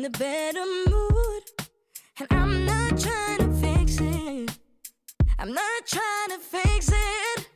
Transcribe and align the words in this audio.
in 0.00 0.06
a 0.06 0.10
better 0.10 0.64
mood. 0.88 1.42
And 2.18 2.28
I'm 2.30 2.64
not 2.64 2.98
trying 2.98 3.38
to 3.38 3.52
fix 3.60 3.98
it. 4.00 4.58
I'm 5.38 5.52
not 5.52 5.86
trying 5.86 6.30
to 6.30 6.38
fix 6.38 6.90
it. 6.90 7.48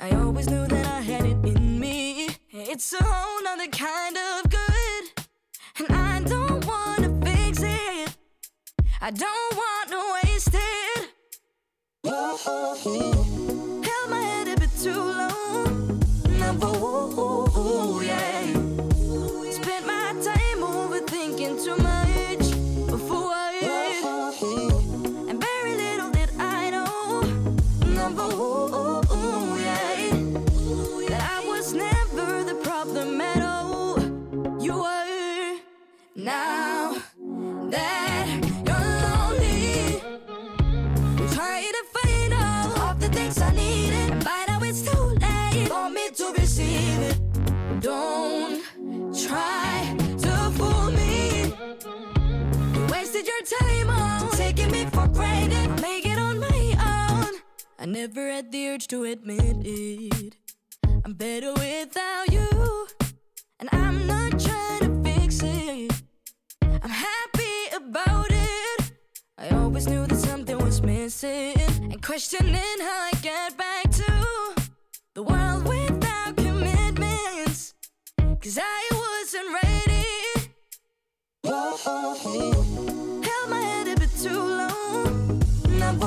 I 0.00 0.10
always 0.10 0.50
knew 0.50 0.66
that 0.66 0.86
I 0.86 1.00
had 1.00 1.24
it 1.24 1.46
in 1.46 1.78
me. 1.78 2.28
It's 2.50 2.92
a 2.92 3.04
whole 3.04 3.44
nother 3.44 3.68
kind 3.68 4.16
of 4.16 4.50
good. 4.50 5.04
And 5.78 5.96
I 5.96 6.20
don't 6.24 6.64
wanna 6.66 7.10
fix 7.24 7.62
it. 7.62 8.16
I 9.00 9.10
don't 9.12 9.52
wanna 9.62 10.00
waste 10.14 10.54
it. 10.54 11.08
Held 13.86 14.10
my 14.10 14.22
head 14.30 14.48
a 14.48 14.60
bit 14.60 14.70
too 14.82 15.04
long. 15.20 16.00
Never, 16.40 16.72
yeah. 18.04 18.61
Now 36.22 36.94
that 37.70 38.26
you're 38.66 38.88
lonely. 39.06 40.00
I 41.18 41.34
Try 41.34 41.70
to 41.76 41.84
find 41.96 42.34
all 42.34 42.90
of 42.90 43.00
the 43.00 43.08
things 43.08 43.40
I 43.40 43.50
needed. 43.52 44.12
And 44.12 44.24
by 44.24 44.44
now 44.46 44.60
it's 44.62 44.82
too 44.82 45.16
late 45.20 45.68
for 45.68 45.90
me 45.90 46.10
to 46.10 46.32
receive 46.38 46.98
it. 47.10 47.80
Don't 47.80 48.62
try 49.26 49.96
to 49.98 50.50
fool 50.56 50.90
me. 50.92 51.54
You 52.74 52.86
wasted 52.90 53.26
your 53.26 53.42
time 53.58 53.90
on 53.90 54.30
taking 54.32 54.70
me 54.70 54.86
for 54.86 55.08
granted. 55.08 55.80
Make 55.80 56.06
it 56.06 56.18
on 56.18 56.38
my 56.38 57.08
own. 57.10 57.34
I 57.78 57.86
never 57.86 58.30
had 58.30 58.52
the 58.52 58.68
urge 58.68 58.86
to 58.88 59.04
admit 59.04 59.56
it. 59.64 60.36
I'm 61.04 61.14
better 61.14 61.52
without 61.54 62.30
you. 62.30 62.86
And 63.58 63.68
I'm 63.72 64.06
not 64.06 64.38
trying 64.38 64.80
to 64.80 65.02
fix 65.02 65.40
it. 65.42 66.02
I'm 66.82 66.90
happy 66.90 67.76
about 67.76 68.26
it. 68.30 68.92
I 69.38 69.48
always 69.50 69.86
knew 69.86 70.04
that 70.06 70.16
something 70.16 70.58
was 70.58 70.82
missing. 70.82 71.54
And 71.80 72.02
questioning 72.02 72.54
how 72.80 73.08
I 73.10 73.12
get 73.22 73.56
back 73.56 73.88
to 73.90 74.54
the 75.14 75.22
world 75.22 75.66
without 75.68 76.36
commitments. 76.36 77.74
Cause 78.40 78.58
I 78.60 78.88
wasn't 79.02 79.54
ready. 79.62 80.50
Held 81.44 81.80
my 83.48 83.60
head 83.60 83.88
a 83.88 83.94
bit 84.00 84.10
too 84.20 84.38
long. 84.38 85.42
Yeah. 85.78 85.88
Spent 85.88 86.00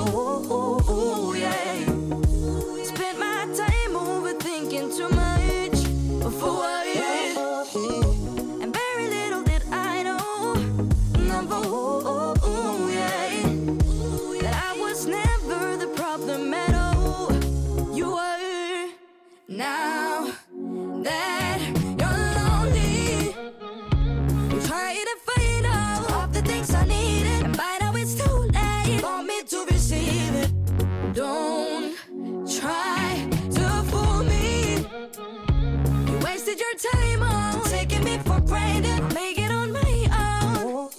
wasted 36.55 36.83
your 36.83 36.91
time 36.91 37.21
on 37.23 37.63
taking 37.63 38.03
me 38.03 38.17
for 38.19 38.39
granted. 38.41 39.13
Make 39.13 39.37
it 39.37 39.51
on 39.51 39.71
my 39.71 40.09
own. 40.57 40.89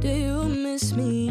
Do 0.00 0.08
you 0.08 0.44
miss 0.44 0.92
me? 0.92 1.30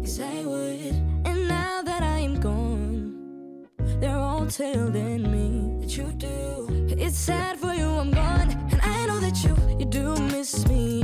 Yes, 0.00 0.20
I 0.20 0.44
would. 0.44 0.94
And 1.26 1.48
now 1.48 1.82
that 1.82 2.02
I 2.02 2.18
am 2.18 2.40
gone, 2.40 3.68
they're 4.00 4.16
all 4.16 4.46
telling 4.46 5.30
me 5.30 5.80
that 5.80 5.96
you 5.96 6.12
do. 6.12 6.68
It's 6.88 7.18
sad 7.18 7.58
for 7.58 7.74
you, 7.74 7.88
I'm 7.88 8.10
gone. 8.10 8.50
And 8.70 8.80
I 8.82 9.06
know 9.06 9.20
that 9.20 9.42
you, 9.44 9.56
you 9.78 9.84
do 9.84 10.16
miss 10.16 10.66
me. 10.68 11.02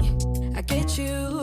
I 0.55 0.63
get 0.63 0.97
you, 0.99 1.41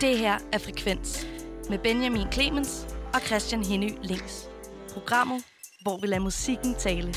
Det 0.00 0.18
her 0.18 0.38
er 0.52 0.58
Frekvens 0.58 1.26
med 1.68 1.78
Benjamin 1.78 2.32
Clemens 2.32 2.86
og 3.14 3.20
Christian 3.20 3.64
Henny 3.64 3.92
Links. 4.02 4.48
Programmet, 4.92 5.44
hvor 5.82 5.98
vi 6.00 6.06
lader 6.06 6.22
musikken 6.22 6.74
tale. 6.74 7.14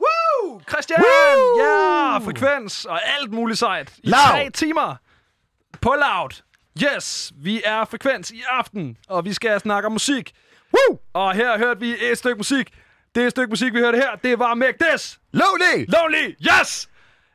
Woo! 0.00 0.60
Christian! 0.68 1.00
Ja, 1.58 1.62
yeah, 1.64 2.22
frekvens 2.24 2.84
og 2.84 3.00
alt 3.18 3.32
muligt 3.32 3.58
sejt. 3.58 3.92
I 3.98 4.08
Loud. 4.08 4.18
tre 4.30 4.50
timer. 4.50 4.96
På 5.80 5.90
loud. 5.90 6.42
Yes, 6.80 7.32
vi 7.36 7.62
er 7.64 7.84
frekvens 7.84 8.30
i 8.30 8.42
aften, 8.48 8.96
og 9.08 9.24
vi 9.24 9.32
skal 9.32 9.60
snakke 9.60 9.86
om 9.86 9.92
musik. 9.92 10.32
Woo! 10.74 10.98
Og 11.12 11.34
her 11.34 11.58
hørte 11.58 11.80
vi 11.80 11.94
et 12.10 12.18
stykke 12.18 12.36
musik. 12.36 12.70
Det 13.14 13.30
stykke 13.30 13.50
musik, 13.50 13.74
vi 13.74 13.78
hørte 13.78 13.98
her, 13.98 14.16
det 14.24 14.38
var 14.38 14.54
Make 14.54 14.74
This. 14.80 15.20
Lonely! 15.32 15.86
Lonely, 15.88 16.36
yes! 16.60 16.88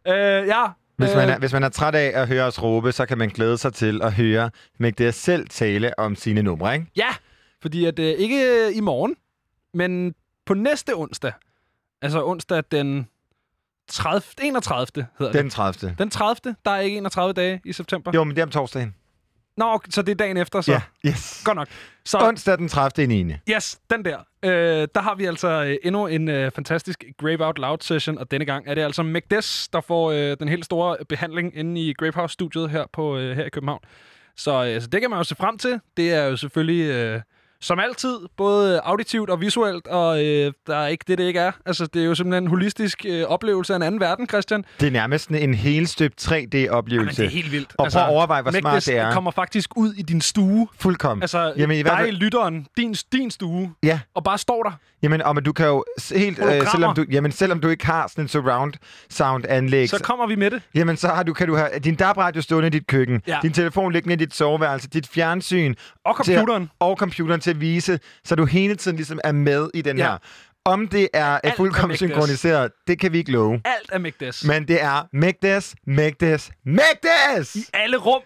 Uh, 0.05 0.13
ja. 0.47 0.65
Hvis 0.95 1.09
øh, 1.09 1.15
man, 1.17 1.29
er, 1.29 1.39
hvis 1.39 1.53
man 1.53 1.63
er 1.63 1.69
træt 1.69 1.95
af 1.95 2.21
at 2.21 2.27
høre 2.27 2.43
os 2.43 2.63
råbe, 2.63 2.91
så 2.91 3.05
kan 3.05 3.17
man 3.17 3.29
glæde 3.29 3.57
sig 3.57 3.73
til 3.73 4.01
at 4.01 4.13
høre 4.13 4.49
Mægde 4.79 5.11
selv 5.11 5.47
tale 5.47 5.99
om 5.99 6.15
sine 6.15 6.41
numre, 6.41 6.73
ikke? 6.73 6.87
Ja, 6.95 7.15
fordi 7.61 7.85
at 7.85 7.99
uh, 7.99 8.05
ikke 8.05 8.67
øh, 8.67 8.77
i 8.77 8.79
morgen, 8.79 9.15
men 9.73 10.15
på 10.45 10.53
næste 10.53 10.95
onsdag, 10.95 11.31
altså 12.01 12.25
onsdag 12.25 12.63
den 12.71 13.07
30, 13.89 14.21
31. 14.41 15.07
hedder 15.19 15.31
det. 15.31 15.41
Den 15.41 15.49
30. 15.49 15.95
Den 15.97 16.09
30. 16.09 16.55
Der 16.65 16.71
er 16.71 16.79
ikke 16.79 16.97
31 16.97 17.33
dage 17.33 17.61
i 17.65 17.73
september. 17.73 18.11
Jo, 18.15 18.23
men 18.23 18.35
det 18.35 18.41
er 18.41 18.45
om 18.45 18.51
torsdagen. 18.51 18.95
Nå, 19.57 19.65
okay, 19.73 19.89
så 19.89 20.01
det 20.01 20.11
er 20.11 20.15
dagen 20.15 20.37
efter, 20.37 20.61
så. 20.61 20.71
Ja, 20.71 20.81
yes. 21.09 21.41
Godt 21.45 21.55
nok. 21.55 21.67
Så 22.05 22.17
Onsdag 22.17 22.57
den 22.57 22.67
30. 22.67 23.03
i 23.03 23.23
9. 23.23 23.33
yes, 23.49 23.79
den 23.89 24.05
der. 24.05 24.17
Øh, 24.43 24.87
der 24.95 25.01
har 25.01 25.15
vi 25.15 25.25
altså 25.25 25.63
øh, 25.63 25.77
endnu 25.83 26.07
en 26.07 26.29
øh, 26.29 26.51
fantastisk 26.51 27.03
Grave 27.17 27.45
Out 27.45 27.59
Loud 27.59 27.77
session, 27.81 28.17
og 28.17 28.31
denne 28.31 28.45
gang 28.45 28.67
er 28.67 28.75
det 28.75 28.81
altså 28.81 29.03
Macdes, 29.03 29.67
der 29.73 29.81
får 29.81 30.11
øh, 30.11 30.37
den 30.39 30.47
helt 30.47 30.65
store 30.65 30.97
behandling 31.09 31.57
inde 31.57 31.81
i 31.81 31.93
Grave 31.93 32.13
House-studiet 32.15 32.69
her, 32.69 32.85
på, 32.93 33.17
øh, 33.17 33.35
her 33.35 33.45
i 33.45 33.49
København. 33.49 33.79
Så, 34.37 34.65
øh, 34.65 34.81
så 34.81 34.87
det 34.87 35.01
kan 35.01 35.09
man 35.09 35.19
jo 35.19 35.23
se 35.23 35.35
frem 35.35 35.57
til. 35.57 35.79
Det 35.97 36.13
er 36.13 36.25
jo 36.25 36.37
selvfølgelig... 36.37 36.91
Øh, 36.91 37.21
som 37.61 37.79
altid, 37.79 38.17
både 38.37 38.79
auditivt 38.83 39.29
og 39.29 39.41
visuelt, 39.41 39.87
og 39.87 40.25
øh, 40.25 40.53
der 40.67 40.75
er 40.75 40.87
ikke 40.87 41.05
det, 41.07 41.17
det 41.17 41.23
ikke 41.23 41.39
er. 41.39 41.51
Altså, 41.65 41.85
det 41.85 42.01
er 42.01 42.05
jo 42.05 42.15
simpelthen 42.15 42.43
en 42.43 42.49
holistisk 42.49 43.05
øh, 43.07 43.23
oplevelse 43.23 43.73
af 43.73 43.77
en 43.77 43.83
anden 43.83 44.01
verden, 44.01 44.27
Christian. 44.27 44.65
Det 44.79 44.87
er 44.87 44.91
nærmest 44.91 45.29
en 45.29 45.53
helstøbt 45.53 46.27
3D-oplevelse. 46.31 47.05
Men 47.05 47.15
det 47.15 47.25
er 47.25 47.29
helt 47.29 47.51
vildt. 47.51 47.73
Og 47.77 47.87
prøv 47.91 48.01
at 48.01 48.09
overveje, 48.09 48.41
hvor 48.41 48.51
smart 48.51 48.85
det 48.85 48.97
er. 48.97 49.11
kommer 49.13 49.31
faktisk 49.31 49.69
ud 49.77 49.93
i 49.93 50.01
din 50.01 50.21
stue. 50.21 50.67
Fuldkommen. 50.79 51.23
Altså, 51.23 51.53
Jamen, 51.57 51.77
i 51.77 51.81
hvert 51.81 51.97
dig, 51.97 52.05
fald- 52.05 52.15
lytteren, 52.17 52.67
din, 52.77 52.95
din 53.11 53.31
stue, 53.31 53.71
Ja, 53.83 53.99
og 54.15 54.23
bare 54.23 54.37
står 54.37 54.63
der. 54.63 54.71
jamen, 55.03 55.21
og 55.21 55.35
men 55.35 55.43
du 55.43 55.53
kan 55.53 55.65
jo 55.67 55.85
helt, 56.15 56.39
øh, 56.39 56.67
selvom 56.71 56.95
du, 56.95 57.05
jamen, 57.11 57.31
selvom 57.31 57.59
du 57.59 57.67
ikke 57.69 57.85
har 57.85 58.07
sådan 58.07 58.23
en 58.23 58.27
surround 58.27 58.73
sound 59.09 59.43
anlæg, 59.49 59.89
Så 59.89 59.99
kommer 60.03 60.27
vi 60.27 60.35
med 60.35 60.51
det. 60.51 60.61
Jamen, 60.75 60.97
så 60.97 61.07
har 61.07 61.23
du, 61.23 61.33
kan 61.33 61.47
du 61.47 61.55
have 61.55 61.69
din 61.83 61.95
DAB-radio 61.95 62.41
stående 62.41 62.67
i 62.67 62.69
dit 62.69 62.87
køkken, 62.87 63.21
Ja. 63.27 63.39
din 63.41 63.53
telefon 63.53 63.91
liggende 63.93 64.13
i 64.13 64.17
dit 64.17 64.35
soveværelse, 64.35 64.89
dit 64.89 65.07
fjernsyn 65.07 65.75
Og 66.05 66.15
computeren. 66.15 66.63
Til, 66.63 66.69
og 66.79 66.97
computeren 66.97 67.41
til 67.47 67.51
at 67.51 67.61
vise, 67.61 67.99
så 68.23 68.35
du 68.35 68.45
hele 68.45 68.75
tiden 68.75 68.97
ligesom 68.97 69.19
er 69.23 69.31
med 69.31 69.69
i 69.73 69.81
den 69.81 69.97
Ja. 69.97 70.03
her. 70.11 70.17
Om 70.65 70.87
det 70.87 71.07
er, 71.13 71.25
er 71.25 71.39
er 71.43 71.51
fuldkommen 71.57 71.89
Des. 71.91 71.99
synkroniseret, 71.99 72.71
det 72.87 72.99
kan 72.99 73.11
vi 73.13 73.17
ikke 73.17 73.31
love. 73.31 73.61
Alt 73.65 73.89
er 73.91 73.99
Mægdes. 73.99 74.45
Men 74.45 74.67
det 74.67 74.81
er 74.81 75.07
Megdes, 75.13 75.75
Megdes, 75.87 76.51
Megdes! 76.65 77.55
I 77.55 77.59
alle 77.73 77.97
rum. 77.97 78.21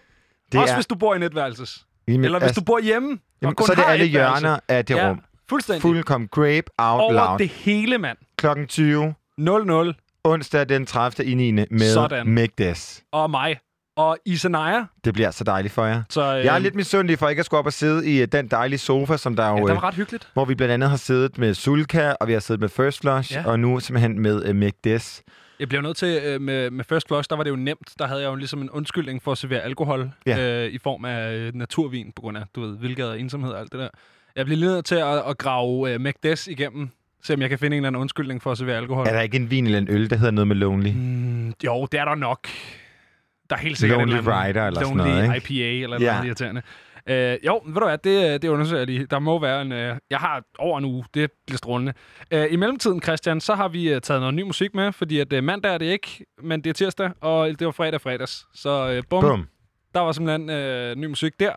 Det 0.52 0.60
Også 0.60 0.72
er- 0.72 0.76
hvis 0.76 0.86
du 0.86 0.94
bor 0.94 1.14
i 1.14 1.16
et 1.16 1.22
etværelses. 1.24 1.86
Jamen, 2.08 2.24
Eller 2.24 2.38
hvis 2.40 2.52
du 2.52 2.60
bor 2.64 2.80
hjemme. 2.80 3.18
jamen, 3.42 3.56
så 3.66 3.72
er 3.72 3.76
det 3.76 3.84
alle 3.88 4.04
hjørner 4.06 4.58
af 4.68 4.84
det 4.84 4.94
ja, 4.96 5.08
rum. 5.10 5.20
Fuldstændig. 5.48 5.82
Fuldkommen 5.82 6.28
grape 6.28 6.62
out 6.78 7.00
Over 7.00 7.12
loud. 7.12 7.38
det 7.38 7.48
hele, 7.48 7.98
mand. 7.98 8.18
Klokken 8.36 8.66
20, 8.66 9.14
0-0. 9.40 9.94
onsdag 10.24 10.68
den 10.68 10.86
30. 10.86 11.24
i 11.30 11.34
9. 11.34 11.50
med 11.52 11.92
Sådan. 11.94 12.28
Megdes. 12.28 13.02
Og 13.12 13.30
mig. 13.30 13.56
Og 13.96 14.18
Isanaya. 14.26 14.84
Det 15.04 15.14
bliver 15.14 15.30
så 15.30 15.44
dejligt 15.44 15.74
for 15.74 15.84
jer. 15.84 16.02
Så, 16.10 16.36
øh, 16.38 16.44
Jeg 16.44 16.54
er 16.54 16.58
lidt 16.58 16.74
misundelig 16.74 17.18
for 17.18 17.28
ikke 17.28 17.40
at 17.40 17.46
skulle 17.46 17.58
op 17.58 17.66
og 17.66 17.72
sidde 17.72 18.10
i 18.10 18.20
øh, 18.22 18.28
den 18.32 18.48
dejlige 18.48 18.78
sofa, 18.78 19.16
som 19.16 19.36
der 19.36 19.48
jo... 19.48 19.56
Ja, 19.56 19.62
det 19.62 19.68
øh, 19.70 19.74
var 19.76 19.84
ret 19.84 19.94
hyggeligt. 19.94 20.28
hvor 20.34 20.44
vi 20.44 20.54
blandt 20.54 20.72
andet 20.74 20.90
har 20.90 20.96
siddet 20.96 21.38
med 21.38 21.54
Sulka, 21.54 22.12
og 22.20 22.28
vi 22.28 22.32
har 22.32 22.40
siddet 22.40 22.60
med 22.60 22.68
First 22.68 23.00
Flush, 23.00 23.32
Ja. 23.32 23.42
og 23.46 23.60
nu 23.60 23.80
simpelthen 23.80 24.18
med 24.20 24.48
uh, 24.48 24.56
Megdes. 24.56 25.22
Jeg 25.60 25.68
blev 25.68 25.80
nødt 25.80 25.96
til, 25.96 26.20
øh, 26.24 26.40
med, 26.40 26.70
med 26.70 26.84
First 26.84 27.08
Flush, 27.08 27.30
der 27.30 27.36
var 27.36 27.42
det 27.44 27.50
jo 27.50 27.56
nemt. 27.56 27.92
Der 27.98 28.06
havde 28.06 28.20
jeg 28.20 28.28
jo 28.28 28.34
ligesom 28.34 28.62
en 28.62 28.70
undskyldning 28.70 29.22
for 29.22 29.32
at 29.32 29.38
servere 29.38 29.60
alkohol 29.60 30.10
Ja. 30.26 30.64
øh, 30.66 30.72
i 30.72 30.78
form 30.78 31.04
af 31.04 31.32
øh, 31.34 31.54
naturvin, 31.54 32.12
på 32.16 32.22
grund 32.22 32.36
af, 32.38 32.42
du 32.54 32.60
ved, 32.60 32.76
hvilket 32.78 33.08
og 33.08 33.20
ensomhed 33.20 33.52
og 33.52 33.60
alt 33.60 33.72
det 33.72 33.80
der. 33.80 33.88
Jeg 34.36 34.44
blev 34.46 34.58
lige 34.58 34.68
nødt 34.70 34.84
til 34.84 34.94
at, 34.94 35.22
at 35.28 35.38
grave 35.38 35.94
øh, 35.94 36.00
Macdes 36.00 36.46
igennem, 36.48 36.88
se 37.22 37.34
om 37.34 37.40
jeg 37.40 37.48
kan 37.48 37.58
finde 37.58 37.76
en 37.76 37.80
eller 37.82 37.88
anden 37.88 38.00
undskyldning 38.00 38.42
for 38.42 38.52
at 38.52 38.58
servere 38.58 38.76
alkohol. 38.76 39.06
Er 39.06 39.12
der 39.12 39.20
ikke 39.20 39.36
en 39.36 39.50
vin 39.50 39.64
eller 39.66 39.78
en 39.78 39.88
øl, 39.90 40.10
der 40.10 40.16
hedder 40.16 40.32
noget 40.32 40.48
med 40.48 40.56
Lonely? 40.56 40.90
Mm, 40.94 41.52
jo, 41.64 41.86
det 41.92 42.00
er 42.00 42.04
der 42.04 42.14
nok. 42.14 42.48
Der 43.52 43.58
er 43.58 43.62
helt 43.62 43.78
sikkert 43.78 43.98
Lonely 43.98 44.18
en 44.18 44.26
Rider 44.26 44.66
eller 44.66 44.80
sådan 44.80 44.96
Lonely 44.96 45.10
noget, 45.14 45.34
ikke? 45.36 45.54
IPA 45.54 45.82
eller 45.84 46.00
Ja. 46.00 46.12
noget 46.12 46.26
irriterende. 46.26 46.62
Øh, 47.06 47.36
jo, 47.46 47.60
ved 47.66 47.74
du 47.74 47.84
hvad, 47.86 47.98
det, 47.98 48.42
det 48.42 48.48
undersøger 48.48 48.80
jeg 48.80 48.86
lige. 48.86 49.06
Der 49.06 49.18
må 49.18 49.38
være 49.40 49.62
en... 49.62 49.72
Øh, 49.72 49.96
jeg 50.10 50.18
har 50.18 50.42
over 50.58 50.78
en 50.78 50.84
uge, 50.84 51.04
det 51.14 51.30
bliver 51.46 51.56
strålende. 51.58 51.92
Øh, 52.30 52.46
I 52.50 52.56
mellemtiden, 52.56 53.02
Christian, 53.02 53.40
så 53.40 53.54
har 53.54 53.68
vi 53.68 53.92
øh, 53.92 54.00
taget 54.00 54.20
noget 54.20 54.34
ny 54.34 54.42
musik 54.42 54.74
med, 54.74 54.92
fordi 54.92 55.18
at 55.20 55.32
øh, 55.32 55.44
mandag 55.44 55.74
er 55.74 55.78
det 55.78 55.86
ikke, 55.86 56.24
men 56.42 56.60
det 56.64 56.70
er 56.70 56.74
tirsdag, 56.74 57.10
og 57.20 57.48
det 57.58 57.64
var 57.66 57.70
fredag 57.72 58.00
fredags. 58.00 58.46
Så 58.54 58.90
øh, 58.90 59.02
bum, 59.10 59.20
Bum. 59.22 59.48
der 59.94 60.00
var 60.00 60.12
simpelthen 60.12 60.50
øh, 60.50 60.96
ny 60.96 61.06
musik 61.06 61.32
der. 61.40 61.52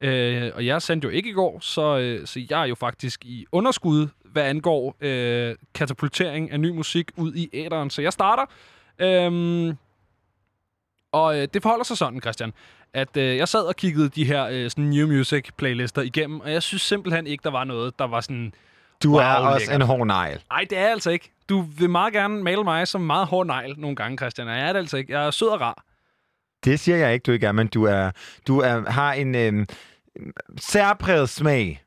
Øh, 0.00 0.50
og 0.54 0.66
jeg 0.66 0.82
sendte 0.82 1.06
jo 1.06 1.10
ikke 1.10 1.28
i 1.30 1.32
går, 1.32 1.58
så, 1.60 1.98
øh, 1.98 2.26
så 2.26 2.40
jeg 2.50 2.62
er 2.62 2.66
jo 2.66 2.74
faktisk 2.74 3.24
i 3.24 3.44
underskud, 3.52 4.08
hvad 4.24 4.42
angår 4.42 4.96
øh, 5.00 5.54
katapultering 5.74 6.50
af 6.52 6.60
ny 6.60 6.70
musik 6.70 7.10
ud 7.16 7.34
i 7.34 7.48
æderen. 7.52 7.90
Så 7.90 8.02
jeg 8.02 8.12
starter. 8.12 8.44
Øhm, 8.98 9.76
og 11.18 11.38
øh, 11.38 11.48
det 11.54 11.62
forholder 11.62 11.84
sig 11.84 11.96
sådan, 11.98 12.20
Christian, 12.20 12.52
at 12.94 13.16
øh, 13.16 13.36
jeg 13.36 13.48
sad 13.48 13.60
og 13.62 13.76
kiggede 13.76 14.08
de 14.08 14.24
her 14.24 14.46
øh, 14.46 14.70
sådan 14.70 14.84
new 14.84 15.06
music 15.08 15.48
playlister 15.56 16.02
igennem, 16.02 16.40
og 16.40 16.52
jeg 16.52 16.62
synes 16.62 16.82
simpelthen 16.82 17.26
ikke, 17.26 17.42
der 17.42 17.50
var 17.50 17.64
noget, 17.64 17.98
der 17.98 18.04
var 18.06 18.20
sådan... 18.20 18.54
Du 19.02 19.10
Wow, 19.10 19.20
er 19.20 19.34
også 19.34 19.58
lækkert. 19.58 19.74
en 19.80 19.86
hård 19.86 20.06
negl. 20.06 20.42
Ej, 20.50 20.66
det 20.70 20.78
er 20.78 20.82
jeg 20.82 20.90
altså 20.90 21.10
ikke. 21.10 21.32
Du 21.48 21.60
vil 21.60 21.90
meget 21.90 22.12
gerne 22.12 22.42
male 22.42 22.64
mig 22.64 22.88
som 22.88 23.00
meget 23.00 23.26
hård 23.26 23.46
negl 23.46 23.74
nogle 23.80 23.96
gange, 23.96 24.16
Christian, 24.18 24.48
og 24.48 24.54
jeg 24.54 24.68
er 24.68 24.72
det 24.72 24.80
altså 24.80 24.96
ikke. 24.96 25.12
Jeg 25.12 25.26
er 25.26 25.30
sød 25.30 25.48
og 25.48 25.60
rar. 25.60 25.84
Det 26.64 26.80
siger 26.80 26.96
jeg 26.98 27.12
ikke, 27.14 27.22
du 27.24 27.32
ikke 27.32 27.46
er, 27.46 27.52
men 27.52 27.66
du, 27.68 27.84
er, 27.84 28.10
du 28.46 28.58
er, 28.60 28.90
har 28.90 29.12
en 29.12 29.34
øhm, 29.34 29.66
særpræget 30.60 31.28
smag. 31.28 31.82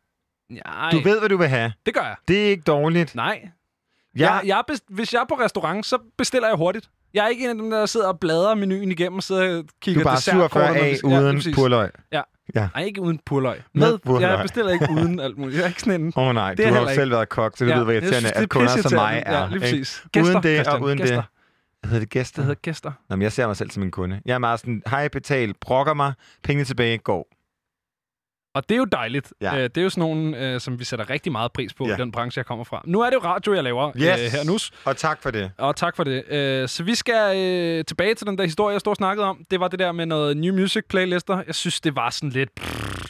Nej, 0.49 0.91
Du 0.91 0.99
ved, 0.99 1.19
hvad 1.19 1.29
du 1.29 1.37
vil 1.37 1.47
have. 1.47 1.73
det 1.85 1.93
gør 1.93 2.01
jeg. 2.01 2.15
Det 2.27 2.45
er 2.45 2.49
ikke 2.49 2.63
dårligt. 2.63 3.15
Nej, 3.15 3.49
Jeg, 4.15 4.21
Jeg, 4.21 4.41
jeg 4.45 4.63
best, 4.67 4.83
hvis 4.89 5.13
jeg 5.13 5.19
er 5.21 5.25
på 5.25 5.35
restaurant, 5.35 5.85
så 5.85 5.97
bestiller 6.17 6.47
jeg 6.47 6.57
hurtigt. 6.57 6.89
Jeg 7.13 7.25
er 7.25 7.27
ikke 7.27 7.43
en 7.43 7.49
af 7.49 7.55
dem, 7.55 7.69
der 7.69 7.85
sidder 7.85 8.07
og 8.07 8.19
bladrer 8.19 8.55
menuen 8.55 8.91
igennem 8.91 9.17
og 9.17 9.23
sidder 9.23 9.57
og 9.57 9.63
du 9.63 9.67
kigger 9.81 10.01
er 10.01 10.05
bare 10.05 10.15
dessertkort 10.15 10.51
47 10.51 10.69
og 11.03 11.09
noget 11.09 11.23
af 11.23 11.25
uden 11.25 11.35
præcis. 11.37 11.55
purløg. 11.55 11.89
Nej, 12.55 12.83
ikke 12.85 13.01
uden 13.01 13.19
purløg. 13.25 13.61
Med 13.73 13.97
Med. 14.05 14.21
Jeg 14.21 14.39
bestiller 14.41 14.71
ikke 14.71 14.87
uden 14.91 15.19
alt 15.19 15.37
muligt. 15.37 15.57
Jeg 15.57 15.63
er 15.63 15.67
ikke 15.67 15.81
sådan 15.81 16.01
en... 16.01 16.13
Åh 16.15 16.27
oh, 16.27 16.33
nej, 16.33 16.53
Det 16.53 16.67
du 16.67 16.73
har 16.73 16.81
jo 16.81 16.87
selv 16.95 17.11
været 17.11 17.29
kok, 17.29 17.57
så 17.57 17.65
du 17.65 17.69
ja, 17.69 17.77
ved, 17.77 17.85
jeg 17.85 17.93
irriterende, 17.93 18.19
synes, 18.19 18.31
det 18.31 18.43
at 18.43 18.49
kunder 18.49 18.81
som 18.81 18.93
mig 18.93 19.23
er. 19.25 19.39
Ja, 19.41 19.47
lige 19.47 19.59
præcis. 19.59 20.03
Gæster, 20.11 20.31
Uden 20.31 20.43
det 20.43 20.59
og 20.59 20.65
Christian, 20.65 20.83
uden 20.83 20.97
det. 20.97 21.07
gæster. 21.07 21.23
Hvad 21.81 21.89
hedder 21.89 21.99
det? 21.99 22.09
Gæster? 22.09 22.35
Det 22.35 22.45
hedder 22.45 22.59
gæster. 22.61 22.91
Nå, 23.09 23.15
men 23.15 23.21
jeg 23.21 23.31
ser 23.31 23.47
mig 23.47 23.55
selv 23.57 23.71
som 23.71 23.83
en 23.83 23.91
kunde. 23.91 24.21
Jeg 24.25 24.33
er 24.33 24.37
meget 24.37 24.59
sådan, 24.59 24.83
hej, 24.87 25.07
betal, 25.07 25.53
brokker 25.61 25.93
mig, 25.93 26.13
penge 26.43 26.63
tilbage, 26.63 26.97
går. 26.97 27.27
Og 28.53 28.69
det 28.69 28.75
er 28.75 28.80
jo 28.80 28.86
dejligt. 28.86 29.33
Ja. 29.42 29.56
Ja. 29.56 29.63
Det 29.63 29.77
er 29.77 29.81
jo 29.81 29.89
sådan 29.89 30.01
nogen, 30.01 30.33
øh, 30.36 30.59
som 30.62 30.80
vi 30.80 30.83
sætter 30.83 31.09
rigtig 31.09 31.31
meget 31.31 31.51
pris 31.51 31.74
på 31.74 31.88
Ja. 31.88 31.94
i 31.94 31.98
den 31.98 32.12
branche, 32.12 32.39
jeg 32.39 32.45
kommer 32.45 32.63
fra. 32.65 32.81
Nu 32.86 33.01
er 33.01 33.06
det 33.09 33.13
jo 33.13 33.19
radio, 33.19 33.53
jeg 33.53 33.63
laver 33.63 33.92
Yes. 33.98 34.03
øh, 34.06 34.31
her 34.31 34.44
nu. 34.45 34.57
Og 34.86 34.98
tak 34.98 35.21
for 35.21 35.31
det. 35.31 35.51
Og 35.57 35.75
tak 35.75 35.95
for 35.95 36.03
det. 36.03 36.24
Øh, 36.31 36.68
så 36.69 36.83
vi 36.83 36.95
skal 36.95 37.38
øh, 37.38 37.86
tilbage 37.86 38.15
til 38.15 38.27
den 38.27 38.38
der 38.38 38.44
historie, 38.44 38.74
jeg 38.74 38.80
stod 38.80 38.92
og 38.92 38.95
snakkede 38.98 39.27
om. 39.27 39.45
Det 39.51 39.59
var 39.59 39.68
det 39.68 39.80
der 39.80 39.92
med 39.92 40.06
noget 40.06 40.38
new 40.38 40.56
music 40.56 40.83
playlister. 40.89 41.44
Jeg 41.48 41.56
synes, 41.56 41.81
det 41.81 41.95
var 41.95 42.09
sådan 42.09 42.30
lidt... 42.30 42.50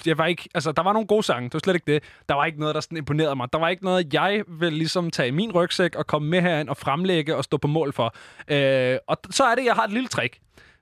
Jeg 0.06 0.18
var 0.18 0.26
ikke, 0.26 0.50
altså, 0.54 0.72
der 0.72 0.84
var 0.84 0.94
nogle 0.94 1.08
gode 1.08 1.24
sange, 1.24 1.46
det 1.50 1.54
var 1.54 1.60
slet 1.64 1.74
ikke 1.74 1.94
det. 1.94 2.04
Der 2.30 2.36
var 2.36 2.46
ikke 2.46 2.60
noget, 2.60 2.76
der 2.76 2.82
sådan 2.82 2.98
imponerede 2.98 3.36
mig. 3.36 3.48
Der 3.54 3.60
var 3.60 3.70
ikke 3.70 3.84
noget, 3.84 4.14
jeg 4.14 4.44
vil 4.48 4.74
ligesom 4.74 5.10
tage 5.10 5.28
i 5.28 5.32
min 5.32 5.52
rygsæk 5.52 5.96
og 5.96 6.08
komme 6.08 6.28
med 6.30 6.42
herind 6.42 6.70
og 6.70 6.78
fremlægge 6.78 7.36
og 7.36 7.44
stå 7.44 7.58
på 7.58 7.68
mål 7.68 7.94
for. 7.94 8.16
Øh, 8.48 8.98
og 9.08 9.18
så 9.32 9.44
er 9.44 9.56
det, 9.56 9.66
jeg 9.66 9.74
har 9.74 9.84
et 9.84 9.92
lille 9.92 10.08
trick. 10.08 10.38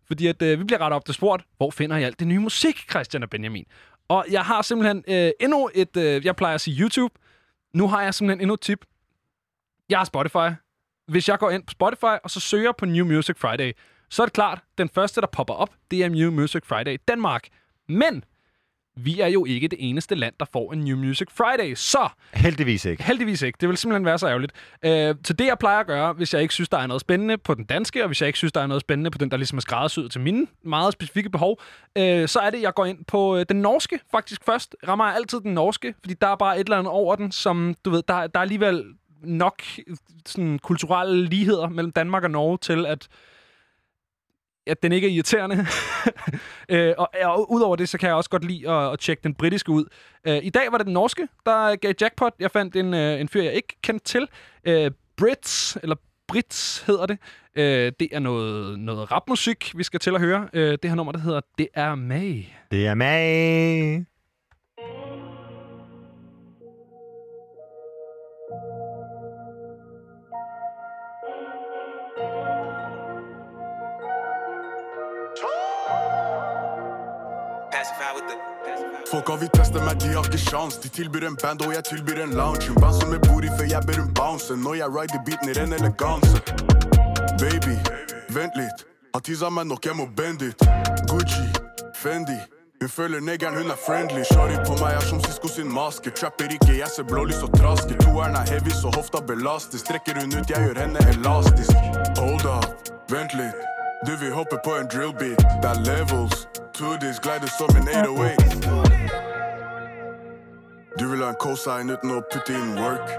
Fordi 0.08 0.28
at, 0.28 0.42
øh, 0.42 0.60
vi 0.60 0.64
bliver 0.64 0.82
ret 0.82 0.94
op 0.94 1.06
til 1.06 1.14
spurgt, 1.14 1.44
hvor 1.58 1.72
finder 1.72 1.98
jeg 1.98 2.06
alt 2.06 2.20
det 2.20 2.28
nye 2.28 2.40
musik, 2.40 2.86
Christian 2.90 3.24
og 3.24 3.30
Benjamin? 3.30 3.66
Og 4.10 4.26
jeg 4.32 4.46
har 4.46 4.62
simpelthen 4.62 5.04
øh, 5.08 5.32
endnu 5.40 5.70
et, 5.74 5.98
øh, 5.98 6.26
jeg 6.26 6.36
plejer 6.36 6.56
at 6.56 6.62
sige 6.62 6.82
YouTube. 6.82 7.14
Nu 7.74 7.88
har 7.88 8.02
jeg 8.04 8.14
simpelthen 8.14 8.42
endnu 8.42 8.54
et 8.54 8.62
tip. 8.62 8.86
Jeg 9.90 10.00
har 10.00 10.06
Spotify. 10.06 10.56
Hvis 11.08 11.30
jeg 11.30 11.40
går 11.40 11.50
ind 11.50 11.64
på 11.64 11.72
Spotify 11.72 12.18
og 12.24 12.30
så 12.30 12.40
søger 12.40 12.72
på 12.72 12.86
New 12.86 13.06
Music 13.06 13.38
Friday, 13.38 13.72
så 14.10 14.22
er 14.22 14.26
det 14.26 14.34
klart, 14.34 14.62
den 14.78 14.90
første, 14.90 15.22
der 15.22 15.28
popper 15.28 15.54
op, 15.54 15.70
det 15.92 16.04
er 16.04 16.10
New 16.10 16.32
Music 16.32 16.62
Friday 16.66 16.98
Danmark. 17.08 17.48
Men 17.90 18.24
vi 18.98 19.20
er 19.20 19.28
jo 19.28 19.46
ikke 19.46 19.68
det 19.68 19.78
eneste 19.82 20.16
land, 20.16 20.34
der 20.40 20.46
får 20.54 20.74
en 20.74 20.80
New 20.80 20.98
Music 20.98 21.28
Friday. 21.32 21.76
Så 21.76 22.10
Heldigvis 22.34 22.86
ikke. 22.86 23.04
heldigvis 23.04 23.42
ikke. 23.42 23.58
Det 23.62 23.70
vil 23.70 23.78
simpelthen 23.78 24.06
være 24.06 24.20
så 24.20 24.28
ærgerligt. 24.28 24.52
Øh, 24.86 25.16
så 25.24 25.34
det, 25.34 25.46
jeg 25.46 25.58
plejer 25.60 25.80
at 25.80 25.88
gøre, 25.88 26.14
hvis 26.14 26.34
jeg 26.34 26.42
ikke 26.42 26.54
synes, 26.54 26.70
der 26.70 26.78
er 26.78 26.88
noget 26.88 27.02
spændende 27.02 27.38
på 27.38 27.54
den 27.54 27.66
danske, 27.66 28.04
og 28.04 28.08
hvis 28.08 28.22
jeg 28.22 28.28
ikke 28.28 28.38
synes, 28.38 28.54
der 28.54 28.62
er 28.62 28.68
noget 28.68 28.82
spændende 28.82 29.12
på 29.12 29.18
den, 29.18 29.32
der 29.32 29.38
ligesom 29.38 29.58
er 29.58 29.62
skræddersyet 29.62 30.12
til 30.12 30.22
mine 30.22 30.48
meget 30.64 30.94
specifikke 30.94 31.30
behov, 31.30 31.62
øh, 31.98 32.28
så 32.28 32.40
er 32.40 32.50
det, 32.50 32.62
jeg 32.62 32.74
går 32.74 32.86
ind 32.86 33.06
på 33.06 33.38
øh, 33.38 33.46
den 33.50 33.62
norske 33.62 34.00
faktisk 34.12 34.44
først. 34.46 34.76
Rammer 34.88 35.06
jeg 35.06 35.16
altid 35.16 35.40
den 35.40 35.54
norske, 35.54 35.94
fordi 36.04 36.14
der 36.22 36.28
er 36.28 36.36
bare 36.36 36.60
et 36.60 36.66
eller 36.66 36.78
andet 36.78 36.92
over 36.92 37.16
den, 37.16 37.32
som, 37.32 37.76
du 37.86 37.90
ved, 37.90 38.04
der, 38.08 38.28
der 38.28 38.40
er 38.40 38.44
alligevel 38.44 38.84
nok 39.24 39.62
øh, 39.88 39.98
sådan, 40.26 40.60
kulturelle 40.60 41.26
ligheder 41.26 41.70
mellem 41.70 41.92
Danmark 41.92 42.24
og 42.24 42.32
Norge 42.32 42.58
til, 42.58 42.86
at 42.86 43.08
at 44.68 44.84
den 44.84 44.92
ikke 44.92 45.08
er 45.08 45.12
irriterende. 45.12 45.66
øh, 46.70 46.94
og, 46.98 47.10
og 47.24 47.52
udover 47.52 47.76
det, 47.76 47.90
så 47.90 47.98
kan 47.98 48.08
jeg 48.08 48.16
også 48.16 48.30
godt 48.30 48.46
lide 48.46 48.70
at, 48.70 48.94
at 48.94 49.00
tjekke 49.00 49.24
den 49.24 49.34
britiske 49.34 49.72
ud. 49.72 49.86
Øh, 50.28 50.40
I 50.44 50.50
dag 50.50 50.72
var 50.72 50.78
det 50.78 50.86
den 50.86 50.94
norske, 50.94 51.28
der 51.46 51.76
gav 51.76 51.94
jackpot. 52.02 52.34
Jeg 52.40 52.52
fandt 52.52 52.76
en, 52.76 52.94
øh, 52.94 53.22
en 53.22 53.30
fyr, 53.30 53.42
jeg 53.42 53.54
ikke 53.54 53.78
kendte 53.82 54.06
til. 54.06 54.28
Øh, 54.66 54.92
Brits, 55.18 55.78
eller 55.84 55.96
Brits 56.28 56.84
hedder 56.88 57.06
det. 57.06 57.18
Øh, 57.56 57.92
det 58.00 58.08
er 58.12 58.20
noget, 58.20 58.80
noget 58.80 59.12
rapmusik, 59.12 59.72
vi 59.76 59.84
skal 59.84 60.00
til 60.00 60.16
at 60.16 60.22
høre. 60.22 60.50
Øh, 60.54 60.78
det 60.84 60.90
her 60.90 60.96
nummer, 60.96 61.12
der 61.12 61.20
hedder 61.20 61.42
Det 61.58 61.68
er 61.74 61.96
May. 61.96 62.44
Det 62.72 62.88
er 62.88 62.94
May. 62.94 64.04
Folk 79.12 79.28
har 79.28 79.38
vi 79.38 79.48
testet 79.54 79.82
meg, 79.84 79.98
de 80.02 80.12
har 80.14 80.26
ikke 80.26 80.38
sjans 80.38 80.78
De 80.84 80.90
tilbyr 80.90 81.26
en 81.28 81.38
band 81.42 81.64
og 81.66 81.74
jeg 81.74 81.84
tilbyr 81.88 82.22
en 82.24 82.36
lounge. 82.38 82.68
En 82.70 82.78
band 82.82 83.00
som 83.02 83.14
jeg 83.14 83.22
bor 83.26 83.46
i 83.46 83.50
før 83.58 83.70
jeg 83.72 83.82
ber 83.88 84.02
en 84.04 84.12
bounce. 84.14 84.56
Når 84.66 84.76
jeg 84.82 84.94
rider 84.98 85.24
beaten 85.26 85.50
i 85.50 85.56
ren 85.58 85.74
eleganse 85.78 86.42
Baby, 87.42 87.76
vent 88.36 88.58
litt 88.60 88.86
Han 89.16 89.26
tisa 89.26 89.50
meg 89.50 89.66
nok, 89.72 89.86
jeg 89.86 89.98
må 89.98 90.06
bend 90.18 90.46
it. 90.46 90.62
Gucci, 91.10 91.46
Fendi. 91.98 92.38
Hun 92.82 92.90
føler 92.90 93.20
negeren, 93.20 93.58
hun 93.58 93.74
er 93.74 93.80
friendly. 93.86 94.22
Shari 94.24 94.60
på 94.68 94.78
meg 94.80 95.00
er 95.00 95.08
som 95.10 95.20
Sisko 95.26 95.50
sin 95.52 95.74
maske. 95.74 96.14
Trapper 96.14 96.54
ikke, 96.54 96.78
jeg 96.78 96.94
ser 96.94 97.10
blålys 97.10 97.42
og 97.44 97.52
trasker 97.58 97.98
Toeren 98.06 98.38
er 98.40 98.46
heavy, 98.54 98.72
så 98.72 98.94
hofta 98.96 99.26
belastes 99.34 99.84
Strekker 99.84 100.22
hun 100.22 100.38
ut, 100.38 100.46
jeg 100.50 100.70
gjør 100.70 100.86
henne 100.86 101.10
elastisk. 101.16 101.92
Hold 102.22 102.46
up, 102.46 102.94
vent 103.12 103.36
litt 103.42 103.79
Du 104.06 104.16
vil 104.16 104.34
hoppe 104.34 104.58
på 104.64 104.72
en 104.76 104.88
drill 104.88 105.14
beat 105.20 105.40
Det 105.62 105.70
er 105.70 105.80
levels 105.84 106.48
To 106.74 106.86
this, 107.02 107.20
glider 107.20 107.48
som 107.58 107.70
en 107.76 107.88
808 107.88 108.50
Du 111.00 111.08
vil 111.08 111.24
ha 111.24 111.30
en 111.30 111.36
cosign 111.40 111.90
uten 111.90 112.12
å 112.12 112.22
putte 112.32 112.54
inn 112.54 112.76
work. 112.76 113.12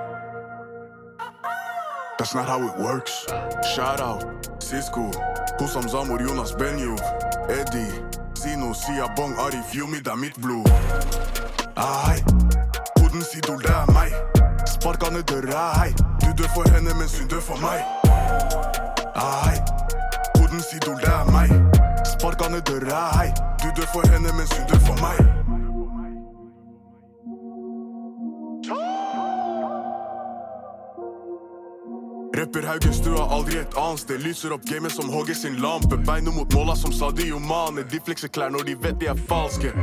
That's 2.18 2.34
not 2.34 2.44
how 2.44 2.60
it 2.68 2.76
works. 2.76 3.25
Shout 3.75 4.00
out, 4.00 4.25
Cisco, 4.62 5.10
Husam 5.58 5.88
Zamor, 5.88 6.20
Jonas 6.20 6.52
Benjuv, 6.52 7.00
Eddie, 7.49 7.88
Sino, 8.34 8.75
Sia 8.75 9.08
Bong, 9.16 9.32
Arif, 9.38 9.72
Yumi, 9.75 10.00
det 10.04 10.12
er 10.12 10.16
mitt 10.16 10.37
blod. 10.44 10.68
Ai, 11.76 12.20
hodens 13.00 13.32
idol, 13.34 13.62
det 13.62 13.72
er 13.72 13.92
meg. 13.96 14.12
Sparka 14.68 15.08
ned 15.10 15.22
døra, 15.22 15.64
hei. 15.80 15.94
Du 16.20 16.28
dør 16.37 16.52
for 16.54 16.68
henne, 16.75 16.92
mens 17.00 17.16
hun 17.18 17.28
dør 17.28 17.40
for 17.40 17.56
meg. 17.64 17.80
Ai, 19.16 19.56
Verdens 20.50 20.73
idol, 20.75 20.97
det 20.97 21.09
er 21.09 21.30
mig 21.30 21.49
Spark 22.07 22.42
han 22.42 22.54
i 22.59 22.61
døra, 22.61 23.25
Du 23.62 23.69
dør 23.76 23.88
for 23.95 24.02
henne, 24.12 24.30
mens 24.38 24.52
hun 24.57 24.66
dør 24.71 24.80
for 24.87 24.97
mig 25.07 25.16
Rapper 32.38 32.66
Haugenstua, 32.66 33.37
aldri 33.37 33.59
et 33.59 33.76
annet 33.76 34.00
sted. 34.00 34.19
Lyser 34.19 34.54
opp 34.54 34.64
gamet 34.66 34.92
som 34.92 35.11
Hogge 35.12 35.35
sin 35.35 35.59
lampe. 35.61 35.99
Beina 36.07 36.30
mot 36.30 36.54
måla 36.54 36.75
som 36.76 36.92
Sadio 36.92 37.38
Mane. 37.38 37.85
De 37.92 38.00
flekser 38.07 38.33
klær 38.33 38.50
når 38.50 38.64
de 38.71 38.76
vet 38.80 38.97
de 39.00 39.11
er 39.12 39.21
falske. 39.28 39.75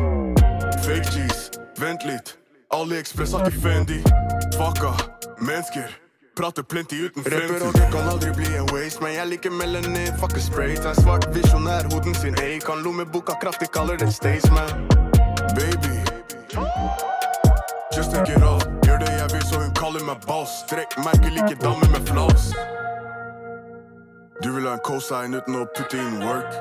Fake 0.87 1.05
cheese, 1.11 1.61
vent 1.77 2.07
litt. 2.09 2.33
AliExpress 2.73 3.37
har 3.37 3.47
ikke 3.47 3.61
Fendi. 3.61 4.01
Fucka 4.57 4.91
mennesker. 5.37 6.06
Prater 6.37 6.63
plenty 6.63 6.95
uten 7.05 7.23
Rapper 7.23 7.67
og 7.67 7.73
det 7.73 7.87
kan 7.91 8.09
aldri 8.11 8.29
bli 8.35 8.49
en 8.57 8.67
waste, 8.69 9.01
men 9.01 9.15
jeg 9.15 9.27
liker 9.27 9.49
melanin. 9.51 10.13
Fucker 10.21 10.39
straight. 10.39 10.85
Er 10.85 10.93
svart 10.93 11.25
visjonær, 11.33 11.89
hoden 11.93 12.13
sin 12.15 12.37
A. 12.37 12.59
Kan 12.65 12.83
lommeboka 12.85 13.33
kraftig, 13.41 13.71
kaller 13.73 13.97
det 13.97 14.13
Staysman. 14.13 14.69
Baby. 15.57 15.97
Just 17.95 18.11
take 18.13 18.29
it 18.37 18.43
off. 18.43 18.61
Gjør 18.85 18.97
det 19.01 19.11
jeg 19.17 19.29
vil, 19.33 19.43
så 19.49 19.63
hun 19.63 19.73
kaller 19.73 20.05
meg 20.05 20.21
boss. 20.27 20.61
Strekk 20.67 20.93
merker 21.01 21.33
like 21.33 21.57
damer 21.65 21.89
med 21.89 22.05
floss. 22.05 22.53
Du 24.43 24.51
vil 24.53 24.69
ha 24.69 24.77
en 24.77 24.83
cosign 24.85 25.33
uten 25.33 25.57
å 25.57 25.65
putte 25.73 25.97
inn 25.97 26.21
work. 26.21 26.53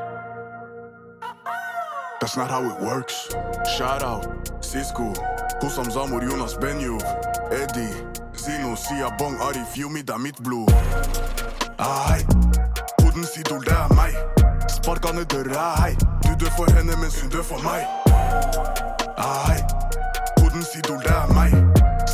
That's 2.21 2.37
not 2.41 2.49
how 2.49 2.65
it 2.65 2.81
works. 2.81 3.29
Shout 3.77 4.03
out, 4.03 4.25
Cisco, 4.65 5.13
Hosam 5.61 5.93
Zamor, 5.93 6.25
Jonas 6.25 6.57
Benjov, 6.57 7.05
Eddie, 7.53 7.93
Zino, 8.47 8.77
Siger 8.77 9.11
Bong, 9.19 9.35
og 9.47 9.55
de 9.55 9.63
Yumi, 9.81 10.01
der 10.09 10.15
er 10.15 10.23
mit 10.29 10.39
blod. 10.47 10.67
Ai, 11.79 12.21
hodens 13.01 13.33
idol, 13.41 13.63
der 13.69 13.79
er 13.85 13.91
mig 14.01 14.13
Sparkerne, 14.77 15.19
ned 15.19 15.27
døra, 15.33 15.67
hei. 15.83 15.93
Du 16.25 16.33
dør 16.41 16.53
for 16.59 16.67
hende, 16.75 16.95
mens 17.03 17.17
hun 17.21 17.29
dør 17.35 17.45
for 17.51 17.61
meg. 17.69 17.83
Ai, 19.31 19.59
hodens 20.39 20.71
idol, 20.79 21.01
der 21.07 21.17
er 21.25 21.29
mig 21.39 21.51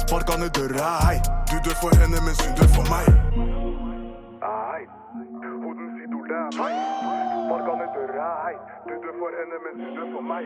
Sparkerne, 0.01 0.43
ned 0.43 0.51
døra, 0.57 0.91
hei. 1.07 1.19
Du 1.51 1.57
dør 1.65 1.77
for 1.83 1.91
hende, 2.01 2.19
mens 2.27 2.41
hun 2.45 2.53
dør 2.59 2.69
for 2.77 2.85
mig 2.93 3.05
Ai, 4.43 4.83
hodens 5.65 5.97
idol, 6.05 6.25
det 6.31 6.39
er 6.45 6.51
meg. 6.61 6.73
Sparka 7.45 7.73
ned 7.81 7.91
døra, 7.97 8.31
hei. 8.45 8.57
Du 8.89 8.95
dør 9.03 9.15
for 9.21 9.31
hende, 9.39 9.57
mens 9.65 9.79
hun 9.85 9.93
dør 9.97 10.07
for 10.15 10.23
mig 10.33 10.45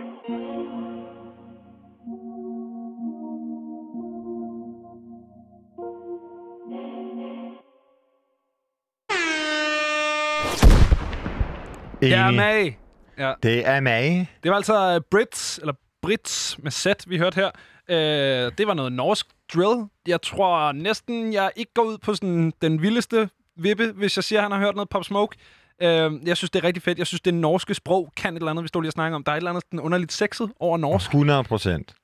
meg. 12.00 12.11
Ja, 12.11 12.29
Enig. 12.29 12.37
med. 12.37 12.73
Ja. 13.19 13.33
Det 13.43 13.67
er 13.67 13.81
mig. 13.81 14.31
Det 14.43 14.50
var 14.50 14.57
altså 14.57 14.95
øh, 14.95 15.00
Brits, 15.11 15.59
eller 15.59 15.73
Brits 16.03 16.59
med 16.62 16.71
Z, 16.71 16.87
vi 17.07 17.19
hørte 17.19 17.35
her. 17.35 17.50
Øh, 17.88 18.53
det 18.59 18.67
var 18.67 18.75
noget 18.75 18.93
norsk 18.93 19.26
drill. 19.55 19.85
Jeg 20.07 20.23
tror 20.23 20.73
næsten, 20.73 21.33
jeg 21.33 21.50
ikke 21.57 21.75
går 21.75 21.83
ud 21.83 21.99
på 21.99 22.15
sådan 22.15 22.53
den 22.62 22.83
vildeste 22.83 23.29
vippe, 23.57 23.93
hvis 23.93 24.17
jeg 24.17 24.25
siger, 24.25 24.38
at 24.38 24.43
han 24.43 24.53
har 24.53 24.59
hørt 24.59 24.75
noget 24.75 24.88
Pop 24.88 25.05
Smoke. 25.05 25.37
Øh, 25.83 26.12
jeg 26.29 26.37
synes, 26.37 26.50
det 26.50 26.59
er 26.59 26.65
rigtig 26.65 26.83
fedt. 26.83 26.99
Jeg 26.99 27.07
synes, 27.07 27.21
det 27.21 27.35
norske 27.35 27.75
sprog 27.75 28.12
kan 28.17 28.35
et 28.35 28.41
eller 28.41 28.50
andet, 28.50 28.62
vi 28.62 28.69
stod 28.69 28.83
lige 28.83 28.88
og 28.88 28.93
snakke 28.93 29.17
om. 29.17 29.25
Der 29.25 29.33
er 29.33 29.37
et 29.37 29.41
eller 29.41 29.50
andet 29.50 29.65
sådan 29.67 29.81
underligt 29.81 30.12
sexet 30.12 30.53
over 30.61 30.79
norsk. 30.79 31.07
100 31.07 31.45
procent. 31.45 31.95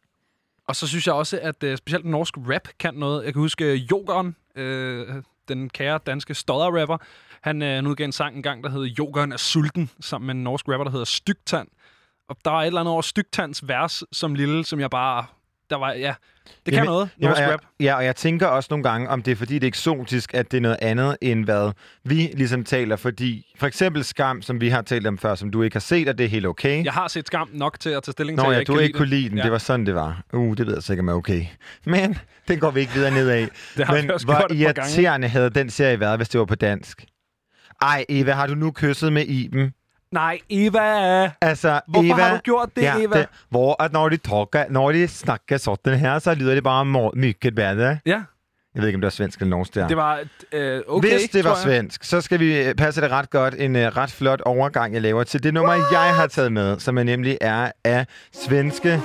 Og 0.68 0.76
så 0.76 0.88
synes 0.88 1.06
jeg 1.06 1.14
også, 1.14 1.38
at 1.42 1.62
øh, 1.62 1.76
specielt 1.76 2.04
norsk 2.04 2.34
rap 2.38 2.68
kan 2.78 2.94
noget. 2.94 3.24
Jeg 3.24 3.32
kan 3.32 3.40
huske 3.40 3.64
øh, 3.64 3.90
Jokeren, 3.90 4.36
øh, 4.56 5.06
den 5.48 5.70
kære 5.70 5.98
danske 6.06 6.34
stodder-rapper. 6.34 6.98
Han, 7.42 7.62
øh, 7.62 7.68
han 7.68 7.86
udgav 7.86 8.04
en 8.04 8.12
sang 8.12 8.36
engang, 8.36 8.64
der 8.64 8.70
hed 8.70 8.82
Jokeren 8.84 9.32
er 9.32 9.36
sulten, 9.36 9.90
sammen 10.00 10.26
med 10.26 10.34
en 10.34 10.44
norsk 10.44 10.68
rapper, 10.68 10.84
der 10.84 10.90
hedder 10.90 11.04
Stygtand. 11.04 11.68
Og 12.28 12.36
der 12.44 12.50
er 12.50 12.54
et 12.54 12.66
eller 12.66 12.80
andet 12.80 12.92
over 12.92 13.02
Stygtands 13.02 13.68
vers 13.68 14.02
som 14.12 14.34
lille, 14.34 14.64
som 14.64 14.80
jeg 14.80 14.90
bare... 14.90 15.26
Der 15.70 15.76
var, 15.76 15.92
ja, 15.92 16.14
det 16.46 16.64
kan 16.64 16.74
Jamen, 16.74 16.86
noget, 16.86 17.10
og 17.22 17.40
jeg, 17.40 17.52
rap. 17.52 17.60
Ja, 17.80 17.94
og 17.94 18.04
jeg 18.04 18.16
tænker 18.16 18.46
også 18.46 18.66
nogle 18.70 18.82
gange, 18.82 19.08
om 19.08 19.22
det 19.22 19.32
er 19.32 19.36
fordi, 19.36 19.54
det 19.54 19.62
er 19.62 19.68
eksotisk, 19.68 20.34
at 20.34 20.50
det 20.50 20.56
er 20.56 20.60
noget 20.60 20.76
andet, 20.82 21.16
end 21.20 21.44
hvad 21.44 21.72
vi 22.04 22.30
ligesom 22.34 22.64
taler. 22.64 22.96
Fordi 22.96 23.54
for 23.56 23.66
eksempel 23.66 24.04
Skam, 24.04 24.42
som 24.42 24.60
vi 24.60 24.68
har 24.68 24.82
talt 24.82 25.06
om 25.06 25.18
før, 25.18 25.34
som 25.34 25.50
du 25.50 25.62
ikke 25.62 25.74
har 25.74 25.80
set, 25.80 26.08
og 26.08 26.18
det 26.18 26.24
er 26.24 26.28
helt 26.28 26.46
okay. 26.46 26.84
Jeg 26.84 26.92
har 26.92 27.08
set 27.08 27.26
skam 27.26 27.48
nok 27.52 27.80
til 27.80 27.90
at 27.90 28.02
tage 28.02 28.12
stilling 28.12 28.36
Nå 28.36 28.42
til, 28.42 28.46
at 28.46 28.52
ja, 28.52 28.58
jeg 28.58 28.66
du 28.66 28.78
ikke 28.78 28.98
kunne 28.98 29.08
lide 29.08 29.28
den. 29.28 29.38
Ja. 29.38 29.42
Det 29.42 29.52
var 29.52 29.58
sådan, 29.58 29.86
det 29.86 29.94
var. 29.94 30.22
Uh, 30.32 30.56
det 30.56 30.66
ved 30.66 30.74
jeg 30.74 30.82
sikkert 30.82 31.04
med 31.04 31.14
okay. 31.14 31.44
Men 31.86 32.18
den 32.48 32.58
går 32.58 32.70
vi 32.70 32.80
ikke 32.80 32.92
videre 32.92 33.10
nedad. 33.10 33.48
Det 33.76 33.86
har 33.86 33.94
Men 33.94 34.10
hvor 34.24 34.52
irriterende 34.52 35.28
havde 35.28 35.50
den 35.50 35.70
serie 35.70 36.00
været, 36.00 36.18
hvis 36.18 36.28
det 36.28 36.38
var 36.38 36.44
på 36.44 36.54
dansk. 36.54 37.04
Ej, 37.82 38.04
Eva, 38.08 38.32
har 38.32 38.46
du 38.46 38.54
nu 38.54 38.72
kysset 38.72 39.12
med 39.12 39.26
Iben? 39.26 39.72
Nej, 40.12 40.38
Eva! 40.50 41.30
Altså, 41.40 41.80
Hvorfor 41.88 42.14
Eva, 42.14 42.22
har 42.22 42.34
du 42.36 42.40
gjort 42.40 42.68
det, 42.76 42.84
Eva? 43.04 43.18
Det, 43.18 43.26
hvor 43.50 43.82
at 43.82 43.92
når 43.92 44.08
de, 44.08 44.16
talker, 44.16 44.64
når 44.70 44.92
de 44.92 45.08
snakker 45.08 45.56
sådan 45.58 45.98
her, 45.98 46.18
så 46.18 46.34
lyder 46.34 46.54
det 46.54 46.64
bare 46.64 47.10
mycket 47.16 47.54
bedre. 47.54 47.98
Ja, 48.06 48.22
Jeg 48.74 48.82
ved 48.82 48.86
ikke, 48.86 48.96
om 48.96 49.00
det 49.00 49.06
var 49.06 49.10
svensk 49.10 49.40
eller 49.40 49.56
norsk 49.56 49.74
der. 49.74 49.88
det 49.88 49.96
var 49.96 50.20
øh, 50.52 50.80
okay, 50.88 51.08
Hvis 51.18 51.30
det 51.30 51.44
var 51.44 51.54
svensk, 51.54 52.04
så 52.04 52.20
skal 52.20 52.40
vi 52.40 52.62
øh, 52.62 52.74
passe 52.74 53.00
det 53.00 53.10
ret 53.10 53.30
godt. 53.30 53.54
En 53.58 53.76
uh, 53.76 53.82
ret 53.82 54.10
flot 54.12 54.40
overgang, 54.40 54.94
jeg 54.94 55.02
laver 55.02 55.24
til 55.24 55.42
det 55.42 55.54
nummer, 55.54 55.72
jeg 55.92 56.14
har 56.14 56.26
taget 56.26 56.52
med, 56.52 56.78
som 56.80 56.98
er 56.98 57.02
nemlig 57.02 57.38
er 57.40 57.70
af 57.84 58.06
svenske 58.32 59.02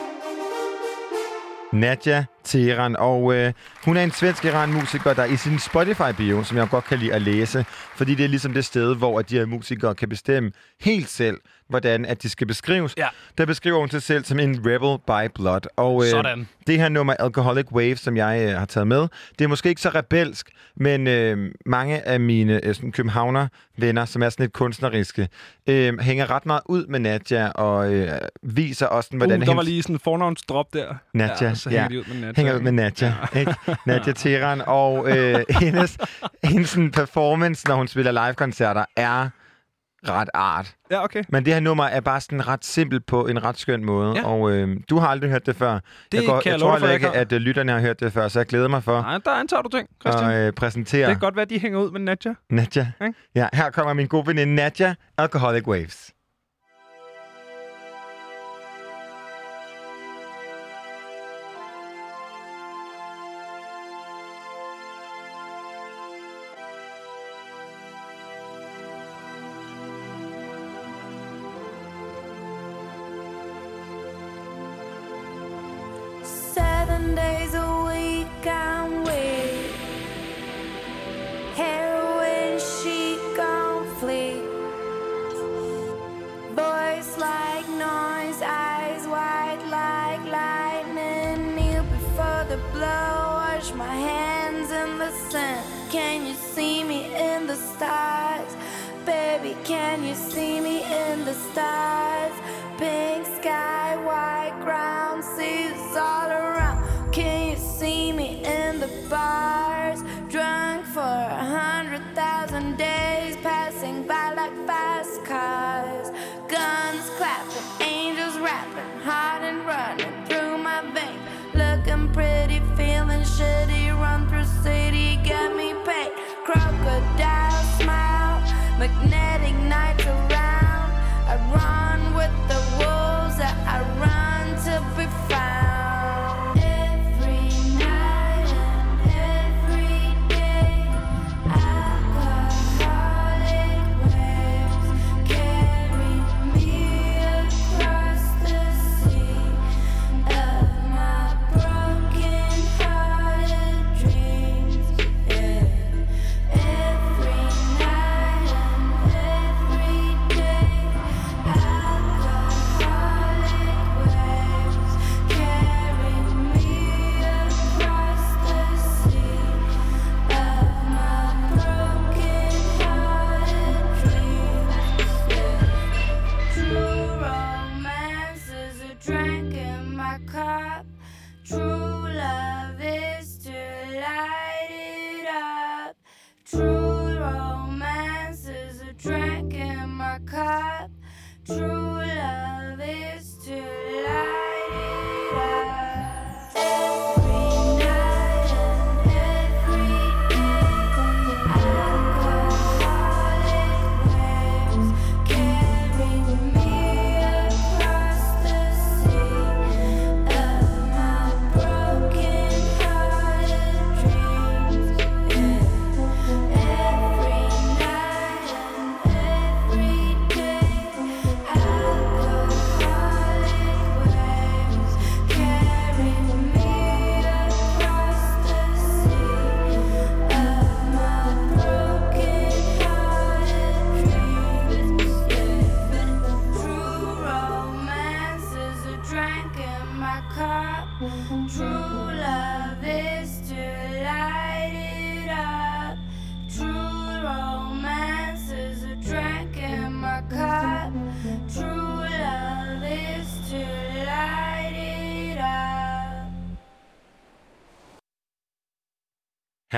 Nadja 1.74 2.26
Teheran, 2.44 2.96
Og 2.96 3.36
øh, 3.36 3.54
hun 3.86 3.98
er 3.98 4.04
en 4.04 4.12
svensk 4.12 4.46
Iran-musiker, 4.46 5.14
der 5.14 5.26
i 5.26 5.38
sin 5.38 5.60
Spotify-bio, 5.60 6.44
som 6.44 6.58
jeg 6.58 6.70
godt 6.70 6.86
kan 6.86 7.00
lide 7.00 7.14
at 7.14 7.22
læse, 7.22 7.66
fordi 7.96 8.16
det 8.16 8.24
er 8.24 8.28
ligesom 8.30 8.54
det 8.54 8.66
sted, 8.66 8.96
hvor 8.96 9.20
at 9.20 9.30
de 9.30 9.38
her 9.38 9.46
musikere 9.46 9.96
kan 9.96 10.10
bestemme 10.10 10.52
helt 10.82 11.10
selv, 11.10 11.38
hvordan 11.70 12.06
at 12.06 12.24
de 12.24 12.30
skal 12.30 12.48
beskrives. 12.48 12.94
Ja. 12.98 13.08
Der 13.38 13.46
beskriver 13.46 13.80
hun 13.80 13.90
sig 13.90 14.02
selv 14.02 14.26
som 14.26 14.40
en 14.40 14.62
rebel 14.66 14.98
by 15.08 15.32
blood. 15.36 15.62
Og, 15.76 16.04
øh, 16.04 16.10
Sådan. 16.10 16.48
det 16.68 16.80
her 16.80 16.90
nummer, 16.90 17.14
Alcoholic 17.14 17.72
Wave, 17.72 17.96
som 17.98 18.18
jeg 18.18 18.48
øh, 18.50 18.58
har 18.58 18.66
taget 18.66 18.88
med, 18.88 19.08
det 19.40 19.46
er 19.46 19.48
måske 19.48 19.70
ikke 19.70 19.82
så 19.82 19.90
rebelsk, 19.90 20.50
men 20.76 21.08
øh, 21.08 21.52
mange 21.66 22.08
af 22.08 22.20
mine 22.20 22.66
øh, 22.66 22.76
sådan, 22.76 22.92
københavner 22.92 23.48
venner, 23.78 24.06
som 24.06 24.24
er 24.24 24.30
sådan 24.30 24.44
lidt 24.44 24.54
kunstneriske, 24.54 25.30
øh, 25.68 26.00
hænger 26.00 26.32
ret 26.32 26.46
meget 26.46 26.62
ud 26.66 26.86
med 26.88 27.00
Nadja 27.00 27.48
og 27.50 27.94
øh, 27.94 28.12
viser 28.44 28.86
også, 28.88 29.08
sådan, 29.08 29.22
Uh, 29.22 29.28
hvordan 29.28 29.48
der 29.48 29.56
var 29.56 29.62
lige 29.62 29.84
sådan 29.84 29.96
en 29.96 30.00
fornavnsdrop 30.00 30.74
der. 30.74 30.96
Nadja, 31.14 31.48
ja, 31.48 31.54
så 31.54 31.70
ja. 31.70 31.76
hænger 31.82 31.90
de 31.90 32.00
ud 32.00 32.14
med 32.14 32.22
Nadja. 32.22 32.34
hænger 32.36 32.56
ud 32.56 32.60
med 32.60 32.72
Nadja, 32.72 33.14
ja. 33.34 33.40
ikke? 33.40 33.56
Nadja 33.86 34.12
Teran, 34.12 34.62
og 34.68 35.18
øh, 35.18 35.40
hendes, 35.62 35.98
hendes 36.44 36.70
sådan, 36.70 36.92
performance, 36.92 37.68
når 37.68 37.76
hun 37.76 37.88
spiller 37.88 38.12
live-koncerter, 38.12 38.86
er 38.96 39.30
ret 40.10 40.30
art. 40.34 40.76
Ja, 40.92 41.04
okay. 41.04 41.24
Men 41.30 41.46
det 41.46 41.54
her 41.54 41.60
nummer 41.60 41.84
er 41.84 42.00
bare 42.00 42.22
sådan 42.22 42.48
ret 42.48 42.66
simpelt 42.66 43.06
på 43.06 43.28
en 43.28 43.44
ret 43.44 43.58
skøn 43.58 43.86
måde, 43.86 44.14
Ja. 44.16 44.26
og 44.28 44.52
øh, 44.52 44.78
du 44.90 44.98
har 44.98 45.08
aldrig 45.08 45.30
hørt 45.30 45.46
det 45.46 45.56
før. 45.56 45.74
Det 45.74 45.82
jeg, 46.14 46.24
går, 46.26 46.40
kan 46.42 46.46
jeg 46.52 46.54
jeg 46.54 46.60
tror 46.62 46.78
for, 46.80 46.88
ikke, 46.88 47.10
at 47.12 47.32
øh, 47.32 47.40
lytterne 47.40 47.72
har 47.72 47.80
hørt 47.80 48.00
det 48.00 48.14
før, 48.14 48.28
så 48.28 48.40
jeg 48.40 48.46
glæder 48.46 48.68
mig 48.68 48.84
for 48.84 49.02
Nej, 49.02 49.18
der 49.26 49.32
antager 49.32 49.62
du 49.62 49.70
ting, 49.70 49.88
Christian. 50.02 50.32
at 50.32 50.48
øh, 50.48 50.54
præsentere 50.54 51.08
Det 51.08 51.16
kan 51.16 51.20
godt 51.20 51.36
være, 51.36 51.44
at 51.44 51.50
de 51.50 51.60
hænger 51.60 51.80
ud 51.80 51.92
med 51.92 52.00
Nadja. 52.00 52.34
Nadja. 52.50 52.88
Ikke? 53.02 53.14
Ja, 53.36 53.48
her 53.54 53.70
kommer 53.70 53.94
min 53.94 54.08
gode 54.08 54.28
veninde 54.28 54.56
Nadja, 54.56 54.96
Alcoholic 55.18 55.68
Waves. 55.68 56.12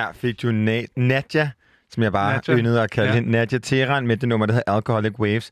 Her 0.10 0.14
fik 0.14 0.42
du 0.42 0.48
Na- 0.50 0.86
Nadja, 0.96 1.50
som 1.92 2.04
jeg 2.04 2.12
bare 2.12 2.34
Nadja. 2.34 2.54
yndede 2.58 2.82
at 2.84 2.92
kalde 2.92 3.08
Ja. 3.10 3.14
ja. 3.14 3.20
hende. 3.20 3.32
Nadja 3.32 3.58
Teran 3.58 4.08
med 4.08 4.18
det 4.18 4.30
nummer, 4.30 4.46
der 4.46 4.54
hedder 4.54 4.72
Alcoholic 4.76 5.20
Waves. 5.20 5.52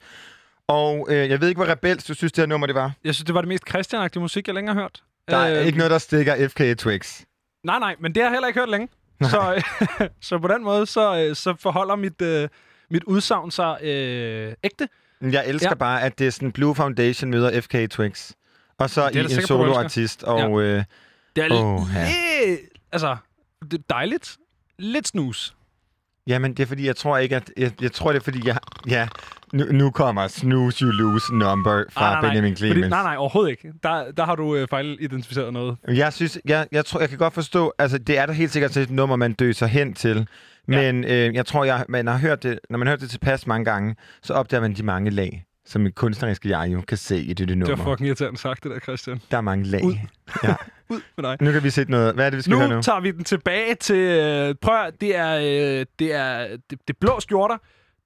Og 0.67 1.07
øh, 1.09 1.29
jeg 1.29 1.41
ved 1.41 1.47
ikke, 1.47 1.59
hvor 1.59 1.71
rebelsk 1.71 2.07
du 2.07 2.13
synes, 2.13 2.31
det 2.31 2.41
her 2.41 2.47
nummer 2.47 2.67
det 2.67 2.75
var. 2.75 2.91
Jeg 3.03 3.15
synes, 3.15 3.25
det 3.25 3.35
var 3.35 3.41
det 3.41 3.47
mest 3.47 3.63
christian 3.69 4.09
musik, 4.15 4.47
jeg 4.47 4.55
længere 4.55 4.75
har 4.75 4.81
hørt. 4.81 5.03
Der 5.29 5.37
er 5.37 5.59
Øh, 5.61 5.65
ikke 5.65 5.77
noget, 5.77 5.91
der 5.91 5.97
stikker 5.97 6.47
FK 6.47 6.77
Twix. 6.77 7.21
Nej, 7.63 7.79
nej, 7.79 7.95
men 7.99 8.15
det 8.15 8.23
har 8.23 8.29
jeg 8.29 8.35
heller 8.35 8.47
ikke 8.47 8.59
hørt 8.59 8.69
længe. 8.69 8.87
Så, 9.21 9.63
så 10.21 10.39
på 10.39 10.47
den 10.47 10.63
måde, 10.63 10.85
så, 10.85 11.17
øh, 11.29 11.35
så 11.35 11.55
forholder 11.59 11.95
mit, 11.95 12.21
øh, 12.21 12.49
mit 12.91 13.03
udsagn 13.03 13.51
sig 13.51 13.77
øh, 13.83 14.53
ægte. 14.63 14.87
Jeg 15.21 15.43
elsker 15.47 15.67
Ja. 15.67 15.69
ja. 15.71 15.75
bare, 15.75 16.01
at 16.03 16.19
det 16.19 16.27
er 16.27 16.31
sådan 16.31 16.51
Blue 16.51 16.75
Foundation 16.75 17.31
møder 17.31 17.61
FK 17.61 17.75
Twix. 17.91 18.31
Og 18.79 18.89
så 18.89 19.09
Det 19.09 19.15
er 19.15 19.29
i 19.29 19.33
en 19.33 19.41
soloartist. 19.41 20.23
Og 20.23 20.61
øh, 20.61 20.83
Det 21.35 21.43
er 21.45 21.53
Åh, 21.63 21.81
ja. 21.95 22.07
altså, 22.91 23.17
det 23.71 23.73
er 23.73 23.83
dejligt. 23.89 24.37
Lidt 24.79 25.07
snus. 25.07 25.55
jamen, 26.27 26.53
det 26.53 26.63
er 26.63 26.67
fordi, 26.67 26.85
jeg 26.87 26.95
tror 26.95 27.17
ikke, 27.17 27.35
at... 27.35 27.51
Jeg, 27.57 27.71
jeg 27.81 27.91
tror, 27.91 28.11
det 28.11 28.19
er 28.19 28.23
fordi, 28.23 28.47
jeg... 28.47 28.57
Ja, 28.87 29.07
nu, 29.53 29.65
nu 29.71 29.91
kommer 29.91 30.27
Snooze 30.27 30.85
You 30.85 30.91
Lose 30.91 31.35
Number 31.35 31.83
fra 31.91 32.05
Ah, 32.05 32.11
nej, 32.11 32.21
nej, 32.21 32.29
Benjamin 32.29 32.55
Fordi, 32.57 32.71
Clemens. 32.71 32.89
nej, 32.89 33.03
nej, 33.03 33.15
overhovedet 33.17 33.51
ikke. 33.51 33.73
Der, 33.83 34.11
der 34.11 34.25
har 34.25 34.35
du 34.35 34.55
øh, 34.55 34.67
fejlidentificeret 34.69 35.53
noget. 35.53 35.77
Jeg 35.87 36.13
synes, 36.13 36.39
jeg, 36.45 36.67
jeg 36.71 36.85
tror, 36.85 36.99
jeg 36.99 37.09
kan 37.09 37.17
godt 37.17 37.33
forstå, 37.33 37.73
altså 37.79 37.97
det 37.97 38.17
er 38.17 38.25
da 38.25 38.31
helt 38.33 38.51
sikkert 38.51 38.77
et 38.77 38.89
nummer, 38.89 39.15
man 39.15 39.33
døser 39.33 39.65
hen 39.67 39.93
til. 39.93 40.27
Men 40.67 41.03
øh, 41.03 41.33
jeg 41.35 41.45
tror, 41.45 41.63
jeg, 41.63 41.85
man 41.89 42.07
har 42.07 42.17
hørt 42.17 42.43
det, 42.43 42.59
når 42.69 42.77
man 42.77 42.87
har 42.87 42.91
hørt 42.91 43.01
det 43.01 43.09
tilpas 43.09 43.47
mange 43.47 43.65
gange, 43.65 43.95
så 44.23 44.33
opdager 44.33 44.61
man 44.61 44.73
de 44.73 44.83
mange 44.83 45.09
lag, 45.11 45.43
som 45.67 45.85
et 45.85 45.95
kunstneriske 45.95 46.49
jeg 46.49 46.73
jo 46.73 46.81
kan 46.81 46.97
se 46.97 47.17
i 47.17 47.33
det, 47.33 47.47
det 47.47 47.57
nummer. 47.57 47.75
Det 47.75 47.85
var 47.85 47.91
fucking 47.91 48.07
irriterende 48.07 48.39
sagt, 48.39 48.63
det 48.63 48.71
der, 48.71 48.79
Christian. 48.79 49.21
Der 49.31 49.37
er 49.37 49.41
mange 49.41 49.65
lag. 49.65 49.83
Ud. 49.83 49.93
Ja. 50.43 50.55
Ud 50.89 51.01
med 51.17 51.23
dig. 51.23 51.37
Nu 51.41 51.51
kan 51.51 51.63
vi 51.63 51.69
sætte 51.69 51.91
noget. 51.91 52.13
Hvad 52.13 52.25
er 52.25 52.29
det, 52.29 52.37
vi 52.37 52.41
skal 52.41 52.55
høre 52.57 52.69
Nu 52.69 52.75
nu? 52.75 52.81
tager 52.81 52.99
vi 52.99 53.11
den 53.11 53.23
tilbage 53.23 53.75
til... 53.75 53.95
Øh, 53.95 54.55
prøv 54.61 54.91
det 55.01 55.15
er, 55.15 55.35
øh, 55.35 55.85
det 55.99 56.13
er 56.13 56.57
det, 56.69 56.79
det 56.87 56.97
blå 56.97 57.19
skjorter. 57.19 57.57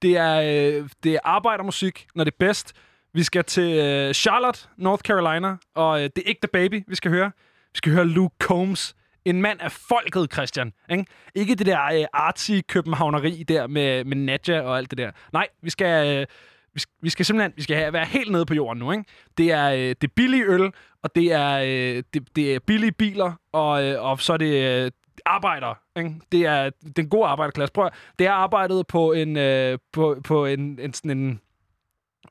Det 0.02 0.16
er, 0.16 0.40
øh, 0.80 0.88
det 1.04 1.14
er 1.14 1.18
arbejdermusik, 1.24 2.06
når 2.14 2.24
det 2.24 2.32
er 2.32 2.36
bedst. 2.38 2.72
Vi 3.14 3.22
skal 3.22 3.44
til 3.44 4.14
Charlotte, 4.14 4.60
North 4.78 5.02
Carolina, 5.02 5.56
og 5.74 6.00
det 6.00 6.18
er 6.18 6.22
ikke 6.26 6.40
The 6.40 6.48
Baby, 6.52 6.84
vi 6.88 6.94
skal 6.94 7.10
høre. 7.10 7.30
Vi 7.72 7.76
skal 7.76 7.92
høre 7.92 8.06
Luke 8.06 8.34
Combs. 8.38 8.94
En 9.24 9.42
mand 9.42 9.60
af 9.60 9.72
folket, 9.72 10.32
Christian. 10.32 10.72
Ikke, 10.90 11.04
ikke 11.34 11.54
det 11.54 11.66
der 11.66 11.84
øh, 11.84 12.04
artsy 12.12 12.52
københavneri 12.68 13.44
der 13.48 13.66
med, 13.66 14.04
med 14.04 14.16
Nadja 14.16 14.60
og 14.60 14.78
alt 14.78 14.90
det 14.90 14.98
der. 14.98 15.10
Nej, 15.32 15.46
vi 15.62 15.70
skal... 15.70 16.18
Øh, 16.18 16.26
vi 16.74 16.82
vi 17.02 17.10
skal 17.10 17.24
simpelthen 17.24 17.52
vi 17.56 17.62
skal 17.62 17.76
have, 17.76 17.92
være 17.92 18.04
helt 18.04 18.32
nede 18.32 18.46
på 18.46 18.54
jorden 18.54 18.78
nu, 18.78 18.92
ikke? 18.92 19.04
Det 19.38 19.52
er, 19.52 19.70
øh, 19.70 19.78
det 19.78 20.04
er 20.04 20.12
billige 20.16 20.44
øl, 20.44 20.70
og 21.02 21.14
det 21.14 21.32
er, 21.32 21.58
øh, 21.58 22.02
det, 22.14 22.36
det 22.36 22.54
er 22.54 22.58
billige 22.66 22.92
biler, 22.92 23.32
og, 23.52 23.84
øh, 23.84 24.04
og 24.04 24.20
så 24.20 24.32
er 24.32 24.36
det 24.36 24.84
øh, 24.84 24.90
arbejdere. 25.26 25.74
Ikke? 25.98 26.14
Det 26.32 26.46
er 26.46 26.70
den 26.96 27.08
gode 27.08 27.26
arbejderklasse. 27.26 27.72
Prøv 27.72 27.86
at, 27.86 27.92
det 28.18 28.26
er 28.26 28.32
arbejdet 28.32 28.86
på 28.86 29.12
en, 29.12 29.36
øh, 29.36 29.78
på, 29.92 30.20
på 30.24 30.46
en, 30.46 30.78
en 30.80 30.92
sådan 30.92 31.18
en 31.18 31.40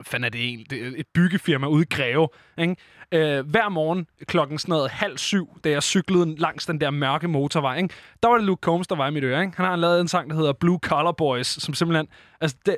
fanden 0.03 0.25
er 0.25 0.29
det 0.29 0.41
egentlig? 0.41 0.69
Det 0.69 0.87
er 0.87 0.91
et 0.95 1.07
byggefirma 1.13 1.67
ude 1.67 1.81
i 1.81 1.95
Greve. 1.95 2.27
Ikke? 2.57 2.75
Øh, 3.11 3.49
hver 3.49 3.69
morgen 3.69 4.07
klokken 4.25 4.57
sådan 4.57 4.73
noget 4.73 4.91
halv 4.91 5.17
syv, 5.17 5.59
da 5.63 5.69
jeg 5.69 5.83
cyklede 5.83 6.35
langs 6.35 6.65
den 6.65 6.81
der 6.81 6.91
mørke 6.91 7.27
motorvej, 7.27 7.77
ikke? 7.77 7.93
der 8.23 8.29
var 8.29 8.35
det 8.35 8.45
Luke 8.45 8.61
Combs, 8.61 8.87
der 8.87 8.95
var 8.95 9.07
i 9.07 9.11
mit 9.11 9.23
øre. 9.23 9.41
Ikke? 9.41 9.57
Han 9.57 9.65
har 9.65 9.75
lavet 9.75 10.01
en 10.01 10.07
sang, 10.07 10.29
der 10.29 10.35
hedder 10.35 10.53
Blue 10.53 10.79
Collar 10.83 11.11
Boys, 11.11 11.47
som 11.47 11.73
simpelthen... 11.73 12.07
Altså, 12.41 12.57
den, 12.65 12.75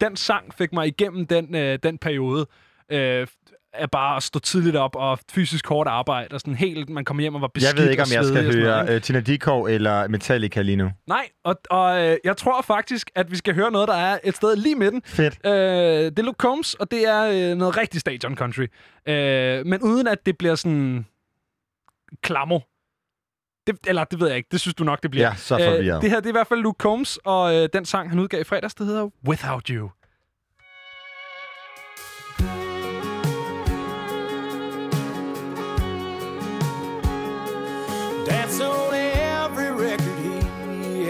den 0.00 0.16
sang 0.16 0.54
fik 0.54 0.72
mig 0.72 0.86
igennem 0.86 1.26
den, 1.26 1.54
øh, 1.54 1.78
den 1.82 1.98
periode. 1.98 2.46
Øh, 2.92 3.26
af 3.78 3.90
bare 3.90 4.16
at 4.16 4.22
stå 4.22 4.38
tidligt 4.38 4.76
op 4.76 4.96
og 4.96 5.18
fysisk 5.32 5.66
hårdt 5.66 5.88
arbejde, 5.88 6.34
og 6.34 6.40
sådan 6.40 6.54
helt, 6.54 6.88
man 6.88 7.04
kommer 7.04 7.20
hjem 7.20 7.34
og 7.34 7.40
var 7.40 7.48
beskidt 7.48 7.74
Jeg 7.76 7.82
ved 7.82 7.90
ikke, 7.90 8.02
om 8.02 8.08
jeg 8.12 8.24
skal 8.24 8.42
noget, 8.44 8.54
høre 8.54 8.82
ikke? 8.82 8.94
uh, 8.94 9.00
Tina 9.00 9.20
Dikov 9.20 9.64
eller 9.64 10.08
Metallica 10.08 10.62
lige 10.62 10.76
nu. 10.76 10.90
Nej, 11.06 11.28
og, 11.44 11.56
og 11.70 12.04
øh, 12.04 12.16
jeg 12.24 12.36
tror 12.36 12.62
faktisk, 12.62 13.10
at 13.14 13.30
vi 13.30 13.36
skal 13.36 13.54
høre 13.54 13.70
noget, 13.70 13.88
der 13.88 13.94
er 13.94 14.18
et 14.24 14.36
sted 14.36 14.56
lige 14.56 14.74
midten. 14.74 15.02
Fedt. 15.06 15.38
Øh, 15.46 15.52
det 15.52 16.18
er 16.18 16.22
Luke 16.22 16.36
Combs, 16.36 16.74
og 16.74 16.90
det 16.90 17.08
er 17.08 17.50
øh, 17.50 17.56
noget 17.56 17.76
rigtig 17.76 18.00
stadion 18.00 18.36
country. 18.36 18.66
Øh, 19.08 19.66
men 19.66 19.82
uden 19.82 20.06
at 20.06 20.26
det 20.26 20.38
bliver 20.38 20.54
sådan 20.54 21.06
klammer. 22.22 22.60
Det, 23.66 23.76
eller 23.86 24.04
det 24.04 24.20
ved 24.20 24.28
jeg 24.28 24.36
ikke. 24.36 24.48
Det 24.52 24.60
synes 24.60 24.74
du 24.74 24.84
nok, 24.84 25.02
det 25.02 25.10
bliver. 25.10 25.26
Ja, 25.28 25.34
så 25.34 25.58
forvirret. 25.64 26.02
det 26.02 26.10
her 26.10 26.16
det 26.20 26.26
er 26.26 26.30
i 26.30 26.32
hvert 26.32 26.46
fald 26.46 26.60
Luke 26.60 26.76
Combs, 26.78 27.18
og 27.24 27.54
øh, 27.54 27.68
den 27.72 27.84
sang, 27.84 28.10
han 28.10 28.18
udgav 28.18 28.40
i 28.40 28.44
fredags, 28.44 28.74
det 28.74 28.86
hedder 28.86 29.08
Without 29.28 29.66
You. 29.68 29.88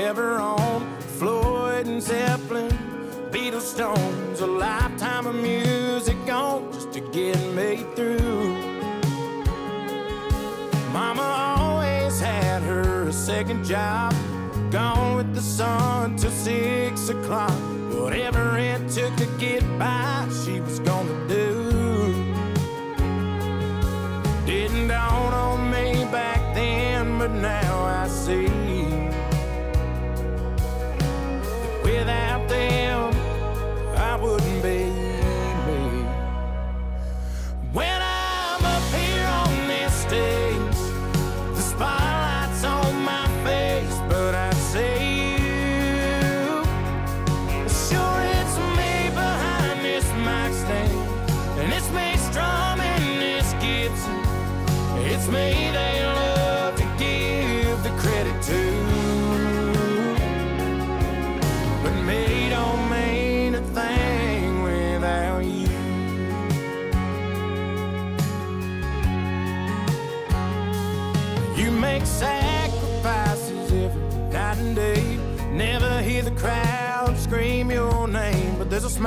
Ever 0.06 0.38
owned. 0.38 0.86
Floyd 1.18 1.88
and 1.88 2.00
Zeppelin, 2.00 2.70
Beatles, 3.32 3.62
Stones, 3.62 4.40
a 4.40 4.46
lifetime 4.46 5.26
of 5.26 5.34
music 5.34 6.16
gone 6.26 6.72
just 6.72 6.92
to 6.92 7.00
get 7.00 7.36
me 7.56 7.84
through. 7.96 8.54
Mama 10.92 11.26
always 11.58 12.20
had 12.20 12.62
her 12.62 13.08
a 13.08 13.12
second 13.12 13.64
job, 13.64 14.14
gone 14.70 15.16
with 15.16 15.34
the 15.34 15.42
sun 15.42 16.16
till 16.16 16.30
six 16.30 17.08
o'clock. 17.08 17.60
Whatever 17.90 18.58
it 18.58 18.88
took 18.88 19.16
to 19.16 19.26
get 19.38 19.62
by, 19.76 20.28
she 20.44 20.60
was 20.60 20.78
gonna 20.80 21.18
do. 21.26 21.50
Didn't 24.46 24.86
dawn 24.86 25.32
on 25.34 25.68
me 25.68 26.04
back 26.12 26.54
then, 26.54 27.18
but 27.18 27.32
now 27.32 27.82
I 27.82 28.06
see. 28.06 28.75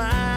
Smile 0.00 0.29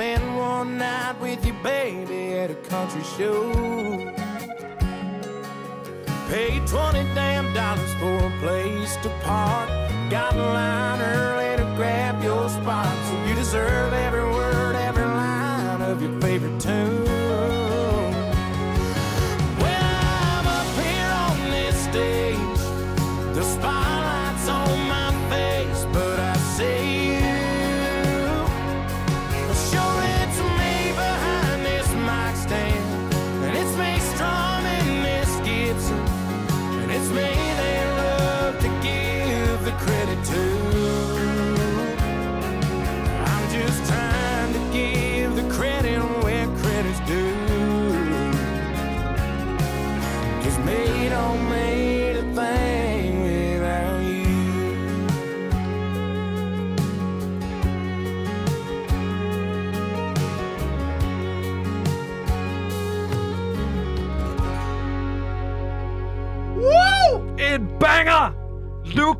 spend 0.00 0.34
one 0.34 0.78
night 0.78 1.14
with 1.20 1.44
your 1.44 1.56
baby 1.62 2.32
at 2.32 2.50
a 2.50 2.54
country 2.72 3.02
show. 3.18 3.52
Paid 6.30 6.66
20 6.66 7.04
damn 7.14 7.52
dollars 7.52 7.92
for 8.00 8.16
a 8.16 8.32
place 8.40 8.96
to 9.02 9.10
park. 9.22 9.68
Got 10.08 10.32
in 10.32 10.38
line 10.40 11.02
early 11.02 11.58
to 11.58 11.64
grab 11.76 12.24
your 12.24 12.48
spot. 12.48 12.96
So 13.08 13.28
you 13.28 13.34
deserve 13.34 13.92
every 13.92 14.09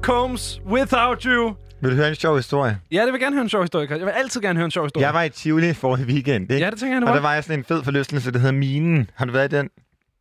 Combs, 0.03 0.61
Without 0.67 1.23
You. 1.23 1.55
Vil 1.83 1.91
du 1.91 1.97
høre 1.97 2.09
en 2.09 2.15
sjov 2.15 2.37
historie? 2.37 2.79
Ja, 2.93 3.05
det 3.05 3.13
vil 3.13 3.21
gerne 3.21 3.35
høre 3.37 3.43
en 3.43 3.49
sjov 3.49 3.63
historie. 3.63 3.87
Jeg 3.91 4.01
vil 4.07 4.11
altid 4.13 4.41
gerne 4.41 4.57
høre 4.59 4.65
en 4.65 4.71
sjov 4.71 4.85
historie. 4.85 5.07
Jeg 5.07 5.15
var 5.15 5.23
i 5.23 5.29
Tivoli 5.29 5.73
forrige 5.75 6.07
weekend, 6.07 6.53
ikke? 6.53 6.65
Ja, 6.65 6.71
det 6.71 6.79
tænker 6.79 6.95
jeg, 6.97 7.03
du 7.03 7.07
Og 7.07 7.11
var. 7.11 7.15
der 7.17 7.23
var 7.23 7.35
jeg 7.35 7.45
sådan 7.45 7.59
en 7.59 7.65
fed 7.65 7.83
forlystelse, 7.85 8.33
der 8.33 8.39
hedder 8.39 8.53
Minen. 8.55 9.11
Har 9.15 9.25
du 9.25 9.33
været 9.33 9.53
i 9.53 9.57
den? 9.57 9.69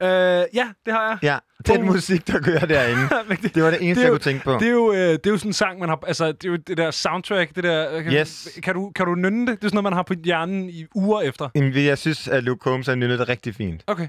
Øh, 0.04 0.08
ja, 0.10 0.68
det 0.86 0.94
har 0.94 1.08
jeg. 1.10 1.18
Ja, 1.24 1.38
den 1.74 1.82
Oh. 1.82 1.86
musik, 1.86 2.28
der 2.28 2.40
kører 2.40 2.66
derinde. 2.66 3.02
Det, 3.42 3.56
Det 3.56 3.64
var 3.64 3.70
det 3.72 3.82
eneste, 3.82 3.90
Det 3.90 3.98
er 3.98 4.02
jeg 4.02 4.08
jo- 4.08 4.14
kunne 4.14 4.20
tænke 4.20 4.44
på. 4.44 4.52
det, 4.54 4.68
er 4.68 4.72
jo, 4.72 4.92
øh, 4.94 4.98
det 5.00 5.28
er 5.28 5.30
jo 5.32 5.38
sådan 5.38 5.50
en 5.50 5.54
sang, 5.54 5.80
man 5.80 5.90
har... 5.90 6.00
Altså, 6.08 6.28
det 6.32 6.46
er 6.46 6.50
jo 6.50 6.56
det 6.56 6.78
der 6.78 6.92
soundtrack, 6.92 7.56
det 7.56 7.64
der... 7.64 8.02
Kan, 8.02 8.14
Yes. 8.14 8.50
Kan 8.64 8.74
du, 8.74 8.92
kan 8.96 9.06
du 9.06 9.16
nynne 9.16 9.40
det? 9.48 9.48
Det 9.48 9.64
er 9.66 9.70
sådan 9.70 9.76
noget, 9.76 9.84
man 9.84 9.94
har 9.94 10.04
på 10.04 10.14
hjernen 10.26 10.70
i 10.70 10.86
uger 10.96 11.22
efter. 11.22 11.50
Jamen, 11.56 11.86
Jeg 11.86 11.98
synes, 11.98 12.28
at 12.28 12.44
Luke 12.44 12.60
Combs 12.64 12.88
har 12.88 12.96
nynnet 12.96 13.20
det 13.20 13.30
rigtig 13.30 13.56
fint. 13.56 13.84
Okay. 13.88 14.08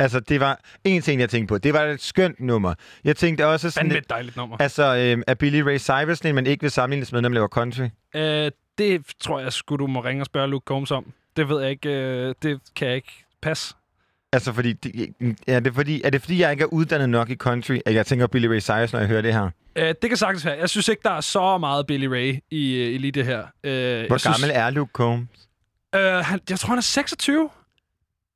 Altså, 0.00 0.20
det 0.20 0.40
var 0.40 0.60
en 0.84 1.02
ting, 1.02 1.20
jeg 1.20 1.30
tænkte 1.30 1.52
på. 1.52 1.58
Det 1.58 1.74
var 1.74 1.82
et 1.82 2.00
skønt 2.02 2.40
nummer. 2.40 2.74
Jeg 3.04 3.16
tænkte 3.16 3.46
også 3.46 3.70
sådan... 3.70 3.88
Vanvittigt 3.88 4.10
dejligt 4.10 4.36
nummer. 4.36 4.56
Altså, 4.60 4.96
øh, 4.96 5.22
er 5.26 5.34
Billy 5.34 5.60
Ray 5.60 5.78
Cyrus 5.78 6.20
en, 6.20 6.34
man 6.34 6.46
ikke 6.46 6.62
vil 6.62 6.70
sammenlignes 6.70 7.12
med, 7.12 7.20
når 7.20 7.28
man 7.28 7.34
laver 7.34 7.48
country? 7.48 7.88
Øh, 8.14 8.50
det 8.78 9.02
tror 9.20 9.40
jeg 9.40 9.52
skulle 9.52 9.80
du 9.80 9.86
må 9.86 10.00
ringe 10.00 10.22
og 10.22 10.26
spørge 10.26 10.48
Luke 10.48 10.64
Combs 10.64 10.90
om. 10.90 11.12
Det 11.36 11.48
ved 11.48 11.60
jeg 11.62 11.70
ikke. 11.70 11.88
Øh, 11.88 12.34
det 12.42 12.60
kan 12.76 12.88
jeg 12.88 12.96
ikke 12.96 13.24
passe. 13.42 13.74
Altså, 14.32 14.52
fordi 14.52 14.72
det, 14.72 15.14
er, 15.46 15.60
det 15.60 15.74
fordi, 15.74 16.02
er 16.04 16.10
det 16.10 16.20
fordi, 16.20 16.40
jeg 16.40 16.50
ikke 16.50 16.62
er 16.62 16.66
uddannet 16.66 17.08
nok 17.08 17.30
i 17.30 17.36
country, 17.36 17.78
at 17.86 17.94
jeg 17.94 18.06
tænker 18.06 18.26
Billy 18.26 18.46
Ray 18.46 18.60
Cyrus, 18.60 18.92
når 18.92 19.00
jeg 19.00 19.08
hører 19.08 19.22
det 19.22 19.34
her? 19.34 19.50
Øh, 19.76 19.94
det 20.02 20.10
kan 20.10 20.16
sagtens 20.16 20.44
være. 20.44 20.58
Jeg 20.58 20.70
synes 20.70 20.88
ikke, 20.88 21.02
der 21.04 21.10
er 21.10 21.20
så 21.20 21.58
meget 21.58 21.86
Billy 21.86 22.06
Ray 22.06 22.38
i, 22.50 22.74
øh, 22.74 22.94
i 22.94 22.98
lige 22.98 23.12
det 23.12 23.24
her. 23.24 23.40
Øh, 23.64 24.06
Hvor 24.06 24.26
jeg 24.26 24.32
gammel 24.32 24.50
er 24.54 24.70
Luke 24.70 24.92
Combs? 24.92 25.28
Øh, 25.94 26.00
han, 26.02 26.40
jeg 26.50 26.58
tror, 26.58 26.68
han 26.68 26.78
er 26.78 26.82
26. 26.82 27.50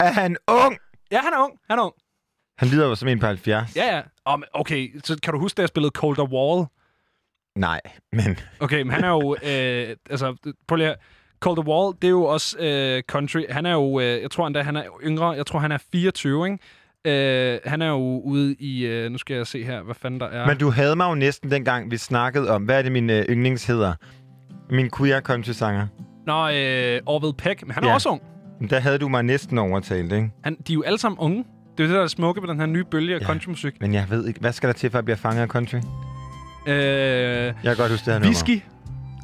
Er 0.00 0.12
han 0.12 0.36
ung? 0.48 0.78
Ja, 1.12 1.20
han 1.20 1.32
er 1.32 1.38
ung. 1.44 1.52
Han 1.70 1.78
er 1.78 1.82
ung. 1.82 1.94
Han 2.58 2.68
lyder 2.68 2.86
jo 2.88 2.94
som 2.94 3.08
en 3.08 3.18
på 3.18 3.26
70. 3.26 3.76
Ja, 3.76 3.96
ja. 3.96 4.36
Men 4.36 4.44
okay, 4.52 5.00
så 5.04 5.18
kan 5.22 5.32
du 5.34 5.38
huske, 5.40 5.56
da 5.56 5.62
jeg 5.62 5.68
spillede 5.68 5.90
Colder 5.94 6.24
Wall? 6.32 6.66
Nej, 7.58 7.80
men 8.12 8.38
Okay, 8.60 8.82
men 8.82 8.90
han 8.90 9.04
er 9.04 9.08
jo... 9.08 9.36
øh, 9.50 9.96
altså, 10.10 10.36
prøv 10.68 10.76
lige 10.76 10.88
at- 10.90 10.98
Colder 11.40 11.62
Wall, 11.62 11.94
det 12.02 12.08
er 12.08 12.10
jo 12.10 12.24
også 12.24 12.56
øh, 12.58 13.02
country. 13.02 13.42
Han 13.50 13.66
er 13.66 13.72
jo... 13.72 14.00
Øh, 14.00 14.22
jeg 14.22 14.30
tror 14.30 14.46
endda, 14.46 14.62
han 14.62 14.76
er 14.76 14.84
yngre. 15.04 15.30
Jeg 15.30 15.46
tror, 15.46 15.58
han 15.58 15.72
er 15.72 15.78
24, 15.92 16.46
ikke? 16.46 16.58
Øh, 17.04 17.60
han 17.64 17.82
er 17.82 17.88
jo 17.88 18.20
ude 18.24 18.54
i... 18.58 18.86
Øh, 18.86 19.10
nu 19.12 19.18
skal 19.18 19.36
jeg 19.36 19.46
se 19.46 19.64
her, 19.64 19.82
hvad 19.82 19.94
fanden 19.94 20.20
der 20.20 20.26
er. 20.26 20.46
Men 20.46 20.58
du 20.58 20.70
havde 20.70 20.96
mig 20.96 21.08
jo 21.08 21.14
næsten 21.14 21.50
dengang, 21.50 21.90
vi 21.90 21.96
snakkede 21.96 22.50
om, 22.50 22.62
hvad 22.64 22.78
er 22.78 22.82
det, 22.82 22.92
min 22.92 23.10
øh, 23.10 23.24
yndlings 23.28 23.66
hedder? 23.66 23.94
Min 24.70 24.90
queer 24.98 25.20
country-sanger. 25.20 25.86
Nå, 26.26 26.48
øh, 26.48 27.00
Orville 27.06 27.34
Peck, 27.38 27.62
men 27.62 27.70
han 27.70 27.84
er 27.84 27.88
Ja. 27.88 27.94
også 27.94 28.08
ung. 28.08 28.22
Der 28.70 28.80
havde 28.80 28.98
du 28.98 29.08
mig 29.08 29.22
næsten 29.22 29.58
overtalt, 29.58 30.12
ikke? 30.12 30.30
Han, 30.44 30.54
de 30.66 30.72
er 30.72 30.74
jo 30.74 30.82
alle 30.82 30.98
sammen 30.98 31.18
unge. 31.18 31.44
Det 31.78 31.84
er 31.84 31.84
jo 31.84 31.88
det, 31.88 31.96
der 31.98 32.02
er 32.02 32.06
smukke 32.06 32.42
ved 32.42 32.48
den 32.48 32.58
her 32.60 32.66
nye 32.66 32.84
bølge 32.84 33.14
af 33.14 33.20
Ja. 33.20 33.24
countrymusik. 33.26 33.74
Men 33.80 33.94
jeg 33.94 34.06
ved 34.10 34.26
ikke, 34.28 34.40
hvad 34.40 34.52
skal 34.52 34.66
der 34.66 34.72
til, 34.74 34.90
for 34.90 34.98
at 34.98 35.04
blive 35.04 35.16
fanget 35.16 35.42
af 35.42 35.48
country? 35.48 35.76
Øh, 36.66 36.74
Jeg 36.74 37.54
kan 37.64 37.76
godt 37.76 37.90
huske 37.90 38.04
det 38.04 38.12
her 38.12 38.18
nummer. 38.18 38.26
whisky. 38.28 38.62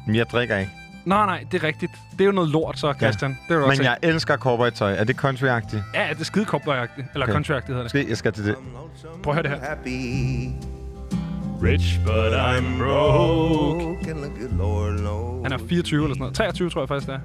Men 0.07 0.15
jeg 0.15 0.25
drikker 0.31 0.57
ikke. 0.57 0.71
Nej, 1.05 1.25
nej, 1.25 1.43
det 1.51 1.63
er 1.63 1.67
rigtigt. 1.67 1.91
Det 2.11 2.21
er 2.21 2.25
jo 2.25 2.31
noget 2.31 2.49
lort, 2.49 2.79
så, 2.79 2.93
Christian. 2.93 3.31
Det 3.31 3.37
er 3.49 3.53
du 3.55 3.59
Men 3.61 3.69
også 3.69 3.83
jeg 3.83 3.97
elsker 4.03 4.37
cowboytøj. 4.37 4.93
Er 4.93 5.03
det 5.03 5.15
country-agtigt? 5.25 5.83
Ja, 5.95 6.07
det 6.13 6.19
er 6.19 6.23
skide 6.23 6.45
cowboyagtigt. 6.45 7.07
Eller 7.13 7.25
Okay. 7.25 7.33
countryagtigt 7.33 7.67
hedder 7.75 7.83
det. 7.87 7.93
Måske 7.95 8.09
jeg 8.09 8.17
skal 8.17 8.31
til 8.33 8.45
det. 8.45 8.55
Prøv 9.23 9.33
at 9.33 9.35
høre 9.35 9.43
det 9.43 9.61
her. 9.61 9.69
Happy. 9.69 10.49
Rich, 11.63 11.99
but 12.05 12.33
I'm 12.33 12.77
broke. 12.83 14.05
Han 15.43 15.51
er 15.53 15.57
24 15.69 16.03
eller 16.03 16.15
sådan 16.15 16.19
noget. 16.19 16.35
23, 16.35 16.69
tror 16.69 16.81
jeg 16.81 16.87
faktisk, 16.87 17.07
det 17.07 17.15
er. 17.15 17.19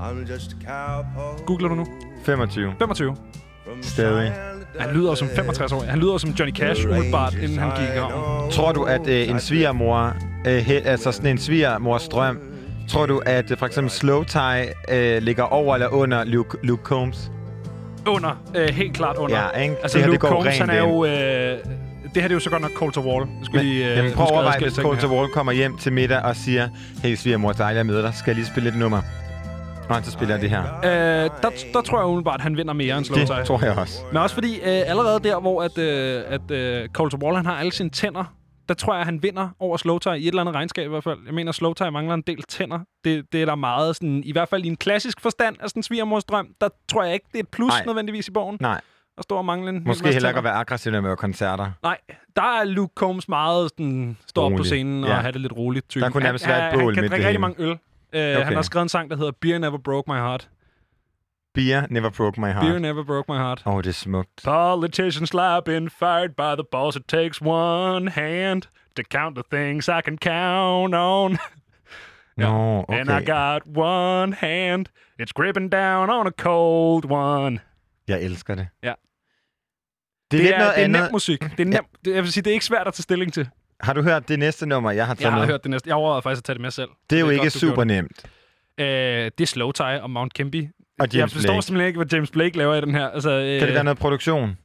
I'm 0.00 0.32
just 0.32 0.52
a 0.52 0.56
cowboy. 0.66 1.44
Googler 1.46 1.68
du 1.68 1.74
nu? 1.74 1.86
25. 2.24 2.74
25. 2.78 3.16
from 3.64 3.82
Stadig. 3.82 4.32
Han 4.78 4.94
lyder 4.96 5.14
som 5.14 5.28
65 5.36 5.72
år. 5.72 5.82
Han 5.82 5.98
lyder 5.98 6.18
som 6.18 6.30
Johnny 6.30 6.54
Cash 6.54 6.86
umiddelbart, 6.86 7.34
inden 7.34 7.58
han 7.58 7.70
gik 7.80 7.88
graven. 7.96 8.50
Tror 8.50 8.72
du, 8.72 8.84
at 8.84 9.06
øh, 9.08 9.28
en 9.28 9.40
svigermor, 9.40 10.14
øh, 10.46 10.56
he, 10.56 10.74
altså 10.74 11.12
sådan 11.12 11.30
en 11.30 11.38
svigermors 11.38 12.08
drøm, 12.08 12.38
tror 12.88 13.06
du, 13.06 13.22
at 13.26 13.50
øh, 13.50 13.58
for 13.58 13.66
eksempel 13.66 13.90
Slow 13.90 14.22
Tie 14.22 14.66
øh, 14.88 15.22
ligger 15.22 15.42
over 15.42 15.74
eller 15.74 15.88
under 15.88 16.24
Luke, 16.24 16.56
Luke 16.62 16.82
Combs? 16.82 17.30
Under. 18.06 18.42
Øh, 18.56 18.68
helt 18.68 18.94
klart 18.94 19.16
under. 19.16 19.38
Ja, 19.38 19.60
ikke? 19.60 19.76
Altså, 19.82 19.98
det 19.98 20.04
her, 20.04 20.12
Luke 20.12 20.14
det 20.14 20.20
går 20.20 20.28
Combs, 20.28 20.58
han 20.58 20.70
er 20.70 20.78
jo... 20.78 21.04
Øh, 21.04 21.58
det 22.14 22.22
her 22.22 22.28
det 22.28 22.30
er 22.30 22.36
jo 22.36 22.40
så 22.40 22.50
godt 22.50 22.62
nok 22.62 22.70
Cold 22.74 22.92
to 22.92 23.00
Wall. 23.00 23.28
Skulle 23.44 23.64
Men, 23.64 23.72
lige, 23.72 23.90
øh, 23.90 23.96
jamen, 23.96 24.12
prøv 24.12 24.26
at 24.26 24.32
overveje, 24.32 24.60
hvis 24.60 24.74
Cold 24.74 24.98
her. 24.98 25.08
Wall 25.08 25.28
kommer 25.32 25.52
hjem 25.52 25.78
til 25.78 25.92
middag 25.92 26.22
og 26.22 26.36
siger, 26.36 26.68
hey 27.02 27.14
svigermor, 27.14 27.52
dejligt 27.52 27.80
at 27.80 27.86
møde 27.86 28.02
dig. 28.02 28.14
Skal 28.14 28.30
jeg 28.30 28.36
lige 28.36 28.46
spille 28.46 28.68
et 28.68 28.76
nummer? 28.76 29.00
Og 29.90 30.04
så 30.04 30.10
spiller 30.10 30.34
jeg 30.34 30.42
det 30.42 30.50
her. 30.50 30.62
Øh, 30.84 30.90
der, 31.42 31.50
der 31.72 31.80
tror 31.82 31.98
jeg 31.98 32.06
umiddelbart, 32.06 32.34
at 32.34 32.40
han 32.40 32.56
vinder 32.56 32.72
mere 32.72 32.96
end 32.96 33.04
Slow 33.04 33.18
Det 33.18 33.46
tror 33.46 33.64
jeg 33.64 33.78
også. 33.78 33.98
Men 34.12 34.16
også 34.16 34.34
fordi, 34.34 34.54
øh, 34.56 34.62
allerede 34.66 35.20
der, 35.20 35.40
hvor 35.40 35.62
at, 35.62 35.78
øh, 35.78 36.22
at 36.26 36.50
øh, 36.50 36.88
Cold 36.88 37.10
to 37.10 37.18
Wall, 37.22 37.36
han 37.36 37.46
har 37.46 37.56
alle 37.56 37.72
sine 37.72 37.90
tænder, 37.90 38.24
der 38.68 38.74
tror 38.74 38.92
jeg, 38.92 39.00
at 39.00 39.06
han 39.06 39.22
vinder 39.22 39.48
over 39.58 39.76
Slow 39.76 39.98
Tie 39.98 40.18
i 40.18 40.22
et 40.22 40.28
eller 40.28 40.40
andet 40.40 40.54
regnskab 40.54 40.86
i 40.86 40.88
hvert 40.88 41.04
fald. 41.04 41.18
Jeg 41.26 41.34
mener, 41.34 41.52
Slow 41.52 41.72
Tie 41.72 41.90
mangler 41.90 42.14
en 42.14 42.22
del 42.26 42.42
tænder. 42.42 42.78
Det, 43.04 43.24
det 43.32 43.42
er 43.42 43.46
der 43.46 43.54
meget, 43.54 43.96
sådan, 43.96 44.22
i 44.24 44.32
hvert 44.32 44.48
fald 44.48 44.64
i 44.64 44.68
en 44.68 44.76
klassisk 44.76 45.20
forstand 45.20 45.56
af 45.60 45.68
sådan 45.68 45.82
svigermors 45.82 46.24
drøm, 46.24 46.48
der 46.60 46.68
tror 46.88 47.04
jeg 47.04 47.14
ikke, 47.14 47.26
det 47.32 47.38
er 47.38 47.42
et 47.42 47.48
plus 47.48 47.68
Nej. 47.68 47.78
Nej. 47.78 47.86
nødvendigvis 47.86 48.28
i 48.28 48.30
bogen. 48.30 48.58
Nej, 48.60 48.80
At 49.18 49.24
stå 49.24 49.36
og 49.36 49.44
mangle 49.44 49.68
en 49.68 49.74
hel 49.76 49.86
måske 49.86 50.12
heller 50.12 50.28
ikke 50.28 50.38
at 50.38 50.44
være 50.44 50.52
aggressiv, 50.54 50.92
laver 50.92 51.14
koncerter. 51.14 51.70
Nej, 51.82 51.98
der 52.36 52.42
er 52.60 52.64
Luke 52.64 52.92
Combs 52.96 53.28
meget 53.28 53.70
sådan, 53.70 54.16
stå 54.26 54.42
op 54.42 54.52
på 54.56 54.64
scenen 54.64 55.04
og 55.04 55.10
Ja. 55.10 55.16
have 55.16 55.32
det 55.32 55.40
lidt 55.40 55.52
roligt. 55.56 55.88
Typen. 55.88 56.04
Der 56.04 56.10
kunne 56.10 56.22
nærmest 56.22 56.48
være 56.48 56.68
et 56.68 56.74
bål 56.80 56.94
Han 56.94 57.02
kan 57.02 57.10
drikke 57.10 57.16
det 57.16 57.26
rigtig 57.26 57.40
mange 57.40 57.56
øl. 57.62 57.78
Uh, 58.14 58.18
okay. 58.20 58.44
Han 58.44 58.54
har 58.54 58.62
skrevet 58.62 58.82
en 58.82 58.88
sang, 58.88 59.10
der 59.10 59.16
hedder 59.16 59.32
Beer 59.40 59.58
Never 59.58 59.78
Broke 59.78 60.10
My 60.12 60.16
Heart. 60.18 60.50
Beer 61.54 61.86
never 61.90 62.10
broke 62.10 62.40
my 62.40 62.46
heart. 62.52 62.64
Beer 62.66 62.78
never 62.78 63.04
broke 63.04 63.32
my 63.32 63.38
heart. 63.38 63.62
Åh, 63.66 63.74
oh, 63.74 63.82
det 63.82 63.88
er 63.88 63.92
smukt. 63.92 64.40
Politicians 64.44 65.34
lie 65.34 65.60
been 65.64 65.90
fired 65.90 66.30
by 66.36 66.54
the 66.62 66.64
boss. 66.72 66.96
It 66.96 67.08
takes 67.08 67.40
one 67.42 68.10
hand 68.10 68.62
to 68.96 69.02
count 69.10 69.34
the 69.36 69.56
things 69.56 69.88
I 69.88 70.00
can 70.04 70.18
count 70.18 70.94
on. 70.94 71.38
Nå, 72.36 72.78
okay. 72.88 73.00
And 73.00 73.10
I 73.10 73.24
got 73.24 73.62
one 73.66 74.32
hand. 74.32 74.86
It's 75.22 75.32
gripping 75.32 75.70
down 75.72 76.10
on 76.10 76.26
a 76.26 76.30
cold 76.30 77.04
one. 77.10 77.58
Jeg 78.08 78.22
elsker 78.22 78.54
det. 78.54 78.68
Ja. 78.82 78.92
Det 80.30 80.40
er, 80.40 80.42
Det 80.44 80.54
er, 80.54 80.58
noget 80.58 80.74
det 80.74 80.80
er 80.80 80.84
andet. 80.84 81.02
nem 81.02 81.12
musik. 81.12 81.40
Det 81.42 81.60
er 81.60 81.64
nem, 81.64 81.84
det, 82.04 82.14
jeg 82.14 82.22
vil 82.22 82.32
sige, 82.32 82.42
det 82.42 82.50
er 82.50 82.54
ikke 82.54 82.64
svært 82.64 82.86
at 82.86 82.94
tage 82.94 83.02
stilling 83.02 83.32
til. 83.32 83.48
Har 83.82 83.92
du 83.92 84.02
hørt 84.02 84.28
det 84.28 84.38
næste 84.38 84.66
nummer, 84.66 84.90
jeg 84.90 85.06
har 85.06 85.14
taget 85.14 85.24
Jeg 85.24 85.32
har 85.32 85.38
med? 85.38 85.46
hørt 85.46 85.62
det 85.62 85.70
næste. 85.70 85.88
Jeg 85.88 85.96
overvejede 85.96 86.22
faktisk 86.22 86.40
at 86.40 86.44
tage 86.44 86.54
det 86.54 86.60
med 86.62 86.70
selv. 86.70 86.88
Det 87.10 87.16
er 87.16 87.20
jo 87.20 87.26
godt, 87.26 87.34
ikke 87.34 87.44
du 87.44 87.58
super 87.58 87.84
nemt. 87.84 88.26
det. 88.78 88.84
Øh, 88.84 89.30
det 89.38 89.40
er 89.40 89.46
Slow 89.46 89.72
Tie 89.72 90.02
og 90.02 90.10
Mount 90.10 90.34
Kimby. 90.34 90.68
Og 90.98 91.06
jeg 91.06 91.14
James 91.14 91.32
forstår 91.32 91.52
Blake. 91.52 91.62
simpelthen 91.62 91.86
ikke, 91.88 91.96
hvad 91.98 92.06
James 92.12 92.30
Blake 92.30 92.58
laver 92.58 92.74
i 92.74 92.80
den 92.80 92.94
her. 92.94 93.08
Altså, 93.08 93.30
øh, 93.30 93.58
Kan 93.58 93.66
det 93.68 93.74
være 93.74 93.84
noget 93.84 93.98
produktion? 93.98 94.58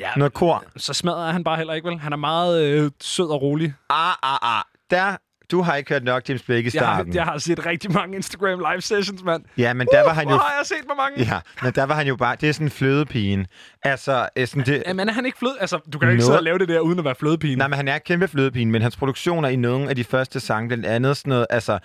Ja, 0.00 0.10
Noget 0.16 0.32
kor? 0.32 0.64
så 0.76 0.92
smadrer 0.94 1.32
han 1.32 1.44
bare 1.44 1.56
heller 1.56 1.74
ikke, 1.74 1.88
vel? 1.88 1.98
Han 1.98 2.12
er 2.12 2.16
meget 2.16 2.62
øh, 2.64 2.90
sød 3.00 3.28
og 3.30 3.42
rolig. 3.42 3.74
Ah, 3.90 4.14
ah, 4.22 4.56
ah. 4.58 4.62
Der, 4.90 5.16
du 5.52 5.60
har 5.62 5.76
ikke 5.76 5.92
hørt 5.92 6.04
nok 6.04 6.28
James 6.28 6.42
Blake 6.42 6.60
i 6.68 6.70
Jeg 6.74 6.86
har, 6.86 6.94
starten. 6.96 7.14
jeg 7.14 7.24
har 7.24 7.38
set 7.38 7.66
rigtig 7.66 7.92
mange 7.92 8.16
Instagram 8.16 8.58
live 8.58 8.80
sessions, 8.80 9.22
mand. 9.24 9.44
Ja, 9.58 9.72
men 9.72 9.86
der 9.92 10.02
var 10.04 10.12
han 10.14 10.28
jo... 10.28 10.36
har 10.36 10.54
jeg 10.58 10.66
set 10.66 10.76
hvor 10.86 10.94
mange? 10.94 11.24
Ja, 11.34 11.40
men 11.62 11.72
der 11.72 11.84
var 11.84 11.94
han 11.94 12.06
jo 12.06 12.16
bare... 12.16 12.36
Det 12.40 12.48
er 12.48 12.52
sådan 12.52 12.70
flødepigen. 12.70 13.46
Altså, 13.82 14.28
sådan 14.46 14.66
det... 14.66 14.82
Jamen, 14.86 15.08
er 15.08 15.12
han 15.12 15.26
ikke 15.26 15.38
fløde? 15.38 15.54
Altså, 15.60 15.78
du 15.92 15.98
kan 15.98 16.08
ikke 16.10 16.18
Noget- 16.20 16.26
sidde 16.26 16.38
og 16.38 16.42
lave 16.44 16.58
det 16.58 16.68
der, 16.68 16.80
uden 16.80 16.98
at 16.98 17.04
være 17.04 17.14
flødepine. 17.14 17.56
Nej, 17.56 17.68
men 17.68 17.76
han 17.76 17.88
er 17.88 17.98
kæmpe 17.98 18.28
flødepigen, 18.28 18.70
men 18.70 18.82
hans 18.82 18.96
produktioner 18.96 19.48
i 19.48 19.56
nogle 19.56 19.88
af 19.88 19.96
de 19.96 20.04
første 20.04 20.40
sange, 20.40 20.68
blandt 20.68 20.86
andet 20.86 21.16
sådan 21.16 21.30
noget, 21.30 21.46
altså... 21.50 21.78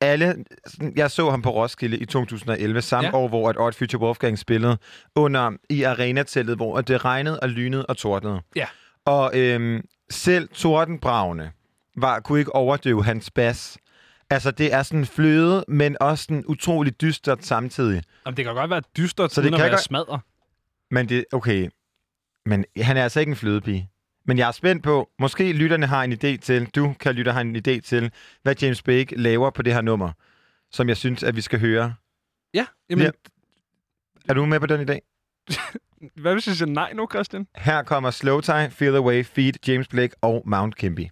Alle, 0.00 0.34
jeg 0.96 1.10
så 1.10 1.30
ham 1.30 1.42
på 1.42 1.50
Roskilde 1.50 1.96
i 1.98 2.04
2011, 2.04 2.82
samme 2.82 3.06
Ja. 3.06 3.16
ja. 3.18 3.22
år, 3.24 3.28
hvor 3.28 3.48
at 3.48 3.56
Odd 3.58 3.72
Future 3.72 4.02
Wolfgang 4.02 4.38
spillede 4.38 4.78
under 5.16 5.50
i 5.70 5.82
arenateltet, 5.82 6.56
hvor 6.56 6.80
det 6.80 7.04
regnede 7.04 7.40
og 7.40 7.48
lynede 7.48 7.86
og 7.86 7.96
tordnede. 7.96 8.40
Ja. 8.56 8.66
Og 9.06 9.30
øhm, 9.34 9.82
selv 10.10 10.48
Tordenbravne 10.54 11.50
var, 11.96 12.20
kunne 12.20 12.38
ikke 12.38 12.54
overdøve 12.54 13.04
hans 13.04 13.30
bas. 13.30 13.78
Altså, 14.30 14.50
det 14.50 14.72
er 14.72 14.82
sådan 14.82 15.06
fløde, 15.06 15.64
men 15.68 15.96
også 16.00 16.24
sådan 16.24 16.44
utroligt 16.46 17.00
dystert 17.00 17.44
samtidig. 17.44 18.02
Jamen, 18.26 18.36
det 18.36 18.44
kan 18.44 18.54
godt 18.54 18.70
være 18.70 18.82
dystert, 18.96 19.32
Så 19.32 19.40
det 19.40 19.46
uden 19.46 19.54
at 19.54 19.58
kan 19.58 19.64
være 19.64 19.72
godt- 19.72 19.80
smadret. 19.82 20.20
Men 20.90 21.08
det, 21.08 21.24
okay. 21.32 21.68
Men 22.46 22.64
han 22.76 22.96
er 22.96 23.02
altså 23.02 23.20
ikke 23.20 23.30
en 23.30 23.36
flødepige. 23.36 23.90
Men 24.26 24.38
jeg 24.38 24.48
er 24.48 24.52
spændt 24.52 24.82
på, 24.82 25.08
måske 25.18 25.52
lytterne 25.52 25.86
har 25.86 26.04
en 26.04 26.12
idé 26.12 26.36
til, 26.36 26.66
du 26.66 26.94
kan 27.00 27.14
lytte 27.14 27.32
har 27.32 27.40
en 27.40 27.56
idé 27.56 27.80
til, 27.80 28.12
hvad 28.42 28.54
James 28.62 28.82
Blake 28.82 29.16
laver 29.16 29.50
på 29.50 29.62
det 29.62 29.74
her 29.74 29.80
nummer, 29.80 30.12
som 30.72 30.88
jeg 30.88 30.96
synes, 30.96 31.22
at 31.22 31.36
vi 31.36 31.40
skal 31.40 31.60
høre. 31.60 31.94
Ja, 32.54 32.66
jamen, 32.90 33.04
Ja. 33.04 33.10
Er 34.28 34.34
du 34.34 34.46
med 34.46 34.60
på 34.60 34.66
den 34.66 34.80
i 34.80 34.84
dag? 34.84 35.02
hvad 36.22 36.32
hvis 36.32 36.46
jeg 36.46 36.56
siger 36.56 36.68
nej 36.68 36.92
nu, 36.92 37.08
Christian? 37.12 37.46
Her 37.56 37.82
kommer 37.82 38.10
Slow 38.10 38.40
Tie, 38.40 38.70
Feel 38.70 38.92
the 38.92 39.00
Way, 39.00 39.24
Feed, 39.24 39.52
James 39.68 39.88
Blake 39.88 40.14
og 40.22 40.42
Mount 40.46 40.76
Kimby. 40.76 41.06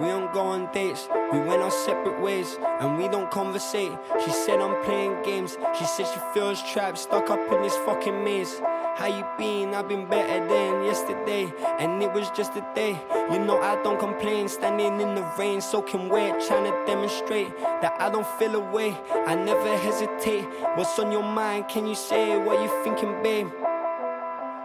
We 0.00 0.06
don't 0.06 0.32
go 0.32 0.40
on 0.40 0.72
dates, 0.72 1.06
we 1.32 1.38
went 1.40 1.60
our 1.60 1.70
separate 1.70 2.18
ways, 2.20 2.56
and 2.80 2.96
we 2.96 3.08
don't 3.08 3.30
conversate. 3.30 3.92
She 4.24 4.30
said 4.30 4.58
I'm 4.58 4.82
playing 4.84 5.22
games, 5.22 5.58
she 5.78 5.84
said 5.84 6.06
she 6.06 6.18
feels 6.32 6.62
trapped, 6.72 6.96
stuck 6.96 7.28
up 7.28 7.40
in 7.52 7.60
this 7.60 7.76
fucking 7.84 8.24
maze. 8.24 8.58
How 8.96 9.06
you 9.06 9.24
been? 9.36 9.74
I've 9.74 9.88
been 9.88 10.06
better 10.06 10.46
than 10.48 10.84
yesterday, 10.84 11.52
and 11.78 12.02
it 12.02 12.12
was 12.12 12.30
just 12.30 12.56
a 12.56 12.66
day. 12.74 12.98
You 13.30 13.38
know 13.38 13.60
I 13.60 13.82
don't 13.82 13.98
complain, 13.98 14.48
standing 14.48 15.00
in 15.00 15.14
the 15.14 15.30
rain, 15.38 15.60
soaking 15.60 16.08
wet, 16.08 16.42
trying 16.46 16.64
to 16.64 16.86
demonstrate 16.86 17.56
that 17.58 17.94
I 18.00 18.08
don't 18.08 18.26
feel 18.38 18.54
away. 18.54 18.96
I 19.26 19.34
never 19.34 19.76
hesitate. 19.76 20.44
What's 20.74 20.98
on 20.98 21.12
your 21.12 21.22
mind? 21.22 21.68
Can 21.68 21.86
you 21.86 21.94
say 21.94 22.38
what 22.38 22.62
you 22.62 22.68
thinking, 22.82 23.22
babe? 23.22 23.48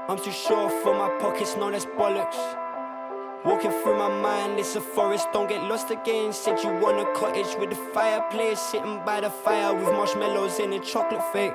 I'm 0.09 0.17
too 0.17 0.31
sure 0.31 0.69
for 0.81 0.93
my 0.93 1.09
pockets, 1.19 1.57
no, 1.57 1.69
that's 1.69 1.85
bollocks. 1.85 2.66
Walking 3.45 3.71
through 3.71 3.97
my 3.97 4.09
mind, 4.09 4.59
it's 4.59 4.75
a 4.75 4.81
forest, 4.81 5.27
don't 5.31 5.47
get 5.47 5.63
lost 5.63 5.91
again. 5.91 6.33
Said 6.33 6.61
you 6.63 6.69
want 6.69 6.99
a 6.99 7.05
cottage 7.13 7.55
with 7.59 7.71
a 7.71 7.75
fireplace, 7.93 8.59
sitting 8.59 8.99
by 9.05 9.21
the 9.21 9.29
fire 9.29 9.73
with 9.73 9.85
marshmallows 9.85 10.59
and 10.59 10.73
a 10.73 10.79
chocolate 10.79 11.23
fake. 11.31 11.53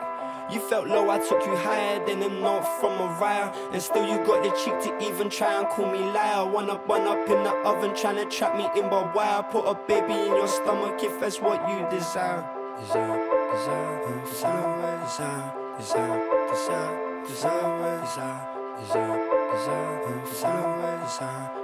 You 0.51 0.61
felt 0.61 0.87
low, 0.87 1.11
I 1.11 1.19
took 1.19 1.45
you 1.45 1.57
higher 1.57 2.05
than 2.07 2.23
a 2.23 2.29
note 2.29 2.65
from 2.81 2.97
Mariah. 2.99 3.53
And 3.73 3.83
still 3.83 4.07
you 4.07 4.19
got 4.25 4.43
the 4.43 4.51
cheek 4.51 4.79
to 4.85 5.09
even 5.09 5.29
try 5.29 5.59
and 5.59 5.69
call 5.69 5.91
me 5.91 5.99
liar. 5.99 6.47
One 6.47 6.71
up, 6.71 6.87
one 6.87 7.03
up 7.03 7.29
in 7.29 7.43
the 7.43 7.53
oven, 7.65 7.95
trying 7.95 8.17
to 8.17 8.27
trap 8.27 8.57
me 8.57 8.69
in, 8.81 8.89
why? 8.89 9.39
I 9.39 9.43
put 9.43 9.65
a 9.65 9.75
baby 9.75 10.13
in 10.13 10.37
your 10.37 10.49
stomach 10.49 11.03
if 11.03 11.19
that's 11.21 11.41
what 11.41 11.69
you 11.69 11.87
desire. 11.91 12.49
Desire, 12.81 13.29
desire, 13.53 14.25
desire, 14.25 15.05
desire, 15.05 15.53
desire, 15.79 16.23
desire, 16.49 17.25
desire, 17.27 18.01
desire, 18.01 18.49
desire, 18.79 19.29
desire, 19.53 20.25
desire, 20.25 21.01
desire, 21.05 21.62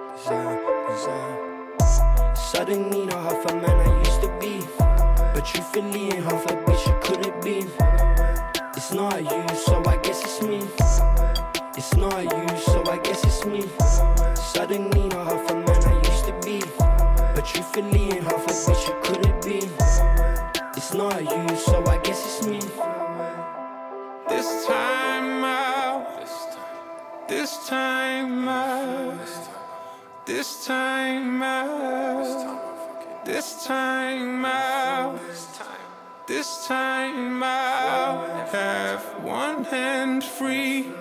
Suddenly 2.35 3.07
not 3.07 3.23
half 3.23 3.51
a 3.51 3.55
man 3.55 3.71
I 3.71 3.99
used 3.99 4.21
to 4.23 4.29
be, 4.41 4.61
but 5.33 5.45
truthfully 5.45 6.07
ain't 6.07 6.25
half 6.25 6.45
a 6.47 6.55
bitch 6.65 6.87
you 6.89 6.95
could 7.01 7.25
have 7.25 7.41
been. 7.41 7.71
It's 8.77 8.93
not 8.93 9.23
you, 9.23 9.57
so 9.57 9.81
I 9.87 9.97
guess 9.99 10.23
it's 10.25 10.43
me. 10.43 10.59
It's 11.77 11.95
not 11.95 12.25
you, 12.25 12.59
so 12.59 12.83
I 12.91 12.99
guess 12.99 13.23
it's 13.25 13.45
me. 13.47 13.63
Suddenly 14.35 15.09
not 15.09 15.27
half 15.29 15.51
a 15.51 15.55
man 15.55 15.85
I 15.85 15.95
used 16.09 16.25
to 16.27 16.33
be, 16.45 16.63
but 16.79 17.45
truthfully 17.45 18.11
ain't 18.11 18.25
half 18.25 18.45
a 18.45 18.51
bitch 18.51 18.89
you 18.89 18.95
could 19.05 19.25
have 19.25 19.41
been. 19.43 19.71
It's 20.77 20.95
not 20.95 21.21
you, 21.23 21.57
so 21.57 21.85
I 21.87 21.99
guess 21.99 22.25
it's 22.25 22.47
me. 22.47 22.61
This 24.29 24.67
time 24.67 25.45
out. 25.45 26.27
This 27.29 27.69
time 27.69 28.49
out. 28.49 29.08
This 30.29 30.67
time 30.67 31.43
out. 31.43 33.25
This 33.25 33.65
time 33.65 34.45
out. 34.45 35.19
This 36.27 36.67
time 36.67 37.43
out. 37.43 38.51
Have 38.51 39.03
one 39.25 39.65
hand 39.65 40.23
free. 40.23 40.93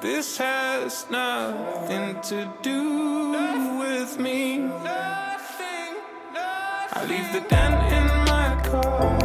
This 0.00 0.38
has 0.38 1.10
nothing 1.10 2.18
to 2.22 2.50
do 2.62 3.78
with 3.78 4.18
me. 4.18 4.70
I 6.92 7.04
leave 7.06 7.30
the 7.34 7.46
dent 7.50 7.92
in 7.92 8.06
my 8.24 8.62
car 8.64 9.19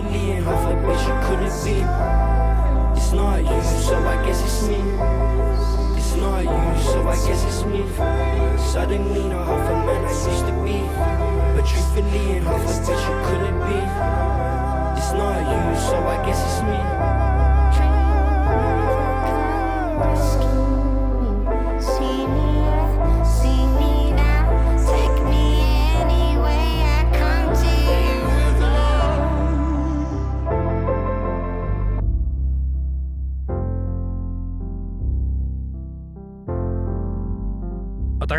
truthfully 0.00 0.30
ain't 0.30 0.44
half 0.44 0.64
a 0.64 0.74
bitch 0.74 1.02
you 1.06 1.16
could 1.26 1.40
have 1.42 1.64
been. 1.64 1.88
It's 2.96 3.12
not 3.12 3.38
you, 3.38 3.62
so 3.82 3.96
I 3.96 4.24
guess 4.24 4.42
it's 4.44 4.68
me. 4.68 4.76
It's 5.98 6.14
not 6.16 6.42
you, 6.44 6.82
so 6.84 7.08
I 7.08 7.16
guess 7.26 7.44
it's 7.44 7.64
me. 7.64 7.82
Suddenly 8.72 9.28
not 9.28 9.46
half 9.46 9.70
a 9.70 9.86
man 9.86 10.04
I 10.04 10.10
used 10.10 10.46
to 10.46 10.52
be, 10.62 10.78
but 11.54 11.66
truthfully 11.66 12.36
ain't 12.36 12.44
half 12.44 12.62
a 12.62 12.64
bitch 12.86 13.02
you 13.08 13.16
could 13.26 13.42
have 13.46 13.58
been. 13.66 13.88
It's 14.98 15.12
not 15.12 15.38
you, 15.50 15.80
so 15.80 15.96
I 15.96 16.16
guess 16.24 16.40
it's 16.46 16.62
me. 16.62 16.78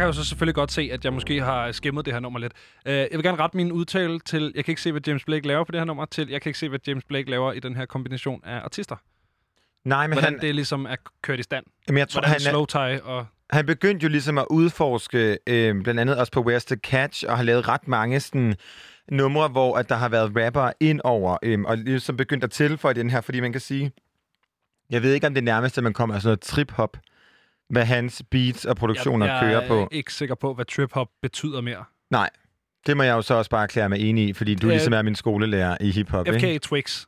Jo 0.10 0.14
så 0.14 0.26
selvfølgelig 0.26 0.56
godt 0.56 0.72
se, 0.72 0.90
at 0.94 1.06
jeg 1.06 1.14
måske 1.14 1.42
har 1.42 1.72
skimmet 1.72 2.06
det 2.06 2.14
her 2.14 2.20
nummer 2.20 2.40
lidt. 2.40 2.54
Uh, 2.86 2.92
jeg 2.92 3.10
vil 3.12 3.24
gerne 3.24 3.38
rette 3.38 3.58
min 3.58 3.72
udtale 3.72 4.20
til, 4.20 4.52
jeg 4.56 4.66
kan 4.66 4.72
ikke 4.72 4.82
se, 4.82 4.92
hvad 4.92 5.02
James 5.08 5.26
Blake 5.26 5.48
laver 5.48 5.64
på 5.64 5.72
det 5.72 5.80
her 5.80 5.86
nummer, 5.86 6.06
til, 6.06 6.30
jeg 6.30 6.42
kan 6.42 6.50
ikke 6.50 6.60
se, 6.60 6.70
hvad 6.70 6.80
James 6.88 7.04
Blake 7.04 7.30
laver 7.30 7.54
i 7.54 7.60
den 7.60 7.76
her 7.76 7.86
kombination 7.86 8.42
af 8.46 8.60
artister. 8.60 8.96
Nej, 9.86 10.08
men 10.08 10.14
Hvordan 10.14 10.34
han, 10.34 10.42
det 10.42 10.56
ligesom 10.56 10.86
er 10.86 10.96
kørt 11.22 11.40
i 11.40 11.44
stand. 11.44 11.66
jamen, 11.88 12.00
jeg 12.00 12.10
tror, 12.10 12.22
Hvordan 12.22 12.32
han, 12.32 12.40
slow 12.40 12.66
tie 12.66 13.04
og... 13.04 13.26
han 13.50 13.66
begyndte 13.66 14.04
jo 14.04 14.10
ligesom 14.10 14.38
at 14.38 14.46
udforske, 14.50 15.38
øh, 15.48 15.82
blandt 15.84 16.00
andet 16.00 16.18
også 16.18 16.32
på 16.32 16.42
Where's 16.42 16.66
the 16.68 16.76
Catch, 16.76 17.26
og 17.28 17.38
har 17.38 17.44
lavet 17.44 17.68
ret 17.68 17.88
mange 17.88 18.20
sådan, 18.20 18.56
numre, 19.12 19.48
hvor 19.48 19.78
at 19.78 19.90
der 19.90 19.96
har 19.96 20.10
været 20.10 20.32
rapper 20.36 20.72
ind 20.80 21.02
over, 21.04 21.38
øh, 21.44 21.60
og 21.62 21.78
ligesom 21.78 22.18
begyndt 22.18 22.44
at 22.44 22.52
tilføje 22.52 22.94
den 22.94 23.10
her, 23.10 23.22
fordi 23.22 23.40
man 23.40 23.52
kan 23.52 23.62
sige, 23.62 23.92
jeg 24.90 25.02
ved 25.02 25.14
ikke, 25.14 25.28
om 25.28 25.34
det 25.34 25.44
nærmest, 25.44 25.78
at 25.78 25.84
man 25.84 25.94
kommer 25.94 26.16
af 26.16 26.22
sådan 26.22 26.30
noget 26.30 26.42
trip-hop, 26.42 26.98
hvad 27.70 27.86
hans 27.86 28.24
beats 28.32 28.66
og 28.66 28.76
produktioner 28.76 29.26
jeg, 29.26 29.40
kører 29.42 29.60
Jeg 29.60 29.68
på. 29.68 29.80
er 29.84 29.88
ikke 29.92 30.14
sikker 30.14 30.36
på, 30.36 30.54
hvad 30.54 30.66
trip-hop 30.66 31.08
betyder 31.22 31.62
mere. 31.62 31.84
Nej, 32.12 32.30
det 32.88 32.98
må 32.98 33.04
jeg 33.04 33.14
jo 33.14 33.22
så 33.22 33.34
også 33.34 33.50
bare 33.50 33.64
erklære 33.64 33.90
mig 33.90 34.00
enig 34.00 34.30
i, 34.30 34.34
fordi 34.34 34.56
du 34.56 34.68
Øh, 34.68 34.72
ligesom 34.72 34.94
er 34.94 35.02
min 35.02 35.16
skolelærer 35.16 35.78
i 35.82 35.92
hiphop, 35.92 36.28
FK 36.28 36.34
ikke? 36.44 36.60
Twix. 36.60 37.06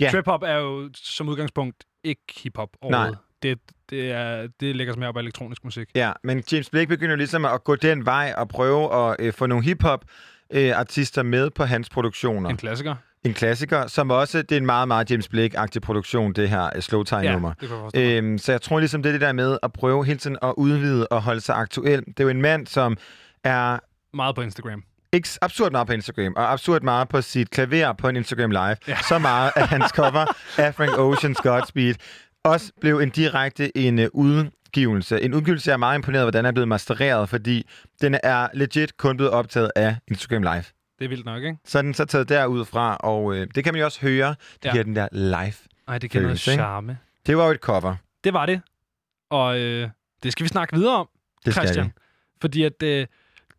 Ja. 0.00 0.10
Trip-hop 0.10 0.42
er 0.42 0.54
jo 0.56 0.90
som 0.94 1.28
udgangspunkt 1.28 1.84
ikke 2.04 2.22
hip-hop 2.42 2.68
overhovedet. 2.82 3.18
Det, 3.42 3.58
det, 3.90 4.10
er, 4.10 4.48
det 4.60 4.76
ligger 4.76 4.92
sig 4.92 4.98
mere 5.00 5.08
op 5.08 5.16
af 5.16 5.20
elektronisk 5.20 5.64
musik. 5.64 5.88
Ja, 5.94 6.12
men 6.24 6.42
James 6.52 6.70
Blake 6.70 6.86
begynder 6.86 7.16
ligesom 7.16 7.44
at 7.44 7.64
gå 7.64 7.76
den 7.76 8.06
vej 8.06 8.34
og 8.36 8.48
prøve 8.48 8.94
at 9.10 9.16
øh, 9.18 9.32
få 9.32 9.46
nogle 9.46 9.64
hiphop 9.64 10.04
øh, 10.52 10.78
artister 10.78 11.22
med 11.22 11.50
på 11.50 11.64
hans 11.64 11.88
produktioner. 11.90 12.50
En, 12.50 12.56
klassiker. 12.56 12.94
En 13.24 13.34
klassiker, 13.34 13.86
som 13.86 14.10
også, 14.10 14.42
det 14.42 14.52
er 14.52 14.56
en 14.56 14.66
meget, 14.66 14.88
meget 14.88 15.10
James 15.10 15.28
Blake-agtig 15.28 15.80
produktion, 15.82 16.32
det 16.32 16.48
her 16.48 16.70
øh, 16.76 16.82
slow 16.82 17.02
tie 17.02 17.32
nummer. 17.32 17.48
det 17.48 17.58
kan 17.58 17.70
jeg 17.70 17.78
forstå. 17.84 18.00
Øh, 18.00 18.16
Øhm, 18.16 18.38
så 18.38 18.52
jeg 18.52 18.62
tror 18.62 18.78
ligesom, 18.78 19.02
det 19.02 19.08
er 19.08 19.12
det 19.12 19.20
der 19.20 19.32
med 19.32 19.58
at 19.62 19.72
prøve 19.72 20.04
hele 20.06 20.18
tiden 20.18 20.36
at 20.42 20.54
udvide 20.56 21.08
og 21.08 21.22
holde 21.22 21.40
sig 21.40 21.56
aktuel. 21.56 21.98
Det 22.06 22.20
er 22.20 22.24
jo 22.24 22.30
en 22.30 22.42
mand, 22.42 22.66
som 22.66 22.96
er 23.44 23.78
Meget 24.16 24.34
på 24.34 24.40
Instagram. 24.42 24.82
ikke 25.12 25.28
absurd 25.42 25.72
meget 25.72 25.86
på 25.86 25.92
Instagram, 25.92 26.32
og 26.36 26.52
absurd 26.52 26.82
meget 26.82 27.08
på 27.08 27.20
sit 27.20 27.50
klaver 27.50 27.92
på 27.92 28.08
en 28.08 28.16
Instagram 28.16 28.50
Live. 28.50 28.60
Ja. 28.62 28.76
Ja. 28.88 28.96
Så 29.08 29.18
meget, 29.18 29.52
at 29.56 29.68
hans 29.68 29.84
cover 29.96 30.26
af 30.58 30.74
Frank 30.74 30.90
Ocean's 30.90 31.42
Godspeed 31.42 31.94
også 32.44 32.72
blev 32.80 32.98
en 32.98 33.10
direkte 33.10 33.78
en 33.78 33.98
uh, 33.98 34.04
udgivelse. 34.12 35.20
En 35.20 35.34
udgivelse, 35.34 35.68
jeg 35.68 35.72
er 35.72 35.78
meget 35.78 35.94
imponeret, 35.98 36.24
hvordan 36.24 36.46
er 36.46 36.52
blevet 36.52 36.68
mastereret, 36.68 37.28
fordi 37.28 37.66
den 38.00 38.16
er 38.22 38.48
legit 38.54 38.96
kun 38.96 39.16
blevet 39.16 39.32
optaget 39.32 39.70
af 39.76 39.96
Instagram 40.08 40.42
Live. 40.42 40.64
Det 40.98 41.04
er 41.04 41.08
vildt 41.08 41.24
nok, 41.26 41.42
ikke? 41.42 41.58
Så 41.64 41.78
er 41.78 41.82
den 41.82 41.94
så 41.94 42.04
taget 42.04 42.28
derud 42.28 42.64
fra, 42.64 42.96
og 42.96 43.34
øh, 43.36 43.46
det 43.54 43.64
kan 43.64 43.74
man 43.74 43.78
jo 43.80 43.84
også 43.84 44.00
høre. 44.00 44.28
Det 44.28 44.64
Ja. 44.64 44.70
giver 44.72 44.84
den 44.84 44.96
der 44.96 45.08
live. 45.12 45.54
Nej, 45.88 45.98
det 45.98 46.10
giver 46.10 46.22
noget 46.22 46.40
charme. 46.40 46.98
Det 47.26 47.36
var 47.36 47.44
jo 47.44 47.50
et 47.50 47.60
cover. 47.60 47.94
Det 48.24 48.32
var 48.32 48.46
det. 48.46 48.60
Og 49.30 49.58
øh, 49.58 49.88
det 50.22 50.32
skal 50.32 50.44
vi 50.44 50.48
snakke 50.48 50.76
videre 50.76 50.94
om, 50.96 51.08
Det 51.44 51.54
skal 51.54 51.62
Christian. 51.66 51.84
jeg. 51.86 51.92
Fordi 52.40 52.64
at 52.64 52.82
øh, 52.82 53.06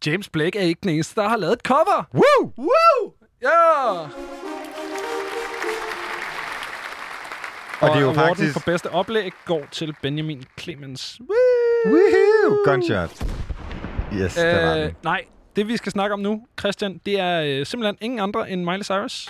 James 0.05 0.29
Blake 0.29 0.59
er 0.59 0.63
ikke 0.63 0.79
den 0.83 0.89
eneste, 0.89 1.21
der 1.21 1.29
har 1.29 1.37
lavet 1.37 1.53
et 1.53 1.59
cover. 1.61 2.07
Woo! 2.13 2.53
Woo! 2.57 3.13
Ja! 3.41 4.07
Og 7.81 7.89
det 7.89 7.95
er 7.97 8.01
jo 8.01 8.05
awarden 8.09 8.27
faktisk... 8.27 8.53
for 8.53 8.59
bedste 8.65 8.91
oplæg 8.91 9.31
går 9.45 9.61
til 9.71 9.95
Benjamin 10.01 10.43
Clemens. 10.59 11.19
Woohoo! 11.85 12.57
Gunshot. 12.65 13.23
Yes, 14.13 14.33
der 14.35 14.65
var 14.65 14.75
Øh, 14.75 14.81
den. 14.83 14.95
nej, 15.03 15.25
det 15.55 15.67
vi 15.67 15.77
skal 15.77 15.91
snakke 15.91 16.13
om 16.13 16.19
nu, 16.19 16.47
Christian, 16.59 17.01
det 17.05 17.19
er 17.19 17.41
øh, 17.41 17.65
simpelthen 17.65 17.97
ingen 18.01 18.19
andre 18.19 18.49
end 18.49 18.63
Miley 18.63 18.83
Cyrus. 18.83 19.29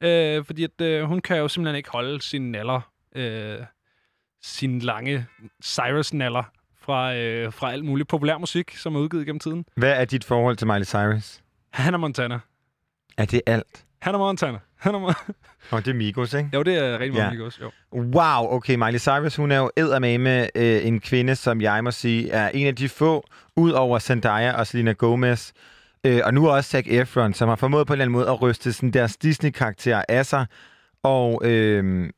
Øh, 0.00 0.44
fordi 0.44 0.64
at, 0.64 0.80
øh, 0.80 1.04
hun 1.04 1.20
kan 1.20 1.36
jo 1.36 1.48
simpelthen 1.48 1.76
ikke 1.76 1.90
holde 1.90 2.22
sine 2.22 2.50
naller, 2.50 2.80
øh, 3.16 3.58
sine 4.42 4.80
lange 4.80 5.26
Cyrus-naller 5.64 6.42
fra, 6.80 7.14
øh, 7.14 7.52
fra 7.52 7.72
alt 7.72 7.84
muligt 7.84 8.08
populær 8.08 8.38
musik, 8.38 8.76
som 8.76 8.96
er 8.96 9.00
udgivet 9.00 9.26
gennem 9.26 9.40
tiden. 9.40 9.64
Hvad 9.76 9.92
er 9.92 10.04
dit 10.04 10.24
forhold 10.24 10.56
til 10.56 10.66
Miley 10.66 10.84
Cyrus? 10.84 11.40
Hannah 11.70 12.00
Montana. 12.00 12.38
Er 13.16 13.24
det 13.24 13.40
alt? 13.46 13.84
Hannah 14.02 14.20
Montana. 14.20 14.58
Hannah 14.76 15.02
Mon- 15.02 15.32
Og 15.72 15.84
det 15.84 15.90
er 15.90 15.94
Migos, 15.94 16.34
ikke? 16.34 16.50
jo, 16.54 16.62
det 16.62 16.78
er 16.78 16.98
rigtig 16.98 17.14
meget 17.14 17.38
ja. 17.38 17.44
også. 17.44 17.58
Jo. 17.62 17.70
Wow, 17.92 18.54
okay, 18.56 18.74
Miley 18.74 18.98
Cyrus, 18.98 19.36
hun 19.36 19.52
er 19.52 19.58
jo 19.58 19.70
eddermame 19.76 20.56
øh, 20.58 20.86
en 20.86 21.00
kvinde, 21.00 21.36
som 21.36 21.60
jeg 21.60 21.84
må 21.84 21.90
sige 21.90 22.30
er 22.30 22.48
en 22.48 22.66
af 22.66 22.76
de 22.76 22.88
få, 22.88 23.26
ud 23.56 23.70
over 23.70 23.98
Zendaya 23.98 24.52
og 24.52 24.66
Selena 24.66 24.92
Gomez, 24.92 25.52
øh, 26.06 26.20
og 26.24 26.34
nu 26.34 26.48
også 26.48 26.70
Zac 26.70 26.84
Efron, 26.86 27.34
som 27.34 27.48
har 27.48 27.56
formået 27.56 27.86
på 27.86 27.92
en 27.92 27.94
eller 27.94 28.04
anden 28.04 28.12
måde 28.12 28.28
at 28.28 28.42
ryste 28.42 28.72
sådan 28.72 28.90
deres 28.90 29.16
Disney-karakter 29.16 30.02
af 30.08 30.26
sig. 30.26 30.46
Og, 31.02 31.40
øh, 31.44 32.10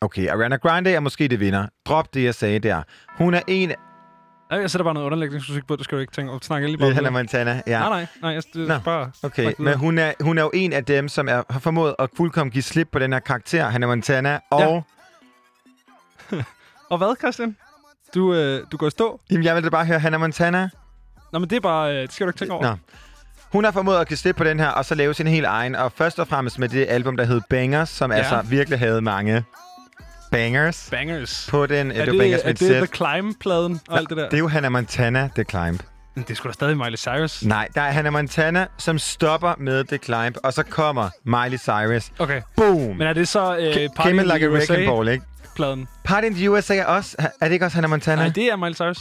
okay, 0.00 0.28
Ariana 0.28 0.56
Grande 0.56 0.90
er 0.92 1.00
måske 1.00 1.28
det 1.28 1.40
vinder. 1.40 1.66
Drop 1.86 2.14
det, 2.14 2.24
jeg 2.24 2.34
sagde 2.34 2.58
der. 2.58 2.82
Hun 3.08 3.34
er 3.34 3.40
en... 3.46 3.72
Jeg 4.50 4.70
sætter 4.70 4.84
bare 4.84 4.94
noget 4.94 5.06
underlægningsmusik 5.06 5.66
på, 5.66 5.76
det 5.76 5.84
skal 5.84 5.96
du 5.96 6.00
ikke 6.00 6.12
tænke 6.12 6.30
over. 6.30 6.40
Snakke 6.42 6.66
lige 6.66 6.78
bare 6.78 6.92
Hannah. 6.92 7.12
Montana, 7.12 7.62
ja. 7.66 7.78
Nej, 7.78 7.88
nej, 7.88 8.06
nej, 8.22 8.30
jeg 8.30 8.42
det, 8.54 8.68
Nå, 8.68 8.78
bare 8.78 9.10
Okay, 9.22 9.52
men 9.58 9.74
hun 9.76 9.98
er, 9.98 10.12
hun 10.20 10.38
er 10.38 10.42
jo 10.42 10.50
en 10.54 10.72
af 10.72 10.84
dem, 10.84 11.08
som 11.08 11.28
er, 11.28 11.42
har 11.50 11.60
formået 11.60 11.94
at 11.98 12.08
fuldkommen 12.16 12.50
give 12.50 12.62
slip 12.62 12.88
på 12.92 12.98
den 12.98 13.12
her 13.12 13.20
karakter, 13.20 13.64
Hannah 13.68 13.88
Montana, 13.88 14.38
og... 14.50 14.84
Og 16.90 16.98
hvad, 16.98 17.16
Christian? 17.18 17.56
Du, 18.14 18.34
øh, 18.34 18.66
du 18.72 18.76
går 18.76 18.86
i 18.86 18.90
stå? 18.90 19.20
Jamen, 19.30 19.44
jeg 19.44 19.54
vil 19.56 19.64
da 19.64 19.68
bare 19.68 19.84
høre 19.86 19.98
Hannah 19.98 20.20
Montana. 20.20 20.70
Nå, 21.32 21.38
men 21.38 21.50
det 21.50 21.56
er 21.56 21.60
bare... 21.60 21.94
Øh, 21.96 22.02
det 22.02 22.12
skal 22.12 22.26
du 22.26 22.30
ikke 22.30 22.38
tænke 22.38 22.54
over. 22.54 22.62
Nå. 22.62 22.76
Hun 23.52 23.64
har 23.64 23.70
formået 23.70 23.98
at 23.98 24.08
give 24.08 24.16
slip 24.16 24.36
på 24.36 24.44
den 24.44 24.60
her, 24.60 24.68
og 24.68 24.84
så 24.84 24.94
lave 24.94 25.14
sin 25.14 25.26
helt 25.26 25.46
egen. 25.46 25.74
Og 25.74 25.92
først 25.92 26.18
og 26.18 26.28
fremmest 26.28 26.58
med 26.58 26.68
det 26.68 26.86
album, 26.88 27.16
der 27.16 27.24
hed 27.24 27.40
Bangers, 27.50 27.88
som 27.88 28.10
Ja. 28.12 28.16
altså 28.18 28.42
virkelig 28.44 28.78
havde 28.78 29.00
mange 29.02 29.44
bangers 30.30 30.88
Bangers. 30.90 31.46
på 31.50 31.66
den. 31.66 31.90
Er 31.90 31.94
det, 32.04 32.06
det, 32.06 32.18
bangers 32.20 32.40
er 32.44 32.52
det 32.52 32.62
et 32.62 32.76
The. 32.76 32.86
Climb-pladen 32.96 33.80
og 33.88 33.98
alt 33.98 34.08
det 34.08 34.16
der? 34.16 34.24
Det 34.24 34.34
er 34.34 34.38
jo 34.38 34.48
Hannah 34.48 34.72
Montana, 34.72 35.28
The 35.34 35.44
Climb. 35.50 35.82
Men 36.14 36.24
det 36.28 36.36
sgu 36.36 36.48
da 36.48 36.52
stadig 36.52 36.76
Miley 36.76 36.96
Cyrus. 36.96 37.44
Nej, 37.44 37.68
der 37.74 37.80
er 37.82 37.90
Hannah 37.90 38.12
Montana, 38.12 38.66
som 38.78 38.98
stopper 38.98 39.54
med 39.58 39.84
The 39.84 39.98
Climb, 39.98 40.36
og 40.44 40.52
så 40.52 40.62
kommer 40.62 41.08
Miley 41.24 41.58
Cyrus. 41.58 42.12
Okay. 42.18 42.40
Boom! 42.56 42.96
Men 42.96 43.02
er 43.02 43.12
det 43.12 43.28
så 43.28 43.56
øh, 43.56 43.74
Came 43.74 43.88
Party 43.96 44.08
in 44.10 44.16
like 44.16 44.30
the 44.38 44.46
a 44.46 44.48
USA-pladen? 44.48 44.86
ball, 44.86 45.08
ikke? 45.08 45.24
Party 46.04 46.26
in 46.26 46.34
the 46.34 46.50
USA 46.50 46.74
er 46.76 46.84
også... 46.84 47.16
Er 47.40 47.46
det 47.46 47.52
ikke 47.52 47.64
også 47.64 47.74
Hannah 47.76 47.90
Montana? 47.90 48.22
Nej, 48.22 48.32
det 48.34 48.44
er 48.44 48.56
Miley 48.56 48.74
Cyrus. 48.74 48.98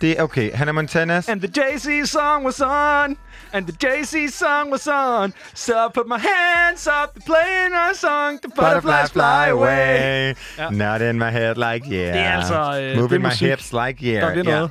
Det 0.00 0.18
er 0.18 0.22
okay. 0.22 0.52
Hannah 0.52 0.74
Montanas... 0.74 1.28
And 1.28 1.40
the 1.40 1.50
Jay-Z 1.62 2.04
song 2.10 2.44
was 2.46 2.60
on. 2.60 3.16
And 3.52 3.66
the 3.66 3.76
Jay-Z 3.88 4.28
song 4.28 4.72
was 4.72 4.86
on. 4.86 5.32
So 5.54 5.72
I 5.72 5.88
put 5.94 6.06
my 6.08 6.18
hands 6.18 6.86
up 6.86 7.14
to 7.14 7.20
playing 7.26 7.72
our 7.74 7.94
song. 7.94 8.40
The 8.42 8.50
butterflies 8.60 9.10
fly 9.12 9.48
away. 9.50 10.34
Ja. 10.58 10.70
Not 10.70 11.00
in 11.00 11.18
my 11.18 11.30
head 11.30 11.54
like 11.54 11.86
yeah. 11.92 12.14
Det 12.14 12.22
er 12.22 12.30
altså, 12.36 12.80
øh, 12.80 12.96
Moving 12.96 13.10
det 13.10 13.20
my 13.20 13.24
musik. 13.26 13.48
hips 13.48 13.72
like 13.72 14.06
yeah. 14.06 14.20
Der 14.22 14.28
er 14.28 14.34
det 14.34 14.44
noget. 14.44 14.70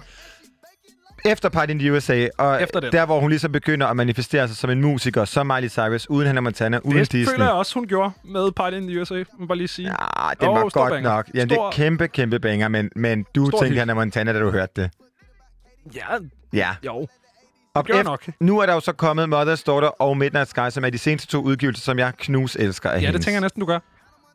Efter 1.25 1.49
Party 1.49 1.71
in 1.71 1.79
the 1.79 1.93
USA, 1.93 2.27
og 2.37 2.61
Efter 2.63 2.79
den. 2.79 2.91
der 2.91 3.05
hvor 3.05 3.19
hun 3.19 3.29
ligesom 3.29 3.51
begynder 3.51 3.87
at 3.87 3.95
manifestere 3.95 4.47
sig 4.47 4.57
som 4.57 4.69
en 4.69 4.81
musiker, 4.81 5.25
som 5.25 5.47
Miley 5.47 5.69
Cyrus, 5.69 6.09
uden 6.09 6.25
Hannah 6.27 6.43
Montana, 6.43 6.77
uden 6.83 6.97
Det 6.99 7.11
Disney. 7.11 7.33
føler 7.33 7.45
jeg 7.45 7.53
også, 7.53 7.73
hun 7.73 7.87
gjorde 7.87 8.11
med 8.25 8.51
Party 8.51 8.75
in 8.77 8.87
the 8.87 9.01
USA. 9.01 9.13
Må 9.13 9.19
jeg 9.39 9.47
bare 9.47 9.57
lige 9.57 9.67
sige. 9.67 9.87
Ja, 9.87 10.29
den 10.39 10.49
Åh, 10.49 10.55
var 10.55 10.61
godt 10.69 10.91
banger. 10.91 11.09
nok. 11.09 11.25
Det 11.35 11.51
Stor- 11.51 11.67
er 11.67 11.71
kæmpe, 11.71 12.07
kæmpe 12.07 12.39
banger, 12.39 12.67
men, 12.67 12.89
men 12.95 13.25
du 13.35 13.45
Stor 13.45 13.57
tænkte 13.59 13.69
hit. 13.69 13.79
Hannah 13.79 13.95
Montana, 13.95 14.33
da 14.33 14.39
du 14.39 14.51
hørte 14.51 14.81
det. 14.81 14.89
Ja, 15.95 16.05
Ja. 16.53 16.75
jo. 16.85 17.07
Og 17.75 17.85
eft- 17.89 18.03
nok. 18.03 18.23
Nu 18.39 18.59
er 18.59 18.65
der 18.65 18.73
jo 18.73 18.79
så 18.79 18.91
kommet 18.93 19.23
Mother's 19.33 19.63
Daughter 19.63 19.87
og 19.87 20.17
Midnight 20.17 20.49
Sky, 20.49 20.69
som 20.69 20.85
er 20.85 20.89
de 20.89 20.97
seneste 20.97 21.27
to 21.27 21.41
udgivelser, 21.41 21.81
som 21.83 21.99
jeg 21.99 22.13
knus 22.17 22.55
elsker 22.55 22.89
af 22.89 22.93
Ja, 22.93 22.99
det 22.99 23.05
hendes. 23.07 23.25
tænker 23.25 23.35
jeg 23.35 23.41
næsten, 23.41 23.59
du 23.59 23.65
gør. 23.65 23.79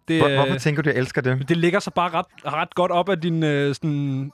Det, 0.09 0.20
Hvor, 0.20 0.28
øh, 0.28 0.34
hvorfor 0.34 0.59
tænker 0.59 0.82
du, 0.82 0.90
jeg 0.90 0.99
elsker 0.99 1.20
det? 1.20 1.49
det 1.49 1.57
ligger 1.57 1.80
så 1.80 1.90
bare 1.90 2.11
ret, 2.11 2.26
ret 2.46 2.74
godt 2.74 2.90
op 2.92 3.09
af 3.09 3.20
din 3.20 3.42
øh, 3.42 3.74
sådan, 3.74 4.32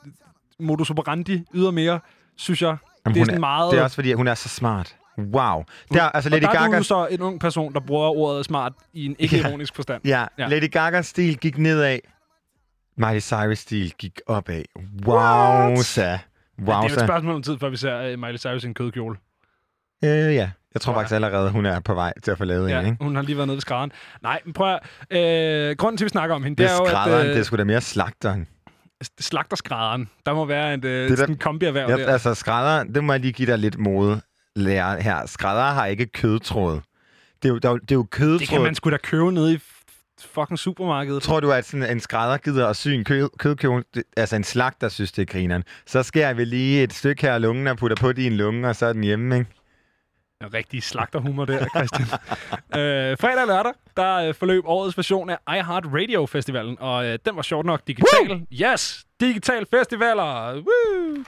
modus 0.61 0.91
operandi 0.91 1.43
ydermere, 1.55 2.01
synes 2.37 2.63
jeg. 2.63 2.77
Jamen, 3.07 3.15
det 3.15 3.21
er 3.21 3.25
sådan 3.25 3.41
meget... 3.41 3.73
Det 3.73 3.79
er 3.79 3.83
også 3.83 3.95
fordi, 3.95 4.13
hun 4.13 4.29
er 4.29 4.35
så 4.35 4.49
smart. 4.49 4.97
Wow. 5.19 5.65
Der, 5.93 6.03
altså 6.03 6.29
og 6.29 6.31
Lady 6.31 6.43
der 6.43 6.49
er 6.49 6.53
Gaga... 6.53 6.79
du 6.79 6.83
så 6.85 7.07
en 7.07 7.21
ung 7.21 7.41
person, 7.41 7.73
der 7.75 7.81
bruger 7.81 8.09
ordet 8.09 8.45
smart 8.45 8.73
i 8.93 9.07
en 9.07 9.17
ikke-ironisk 9.19 9.75
forstand. 9.77 10.01
Ja, 10.07 10.27
Ja. 10.39 10.47
Lady 10.47 10.71
Gagas 10.71 11.07
stil 11.07 11.37
gik 11.39 11.59
nedad. 11.59 11.99
Miley 12.97 13.21
Cyrus 13.21 13.59
stil 13.59 13.93
gik 13.99 14.21
opad. 14.27 14.63
Wow. 15.07 15.69
Men 15.69 15.77
Wow, 16.59 16.67
det 16.67 16.73
er 16.91 16.95
jo 16.95 17.01
et 17.01 17.07
spørgsmål 17.09 17.35
om 17.35 17.43
tid, 17.43 17.59
før 17.59 17.69
vi 17.69 17.77
ser 17.77 18.13
uh, 18.13 18.19
Miley 18.19 18.39
Cyrus 18.39 18.65
i 18.65 18.67
en 18.67 18.75
kødkjole. 18.75 19.17
Øh, 20.05 20.11
ja. 20.11 20.51
Jeg 20.75 20.81
tror 20.81 20.93
faktisk 20.95 21.15
allerede, 21.15 21.51
hun 21.51 21.67
er 21.67 21.81
på 21.81 21.95
vej 21.95 22.13
til 22.23 22.31
at 22.31 22.39
få 22.39 22.45
lavet 22.45 22.71
Ja, 22.71 22.81
en, 22.81 22.87
ikke? 22.87 23.05
hun 23.05 23.15
har 23.17 23.23
lige 23.23 23.37
været 23.37 23.47
nede 23.49 23.57
ved 23.57 23.61
skrædderen. 23.61 23.93
Nej, 24.23 24.41
men 24.45 24.53
prøv 24.53 24.79
at, 25.11 25.71
øh, 25.71 25.77
Grunden 25.77 25.97
til, 25.97 26.05
at 26.05 26.07
vi 26.07 26.09
snakker 26.11 26.35
om 26.37 26.43
hende, 26.43 26.57
Det 26.63 26.69
det 26.71 26.77
er 26.77 26.91
er 26.97 27.11
jo, 27.11 27.17
at 27.19 27.25
det 27.27 27.33
er 27.33 27.39
øh, 27.39 27.45
sgu 27.45 27.57
da 27.57 27.65
mere 27.65 27.81
slagteren. 27.81 28.47
slagterskrædderen, 29.21 30.09
der 30.27 30.35
må 30.35 30.45
være 30.45 30.75
et, 30.75 30.85
øh, 30.85 31.03
Det 31.03 31.11
der- 31.11 31.17
sådan 31.17 31.35
en 31.35 31.39
kombierhverv 31.39 31.91
Ja, 31.91 31.97
der. 31.97 32.13
altså, 32.13 32.35
skrædder, 32.35 32.85
det 32.85 33.05
må 33.05 33.13
jeg 33.13 33.21
lige 33.21 33.33
give 33.33 33.51
dig 33.51 33.59
lidt 33.59 33.79
mode 33.79 34.21
lære 34.57 35.01
her. 35.03 35.27
Skrædder 35.27 35.65
har 35.73 35.87
ikke 35.87 36.07
kødtråd. 36.07 36.81
Det 37.43 37.49
er 37.49 37.53
jo, 37.53 37.59
der, 37.59 37.71
er 37.71 37.75
det 37.77 37.91
er 37.91 37.95
jo 37.95 38.07
kødtråd. 38.11 38.39
Det 38.39 38.49
kan 38.49 38.63
man 38.63 38.75
sgu 38.75 38.91
da 38.91 38.97
købe 38.97 39.33
nede 39.33 39.55
i 39.55 39.59
fucking 40.21 40.59
supermarkedet. 40.59 41.23
Tror 41.23 41.41
du, 41.41 41.53
at 41.53 41.65
sådan 41.65 41.91
en 41.91 42.01
skrædder 42.01 42.37
gider 42.37 42.69
at 42.69 42.77
sy 42.77 42.89
en 42.89 43.05
kød, 43.05 43.29
kødkjole? 43.39 43.85
Altså 44.17 44.37
en 44.37 44.45
slagter 44.45 44.89
synes, 44.89 45.13
det 45.13 45.23
er 45.23 45.27
grineren. 45.33 45.65
Så 45.87 46.03
skærer 46.03 46.35
vi 46.35 46.45
lige 46.45 46.83
et 46.83 46.93
stykke 46.93 47.23
her 47.23 47.35
af 47.35 47.41
lungen 47.43 47.67
og 47.67 47.77
putter 47.77 47.97
på 47.97 48.13
din 48.13 48.33
lunge, 48.37 48.69
og 48.69 48.77
så 48.77 48.87
er 48.87 48.93
den 48.93 49.05
hjemme, 49.05 49.39
ikke? 49.39 49.51
En 50.43 50.55
rigtig 50.55 50.83
slagterhumor 50.83 51.45
der, 51.45 51.67
Christian. 51.77 52.09
øh, 52.81 53.19
fredag 53.19 53.43
og 53.43 53.47
lørdag, 53.47 53.73
der 53.97 54.15
øh, 54.17 54.35
forløb 54.35 54.65
årets 54.67 54.97
version 54.97 55.31
af 55.31 55.39
iHeart 55.49 55.85
Radio 55.87 56.27
Festivalen, 56.27 56.77
og 56.81 57.07
øh, 57.07 57.19
den 57.27 57.37
var 57.37 57.43
sjovt 57.43 57.67
nok 57.67 57.81
digital. 57.87 58.47
Yes! 58.53 59.05
Digital 59.21 59.67
festivaler! 59.71 60.55
Woo! 60.55 61.25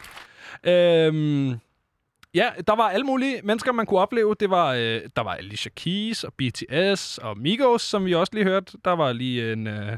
Øhm, 0.72 1.61
ja, 2.37 2.49
der 2.66 2.76
var 2.76 2.89
alle 2.89 3.07
mulige 3.07 3.41
mennesker, 3.45 3.72
man 3.72 3.87
kunne 3.87 4.01
opleve. 4.01 4.34
Det 4.41 4.51
var, 4.51 4.72
øh, 4.72 5.01
der 5.16 5.22
var 5.22 5.34
Alicia 5.34 5.70
Keys 5.76 6.24
og 6.24 6.32
BTS 6.32 7.18
og 7.18 7.39
Migos, 7.39 7.82
som 7.82 8.05
vi 8.05 8.14
også 8.14 8.30
lige 8.34 8.45
hørte. 8.45 8.72
Der 8.84 8.93
var 8.93 9.12
lige 9.12 9.53
en, 9.53 9.66
øh, 9.66 9.97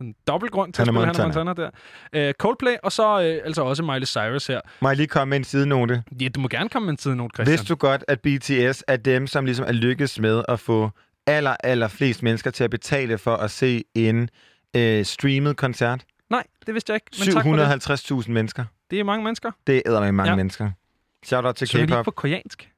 en 0.00 0.14
dobbelt 0.28 0.52
grund 0.52 0.72
til 0.72 0.82
at 0.82 0.88
spille 0.88 1.06
Hannah 1.06 1.24
Montana. 1.24 1.52
Der. 1.52 1.70
Øh, 2.12 2.34
Coldplay, 2.34 2.74
og 2.82 2.92
så 2.92 3.22
øh, 3.22 3.40
altså 3.44 3.62
også 3.62 3.82
Miley 3.82 4.06
Cyrus 4.06 4.46
her. 4.46 4.60
Må 4.80 4.88
jeg 4.88 4.96
lige 4.96 5.06
komme 5.06 5.30
med 5.30 5.36
en 5.36 5.44
sidenote? 5.44 6.02
Ja, 6.20 6.28
du 6.28 6.40
må 6.40 6.48
gerne 6.48 6.68
komme 6.68 6.86
med 6.86 6.90
en 6.90 6.96
tid 6.96 7.14
note, 7.14 7.32
Christian. 7.34 7.52
Vidste 7.52 7.68
du 7.68 7.74
godt, 7.74 8.04
at 8.08 8.20
BTS 8.20 8.84
er 8.88 8.96
dem, 8.96 9.26
som 9.26 9.44
ligesom 9.44 9.64
er 9.68 9.72
lykkes 9.72 10.18
med 10.18 10.42
at 10.48 10.60
få 10.60 10.90
aller, 11.26 11.56
aller 11.64 11.88
flest 11.88 12.22
mennesker 12.22 12.50
til 12.50 12.64
at 12.64 12.70
betale 12.70 13.18
for 13.18 13.36
at 13.36 13.50
se 13.50 13.84
en 13.94 14.28
øh, 14.76 15.04
streamet 15.04 15.56
koncert? 15.56 16.04
Nej, 16.30 16.44
det 16.66 16.74
vidste 16.74 16.92
jeg 16.92 16.96
ikke. 16.96 17.06
Men 17.18 17.34
tak 17.34 17.44
for 17.44 17.56
det. 17.56 18.22
750.000 18.26 18.30
mennesker. 18.30 18.64
Det 18.90 19.00
er 19.00 19.04
mange 19.04 19.24
mennesker. 19.24 19.50
Det 19.66 19.82
æder 19.86 20.00
med 20.00 20.12
mange 20.12 20.30
ja. 20.30 20.36
mennesker. 20.36 20.70
Shout 21.24 21.44
out 21.44 21.54
til 21.56 21.68
Synger 21.68 21.86
de 21.86 21.92
K-pop. 21.92 22.04
på 22.04 22.10
koreansk? 22.10 22.70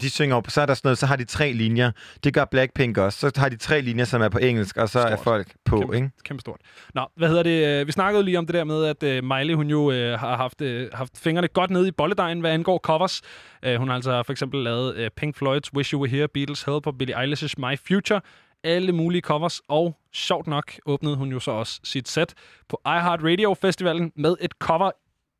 De 0.00 0.10
synger 0.10 0.36
op, 0.36 0.50
så 0.50 0.60
er 0.60 0.66
der 0.66 0.74
sådan 0.74 0.86
noget, 0.88 0.98
så 0.98 1.06
har 1.06 1.16
de 1.16 1.24
tre 1.24 1.52
linjer. 1.52 1.90
Det 2.24 2.34
gør 2.34 2.44
Blackpink 2.44 2.98
også. 2.98 3.18
Så 3.30 3.40
har 3.40 3.48
de 3.48 3.56
tre 3.56 3.80
linjer, 3.80 4.04
som 4.04 4.22
er 4.22 4.28
på 4.28 4.38
engelsk, 4.38 4.76
og 4.76 4.88
så 4.88 4.98
er 5.00 5.06
Stort. 5.16 5.24
folk 5.24 5.54
på, 5.64 5.78
Kæmpe, 5.80 5.94
ikke? 5.96 6.10
kæmpe 6.24 6.40
stort. 6.40 6.60
Nå, 6.94 7.06
hvad 7.16 7.28
hedder 7.28 7.42
det? 7.42 7.66
øh, 7.80 7.86
Vi 7.86 7.92
snakkede 7.92 8.22
lige 8.24 8.38
om 8.38 8.46
det 8.46 8.54
der 8.54 8.64
med, 8.64 8.84
at 8.84 9.02
øh, 9.02 9.24
Miley, 9.24 9.54
hun 9.54 9.70
jo 9.70 9.90
øh, 9.90 10.18
har 10.18 10.36
haft, 10.36 10.60
øh, 10.60 10.88
haft 10.92 11.18
fingrene 11.18 11.48
godt 11.48 11.70
nede 11.70 11.88
i 11.88 11.90
bolledejen, 11.90 12.40
hvad 12.40 12.50
angår 12.50 12.78
covers. 12.78 13.22
Øh, 13.62 13.76
hun 13.76 13.88
har 13.88 13.94
altså 13.94 14.22
for 14.22 14.32
eksempel 14.32 14.64
lavet 14.64 14.96
øh, 14.96 15.10
Pink 15.16 15.36
Floyd's 15.42 15.70
Wish 15.74 15.92
You 15.94 16.00
Were 16.00 16.10
Here, 16.10 16.28
Beatles 16.28 16.62
Help 16.62 16.86
og 16.86 16.98
Billie 16.98 17.16
Eilish's 17.24 17.54
My 17.58 17.78
Future. 17.88 18.20
Alle 18.64 18.92
mulige 18.92 19.20
covers, 19.22 19.60
og 19.68 19.96
sjovt 20.12 20.46
nok 20.46 20.72
åbnede 20.86 21.16
hun 21.16 21.32
jo 21.32 21.40
så 21.40 21.50
også 21.50 21.80
sit 21.84 22.08
set 22.08 22.34
på 22.68 22.80
iHeart 22.86 23.20
Radio 23.22 23.54
Festivalen 23.54 24.12
med 24.16 24.36
et 24.40 24.52
cover 24.52 24.90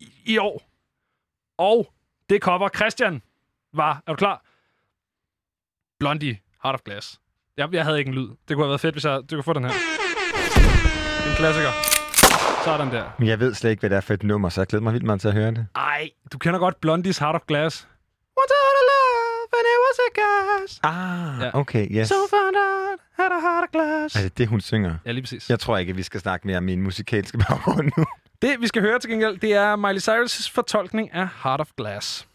i, 0.00 0.08
i 0.26 0.38
år. 0.38 0.62
Og 1.58 1.92
det 2.30 2.42
cover, 2.42 2.68
Christian, 2.76 3.22
var, 3.74 4.02
er 4.06 4.12
du 4.12 4.16
klar? 4.16 4.44
Blondie, 5.98 6.38
Heart 6.62 6.74
of 6.74 6.80
Glass. 6.84 7.20
Jeg, 7.56 7.68
jeg 7.72 7.84
havde 7.84 7.98
ikke 7.98 8.08
en 8.08 8.14
lyd. 8.14 8.28
Det 8.48 8.56
kunne 8.56 8.64
have 8.64 8.68
været 8.68 8.80
fedt, 8.80 8.94
hvis 8.94 9.04
jeg... 9.04 9.20
Du 9.30 9.36
kunne 9.36 9.42
få 9.42 9.52
den 9.52 9.64
her. 9.64 9.70
Det 9.72 11.26
er 11.26 11.30
en 11.30 11.36
klassiker. 11.36 11.70
Sådan 12.64 12.90
der. 12.92 13.04
Men 13.18 13.28
jeg 13.28 13.40
ved 13.40 13.54
slet 13.54 13.70
ikke, 13.70 13.80
hvad 13.80 13.90
det 13.90 13.96
er 13.96 14.00
for 14.00 14.14
et 14.14 14.22
nummer, 14.22 14.48
så 14.48 14.60
jeg 14.60 14.66
glæder 14.68 14.82
mig 14.82 14.92
vildt 14.92 15.06
meget 15.06 15.20
til 15.20 15.28
at 15.28 15.34
høre 15.34 15.50
det. 15.50 15.66
Ej, 15.76 16.10
du 16.32 16.38
kender 16.38 16.58
godt 16.58 16.80
Blondies 16.80 17.18
Heart 17.18 17.34
of 17.34 17.40
Glass. 17.46 17.88
Had 18.38 18.50
a 18.50 18.84
love, 18.92 19.48
and 19.58 19.66
it 19.74 19.78
was 19.86 19.98
a 20.08 20.20
gas. 20.20 20.80
Ah, 20.82 21.42
Ja. 21.44 21.58
okay, 21.60 21.86
yes. 21.90 22.08
So 22.08 22.14
found 22.30 22.56
out, 22.56 22.98
had 23.18 23.32
a 23.32 23.40
heart 23.40 23.64
of 23.64 23.70
glass. 23.72 24.16
Er 24.16 24.20
det 24.22 24.38
det, 24.38 24.48
hun 24.48 24.60
synger? 24.60 24.96
Ja, 25.06 25.10
lige 25.12 25.22
præcis. 25.22 25.50
Jeg 25.50 25.60
tror 25.60 25.78
ikke, 25.78 25.90
at 25.90 25.96
vi 25.96 26.02
skal 26.02 26.20
snakke 26.20 26.46
mere 26.46 26.56
om 26.58 26.62
min 26.64 26.82
musikalske 26.82 27.38
baggrund 27.48 27.90
nu. 27.96 28.06
Det, 28.42 28.60
vi 28.60 28.66
skal 28.66 28.82
høre 28.82 28.98
til 28.98 29.10
gengæld, 29.10 29.38
det 29.38 29.52
er 29.52 29.76
Miley 29.76 30.00
Cyrus' 30.00 30.50
fortolkning 30.54 31.14
af 31.14 31.28
Heart 31.42 31.60
of 31.60 31.68
Glass. 31.76 32.28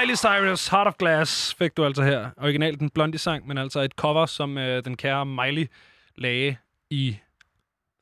Miley 0.00 0.14
Cyrus, 0.16 0.68
Heart 0.68 0.86
of 0.86 0.94
Glass, 0.98 1.54
fik 1.54 1.76
du 1.76 1.84
altså 1.84 2.02
her. 2.02 2.30
Originalt 2.36 2.80
den 2.80 2.90
Blondie-sang, 2.90 3.46
men 3.48 3.58
altså 3.58 3.80
et 3.80 3.92
cover, 3.92 4.26
som 4.26 4.58
øh, 4.58 4.84
den 4.84 4.96
kære 4.96 5.26
Miley 5.26 5.66
lagde 6.16 6.56
i 6.90 7.16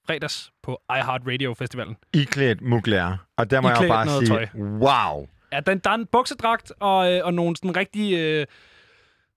fredags 0.06 0.52
på 0.62 0.80
iHeart 0.90 1.20
Radio 1.26 1.54
Festivalen. 1.54 1.96
Iklædt 2.14 2.60
Mugler. 2.60 3.16
Og 3.36 3.50
der 3.50 3.60
må 3.60 3.68
jeg 3.68 3.76
jo 3.76 3.82
Iklædt 3.82 3.92
bare 3.92 4.08
sige, 4.08 4.26
tøj. 4.26 4.46
wow. 4.56 5.26
Ja, 5.52 5.60
den, 5.60 5.78
der 5.78 5.90
er 5.90 5.94
en 5.94 6.06
buksedragt 6.06 6.72
og, 6.80 7.12
øh, 7.12 7.20
og 7.24 7.34
nogle 7.34 7.56
sådan 7.56 7.76
rigtige... 7.76 8.18
Øh, 8.18 8.46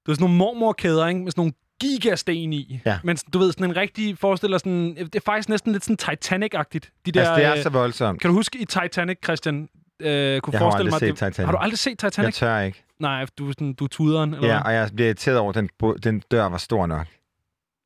du 0.05 0.11
ved, 0.11 0.15
sådan 0.15 0.23
nogle 0.23 0.37
mormorkæder, 0.37 1.07
ikke? 1.07 1.19
Med 1.19 1.31
sådan 1.31 1.39
nogle 1.41 1.53
gigasten 1.79 2.53
i. 2.53 2.79
Ja. 2.85 2.99
Men 3.03 3.17
du 3.33 3.39
ved, 3.39 3.51
sådan 3.51 3.69
en 3.69 3.75
rigtig 3.75 4.17
forestiller 4.17 4.57
sådan... 4.57 4.95
Det 4.95 5.15
er 5.15 5.19
faktisk 5.25 5.49
næsten 5.49 5.71
lidt 5.71 5.85
sådan 5.85 5.97
Titanic-agtigt. 6.01 6.91
De 7.05 7.11
der, 7.11 7.19
Altså, 7.19 7.35
det 7.35 7.45
er 7.45 7.55
øh, 7.55 7.63
så 7.63 7.69
voldsomt. 7.69 8.21
Kan 8.21 8.27
du 8.29 8.33
huske 8.33 8.59
i 8.61 8.65
Titanic, 8.65 9.17
Christian? 9.23 9.69
Øh, 10.01 10.41
kunne 10.41 10.53
Jeg 10.53 10.59
har 10.59 10.65
forestille 10.65 10.69
aldrig 10.69 10.85
mig, 10.91 10.99
set 10.99 11.07
det- 11.07 11.15
Titanic. 11.33 11.45
Har 11.45 11.51
du 11.51 11.57
aldrig 11.57 11.79
set 11.79 11.99
Titanic? 11.99 12.25
Jeg 12.25 12.33
tør 12.33 12.59
ikke. 12.59 12.83
Nej, 12.99 13.25
du, 13.37 13.47
er 13.47 13.51
sådan, 13.51 13.73
du 13.73 13.83
er 13.83 13.87
tuderen, 13.87 14.33
eller 14.33 14.47
Ja, 14.47 14.53
hvad? 14.53 14.65
og 14.65 14.73
jeg 14.73 14.89
bliver 14.95 15.07
irriteret 15.07 15.37
over, 15.37 15.49
at 15.49 15.55
den, 15.55 15.69
den 16.03 16.23
dør 16.31 16.45
var 16.49 16.57
stor 16.57 16.85
nok. 16.87 17.07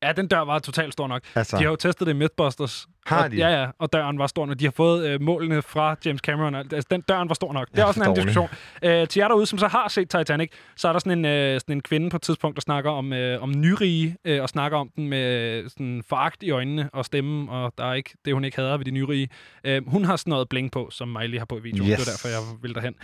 Ja, 0.04 0.12
den 0.12 0.28
dør 0.28 0.40
var 0.40 0.60
totalt 0.60 0.94
stor 0.94 1.08
nok. 1.08 1.22
Altså, 1.36 1.58
De 1.58 1.64
har 1.64 1.70
jo 1.70 1.76
testet 1.76 2.08
det 2.08 2.14
i 2.14 2.18
Mythbusters. 2.18 2.88
Har 3.06 3.24
og, 3.24 3.32
de? 3.32 3.36
Ja, 3.38 3.62
ja, 3.62 3.68
og 3.80 3.94
døren 3.94 4.20
var 4.20 4.28
stor 4.28 4.46
nok. 4.46 4.60
De 4.60 4.64
har 4.66 4.72
fået 4.72 5.08
øh, 5.08 5.22
målene 5.22 5.62
fra 5.62 5.96
James 6.06 6.22
Cameron. 6.22 6.54
og 6.56 6.60
alt- 6.60 6.74
Altså, 6.74 6.88
den 6.92 7.02
døren 7.02 7.30
var 7.30 7.36
stor 7.36 7.54
nok. 7.54 7.68
Det 7.72 7.78
er 7.78 7.82
Ja, 7.82 7.88
også 7.88 8.00
en 8.00 8.04
anden 8.04 8.16
diskussion. 8.16 8.50
Øh, 8.84 9.08
til 9.08 9.20
jer 9.20 9.28
derude, 9.28 9.46
som 9.46 9.60
så 9.60 9.68
har 9.68 9.88
set 9.88 10.10
Titanic, 10.10 10.52
så 10.76 10.88
er 10.88 10.92
der 10.92 11.00
sådan 11.00 11.18
en, 11.20 11.26
øh, 11.26 11.60
sådan 11.60 11.76
en 11.76 11.82
kvinde 11.82 12.10
på 12.10 12.16
et 12.18 12.22
tidspunkt, 12.22 12.56
der 12.56 12.62
snakker 12.62 12.92
om, 12.92 13.14
øh, 13.14 13.44
om 13.44 13.52
nyrige, 13.58 14.18
øh, 14.26 14.42
og 14.42 14.50
snakker 14.50 14.78
om 14.78 14.90
den 14.96 15.08
med 15.08 15.70
sådan 15.70 16.04
foragt 16.10 16.44
i 16.44 16.52
øjnene 16.52 16.90
og 16.94 17.06
stemmen, 17.06 17.50
og 17.50 17.74
der 17.78 17.86
er 17.86 17.94
ikke 17.94 18.10
det, 18.26 18.34
hun 18.34 18.44
ikke 18.44 18.58
hader 18.58 18.78
ved 18.78 18.86
de 18.86 18.92
nyrige. 18.92 19.30
Øh, 19.64 19.82
hun 19.88 20.06
har 20.06 20.16
sådan 20.16 20.32
noget 20.32 20.50
bling 20.50 20.72
på, 20.72 20.88
som 20.92 21.08
Miley 21.08 21.38
har 21.38 21.46
på 21.46 21.58
i 21.58 21.62
videoen. 21.62 21.92
Yes. 21.92 21.98
Det 22.00 22.08
er 22.08 22.12
derfor, 22.12 22.28
jeg 22.28 22.62
vil 22.62 22.76
derhen. 22.76 22.96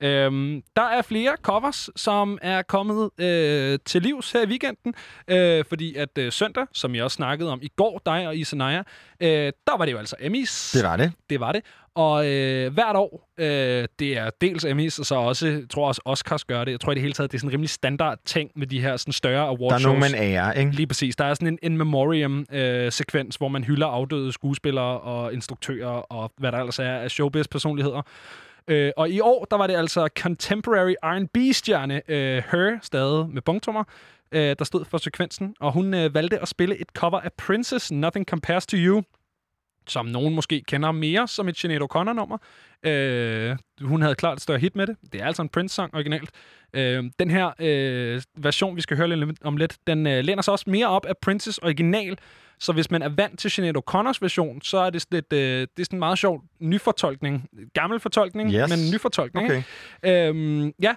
Øh, 0.00 0.62
der 0.76 0.82
er 0.82 1.02
flere 1.02 1.36
covers, 1.42 1.90
som 1.96 2.38
er 2.42 2.62
kommet 2.62 3.10
øh, 3.18 3.78
til 3.84 4.02
livs 4.02 4.32
her 4.32 4.42
i 4.42 4.46
weekenden, 4.48 4.94
øh, 5.28 5.64
fordi 5.68 5.94
at 5.94 6.18
øh, 6.18 6.32
søndag, 6.32 6.66
som 6.72 6.94
jeg 6.94 7.04
også 7.04 7.14
snakkede 7.14 7.52
om 7.52 7.58
i 7.62 7.68
går, 7.76 8.00
dig 8.06 8.26
og 8.28 8.36
Isanaya, 8.36 8.82
øh, 9.20 9.49
der 9.66 9.76
var 9.76 9.84
det 9.84 9.92
jo 9.92 9.98
altså 9.98 10.16
Emmys. 10.20 10.72
det 10.72 10.84
var 10.84 10.96
det. 10.96 11.12
Det 11.30 11.40
var 11.40 11.52
det. 11.52 11.62
Og 11.94 12.28
øh, 12.28 12.72
hvert 12.72 12.96
år, 12.96 13.28
øh, 13.38 13.46
det 13.98 14.18
er 14.18 14.30
dels 14.40 14.64
Emmys, 14.64 14.98
og 14.98 15.06
så 15.06 15.14
også, 15.14 15.46
jeg 15.46 15.62
tror 15.70 15.88
også 15.88 16.00
Oscars 16.04 16.44
gør 16.44 16.64
det. 16.64 16.72
Jeg 16.72 16.80
tror 16.80 16.92
i 16.92 16.94
det 16.94 17.02
hele 17.02 17.14
taget, 17.14 17.32
det 17.32 17.38
er 17.38 17.40
sådan 17.40 17.50
en 17.50 17.52
rimelig 17.52 17.70
standard 17.70 18.18
ting 18.24 18.50
med 18.56 18.66
de 18.66 18.80
her 18.80 18.96
sådan 18.96 19.12
større 19.12 19.46
award 19.46 19.70
Der 19.70 19.78
er 19.78 19.82
nogen, 19.82 20.00
man 20.00 20.14
ærer, 20.14 20.52
ikke? 20.52 20.70
Lige 20.70 20.86
præcis. 20.86 21.16
Der 21.16 21.24
er 21.24 21.34
sådan 21.34 21.48
en 21.48 21.58
in 21.62 21.76
memoriam-sekvens, 21.76 23.36
hvor 23.36 23.48
man 23.48 23.64
hylder 23.64 23.86
afdøde 23.86 24.32
skuespillere 24.32 25.00
og 25.00 25.32
instruktører 25.32 25.88
og 25.88 26.32
hvad 26.38 26.52
der 26.52 26.58
ellers 26.58 26.78
er 26.78 26.92
af 26.92 27.10
showbiz-personligheder. 27.10 28.02
Øh, 28.68 28.92
og 28.96 29.10
i 29.10 29.20
år, 29.20 29.46
der 29.50 29.56
var 29.56 29.66
det 29.66 29.74
altså 29.74 30.08
contemporary 30.18 30.94
R&B-stjerne 31.02 32.02
øh, 32.08 32.42
Her, 32.50 32.78
stadig 32.82 33.28
med 33.28 33.42
bongtrummer, 33.42 33.84
øh, 34.32 34.56
der 34.58 34.64
stod 34.64 34.84
for 34.84 34.98
sekvensen. 34.98 35.54
Og 35.60 35.72
hun 35.72 35.94
øh, 35.94 36.14
valgte 36.14 36.38
at 36.38 36.48
spille 36.48 36.80
et 36.80 36.88
cover 36.96 37.20
af 37.20 37.32
Princess, 37.32 37.92
Nothing 37.92 38.26
Compares 38.26 38.66
to 38.66 38.76
You, 38.76 39.02
som 39.90 40.06
nogen 40.06 40.34
måske 40.34 40.62
kender 40.68 40.92
mere 40.92 41.28
som 41.28 41.48
et 41.48 41.58
Sinead 41.58 41.80
O'Connor-nummer. 41.82 42.36
Øh, 42.82 43.56
hun 43.80 44.02
havde 44.02 44.14
klart 44.14 44.36
et 44.38 44.42
større 44.42 44.58
hit 44.58 44.76
med 44.76 44.86
det. 44.86 44.96
Det 45.12 45.20
er 45.20 45.26
altså 45.26 45.42
en 45.42 45.48
Prince-sang 45.48 45.94
originalt. 45.94 46.30
Øh, 46.74 47.04
den 47.18 47.30
her 47.30 47.50
øh, 47.58 48.22
version, 48.38 48.76
vi 48.76 48.80
skal 48.80 48.96
høre 48.96 49.16
lidt 49.16 49.38
om 49.44 49.56
lidt, 49.56 49.76
den 49.86 50.06
øh, 50.06 50.24
læner 50.24 50.42
sig 50.42 50.52
også 50.52 50.70
mere 50.70 50.86
op 50.88 51.06
af 51.06 51.16
Princes 51.22 51.58
original. 51.58 52.18
Så 52.60 52.72
hvis 52.72 52.90
man 52.90 53.02
er 53.02 53.08
vant 53.08 53.38
til 53.38 53.50
Sinead 53.50 53.76
O'Connors 53.76 54.18
version, 54.20 54.62
så 54.62 54.78
er 54.78 54.90
det 54.90 55.02
sådan 55.02 55.16
lidt, 55.16 55.32
øh, 55.32 55.38
det 55.60 55.62
er 55.80 55.84
sådan 55.84 55.96
en 55.96 55.98
meget 55.98 56.18
sjov 56.18 56.42
nyfortolkning. 56.60 57.48
Gammel 57.74 58.00
fortolkning, 58.00 58.52
Yes. 58.52 58.68
men 58.70 58.78
nyfortolkning. 58.92 59.46
Okay. 59.46 59.62
ikke? 60.02 60.28
Øhm, 60.28 60.72
ja, 60.82 60.94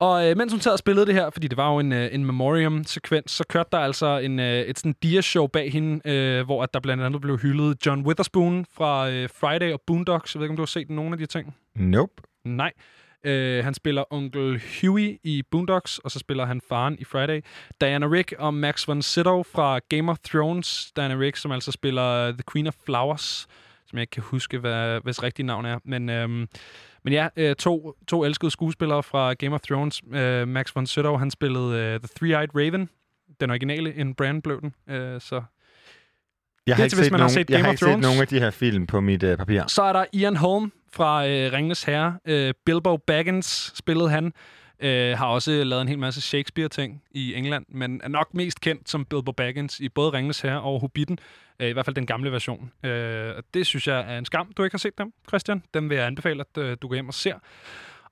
og 0.00 0.30
øh, 0.30 0.36
mens 0.36 0.52
hun 0.52 0.60
sad 0.60 0.72
og 0.72 0.78
spillede 0.78 1.06
det 1.06 1.14
her, 1.14 1.30
fordi 1.30 1.48
det 1.48 1.56
var 1.56 1.72
jo 1.72 1.78
en, 1.78 1.92
øh, 1.92 2.14
en 2.14 2.24
memoriam-sekvens, 2.24 3.30
så 3.30 3.44
kørte 3.48 3.68
der 3.72 3.78
altså 3.78 4.18
en, 4.18 4.40
øh, 4.40 4.60
et 4.60 4.78
sådan 4.78 4.94
dia-show 5.04 5.46
bag 5.46 5.72
hende, 5.72 6.08
øh, 6.10 6.44
hvor 6.44 6.62
at 6.62 6.74
der 6.74 6.80
blandt 6.80 7.02
andet 7.02 7.20
blev 7.20 7.38
hyldet 7.38 7.86
John 7.86 8.06
Witherspoon 8.06 8.66
fra 8.72 9.10
øh, 9.10 9.28
Friday 9.40 9.72
og 9.72 9.80
Boondocks. 9.86 10.34
Jeg 10.34 10.40
ved 10.40 10.46
ikke, 10.46 10.52
om 10.52 10.56
du 10.56 10.62
har 10.62 10.66
set 10.66 10.90
nogle 10.90 11.12
af 11.12 11.18
de 11.18 11.26
ting? 11.26 11.54
Nope. 11.74 12.22
Nej. 12.44 12.72
Øh, 13.24 13.64
han 13.64 13.74
spiller 13.74 14.04
onkel 14.10 14.62
Huey 14.80 15.16
i 15.24 15.42
Boondocks, 15.50 15.98
og 15.98 16.10
så 16.10 16.18
spiller 16.18 16.46
han 16.46 16.60
faren 16.68 16.96
i 16.98 17.04
Friday. 17.04 17.40
Diana 17.80 18.06
Rick 18.06 18.34
og 18.38 18.54
Max 18.54 18.88
von 18.88 19.02
Sydow 19.02 19.42
fra 19.42 19.78
Game 19.88 20.10
of 20.10 20.18
Thrones. 20.18 20.92
Diana 20.96 21.14
Rick, 21.14 21.36
som 21.36 21.52
altså 21.52 21.72
spiller 21.72 22.32
The 22.32 22.42
Queen 22.52 22.66
of 22.66 22.74
Flowers, 22.86 23.46
som 23.88 23.98
jeg 23.98 24.02
ikke 24.02 24.10
kan 24.10 24.22
huske, 24.22 24.58
hvad, 24.58 25.00
hvis 25.04 25.22
rigtige 25.22 25.46
navn 25.46 25.64
er. 25.64 25.78
Men, 25.84 26.08
øhm, 26.08 26.48
men 27.04 27.12
ja, 27.12 27.28
øh, 27.36 27.56
to, 27.56 27.94
to 28.08 28.24
elskede 28.24 28.50
skuespillere 28.50 29.02
fra 29.02 29.34
Game 29.34 29.54
of 29.54 29.60
Thrones. 29.60 30.02
Øh, 30.12 30.48
Max 30.48 30.74
von 30.74 30.86
Sydow, 30.86 31.16
han 31.16 31.30
spillede 31.30 31.78
øh, 31.78 32.00
The 32.00 32.08
Three-Eyed 32.20 32.50
Raven, 32.54 32.88
den 33.40 33.50
originale, 33.50 33.94
en 33.94 34.14
brand 34.14 34.42
blev 34.42 34.60
den. 34.60 34.74
Øh, 34.88 35.20
så 35.20 35.42
Jeg 36.66 36.76
har 36.76 36.84
ikke, 36.84 36.96
set, 36.96 37.10
har 37.10 37.18
nogen, 37.18 37.30
set 37.30 37.50
jeg 37.50 37.64
har 37.64 37.76
set 37.76 37.98
nogen 37.98 38.20
af 38.20 38.26
de 38.28 38.38
her 38.40 38.50
film 38.50 38.86
på 38.86 39.00
mit 39.00 39.22
øh, 39.22 39.36
papir. 39.36 39.62
Så 39.66 39.82
er 39.82 39.92
der 39.92 40.04
Ian 40.12 40.36
Holm 40.36 40.72
fra 40.92 41.26
øh, 41.28 41.52
Ringenes 41.52 41.82
Herre. 41.82 42.18
Øh, 42.26 42.54
Bilbo 42.66 42.96
Baggins 42.96 43.72
spillede 43.74 44.10
han. 44.10 44.32
Øh, 44.80 45.18
har 45.18 45.26
også 45.26 45.64
lavet 45.64 45.82
en 45.82 45.88
hel 45.88 45.98
masse 45.98 46.20
Shakespeare-ting 46.20 47.02
i 47.10 47.34
England, 47.34 47.66
men 47.68 48.00
er 48.04 48.08
nok 48.08 48.34
mest 48.34 48.60
kendt 48.60 48.90
som 48.90 49.04
Bilbo 49.04 49.32
Baggins 49.32 49.80
i 49.80 49.88
både 49.88 50.12
Ringenes 50.12 50.40
Herre 50.40 50.60
og 50.60 50.80
Hobbiten. 50.80 51.18
Øh, 51.60 51.68
I 51.68 51.72
hvert 51.72 51.84
fald 51.84 51.96
den 51.96 52.06
gamle 52.06 52.32
version. 52.32 52.72
Øh, 52.84 53.36
og 53.36 53.42
det 53.54 53.66
synes 53.66 53.86
jeg 53.86 54.14
er 54.14 54.18
en 54.18 54.24
skam, 54.24 54.52
du 54.56 54.64
ikke 54.64 54.74
har 54.74 54.78
set 54.78 54.98
dem, 54.98 55.12
Christian. 55.28 55.62
Dem 55.74 55.90
vil 55.90 55.96
jeg 55.96 56.06
anbefale, 56.06 56.44
at 56.56 56.62
øh, 56.62 56.76
du 56.82 56.88
går 56.88 56.94
hjem 56.94 57.08
og 57.08 57.14
ser. 57.14 57.34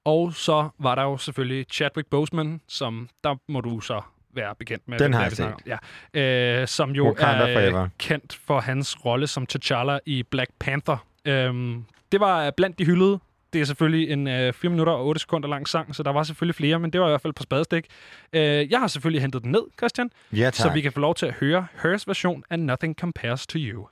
Og 0.05 0.35
så 0.35 0.69
var 0.79 0.95
der 0.95 1.03
jo 1.03 1.17
selvfølgelig 1.17 1.67
Chadwick 1.73 2.09
Boseman, 2.11 2.61
som 2.69 3.09
der 3.25 3.37
må 3.49 3.61
du 3.61 3.81
så 3.81 4.01
være 4.35 4.55
bekendt 4.55 4.89
med. 4.89 4.99
Den 4.99 5.15
har 5.15 5.33
jeg 5.39 5.55
om. 5.55 5.79
Ja. 6.15 6.61
Øh, 6.61 6.69
som 6.69 6.91
jo 6.91 7.07
Wakanda 7.09 7.49
er 7.49 7.55
forever. 7.55 7.89
kendt 7.99 8.39
for 8.47 8.61
hans 8.61 9.05
rolle 9.05 9.27
som 9.27 9.47
T'Challa 9.53 9.99
i 10.07 10.23
Black 10.23 10.51
Panther. 10.59 11.07
Øhm, 11.25 11.85
det 12.13 12.21
var 12.21 12.51
blandt 12.51 12.79
de 12.79 12.85
hyldede. 12.85 13.21
Det 13.53 13.61
er 13.61 13.65
selvfølgelig 13.65 14.11
en 14.11 14.27
øh, 14.29 14.53
4 14.53 14.71
minutter 14.71 14.93
og 14.93 15.07
8 15.07 15.21
sekunder 15.21 15.49
lang 15.49 15.69
sang, 15.69 15.95
så 15.97 16.03
der 16.03 16.13
var 16.13 16.23
selvfølgelig 16.23 16.55
flere, 16.55 16.79
men 16.79 16.91
det 16.93 17.01
var 17.01 17.07
i 17.07 17.11
hvert 17.11 17.21
fald 17.21 17.33
på 17.33 17.43
spadestik. 17.43 17.87
Øh, 18.33 18.71
jeg 18.71 18.81
har 18.81 18.87
selvfølgelig 18.87 19.23
hentet 19.23 19.43
den 19.43 19.53
ned, 19.53 19.63
Christian, 19.79 20.11
Ja, 20.33 20.45
tak. 20.45 20.55
så 20.55 20.71
vi 20.71 20.81
kan 20.81 20.93
få 20.93 21.01
lov 21.01 21.15
til 21.15 21.27
at 21.27 21.33
høre 21.33 21.67
Hers 21.83 22.09
version 22.09 22.45
af 22.51 22.59
Nothing 22.59 22.95
Compares 23.01 23.47
to 23.47 23.59
You. 23.59 23.87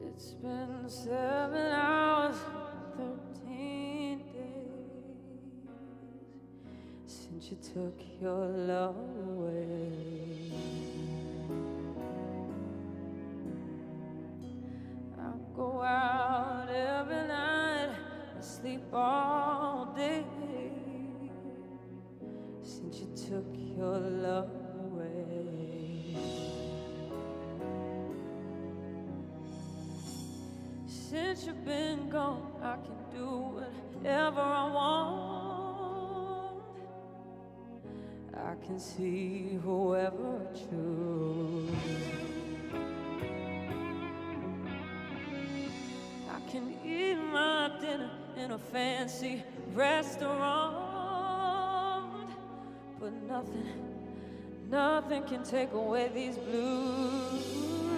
It's 0.00 0.32
been 0.42 0.88
seven 0.88 1.72
hours, 1.72 2.36
since 7.42 7.50
you 7.50 7.74
took 7.74 8.00
your 8.20 8.46
love 8.46 8.96
away. 9.26 10.52
I 15.18 15.56
go 15.56 15.82
out 15.82 16.68
every 16.68 17.26
night 17.26 17.96
and 18.34 18.44
sleep 18.44 18.82
all 18.92 19.92
day 19.96 20.24
since 22.62 23.00
you 23.00 23.08
took 23.28 23.46
your 23.76 23.98
love 23.98 24.50
away. 24.84 26.16
Since 30.86 31.46
you've 31.46 31.64
been 31.64 32.08
gone, 32.08 32.52
I 32.62 32.76
can 32.76 33.18
do 33.18 33.26
whatever 34.00 34.40
I 34.40 34.72
want. 34.72 35.41
I 38.34 38.54
can 38.64 38.78
see 38.78 39.58
whoever 39.62 40.40
I 40.40 40.56
choose. 40.56 41.70
I 46.30 46.40
can 46.50 46.74
eat 46.84 47.16
my 47.16 47.70
dinner 47.80 48.10
in 48.36 48.52
a 48.52 48.58
fancy 48.58 49.42
restaurant, 49.74 50.76
but 52.98 53.12
nothing, 53.28 53.66
nothing 54.70 55.24
can 55.24 55.42
take 55.44 55.72
away 55.72 56.10
these 56.14 56.36
blues. 56.36 57.91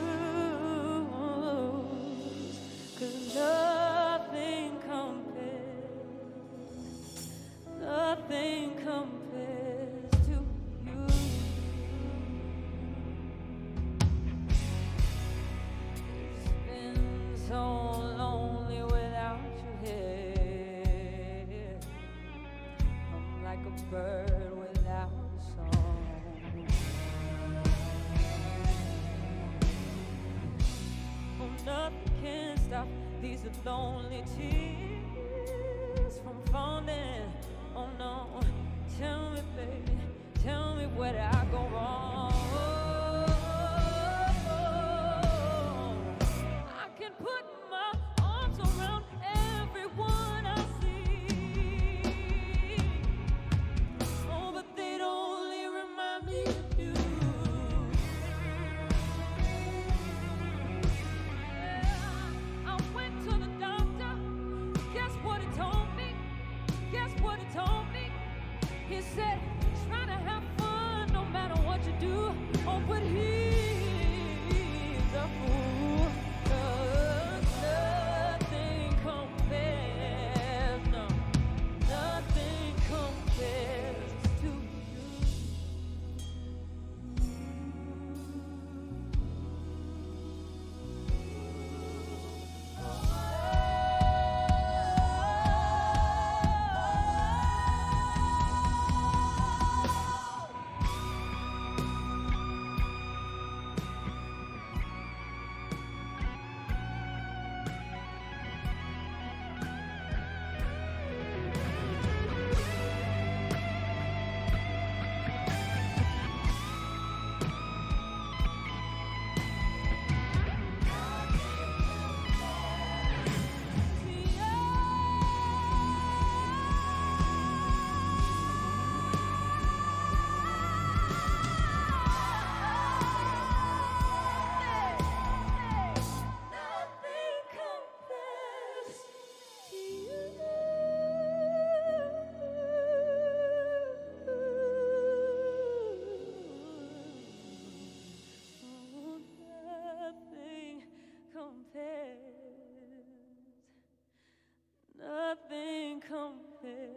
Compares 156.65 156.94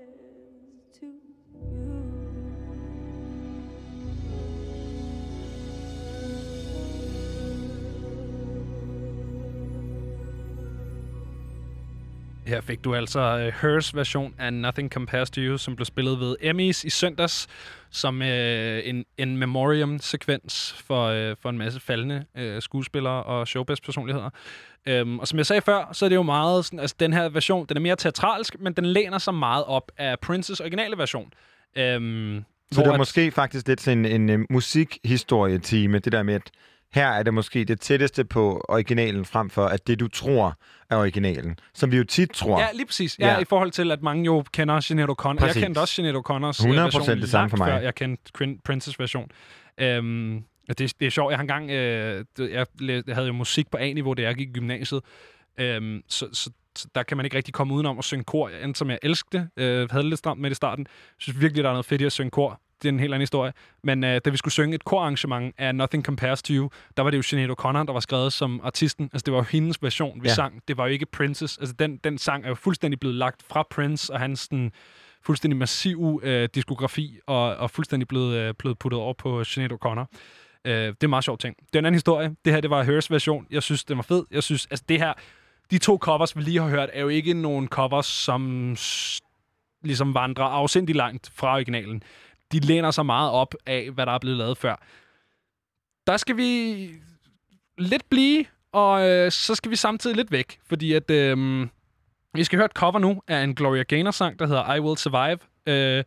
Her 12.47 12.61
fik 12.61 12.83
du 12.83 12.95
altså 12.95 13.19
uh, 13.35 13.61
Hers 13.61 13.95
version 13.95 14.35
af 14.39 14.53
Nothing 14.53 14.91
Compares 14.91 15.29
to 15.29 15.41
You, 15.41 15.57
som 15.57 15.75
blev 15.75 15.85
spillet 15.85 16.19
ved 16.19 16.35
Emmys 16.41 16.83
i 16.83 16.89
søndags, 16.89 17.47
som 17.91 18.21
uh, 18.21 18.27
en, 18.27 19.05
en 19.17 19.37
memoriam-sekvens 19.37 20.83
for, 20.87 21.29
uh, 21.29 21.35
for 21.41 21.49
en 21.49 21.57
masse 21.57 21.79
faldende 21.79 22.25
uh, 22.39 22.43
skuespillere 22.59 23.23
og 23.23 23.47
showbiz-personligheder. 23.47 24.29
Um, 25.01 25.19
og 25.19 25.27
som 25.27 25.37
jeg 25.37 25.45
sagde 25.45 25.61
før, 25.61 25.89
så 25.93 26.05
er 26.05 26.09
det 26.09 26.15
jo 26.15 26.23
meget 26.23 26.65
sådan, 26.65 26.79
altså 26.79 26.95
den 26.99 27.13
her 27.13 27.29
version, 27.29 27.65
den 27.65 27.77
er 27.77 27.81
mere 27.81 27.95
teatralsk, 27.95 28.55
men 28.59 28.73
den 28.73 28.85
læner 28.85 29.17
sig 29.17 29.33
meget 29.33 29.63
op 29.65 29.91
af 29.97 30.19
Princes 30.19 30.59
originale 30.59 30.97
version. 30.97 31.25
Um, 31.25 32.45
Så 32.71 32.81
det 32.81 32.87
er 32.87 32.97
måske 32.97 33.31
faktisk 33.31 33.67
lidt 33.67 33.81
sådan 33.81 34.05
en, 34.05 34.29
en 34.29 34.45
musikhistorie-time, 34.49 35.99
det 35.99 36.11
der 36.11 36.23
med, 36.23 36.33
at 36.33 36.51
her 36.93 37.07
er 37.07 37.23
det 37.23 37.33
måske 37.33 37.63
det 37.65 37.81
tætteste 37.81 38.25
på 38.25 38.65
originalen, 38.69 39.25
frem 39.25 39.49
for 39.49 39.65
at 39.65 39.87
det, 39.87 39.99
du 39.99 40.07
tror 40.07 40.57
er 40.89 40.95
originalen. 40.97 41.59
Som 41.73 41.91
vi 41.91 41.97
jo 41.97 42.03
tit 42.03 42.29
tror. 42.29 42.59
Ja, 42.59 42.67
lige 42.73 42.85
præcis. 42.85 43.19
Ja, 43.19 43.27
Ja. 43.27 43.39
i 43.39 43.45
forhold 43.45 43.71
til, 43.71 43.91
at 43.91 44.01
mange 44.01 44.25
jo 44.25 44.43
kender 44.53 44.79
Sinead 44.79 45.09
O'Connor. 45.09 45.45
Jeg 45.45 45.55
kendte 45.55 45.79
også 45.79 45.93
Sinead 45.93 46.15
O'Connors 46.15 46.65
100% 46.65 46.67
øh, 46.69 46.75
version 46.75 47.17
det 47.21 47.29
samme 47.29 47.49
for 47.49 47.57
mig. 47.57 47.67
før 47.67 47.77
jeg 47.79 47.95
kendte 47.95 48.57
Princess 48.65 48.99
version. 48.99 49.31
Øhm, 49.77 50.43
det, 50.69 50.93
det 50.99 51.05
er 51.05 51.09
sjovt. 51.09 51.31
Jeg 51.31 51.37
har 51.37 51.41
engang... 51.41 51.69
Øh, 51.71 52.25
jeg, 52.39 52.65
jeg 52.81 53.03
havde 53.11 53.27
jo 53.27 53.33
musik 53.33 53.71
på 53.71 53.77
A-niveau, 53.77 54.13
da 54.13 54.21
jeg 54.21 54.35
gik 54.35 54.49
i 54.49 54.51
gymnasiet. 54.51 55.01
Øhm, 55.59 56.01
så, 56.07 56.27
så, 56.33 56.49
så 56.75 56.87
der 56.95 57.03
kan 57.03 57.17
man 57.17 57.25
ikke 57.25 57.37
rigtig 57.37 57.53
komme 57.53 57.73
udenom 57.73 57.97
at 57.97 58.03
synge 58.03 58.23
kor. 58.23 58.49
Endte 58.63 58.77
som 58.77 58.89
jeg 58.89 58.99
elskede 59.03 59.49
det. 59.57 59.63
Øh, 59.63 59.91
havde 59.91 60.09
lidt 60.09 60.19
stramt 60.19 60.41
med 60.41 60.49
det 60.49 60.53
i 60.53 60.55
starten. 60.55 60.85
Jeg 60.89 61.15
synes 61.17 61.41
virkelig, 61.41 61.63
der 61.63 61.69
er 61.69 61.73
noget 61.73 61.85
fedt 61.85 62.01
i 62.01 62.05
at 62.05 62.11
synge 62.11 62.31
kor. 62.31 62.61
Det 62.81 62.85
er 62.87 62.93
en 62.93 62.99
helt 62.99 63.13
anden 63.13 63.21
historie. 63.21 63.53
Men 63.83 64.03
øh, 64.03 64.21
da 64.25 64.29
vi 64.29 64.37
skulle 64.37 64.51
synge 64.51 64.75
et 64.75 64.83
korarrangement 64.85 65.55
af 65.57 65.75
Nothing 65.75 66.03
Compares 66.05 66.43
to 66.43 66.53
You, 66.53 66.69
der 66.97 67.03
var 67.03 67.09
det 67.11 67.17
jo 67.17 67.21
Sinead 67.21 67.49
O'Connor, 67.49 67.85
der 67.85 67.93
var 67.93 67.99
skrevet 67.99 68.33
som 68.33 68.61
artisten. 68.63 69.09
Altså, 69.13 69.23
det 69.25 69.31
var 69.33 69.39
jo 69.39 69.45
hendes 69.49 69.83
version, 69.83 70.23
vi 70.23 70.27
Ja. 70.27 70.33
sang. 70.33 70.61
Det 70.67 70.77
var 70.77 70.83
jo 70.85 70.91
ikke 70.91 71.05
Princess. 71.05 71.57
Altså, 71.57 71.75
den, 71.79 71.97
den 71.97 72.17
sang 72.17 72.43
er 72.45 72.49
jo 72.49 72.55
fuldstændig 72.55 72.99
blevet 72.99 73.15
lagt 73.15 73.43
fra 73.49 73.63
Prince 73.69 74.13
og 74.13 74.19
hans 74.19 74.47
den, 74.47 74.71
fuldstændig 75.21 75.57
massiv 75.57 76.19
øh, 76.23 76.49
diskografi, 76.55 77.19
og, 77.27 77.55
og 77.55 77.71
fuldstændig 77.71 78.07
blevet, 78.07 78.35
øh, 78.37 78.53
blevet 78.59 78.79
puttet 78.79 78.99
over 78.99 79.13
på 79.13 79.43
Sinead 79.43 79.71
O'Connor. 79.71 80.05
Øh, 80.65 80.73
det 80.73 80.87
er 80.87 80.93
en 81.03 81.09
meget 81.09 81.23
sjov 81.23 81.37
ting. 81.37 81.55
Det 81.57 81.75
er 81.75 81.79
en 81.79 81.85
anden 81.85 81.95
historie. 81.95 82.35
Det 82.45 82.53
her, 82.53 82.61
det 82.61 82.69
var 82.69 82.83
Hers 82.83 83.11
version. 83.11 83.47
Jeg 83.51 83.63
synes, 83.63 83.83
den 83.85 83.97
var 83.97 84.03
fed. 84.03 84.23
Jeg 84.31 84.43
synes, 84.43 84.65
altså 84.71 84.85
det 84.89 84.99
her, 84.99 85.13
de 85.71 85.77
to 85.77 85.97
covers, 85.97 86.35
vi 86.37 86.41
lige 86.41 86.61
har 86.61 86.69
hørt, 86.69 86.89
er 86.93 87.01
jo 87.01 87.07
ikke 87.07 87.33
nogen 87.33 87.67
covers, 87.67 88.05
som 88.05 88.75
ligesom 89.83 90.13
vandrer 90.13 90.45
afsindig 90.45 90.95
langt 90.95 91.31
fra 91.35 91.53
originalen. 91.53 92.03
De 92.51 92.59
læner 92.59 92.91
sig 92.91 93.05
meget 93.05 93.31
op 93.31 93.55
af, 93.65 93.91
hvad 93.91 94.05
der 94.05 94.11
er 94.11 94.19
blevet 94.19 94.37
lavet 94.37 94.57
før. 94.57 94.75
Der 96.07 96.17
skal 96.17 96.37
vi 96.37 96.89
lidt 97.77 98.09
blive, 98.09 98.45
og 98.71 99.09
øh, 99.09 99.31
så 99.31 99.55
skal 99.55 99.71
vi 99.71 99.75
samtidig 99.75 100.15
lidt 100.15 100.31
væk, 100.31 100.59
fordi 100.67 100.93
at 100.93 101.11
øh, 101.11 101.67
vi 102.33 102.43
skal 102.43 102.57
høre 102.57 102.65
et 102.65 102.71
cover 102.71 102.99
nu 102.99 103.21
af 103.27 103.43
en 103.43 103.55
Gloria 103.55 103.83
Gaynor-sang, 103.83 104.39
der 104.39 104.47
hedder 104.47 104.73
I 104.73 104.79
Will 104.79 104.97
Survive. 104.97 105.39
Øh, 105.67 106.03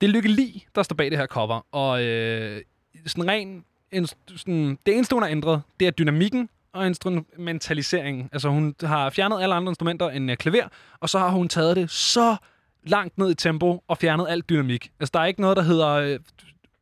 det 0.00 0.08
er 0.08 0.12
Lykke 0.12 0.28
Li, 0.28 0.66
der 0.74 0.82
står 0.82 0.94
bag 0.94 1.10
det 1.10 1.18
her 1.18 1.26
cover, 1.26 1.66
og 1.72 2.04
øh, 2.04 2.62
sådan 3.06 3.28
ren, 3.30 3.64
en, 3.92 4.06
sådan, 4.36 4.78
det 4.86 4.94
eneste, 4.94 5.14
hun 5.14 5.22
har 5.22 5.30
ændret, 5.30 5.62
det 5.80 5.86
er 5.86 5.90
dynamikken 5.90 6.48
og 6.72 6.86
instrumentaliseringen. 6.86 8.28
Altså 8.32 8.48
hun 8.48 8.74
har 8.82 9.10
fjernet 9.10 9.42
alle 9.42 9.54
andre 9.54 9.70
instrumenter 9.70 10.10
end 10.10 10.30
øh, 10.30 10.36
klaver, 10.36 10.68
og 11.00 11.08
så 11.08 11.18
har 11.18 11.28
hun 11.30 11.48
taget 11.48 11.76
det 11.76 11.90
så 11.90 12.36
langt 12.86 13.18
ned 13.18 13.30
i 13.30 13.34
tempo 13.34 13.82
og 13.88 13.98
fjernet 13.98 14.26
alt 14.28 14.48
dynamik. 14.50 14.90
Altså 15.00 15.10
der 15.14 15.20
er 15.20 15.24
ikke 15.26 15.40
noget, 15.40 15.56
der 15.56 15.62
hedder 15.62 15.88
øh, 15.88 16.18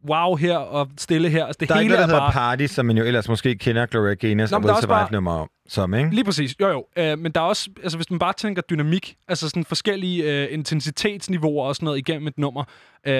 wow 0.08 0.34
her 0.36 0.56
og 0.56 0.88
stille 0.98 1.28
her. 1.28 1.44
Altså, 1.46 1.58
det 1.60 1.68
Der 1.68 1.74
er 1.74 1.80
ikke 1.80 1.94
hele 1.94 2.06
noget, 2.06 2.08
der 2.08 2.16
er 2.16 2.20
bare... 2.32 2.32
party, 2.32 2.66
som 2.66 2.86
man 2.86 2.98
jo 2.98 3.04
ellers 3.04 3.28
måske 3.28 3.54
kender 3.54 3.86
Gloria 3.86 4.14
Gaynors 4.14 4.52
og 4.52 4.60
Will 4.60 4.68
bare- 4.68 4.80
Survive-nummer 4.82 5.46
som, 5.68 5.94
ikke? 5.94 6.10
Lige 6.14 6.24
præcis, 6.24 6.54
jo 6.60 6.68
jo. 6.68 6.86
Øh, 6.96 7.18
men 7.18 7.32
der 7.32 7.40
er 7.40 7.44
også, 7.44 7.70
altså 7.82 7.98
hvis 7.98 8.10
man 8.10 8.18
bare 8.18 8.32
tænker 8.32 8.62
dynamik, 8.62 9.14
altså 9.28 9.48
sådan 9.48 9.64
forskellige 9.64 10.42
øh, 10.42 10.48
intensitetsniveauer 10.54 11.64
og 11.66 11.76
sådan 11.76 11.84
noget 11.84 11.98
igennem 11.98 12.26
et 12.28 12.38
nummer, 12.38 12.64
øh, 13.06 13.12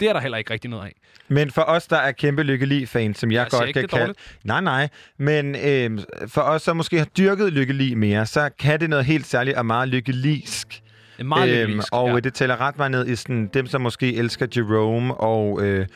det 0.00 0.08
er 0.08 0.12
der 0.12 0.20
heller 0.20 0.38
ikke 0.38 0.52
rigtig 0.52 0.70
noget 0.70 0.84
af. 0.84 0.92
Men 1.28 1.50
for 1.50 1.62
os, 1.62 1.86
der 1.86 1.96
er 1.96 2.12
kæmpe 2.12 2.42
Lykke 2.42 2.66
Li-fans, 2.66 3.18
som 3.18 3.30
jeg, 3.32 3.38
Jeg 3.52 3.60
godt 3.60 3.72
kan 3.74 3.88
kalde... 3.88 4.14
Nej, 4.44 4.60
nej. 4.60 4.88
Men 5.18 5.54
øh, 5.56 5.98
for 6.28 6.40
os, 6.40 6.62
der 6.62 6.72
måske 6.72 6.98
har 6.98 7.04
dyrket 7.04 7.52
Lykke 7.52 7.72
Li 7.72 7.94
mere, 7.94 8.26
så 8.26 8.50
kan 8.58 8.80
det 8.80 8.90
noget 8.90 9.04
helt 9.04 9.26
særligt 9.26 9.56
og 9.56 9.66
meget 9.66 9.88
Lykke 9.88 10.12
Lisk. 10.12 10.68
Det 10.68 10.76
er 10.76 10.85
meget 11.24 11.62
øhm, 11.62 11.80
og 11.92 12.08
ja. 12.08 12.14
ja. 12.14 12.20
det 12.20 12.34
tæller 12.34 12.60
ret 12.60 12.78
meget 12.78 12.90
ned 12.90 13.06
i 13.06 13.16
sådan, 13.16 13.50
dem, 13.54 13.66
som 13.66 13.80
måske 13.80 14.14
elsker 14.14 14.46
Jerome 14.56 15.14
og 15.14 15.62
øh, 15.62 15.86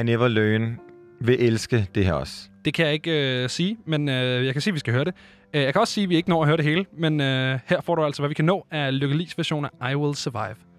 I 0.00 0.02
Never 0.02 0.28
Learn, 0.28 0.78
vil 1.20 1.36
elske 1.40 1.86
det 1.94 2.04
her 2.04 2.12
også. 2.12 2.48
Det 2.64 2.74
kan 2.74 2.86
jeg 2.86 2.94
ikke 2.94 3.42
øh, 3.42 3.48
sige, 3.48 3.76
men 3.86 4.08
øh, 4.08 4.46
jeg 4.46 4.54
kan 4.54 4.62
sige, 4.62 4.70
at 4.70 4.74
vi 4.74 4.78
skal 4.78 4.92
høre 4.94 5.04
det. 5.04 5.14
Øh, 5.54 5.62
jeg 5.62 5.72
kan 5.72 5.80
også 5.80 5.92
sige, 5.92 6.04
at 6.04 6.10
vi 6.10 6.16
ikke 6.16 6.28
når 6.28 6.42
at 6.42 6.48
høre 6.48 6.56
det 6.56 6.64
hele, 6.64 6.84
men 6.98 7.20
øh, 7.20 7.58
her 7.66 7.80
får 7.80 7.94
du 7.94 8.04
altså, 8.04 8.22
hvad 8.22 8.28
vi 8.28 8.34
kan 8.34 8.44
nå 8.44 8.66
af 8.70 8.98
Lykke 9.00 9.16
Lis 9.16 9.38
version 9.38 9.66
af 9.80 9.92
I 9.92 9.94
Will 9.94 10.14
Survive. 10.14 10.73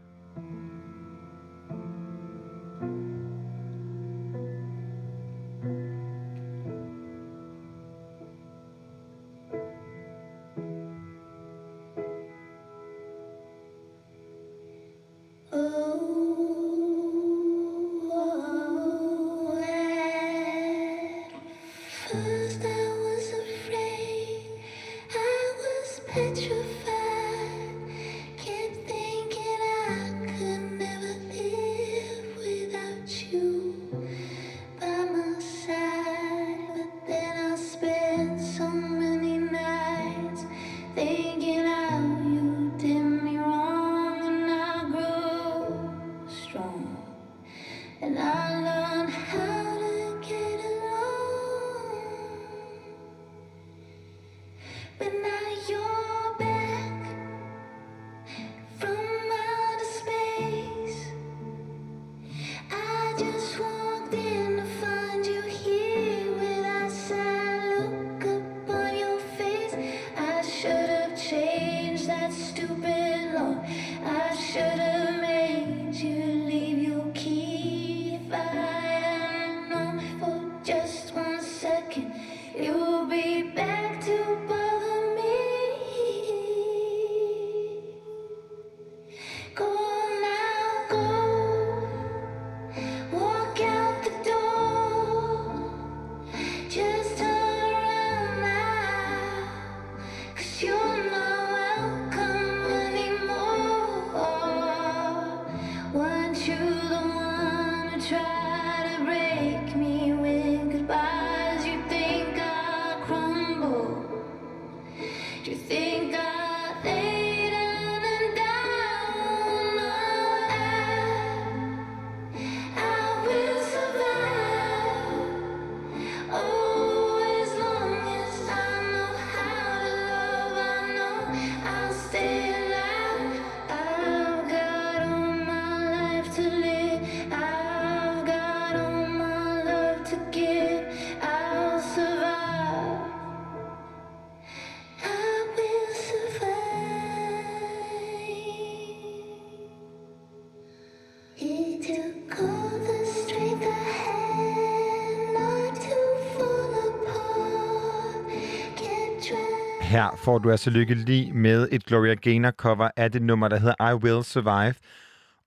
Du 160.45 160.49
er 160.49 160.55
så 160.55 160.69
lykkelig 160.69 161.35
med 161.35 161.67
et 161.71 161.85
Gloria 161.85 162.13
Gaynor 162.13 162.51
cover 162.51 162.89
af 162.95 163.11
det 163.11 163.21
nummer, 163.21 163.47
der 163.47 163.59
hedder 163.59 163.91
I 163.91 163.93
Will 163.93 164.23
Survive. 164.23 164.75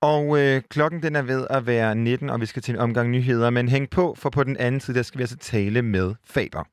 Og 0.01 0.39
øh, 0.41 0.63
klokken 0.71 1.03
den 1.03 1.17
er 1.17 1.23
ved 1.23 1.47
at 1.51 1.67
være 1.67 1.95
19, 1.95 2.31
og 2.31 2.41
vi 2.41 2.47
skal 2.47 2.63
til 2.63 2.75
en 2.75 2.81
omgang 2.81 3.11
nyheder. 3.11 3.51
Men 3.51 3.69
hæng 3.69 3.91
på, 3.91 4.15
for 4.19 4.31
på 4.31 4.45
den 4.45 4.57
anden 4.57 4.81
side, 4.81 4.97
der 4.97 5.03
skal 5.03 5.19
vi 5.19 5.23
altså 5.23 5.37
tale 5.37 5.83
med 5.83 6.15
Faber. 6.25 6.65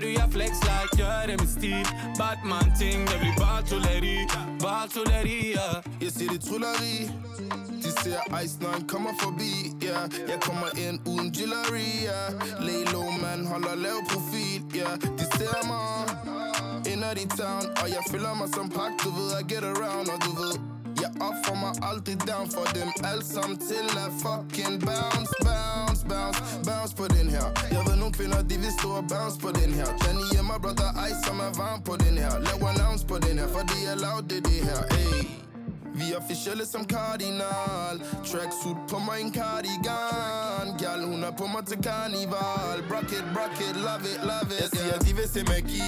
Du, 0.00 0.08
jeg 0.20 0.28
flex 0.36 0.52
like, 0.68 0.92
gør 1.02 1.26
det 1.28 1.36
med 1.40 1.50
stil 1.56 1.86
Batman 2.18 2.68
ting, 2.80 2.98
det 3.10 3.16
bliver 3.22 3.38
bare 3.46 3.62
trolleri 3.62 4.16
Bare 4.64 4.88
trolleri, 4.94 5.38
ja 5.58 5.68
Jeg 6.04 6.12
siger 6.16 6.30
det 6.34 6.40
trulleri 6.48 6.94
De 7.84 7.90
ser 8.02 8.20
ice, 8.42 8.56
når 8.62 8.70
han 8.76 8.84
kommer 8.88 9.10
forbi 9.22 9.52
yeah. 9.84 10.04
Jeg 10.32 10.38
kommer 10.40 10.68
ind 10.84 10.96
uden 11.12 11.28
jewelry 11.36 11.90
yeah. 12.08 12.28
Lay 12.66 12.82
low, 12.92 13.08
man, 13.24 13.46
holder 13.52 13.74
lav 13.84 13.98
profil 14.10 14.60
yeah. 14.76 14.94
De 15.18 15.24
ser 15.38 15.58
mig 15.70 15.90
Inner 16.92 17.12
i 17.24 17.26
town 17.38 17.64
Og 17.82 17.88
jeg 17.88 18.02
føler 18.10 18.34
mig 18.40 18.48
som 18.54 18.68
pak, 18.68 18.92
du 19.04 19.10
ved, 19.16 19.28
I 19.40 19.42
get 19.52 19.64
around 19.64 20.08
Og 20.14 20.18
du 20.26 20.30
ved, 20.40 20.79
offer 21.28 21.54
mig 21.62 21.72
aldrig 21.90 22.16
down 22.30 22.46
For 22.54 22.66
dem 22.78 22.88
alle 23.10 23.24
sammen 23.34 23.56
til 23.68 23.86
at 24.04 24.12
fucking 24.24 24.76
bounce, 24.88 25.34
bounce, 25.48 26.02
bounce 26.10 26.40
Bounce 26.68 26.94
på 27.00 27.06
den 27.16 27.26
her 27.34 27.46
Jeg 27.74 27.82
ved 27.86 27.96
nogle 28.02 28.14
kvinder, 28.18 28.40
de 28.50 28.56
vil 28.62 28.72
stå 28.78 28.88
og 29.00 29.04
bounce 29.12 29.38
på 29.44 29.50
den 29.60 29.70
her 29.78 29.88
Danny 30.02 30.26
er 30.38 30.44
my 30.50 30.58
brother, 30.64 30.90
ice, 31.06 31.20
som 31.26 31.36
er 31.46 31.52
varm 31.62 31.80
på 31.88 31.94
den 32.04 32.14
her 32.22 32.32
Lav 32.46 32.58
en 32.70 32.80
ounce 32.86 33.04
på 33.10 33.16
den 33.26 33.34
her, 33.40 33.48
for 33.54 33.62
det 33.70 33.80
er 33.92 33.96
loud, 34.04 34.22
det 34.30 34.40
det 34.48 34.60
her, 34.68 34.80
ey 35.00 35.40
vi 36.00 36.12
er 36.12 36.16
officielle 36.16 36.66
som 36.66 36.84
kardinal 36.84 37.96
Tracksuit 38.28 38.78
på 38.90 38.98
mig 38.98 39.20
en 39.20 39.32
cardigan. 39.34 40.66
Gal, 40.78 41.00
hun 41.10 41.24
er 41.24 41.30
på 41.40 41.46
mig 41.46 41.66
til 41.66 41.78
karnival 41.82 42.78
Brocket, 42.88 43.24
brocket, 43.34 43.76
love 43.86 44.06
it, 44.12 44.20
love 44.30 44.50
it 44.54 44.60
Jeg 44.62 44.68
siger, 44.74 44.98
de 45.06 45.10
vil 45.18 45.28
se 45.34 45.42
magi 45.52 45.82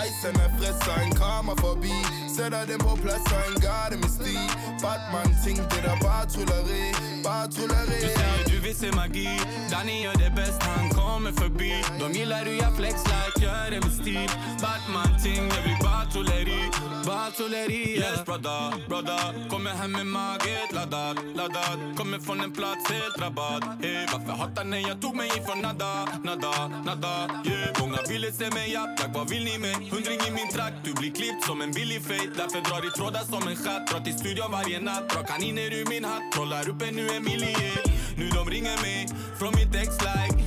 Ejsen 0.00 0.36
er 0.44 0.50
frisk, 0.56 0.78
så 0.86 0.92
en 1.04 1.12
kommer 1.22 1.54
forbi 1.66 1.96
Sætter 2.36 2.66
dem 2.66 2.78
på 2.78 2.96
plads, 3.02 3.24
så 3.30 3.36
en 3.48 3.60
gør 3.60 3.84
det 3.90 3.98
med 3.98 4.08
sti 4.08 4.36
Batman 4.82 5.30
ting, 5.44 5.58
det 5.70 5.82
der 5.86 5.96
bare 6.06 6.26
trylleri 6.32 6.84
Bare 7.26 7.46
trylleri 7.54 7.98
Du 8.04 8.08
siger 8.18 8.44
du 8.50 8.56
vil 8.64 8.74
se 8.80 8.90
magi. 9.00 9.28
Danny 9.72 9.96
gør 10.06 10.16
det 10.22 10.32
bedst, 10.38 10.62
han 10.62 10.90
kommer 10.98 11.32
forbi. 11.40 11.72
De 12.00 12.06
gillar 12.18 12.40
hur 12.46 12.56
jag 12.64 12.72
flex 12.78 12.96
like, 13.12 13.36
gör 13.44 13.66
det 13.72 13.80
med 13.84 13.94
stil. 14.00 14.30
Batman 14.64 15.12
ting, 15.24 15.42
det 15.52 15.60
blir 15.66 15.78
bare 15.86 16.04
trolleri 16.12 16.62
Bare 17.08 17.30
trolleri, 17.36 17.82
yes 18.02 18.20
brother, 18.28 18.62
brother. 18.88 19.24
Kommer 19.50 19.70
hem 19.80 19.90
med 19.90 20.06
maget 20.16 20.70
laddat, 20.76 21.16
laddat 21.38 21.78
Kommer 21.98 22.18
från 22.26 22.40
en 22.40 22.52
plats 22.58 22.84
helt 22.90 23.14
drabbad 23.18 23.62
Hey, 23.82 24.06
varför 24.12 24.32
hatar 24.32 24.64
ni? 24.64 24.80
Jag 24.90 25.00
tog 25.00 25.14
mig 25.16 25.28
ifrån 25.38 25.58
nada, 25.62 25.92
nada, 26.28 26.54
nada 26.88 27.12
yeah. 27.50 27.80
Många 27.80 27.98
ville 28.08 28.32
se 28.32 28.50
mig 28.50 28.72
japp, 28.72 29.14
vad 29.14 29.30
vill 29.30 29.44
ni 29.44 29.58
med? 29.58 29.76
Hundring 29.92 30.20
i 30.28 30.30
min 30.38 30.48
trakt, 30.54 30.78
du 30.84 30.92
blir 31.00 31.12
klippt 31.18 31.42
som 31.48 31.60
en 31.60 31.72
billig 31.72 32.02
hit 32.26 32.36
Därför 32.36 32.60
drar 32.70 32.88
i 32.88 32.90
trådar 32.90 33.20
som 33.20 33.48
en 33.48 33.56
chatt 33.56 33.86
Drar 33.90 34.00
till 34.00 34.18
studion 34.18 34.50
varje 34.50 34.80
natt, 34.80 35.08
drar 35.10 35.22
kaniner 35.22 35.72
ur 35.72 35.86
min 35.88 36.04
hatt 36.04 36.32
Trollar 36.32 36.68
upp 36.68 36.82
en 36.82 36.94
nu 36.94 37.08
en 37.08 37.24
millier 37.24 37.78
Nu 38.16 38.28
de 38.28 38.50
ringer 38.50 38.82
mig 38.82 39.08
från 39.38 39.52
mitt 39.54 39.74
ex-like 39.74 40.42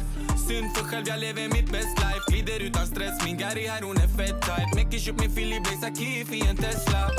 Synd 0.47 0.69
för 0.75 0.83
själv, 0.83 1.07
jag 1.07 1.19
lever 1.19 1.47
mitt 1.47 1.71
best 1.71 1.97
life. 2.03 2.23
Glider 2.27 2.59
utan 2.59 2.87
stress, 2.87 3.25
min 3.25 3.37
Gary 3.37 3.67
här 3.67 3.81
hon 3.81 3.97
är 3.97 4.07
fett 4.17 4.41
tight 4.41 4.75
Mäcker 4.75 4.99
köp 4.99 5.19
min 5.19 5.35
Philly 5.35 5.59
Blaze, 5.59 5.87
Akif 5.87 6.31
i 6.33 6.41
en 6.49 6.57
Tesla. 6.57 7.11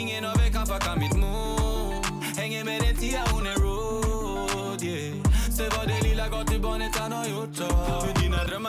Ingen 0.00 0.24
av 0.24 0.36
er 0.46 0.52
kan 0.52 0.66
fucka 0.66 0.96
mitt 0.96 1.16
mod 1.16 2.06
Hänger 2.36 2.64
med 2.64 2.82
en 2.82 2.96
tia, 2.96 3.22
hon 3.32 3.46
är 3.46 3.54
road 3.54 4.82
yeah. 4.82 5.16
Se 5.56 5.64
vad 5.76 5.88
det 5.88 6.08
lilla 6.08 6.28
gatubarnet 6.28 6.96
han 6.96 7.12
har 7.12 7.26
gjort 7.26 7.56
så 7.56 8.17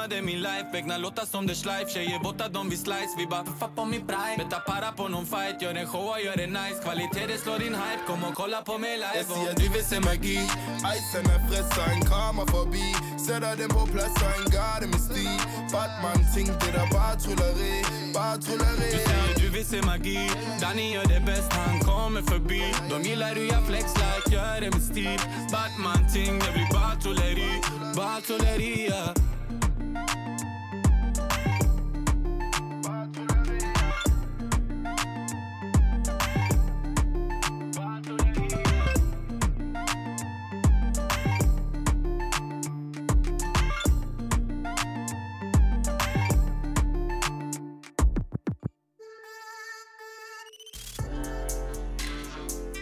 det 0.09 0.17
är 0.17 0.21
min 0.21 0.41
life 0.41 0.67
Vägna 0.73 0.97
låta 0.97 1.25
som 1.25 1.47
det 1.47 1.55
schleif 1.55 1.89
Tjejer 1.93 2.19
borta 2.19 2.47
de 2.47 2.69
vill 2.69 2.79
slice 2.79 3.13
Vi 3.17 3.27
bara 3.27 3.45
fuck 3.45 3.75
på 3.75 3.85
min 3.85 4.07
pride. 4.07 4.37
Betta 4.37 4.59
para 4.59 4.91
på 4.91 5.07
någon 5.07 5.25
fight 5.25 5.61
Gör 5.61 5.75
en 5.75 5.87
show 5.87 6.07
och 6.09 6.21
gör 6.25 6.47
nice. 6.47 6.79
Kvalitet 6.83 7.27
det 7.27 7.37
slår 7.37 7.59
din 7.59 7.75
hype 7.81 8.03
Kom 8.07 8.23
och 8.23 8.35
kolla 8.35 8.61
på 8.61 8.77
mig 8.77 8.97
live 8.97 9.23
siger, 9.23 9.53
du 9.61 9.67
vil 9.73 9.85
se 9.85 9.99
magi 9.99 10.39
Ejsen 10.91 11.25
er 11.35 11.39
frisk, 11.47 11.69
så 11.75 11.81
en 11.95 12.01
kommer 12.13 12.45
forbi 12.55 12.87
Sætter 13.25 13.55
dem 13.61 13.69
på 13.69 13.85
plads, 13.93 14.13
så 14.19 14.27
en 14.85 14.93
sti. 15.07 15.27
Batman 15.73 16.21
ting, 16.33 16.47
det 16.61 16.71
der 16.77 16.87
bare 16.95 17.15
trylleri 17.23 17.75
Bare 18.15 18.37
trylleri 18.43 18.89
Du 18.93 18.99
siger 19.07 19.33
du 19.41 19.47
vil 19.55 19.65
se 19.65 19.81
magi 19.81 20.19
Danny 20.61 20.93
gör 20.93 21.03
det 21.03 21.21
bäst, 21.25 21.53
han 21.53 21.79
kommer 21.79 22.21
förbi 22.21 22.63
De 22.89 23.09
gillar 23.09 23.35
hur 23.35 23.47
jag 23.51 23.67
flex 23.67 23.85
like, 23.95 24.35
gör 24.35 24.61
det 24.61 24.71
med 24.71 24.83
stil 24.83 25.19
Batman 25.51 26.01
ting, 26.13 26.39
det 26.39 26.51
blir 26.53 26.69
bara 26.73 26.95
trolleri 27.01 27.51
Bara 27.95 28.21
trolleri, 28.21 28.87
ja 28.89 29.13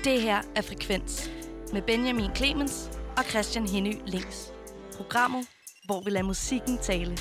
Det 0.08 0.22
her 0.22 0.42
er 0.56 0.62
Frekvens 0.62 1.32
med 1.74 1.82
Benjamin 1.82 2.36
Clemens 2.36 2.90
og 3.18 3.24
Christian 3.24 3.68
Henny 3.68 3.94
Links. 4.06 4.54
Programmet, 4.98 5.48
hvor 5.86 6.02
vi 6.04 6.10
lader 6.10 6.26
musikken 6.26 6.78
tale. 6.78 7.18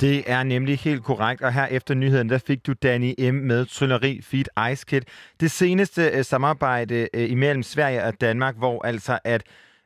Det 0.00 0.30
er 0.30 0.42
nemlig 0.42 0.78
helt 0.78 1.04
korrekt, 1.04 1.42
og 1.42 1.52
her 1.52 1.66
efter 1.66 1.94
nyheden, 1.94 2.28
der 2.28 2.38
fik 2.38 2.66
du 2.66 2.72
Danny 2.72 3.30
M. 3.30 3.34
med 3.34 3.66
Trylleri 3.66 4.20
Feed 4.22 4.72
Ice 4.72 4.86
Kit. 4.86 5.04
Det 5.40 5.50
seneste 5.50 6.02
øh, 6.02 6.24
samarbejde 6.24 7.08
øh, 7.14 7.30
imellem 7.30 7.62
Sverige 7.62 8.04
og 8.04 8.20
Danmark, 8.20 8.56
hvor 8.56 8.86
altså 8.86 9.18
at 9.24 9.42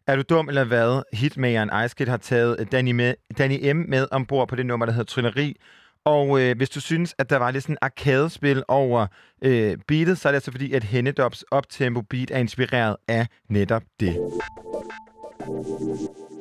er 0.07 0.17
du 0.17 0.23
dum 0.23 0.49
eller 0.49 0.65
hvad? 0.65 1.03
Hitmageren 1.13 1.85
Ice 1.85 1.95
Kid 1.97 2.07
har 2.07 2.17
taget 2.17 2.57
øh, 2.59 2.67
Danny, 2.73 2.91
med, 2.93 3.15
Danny 3.39 3.73
M. 3.73 3.77
med 3.89 4.07
ombord 4.11 4.49
på 4.49 4.57
det 4.57 4.67
nummer, 4.67 4.87
der 4.87 4.93
hedder 4.93 5.05
Trylleri. 5.05 5.57
Og 6.05 6.41
øh, 6.41 6.57
hvis 6.57 6.71
du 6.71 6.81
synes, 6.81 7.15
at 7.19 7.31
der 7.31 7.37
var 7.37 7.51
lidt 7.51 7.65
sådan 7.65 7.79
arkadespil 7.81 8.63
over 8.69 9.07
øh, 9.43 9.77
beatet, 9.89 10.19
så 10.19 10.29
er 10.29 10.33
det 10.33 10.37
altså 10.37 10.51
fordi, 10.51 10.73
at 10.73 10.85
Hennedops 10.85 11.45
optempo 11.51 12.01
beat 12.01 12.31
er 12.31 12.39
inspireret 12.39 12.97
af 13.09 13.27
netop 13.49 13.83
det. 14.01 14.17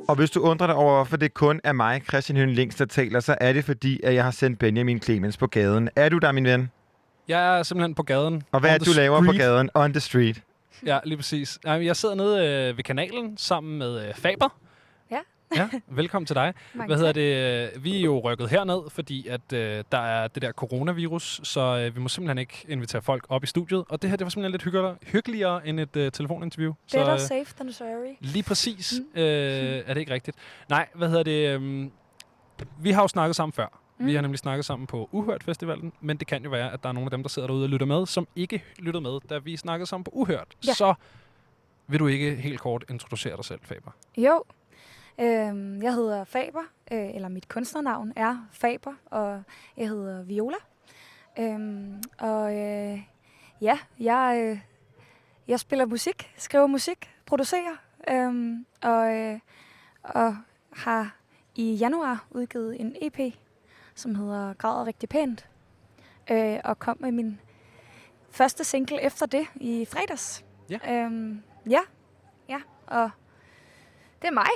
Og 0.08 0.16
hvis 0.16 0.32
du 0.32 0.40
undrer 0.42 0.68
dig 0.68 0.76
over, 0.76 0.96
hvorfor 0.96 1.18
det 1.18 1.34
kun 1.34 1.62
er 1.64 1.72
mig, 1.74 2.02
Christian 2.08 2.38
Høen 2.38 2.50
Links, 2.50 2.76
der 2.76 2.86
taler, 2.86 3.20
så 3.20 3.36
er 3.42 3.54
det 3.54 3.66
fordi, 3.66 4.00
at 4.04 4.14
jeg 4.14 4.24
har 4.24 4.32
sendt 4.32 4.60
Benjamin 4.60 5.02
Clemens 5.02 5.38
på 5.38 5.48
gaden. 5.48 5.90
Er 5.96 6.10
du 6.10 6.18
der, 6.18 6.32
min 6.32 6.46
ven? 6.46 6.72
Jeg 7.28 7.60
er 7.60 7.64
simpelthen 7.64 7.96
på 7.96 8.04
gaden. 8.04 8.44
Og 8.52 8.60
hvad 8.60 8.74
er 8.74 8.78
du 8.78 8.92
laver 8.96 9.20
på 9.20 9.26
street. 9.26 9.40
gaden? 9.40 9.70
On 9.74 9.94
the 9.94 10.00
street. 10.00 10.42
Ja, 10.86 11.00
lige 11.04 11.18
præcis. 11.18 11.60
Jeg 11.66 11.96
sidder 11.96 12.16
nede 12.16 12.46
øh, 12.70 12.78
ved 12.78 12.84
kanalen 12.84 13.38
sammen 13.38 13.78
med 13.78 14.08
øh, 14.08 14.14
Faber. 14.14 14.60
Ja. 15.12 15.20
Ja, 15.56 15.70
velkommen 15.88 16.26
til 16.26 16.36
dig. 16.36 16.54
Mange 16.74 16.88
Hvad 16.88 16.98
hedder 16.98 17.12
det? 17.12 17.72
øh, 17.76 17.84
Vi 17.84 17.98
er 17.98 18.02
jo 18.02 18.20
rykket 18.20 18.50
herned, 18.50 18.90
fordi 18.90 19.28
at 19.28 19.54
øh, 19.54 19.84
der 19.92 19.98
er 19.98 20.28
det 20.28 20.42
der 20.42 20.52
coronavirus, 20.52 21.42
så 21.44 21.62
øh, 21.62 21.96
vi 21.96 22.02
må 22.02 22.08
simpelthen 22.10 22.38
ikke 22.38 22.66
invitere 22.68 23.02
folk 23.02 23.26
op 23.30 23.44
i 23.44 23.48
studiet. 23.48 23.84
Og 23.90 24.02
det 24.02 24.10
her, 24.10 24.18
det 24.18 24.26
var 24.26 24.30
simpelthen 24.30 24.52
lidt 24.52 24.64
hyggeligere, 24.64 24.96
hyggeligere 25.04 25.68
end 25.68 25.80
et 25.80 25.96
øh, 25.96 26.12
telefoninterview. 26.12 26.74
Better 26.92 27.18
så, 27.18 27.34
øh, 27.36 27.46
safe 27.46 27.56
than 27.58 27.74
sorry. 27.74 28.16
Lige 28.20 28.44
præcis. 28.44 28.94
Mm. 29.16 29.20
Øh, 29.22 29.84
er 29.86 29.94
det 29.94 29.98
ikke 30.00 30.14
rigtigt? 30.14 30.38
Nej, 30.70 30.88
hvad 30.96 31.08
hedder 31.10 31.24
det? 31.24 31.50
øhm, 31.50 31.92
vi 32.80 32.92
har 32.92 33.02
jo 33.02 33.08
snakket 33.08 33.36
sammen 33.36 33.54
før. 33.54 33.79
Mm. 34.00 34.06
Vi 34.06 34.16
har 34.16 34.22
nemlig 34.22 34.40
snakket 34.40 34.66
sammen 34.66 34.88
på 34.88 35.10
Uhørt 35.12 35.44
Festivalen, 35.44 35.94
men 36.02 36.18
det 36.18 36.28
kan 36.28 36.44
jo 36.44 36.50
være, 36.50 36.74
at 36.74 36.84
der 36.84 36.90
er 36.90 36.94
nogle 36.94 37.06
af 37.06 37.12
dem, 37.12 37.24
der 37.24 37.30
sidder 37.30 37.48
derude 37.48 37.66
og 37.66 37.70
lytter 37.70 37.86
med, 37.86 38.06
som 38.06 38.28
ikke 38.36 38.64
lyttede 38.78 39.02
med, 39.02 39.20
da 39.30 39.38
vi 39.38 39.58
snakkede 39.58 39.88
sammen 39.90 40.04
på 40.04 40.12
Uhørt. 40.14 40.58
Ja. 40.68 40.74
Så 40.74 40.94
vil 41.88 42.00
du 42.00 42.08
ikke 42.08 42.36
helt 42.36 42.60
kort 42.60 42.86
introducere 42.90 43.36
dig 43.36 43.46
selv, 43.46 43.60
Faber? 43.64 43.92
Jo, 44.18 44.44
øhm, 45.20 45.82
jeg 45.82 45.94
hedder 45.94 46.24
Faber, 46.24 46.64
øh, 46.92 47.16
eller 47.16 47.30
mit 47.30 47.48
kunstnernavn 47.48 48.14
er 48.16 48.48
Faber, 48.52 48.94
og 49.06 49.44
jeg 49.78 49.88
hedder 49.90 50.24
Viola. 50.24 50.58
Øhm, 51.40 52.04
og 52.18 52.58
øh, 52.58 53.00
ja, 53.62 53.80
jeg, 54.00 54.42
øh, 54.44 54.60
jeg 55.48 55.60
spiller 55.60 55.86
musik, 55.86 56.34
skriver 56.38 56.68
musik, 56.68 57.10
producerer, 57.26 57.76
øhm, 58.10 58.66
og, 58.84 59.16
øh, 59.16 59.40
og 60.04 60.38
har 60.74 61.16
i 61.56 61.74
januar 61.74 62.26
udgivet 62.32 62.82
en 62.82 62.96
EP, 63.02 63.34
som 64.00 64.16
hedder 64.16 64.54
Græder 64.54 64.86
rigtig 64.86 65.10
pænt, 65.10 65.46
øh, 66.32 66.58
og 66.64 66.80
kom 66.80 66.98
med 67.00 67.12
min 67.12 67.40
første 68.32 68.64
single 68.64 69.02
efter 69.02 69.26
det 69.26 69.48
i 69.56 69.86
fredags. 69.92 70.46
Ja. 70.70 70.78
Øhm, 70.94 71.44
ja, 71.70 71.80
ja, 72.50 72.60
og 72.88 73.10
det 74.22 74.28
er 74.28 74.32
mig. 74.32 74.50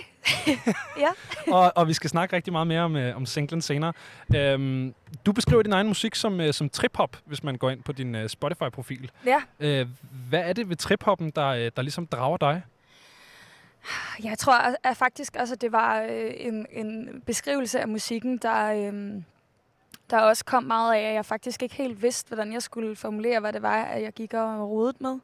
ja. 1.04 1.10
og, 1.54 1.72
og 1.76 1.88
vi 1.88 1.94
skal 1.94 2.10
snakke 2.10 2.36
rigtig 2.36 2.54
meget 2.54 2.68
mere 2.68 2.82
om, 2.82 2.96
øh, 2.96 3.16
om 3.16 3.26
singlen 3.26 3.62
senere. 3.62 3.94
Øhm, 4.36 4.94
du 5.26 5.32
beskriver 5.32 5.64
din 5.64 5.74
egen 5.74 5.88
musik 5.88 6.16
som, 6.16 6.42
øh, 6.42 6.54
som 6.54 6.70
trip-hop, 6.70 7.18
hvis 7.26 7.44
man 7.44 7.58
går 7.58 7.70
ind 7.70 7.84
på 7.84 7.92
din 7.92 8.16
øh, 8.16 8.30
Spotify-profil. 8.30 9.12
Ja. 9.26 9.42
Øh, 9.60 9.88
hvad 10.30 10.40
er 10.40 10.54
det 10.54 10.70
ved 10.70 10.76
trip-hoppen, 10.76 11.32
der, 11.36 11.48
øh, 11.48 11.72
der 11.76 11.82
ligesom 11.82 12.08
drager 12.08 12.38
dig? 12.38 12.62
Jeg 14.24 14.38
tror 14.38 14.54
at, 14.54 14.76
at 14.84 14.98
faktisk 14.98 15.36
også, 15.40 15.54
at 15.54 15.62
det 15.62 15.72
var 15.72 16.02
øh, 16.02 16.32
en, 16.38 16.66
en 16.72 17.22
beskrivelse 17.26 17.80
af 17.80 17.88
musikken, 17.88 18.38
der, 18.38 18.74
øh, 18.74 19.24
der 20.10 20.20
også 20.20 20.46
kom 20.46 20.64
meget 20.64 20.96
af, 20.96 21.00
at 21.08 21.14
jeg 21.14 21.26
faktisk 21.26 21.64
ikke 21.64 21.76
helt 21.76 22.02
vidste, 22.02 22.28
hvordan 22.28 22.54
jeg 22.54 22.62
skulle 22.62 22.96
formulere, 22.96 23.40
hvad 23.40 23.54
det 23.54 23.62
var, 23.62 23.84
at 23.84 24.02
jeg 24.02 24.14
gik 24.14 24.34
og 24.34 24.70
rodet 24.70 25.02
med. 25.02 25.20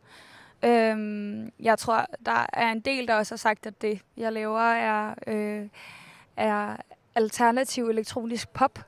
Øhm, 0.64 1.52
jeg 1.60 1.80
tror, 1.80 2.06
der 2.26 2.46
er 2.54 2.72
en 2.72 2.80
del, 2.80 3.08
der 3.08 3.16
også 3.16 3.34
har 3.34 3.38
sagt, 3.38 3.66
at 3.66 3.82
det, 3.82 4.02
jeg 4.18 4.34
laver, 4.34 4.62
er, 4.62 5.16
øh, 5.28 5.68
er 6.38 6.76
alternativ 7.16 7.90
elektronisk 7.90 8.50
pop. 8.50 8.80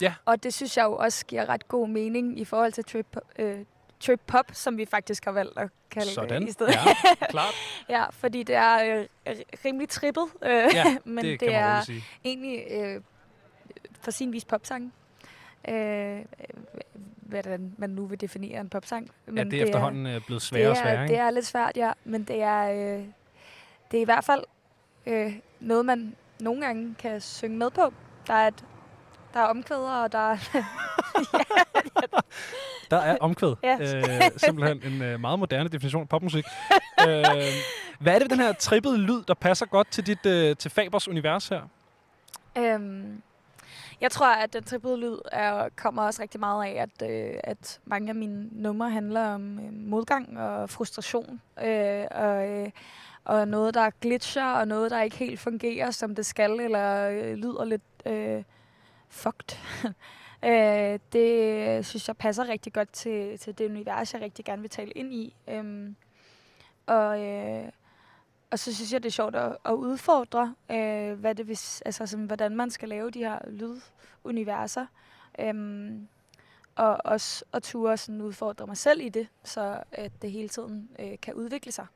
Ja. 0.00 0.14
Og 0.24 0.42
det 0.42 0.54
synes 0.54 0.76
jeg 0.76 0.84
jo 0.84 0.96
også 0.96 1.26
giver 1.26 1.48
ret 1.48 1.68
god 1.68 1.88
mening 1.88 2.40
i 2.40 2.44
forhold 2.44 2.72
til 2.72 2.84
trip, 2.84 3.16
øh, 3.38 3.58
trip 4.00 4.20
pop, 4.26 4.46
som 4.52 4.76
vi 4.78 4.84
faktisk 4.84 5.24
har 5.24 5.32
valgt 5.32 5.58
at 5.58 5.70
kalde 5.90 6.10
Sådan. 6.10 6.42
det 6.42 6.48
i 6.48 6.52
stedet. 6.52 6.74
Ja, 6.74 7.26
klart. 7.26 7.54
ja, 7.88 8.04
fordi 8.10 8.42
det 8.42 8.54
er 8.54 9.04
øh, 9.26 9.36
rimelig 9.64 9.88
trippet, 9.88 10.26
øh, 10.42 10.50
Ja, 10.50 10.96
men 11.04 11.24
det 11.24 11.40
det, 11.40 11.54
er 11.54 11.90
egentlig 12.24 12.64
øh, 12.70 13.00
for 14.00 14.10
sin 14.10 14.32
vis 14.32 14.44
popsang. 14.44 14.92
Øh, 15.68 16.24
hvordan 17.20 17.74
man 17.78 17.90
nu 17.90 18.06
vil 18.06 18.20
definere 18.20 18.60
en 18.60 18.68
popsang. 18.68 19.10
Ja, 19.36 19.44
det 19.44 19.54
er 19.54 19.64
efterhånden 19.64 20.06
øh, 20.06 20.20
blevet 20.26 20.42
sværere 20.42 20.70
og 20.70 20.76
det 20.76 20.80
er, 20.80 20.84
sværere, 20.84 21.08
Det 21.08 21.16
er 21.16 21.30
lidt 21.30 21.46
svært, 21.46 21.76
ja. 21.76 21.92
Men 22.04 22.24
det 22.24 22.42
er, 22.42 22.70
øh, 22.70 23.04
det 23.90 23.96
er 23.96 24.00
i 24.00 24.04
hvert 24.04 24.24
fald 24.24 24.42
øh, 25.06 25.32
noget, 25.60 25.86
man 25.86 26.16
nogle 26.40 26.66
gange 26.66 26.94
kan 26.98 27.20
synge 27.20 27.56
med 27.56 27.70
på. 27.70 27.92
Der 28.26 28.34
er, 28.34 28.48
et, 28.48 28.64
der 29.34 29.40
er 29.40 29.44
omkvæder, 29.44 30.02
og 30.02 30.12
der 30.12 30.18
er... 30.18 30.38
Der 32.90 32.96
er 32.96 33.16
omkvæd. 33.20 33.54
Ja. 33.62 33.78
øh, 33.80 34.04
simpelthen 34.36 34.92
en 34.92 35.02
øh, 35.02 35.20
meget 35.20 35.38
moderne 35.38 35.68
definition 35.68 36.02
af 36.02 36.08
popmusik. 36.08 36.44
øh, 37.08 37.24
hvad 37.98 38.14
er 38.14 38.18
det 38.18 38.30
ved 38.30 38.36
den 38.36 38.44
her 38.44 38.52
trippede 38.52 38.98
lyd, 38.98 39.22
der 39.28 39.34
passer 39.34 39.66
godt 39.66 39.90
til 39.90 40.06
dit 40.06 40.26
øh, 40.26 40.56
til 40.56 40.70
Fabers 40.70 41.08
univers 41.08 41.48
her? 41.48 41.62
Øhm, 42.58 43.22
jeg 44.00 44.10
tror, 44.10 44.26
at 44.26 44.52
den 44.52 44.64
trippede 44.64 44.96
lyd 44.96 45.18
er, 45.32 45.68
kommer 45.76 46.02
også 46.02 46.22
rigtig 46.22 46.40
meget 46.40 46.66
af, 46.66 46.82
at, 46.82 47.10
øh, 47.10 47.34
at 47.44 47.80
mange 47.84 48.08
af 48.08 48.14
mine 48.14 48.48
numre 48.52 48.90
handler 48.90 49.28
om 49.28 49.58
øh, 49.58 49.72
modgang 49.72 50.38
og 50.38 50.70
frustration. 50.70 51.40
Øh, 51.64 52.04
og, 52.10 52.48
øh, 52.48 52.70
og 53.24 53.48
noget, 53.48 53.74
der 53.74 53.90
glitcher, 54.00 54.52
og 54.52 54.68
noget, 54.68 54.90
der 54.90 55.02
ikke 55.02 55.16
helt 55.16 55.40
fungerer, 55.40 55.90
som 55.90 56.14
det 56.14 56.26
skal, 56.26 56.50
eller 56.50 57.08
øh, 57.08 57.34
lyder 57.34 57.64
lidt 57.64 57.82
øh, 58.06 58.42
fucked. 59.08 59.58
øh, 60.50 60.98
det 61.12 61.86
synes 61.86 62.08
jeg 62.08 62.16
passer 62.16 62.48
rigtig 62.48 62.72
godt 62.72 62.92
til, 62.92 63.38
til 63.38 63.58
det 63.58 63.70
univers, 63.70 64.14
jeg 64.14 64.22
rigtig 64.22 64.44
gerne 64.44 64.62
vil 64.62 64.70
tale 64.70 64.90
ind 64.90 65.14
i. 65.14 65.36
Øh, 65.48 65.90
og... 66.86 67.20
Øh, 67.20 67.68
og 68.54 68.58
så 68.58 68.74
synes 68.74 68.92
jeg, 68.92 69.02
det 69.02 69.08
er 69.08 69.12
sjovt 69.12 69.36
at, 69.36 69.56
at 69.64 69.72
udfordre, 69.72 70.54
øh, 70.70 71.12
hvad 71.12 71.34
det 71.34 71.48
vil, 71.48 71.58
altså, 71.84 72.06
sådan, 72.06 72.26
hvordan 72.26 72.56
man 72.56 72.70
skal 72.70 72.88
lave 72.88 73.10
de 73.10 73.18
her 73.18 73.38
lyduniverser. 73.50 74.86
Øhm, 75.38 76.08
og 76.74 76.98
også 77.04 77.44
at 77.52 77.62
ture 77.62 77.96
sådan 77.96 78.20
udfordre 78.20 78.66
mig 78.66 78.76
selv 78.76 79.00
i 79.00 79.08
det, 79.08 79.28
så 79.44 79.82
at 79.92 80.12
det 80.22 80.30
hele 80.30 80.48
tiden 80.48 80.88
øh, 80.98 81.12
kan 81.22 81.34
udvikle 81.34 81.72
sig. 81.72 81.86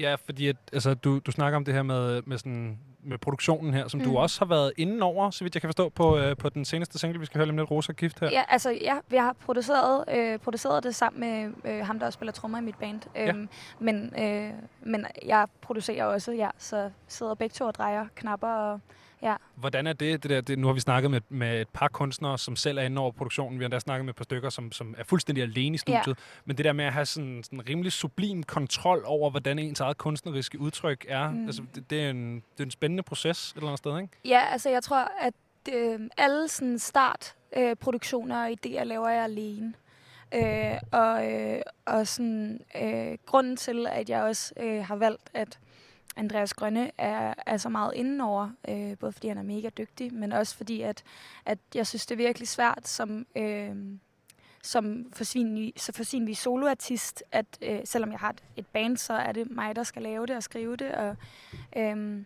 Ja, 0.00 0.14
fordi 0.14 0.48
at, 0.48 0.56
altså, 0.72 0.94
du, 0.94 1.18
du 1.18 1.30
snakker 1.30 1.56
om 1.56 1.64
det 1.64 1.74
her 1.74 1.82
med, 1.82 2.22
med, 2.26 2.38
sådan, 2.38 2.78
med 3.06 3.18
produktionen 3.18 3.74
her, 3.74 3.88
som 3.88 4.00
mm. 4.00 4.06
Du 4.06 4.18
også 4.18 4.40
har 4.40 4.46
været 4.46 4.72
inde 4.76 5.02
over, 5.02 5.30
så 5.30 5.44
vidt 5.44 5.54
jeg 5.54 5.60
kan 5.60 5.68
forstå, 5.68 5.88
på, 5.88 6.18
øh, 6.18 6.36
på 6.36 6.48
den 6.48 6.64
seneste 6.64 6.98
single, 6.98 7.20
vi 7.20 7.26
skal 7.26 7.38
høre 7.38 7.48
om 7.48 7.56
lidt, 7.56 7.70
Rosa 7.70 7.92
Gift 7.92 8.20
her. 8.20 8.30
Ja, 8.30 8.42
altså 8.48 8.70
ja, 8.70 8.96
vi 9.08 9.16
har 9.16 9.36
produceret, 9.44 10.04
øh, 10.16 10.38
produceret 10.38 10.84
det 10.84 10.94
sammen 10.94 11.20
med 11.20 11.52
øh, 11.72 11.86
ham, 11.86 11.98
der 11.98 12.06
også 12.06 12.16
spiller 12.16 12.32
trommer 12.32 12.58
i 12.58 12.62
mit 12.62 12.78
band. 12.78 13.00
Ja. 13.14 13.28
Øhm, 13.28 13.48
men, 13.78 14.12
øh, 14.18 14.50
men 14.82 15.06
jeg 15.26 15.46
producerer 15.62 16.04
også, 16.04 16.32
ja, 16.32 16.48
så 16.58 16.90
sidder 17.08 17.34
begge 17.34 17.52
to 17.52 17.64
og 17.64 17.74
drejer 17.74 18.06
knapper 18.14 18.48
og 18.48 18.80
ja. 19.22 19.36
Hvordan 19.54 19.86
er 19.86 19.92
det, 19.92 20.22
det 20.22 20.30
der? 20.30 20.40
Det, 20.40 20.58
nu 20.58 20.66
har 20.66 20.74
vi 20.74 20.80
snakket 20.80 21.10
med, 21.10 21.20
med 21.28 21.60
et 21.60 21.68
par 21.68 21.88
kunstnere, 21.88 22.38
som 22.38 22.56
selv 22.56 22.78
er 22.78 22.82
inde 22.82 23.00
over 23.00 23.10
produktionen. 23.10 23.58
Vi 23.58 23.62
har 23.62 23.66
endda 23.66 23.78
snakket 23.78 24.04
med 24.04 24.12
et 24.12 24.16
par 24.16 24.24
stykker, 24.24 24.50
som, 24.50 24.72
som 24.72 24.94
er 24.98 25.04
fuldstændig 25.04 25.44
alene 25.44 25.74
i 25.74 25.78
studiet. 25.78 26.06
Ja. 26.06 26.12
Men 26.44 26.56
det 26.56 26.64
der 26.64 26.72
med 26.72 26.84
at 26.84 26.92
have 26.92 27.06
sådan, 27.06 27.42
sådan 27.42 27.68
rimelig 27.68 27.92
sublim 27.92 28.42
kontrol 28.42 29.02
over, 29.06 29.30
hvordan 29.30 29.58
ens 29.58 29.80
eget 29.80 29.98
kunstneriske 29.98 30.60
udtryk 30.60 31.06
er, 31.08 31.30
mm. 31.30 31.46
Altså, 31.46 31.62
det, 31.74 31.90
det, 31.90 32.04
er 32.04 32.10
en, 32.10 32.34
det 32.34 32.60
er 32.60 32.64
en 32.64 32.70
spændende 32.70 33.02
proces 33.02 33.50
et 33.50 33.56
eller 33.56 33.68
andet 33.68 33.78
sted, 33.78 34.00
ikke? 34.00 34.12
Ja, 34.24 34.42
altså 34.52 34.70
jeg 34.70 34.82
tror, 34.82 35.08
at 35.20 35.34
øh, 35.74 36.00
alle 36.16 36.48
sådan 36.48 36.78
start 36.78 37.34
øh, 37.56 37.76
produktioner 37.76 38.44
og 38.44 38.50
idéer 38.50 38.84
laver 38.84 39.08
jeg 39.08 39.24
alene. 39.24 39.74
Øh, 40.34 40.78
og, 40.92 41.32
øh, 41.32 41.60
og 41.84 42.06
sådan, 42.06 42.60
øh, 42.82 43.18
grunden 43.26 43.56
til, 43.56 43.86
at 43.86 44.10
jeg 44.10 44.22
også 44.22 44.54
øh, 44.60 44.84
har 44.84 44.96
valgt, 44.96 45.30
at 45.34 45.58
Andreas 46.16 46.54
Grønne 46.54 46.90
er, 46.98 47.34
er 47.46 47.56
så 47.56 47.68
meget 47.68 47.92
indenover, 47.94 48.50
øh, 48.68 48.98
både 48.98 49.12
fordi 49.12 49.28
han 49.28 49.38
er 49.38 49.42
mega 49.42 49.68
dygtig, 49.68 50.14
men 50.14 50.32
også 50.32 50.56
fordi, 50.56 50.80
at, 50.82 51.02
at 51.46 51.58
jeg 51.74 51.86
synes, 51.86 52.06
det 52.06 52.14
er 52.14 52.16
virkelig 52.16 52.48
svært 52.48 52.88
som, 52.88 53.26
øh, 53.36 53.76
som 54.62 55.06
for 55.12 55.24
sin, 55.24 55.72
så 55.76 55.92
for 55.92 56.02
sin 56.02 56.26
vis 56.26 56.38
soloartist, 56.38 57.22
at 57.32 57.46
øh, 57.62 57.80
selvom 57.84 58.10
jeg 58.10 58.18
har 58.18 58.30
et, 58.30 58.42
et 58.56 58.66
band, 58.66 58.96
så 58.96 59.12
er 59.12 59.32
det 59.32 59.50
mig, 59.50 59.76
der 59.76 59.82
skal 59.82 60.02
lave 60.02 60.26
det 60.26 60.36
og 60.36 60.42
skrive 60.42 60.76
det, 60.76 60.92
og 60.92 61.16
øh, 61.76 62.22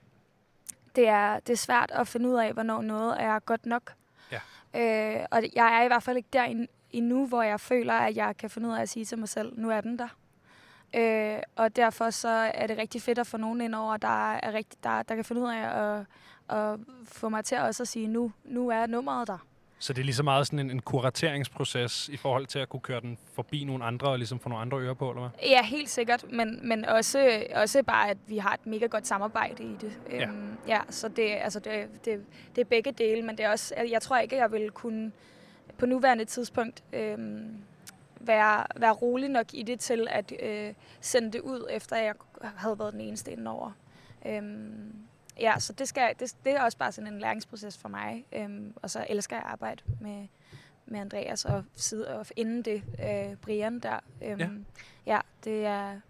det 0.97 1.09
er, 1.09 1.41
det 1.41 1.53
er 1.53 1.57
svært 1.57 1.91
at 1.91 2.09
finde 2.09 2.29
ud 2.29 2.35
af, 2.35 2.53
hvornår 2.53 2.83
noget 2.83 3.23
er 3.23 3.39
godt 3.39 3.67
nok. 3.67 3.93
Ja. 4.33 4.41
Øh, 5.21 5.27
og 5.31 5.43
jeg 5.55 5.79
er 5.81 5.83
i 5.83 5.87
hvert 5.87 6.03
fald 6.03 6.17
ikke 6.17 6.29
der 6.33 6.43
en- 6.45 6.69
endnu, 6.93 7.27
hvor 7.27 7.43
jeg 7.43 7.61
føler, 7.61 7.95
at 7.95 8.17
jeg 8.17 8.37
kan 8.37 8.51
finde 8.51 8.69
ud 8.69 8.75
af 8.75 8.81
at 8.83 8.89
sige 8.89 9.05
til 9.05 9.19
mig 9.19 9.29
selv, 9.29 9.53
nu 9.61 9.71
er 9.71 9.81
den 9.81 9.99
der. 9.99 10.09
Øh, 10.97 11.39
og 11.57 11.77
derfor 11.77 12.11
så 12.11 12.29
er 12.29 12.67
det 12.67 12.79
rigtig 12.79 13.03
fedt 13.03 13.19
at 13.19 13.27
få 13.27 13.37
nogen 13.37 13.61
ind 13.61 13.75
over, 13.75 13.97
der, 13.97 14.33
er 14.33 14.53
rigtig, 14.53 14.85
der, 14.85 15.03
der 15.03 15.15
kan 15.15 15.25
finde 15.25 15.43
ud 15.43 15.49
af 15.49 15.83
at, 15.83 16.07
at 16.59 16.79
få 17.05 17.29
mig 17.29 17.45
til 17.45 17.59
også 17.59 17.83
at 17.83 17.89
sige, 17.89 18.09
nu, 18.09 18.33
nu 18.45 18.69
er 18.69 18.87
nummeret 18.87 19.29
der. 19.29 19.39
Så 19.83 19.93
det 19.93 20.01
er 20.01 20.05
lige 20.05 20.15
så 20.15 20.23
meget 20.23 20.47
sådan 20.47 20.59
en, 20.59 20.71
en 20.71 20.83
kurateringsproces 20.83 22.09
i 22.09 22.17
forhold 22.17 22.47
til 22.47 22.59
at 22.59 22.69
kunne 22.69 22.81
køre 22.81 23.01
den 23.01 23.19
forbi 23.35 23.65
nogle 23.65 23.85
andre 23.85 24.09
og 24.09 24.19
ligesom 24.19 24.39
få 24.41 24.49
nogle 24.49 24.63
andre 24.63 24.79
ører 24.79 24.95
på, 24.95 25.11
eller 25.11 25.21
hvad? 25.21 25.49
Ja, 25.49 25.63
helt 25.63 25.91
sikkert, 25.91 26.25
men, 26.33 26.69
men 26.69 26.85
også, 26.85 27.45
også 27.55 27.83
bare, 27.83 28.11
at 28.11 28.19
vi 28.27 28.39
har 28.39 28.55
et 28.55 28.67
mega 28.67 28.87
godt 28.87 29.07
samarbejde 29.07 29.63
i 29.65 29.77
det. 29.81 30.01
Ja. 30.11 30.23
Øhm, 30.23 30.57
ja 30.69 30.81
så 30.91 31.09
det, 31.09 31.31
altså 31.41 31.61
det, 31.61 32.05
det, 32.05 32.25
det 32.57 32.61
er 32.61 32.65
begge 32.65 32.93
dele, 32.93 33.23
men 33.23 33.37
det 33.39 33.45
er 33.45 33.51
også, 33.51 33.75
jeg 33.91 34.03
tror 34.03 34.19
ikke, 34.19 34.37
jeg 34.37 34.53
vil 34.53 34.71
kunne 34.71 35.13
på 35.79 35.87
nuværende 35.87 36.25
tidspunkt 36.25 36.83
øhm, 36.93 37.57
være, 38.21 38.67
være 38.77 38.93
rolig 38.93 39.29
nok 39.29 39.47
i 39.53 39.63
det 39.63 39.81
til 39.81 40.07
at 40.11 40.33
øh, 40.43 40.75
sende 41.01 41.33
det 41.33 41.41
ud, 41.41 41.67
efter 41.71 41.97
jeg 41.97 42.15
havde 42.43 42.79
været 42.79 42.93
den 42.93 43.01
eneste 43.01 43.31
indenover. 43.33 43.73
Øhm, 44.27 44.93
ja, 45.41 45.55
så 45.59 45.73
det, 45.73 45.89
skal, 45.89 46.15
det, 46.21 46.35
det 46.45 46.53
er 46.53 46.63
også 46.63 46.79
bare 46.79 46.93
sådan 46.93 47.13
en 47.13 47.21
læringsproces 47.21 47.79
for 47.79 47.89
mig, 47.89 48.25
øhm, 48.33 48.73
og 48.77 48.91
så 48.91 49.07
elsker 49.09 49.37
jeg 49.37 49.43
at 49.45 49.51
arbejde 49.53 49.83
med, 50.01 50.27
med 50.87 51.01
Andreas 51.01 51.45
og, 51.45 51.65
side, 51.75 52.09
og 52.19 52.27
inden 52.37 52.63
det 52.63 52.83
øh, 53.03 53.37
Brian 53.37 53.79
der. 53.81 54.01
Øhm, 54.25 54.41
Ja. 54.41 54.49
ja. 55.07 55.21
det, 55.45 55.67
er, 55.67 56.01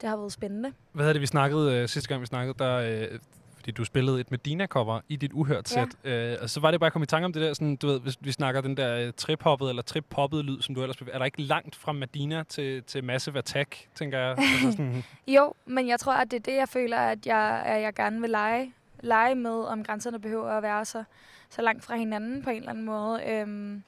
det 0.00 0.08
har 0.08 0.16
været 0.16 0.32
spændende. 0.32 0.72
Hvad 0.92 1.04
havde 1.04 1.14
det, 1.14 1.20
vi 1.20 1.26
snakkede 1.26 1.74
øh, 1.74 1.88
sidste 1.88 2.08
gang, 2.08 2.20
vi 2.20 2.26
snakkede, 2.26 2.54
der, 2.58 2.76
øh, 2.76 3.18
fordi 3.66 3.74
du 3.74 3.84
spillede 3.84 4.20
et 4.20 4.30
Medina-cover 4.30 5.00
i 5.08 5.16
dit 5.16 5.32
uhørt 5.32 5.76
Ja. 5.76 5.86
sæt. 6.02 6.12
Øh, 6.12 6.36
og 6.42 6.50
så 6.50 6.60
var 6.60 6.70
det 6.70 6.80
bare 6.80 6.86
at 6.86 6.92
komme 6.92 7.02
i 7.02 7.06
tanke 7.06 7.24
om 7.24 7.32
det 7.32 7.42
der, 7.42 7.54
sådan, 7.54 7.76
du 7.76 7.86
ved, 7.86 8.00
hvis 8.00 8.16
vi 8.20 8.32
snakker 8.32 8.60
den 8.60 8.76
der 8.76 9.06
øh, 9.06 9.12
trip-hoppede 9.16 9.68
eller 9.70 9.82
trip-poppede 9.82 10.42
lyd, 10.42 10.62
som 10.62 10.74
du 10.74 10.82
ellers. 10.82 10.96
Er 11.12 11.18
der 11.18 11.24
ikke 11.24 11.42
langt 11.42 11.76
fra 11.76 11.92
Medina 11.92 12.42
til, 12.48 12.82
til 12.82 13.04
Massive 13.04 13.38
Attack, 13.38 13.88
tænker 13.94 14.18
jeg? 14.18 14.28
altså 14.38 14.70
sådan, 14.76 15.04
Jo, 15.26 15.54
men 15.66 15.88
jeg 15.88 16.00
tror, 16.00 16.12
at 16.12 16.30
det 16.30 16.36
er 16.36 16.40
det, 16.40 16.54
jeg 16.54 16.68
føler, 16.68 16.96
at 16.98 17.26
jeg, 17.26 17.62
at 17.66 17.82
jeg 17.82 17.94
gerne 17.94 18.20
vil 18.20 18.30
lege, 18.30 18.72
lege 19.00 19.34
med, 19.34 19.50
om 19.64 19.84
grænserne 19.84 20.20
behøver 20.20 20.50
at 20.50 20.62
være 20.62 20.84
så, 20.84 21.04
så 21.50 21.62
langt 21.62 21.84
fra 21.84 21.96
hinanden 21.96 22.42
på 22.42 22.50
en 22.50 22.56
eller 22.56 22.70
anden 22.70 22.84
måde. 22.84 23.20
Øhm, 23.26 23.82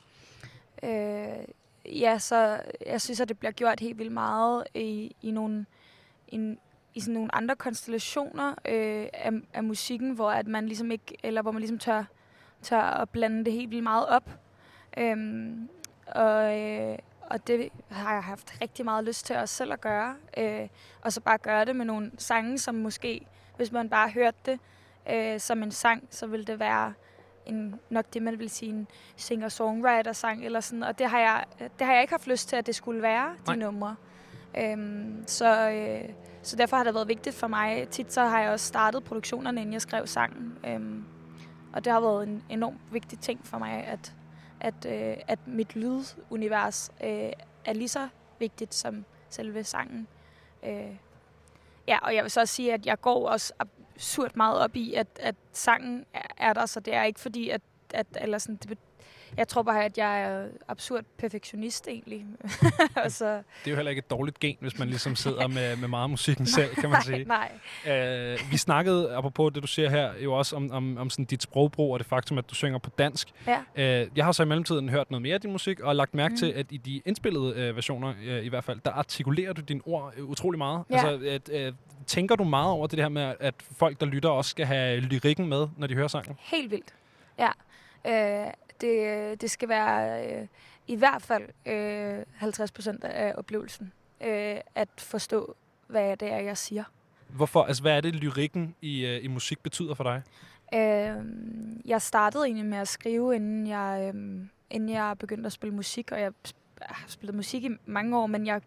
øh, 0.82 1.44
ja, 2.00 2.18
så 2.18 2.60
jeg 2.86 3.00
synes, 3.00 3.20
at 3.20 3.28
det 3.28 3.38
bliver 3.38 3.52
gjort 3.52 3.80
helt 3.80 3.98
vildt 3.98 4.12
meget 4.12 4.64
i, 4.74 5.16
i 5.22 5.30
nogle, 5.30 5.66
i, 6.28 6.54
i 6.98 7.00
sådan 7.00 7.14
nogle 7.14 7.34
andre 7.34 7.56
konstellationer 7.56 8.50
øh, 8.50 9.06
af, 9.12 9.32
af 9.54 9.64
musikken, 9.64 10.10
hvor 10.10 10.30
at 10.30 10.46
man 10.46 10.66
ligesom 10.66 10.90
ikke, 10.90 11.16
eller 11.22 11.42
hvor 11.42 11.50
man 11.52 11.60
ligesom 11.60 11.78
tør, 11.78 12.04
tør 12.62 12.80
at 12.80 13.08
blande 13.08 13.44
det 13.44 13.52
helt 13.52 13.70
vildt 13.70 13.82
meget 13.82 14.06
op. 14.06 14.30
Øhm, 14.98 15.68
og, 16.06 16.60
øh, 16.60 16.98
og 17.20 17.46
det 17.46 17.68
har 17.90 18.12
jeg 18.12 18.22
haft 18.24 18.58
rigtig 18.62 18.84
meget 18.84 19.04
lyst 19.04 19.26
til 19.26 19.36
også 19.36 19.54
selv 19.54 19.72
at 19.72 19.80
gøre. 19.80 20.14
Øh, 20.36 20.68
og 21.02 21.12
så 21.12 21.20
bare 21.20 21.38
gøre 21.38 21.64
det 21.64 21.76
med 21.76 21.84
nogle 21.84 22.10
sange, 22.18 22.58
som 22.58 22.74
måske, 22.74 23.26
hvis 23.56 23.72
man 23.72 23.88
bare 23.88 24.10
hørte 24.10 24.38
det 24.46 24.60
øh, 25.10 25.40
som 25.40 25.62
en 25.62 25.70
sang, 25.70 26.08
så 26.10 26.26
ville 26.26 26.46
det 26.46 26.58
være 26.58 26.92
en, 27.46 27.80
nok 27.90 28.04
det, 28.14 28.22
man 28.22 28.38
vil 28.38 28.50
sige 28.50 28.70
en 28.70 28.88
singer-songwriter-sang 29.16 30.44
eller 30.44 30.60
sådan. 30.60 30.82
Og 30.82 30.98
det 30.98 31.06
har, 31.06 31.20
jeg, 31.20 31.44
det 31.58 31.86
har 31.86 31.92
jeg 31.92 32.02
ikke 32.02 32.12
haft 32.12 32.26
lyst 32.26 32.48
til, 32.48 32.56
at 32.56 32.66
det 32.66 32.74
skulle 32.74 33.02
være, 33.02 33.28
de 33.28 33.36
Nej. 33.46 33.56
numre. 33.56 33.96
Øhm, 34.56 35.24
så, 35.26 35.70
øh, 35.70 36.14
så 36.42 36.56
derfor 36.56 36.76
har 36.76 36.84
det 36.84 36.94
været 36.94 37.08
vigtigt 37.08 37.36
for 37.36 37.46
mig. 37.46 37.88
Tit 37.88 38.12
så 38.12 38.20
har 38.20 38.40
jeg 38.40 38.50
også 38.50 38.66
startet 38.66 39.04
produktionerne, 39.04 39.60
inden 39.60 39.72
jeg 39.72 39.82
skrev 39.82 40.06
sangen. 40.06 40.58
Øhm, 40.66 41.04
og 41.72 41.84
det 41.84 41.92
har 41.92 42.00
været 42.00 42.28
en 42.28 42.44
enormt 42.48 42.80
vigtig 42.92 43.18
ting 43.18 43.46
for 43.46 43.58
mig, 43.58 43.84
at, 43.84 44.14
at, 44.60 44.86
øh, 44.86 45.16
at 45.28 45.38
mit 45.46 45.76
lydunivers 45.76 46.90
øh, 47.04 47.32
er 47.64 47.72
lige 47.72 47.88
så 47.88 48.08
vigtigt 48.38 48.74
som 48.74 49.04
selve 49.28 49.64
sangen. 49.64 50.08
Øh, 50.62 50.96
ja, 51.88 51.98
og 52.02 52.14
jeg 52.14 52.22
vil 52.22 52.30
så 52.30 52.40
også 52.40 52.54
sige, 52.54 52.74
at 52.74 52.86
jeg 52.86 53.00
går 53.00 53.28
også 53.28 53.52
absurd 53.58 54.30
meget 54.34 54.58
op 54.58 54.76
i, 54.76 54.94
at, 54.94 55.06
at 55.20 55.34
sangen 55.52 56.04
er, 56.14 56.22
er 56.36 56.52
der, 56.52 56.66
så 56.66 56.80
det 56.80 56.94
er 56.94 57.04
ikke 57.04 57.20
fordi, 57.20 57.50
at, 57.50 57.60
at 57.94 58.06
eller 58.20 58.38
sådan, 58.38 58.56
det, 58.56 58.78
jeg 59.36 59.48
tror 59.48 59.62
bare, 59.62 59.84
at 59.84 59.98
jeg 59.98 60.22
er 60.22 60.46
absurd 60.68 61.04
perfektionist 61.18 61.88
egentlig. 61.88 62.26
og 63.04 63.12
så, 63.12 63.24
Det 63.34 63.42
er 63.66 63.70
jo 63.70 63.76
heller 63.76 63.90
ikke 63.90 63.98
et 64.00 64.10
dårligt 64.10 64.40
gen, 64.40 64.56
hvis 64.60 64.78
man 64.78 64.88
ligesom 64.88 65.16
sidder 65.16 65.46
med, 65.46 65.76
med 65.76 65.88
meget 65.88 66.10
musikken 66.10 66.46
selv, 66.46 66.74
kan 66.74 66.90
man 66.90 67.02
sige. 67.08 67.24
nej, 67.24 67.50
Øh, 67.86 68.38
vi 68.50 68.56
snakkede, 68.56 69.14
apropos 69.14 69.52
det, 69.52 69.62
du 69.62 69.66
siger 69.66 69.90
her, 69.90 70.12
jo 70.24 70.32
også 70.34 70.56
om, 70.56 70.70
om, 70.70 70.96
om 70.98 71.10
sådan 71.10 71.24
dit 71.24 71.42
sprogbrug 71.42 71.92
og 71.92 71.98
det 71.98 72.06
faktum, 72.06 72.38
at 72.38 72.50
du 72.50 72.54
synger 72.54 72.78
på 72.78 72.90
dansk. 72.98 73.28
Ja. 73.46 73.58
Øh, 74.02 74.08
jeg 74.16 74.24
har 74.24 74.32
så 74.32 74.42
i 74.42 74.46
mellemtiden 74.46 74.88
hørt 74.88 75.10
noget 75.10 75.22
mere 75.22 75.34
af 75.34 75.40
din 75.40 75.52
musik, 75.52 75.80
og 75.80 75.96
lagt 75.96 76.14
mærke 76.14 76.32
mm. 76.32 76.36
til, 76.36 76.46
at 76.52 76.66
i 76.70 76.76
de 76.76 77.02
indspillede 77.04 77.54
øh, 77.56 77.76
versioner, 77.76 78.14
øh, 78.24 78.44
i 78.44 78.48
hvert 78.48 78.64
fald, 78.64 78.80
der 78.84 78.90
artikulerer 78.90 79.52
du 79.52 79.60
dine 79.60 79.80
ord 79.86 80.12
øh, 80.16 80.24
utrolig 80.24 80.58
meget. 80.58 80.84
Ja. 80.90 81.08
Altså, 81.08 81.28
at, 81.28 81.66
øh, 81.66 81.72
tænker 82.06 82.36
du 82.36 82.44
meget 82.44 82.70
over 82.70 82.86
det 82.86 82.98
her 82.98 83.08
med, 83.08 83.34
at 83.40 83.54
folk, 83.78 84.00
der 84.00 84.06
lytter, 84.06 84.28
også 84.28 84.50
skal 84.50 84.66
have 84.66 85.00
lyrikken 85.00 85.48
med, 85.48 85.68
når 85.76 85.86
de 85.86 85.94
hører 85.94 86.08
sangen? 86.08 86.36
Helt 86.40 86.70
vildt. 86.70 86.94
Ja. 87.38 87.48
Øh, 88.06 88.46
det, 88.80 89.40
det 89.40 89.50
skal 89.50 89.68
være 89.68 90.26
øh, 90.26 90.46
i 90.86 90.96
hvert 90.96 91.22
fald 91.22 91.48
øh, 91.66 92.24
50 92.34 92.72
procent 92.72 93.04
af 93.04 93.34
oplevelsen. 93.36 93.92
Øh, 94.20 94.56
at 94.74 94.88
forstå, 94.98 95.56
hvad 95.86 96.16
det 96.16 96.32
er, 96.32 96.38
jeg 96.38 96.58
siger. 96.58 96.84
Hvorfor? 97.28 97.62
Altså, 97.62 97.82
hvad 97.82 97.96
er 97.96 98.00
det, 98.00 98.14
lyrikken 98.14 98.74
i, 98.82 99.06
øh, 99.06 99.24
i 99.24 99.28
musik 99.28 99.58
betyder 99.62 99.94
for 99.94 100.04
dig? 100.04 100.22
Øh, 100.74 101.24
jeg 101.84 102.02
startede 102.02 102.44
egentlig 102.44 102.66
med 102.66 102.78
at 102.78 102.88
skrive, 102.88 103.34
inden 103.34 103.66
jeg, 103.66 104.12
øh, 104.14 104.46
inden 104.70 104.88
jeg 104.88 105.16
begyndte 105.18 105.46
at 105.46 105.52
spille 105.52 105.74
musik, 105.74 106.12
og 106.12 106.20
jeg 106.20 106.32
har 106.82 107.08
spillet 107.08 107.34
musik 107.34 107.64
i 107.64 107.70
mange 107.86 108.18
år, 108.18 108.26
men 108.26 108.46
jeg, 108.46 108.60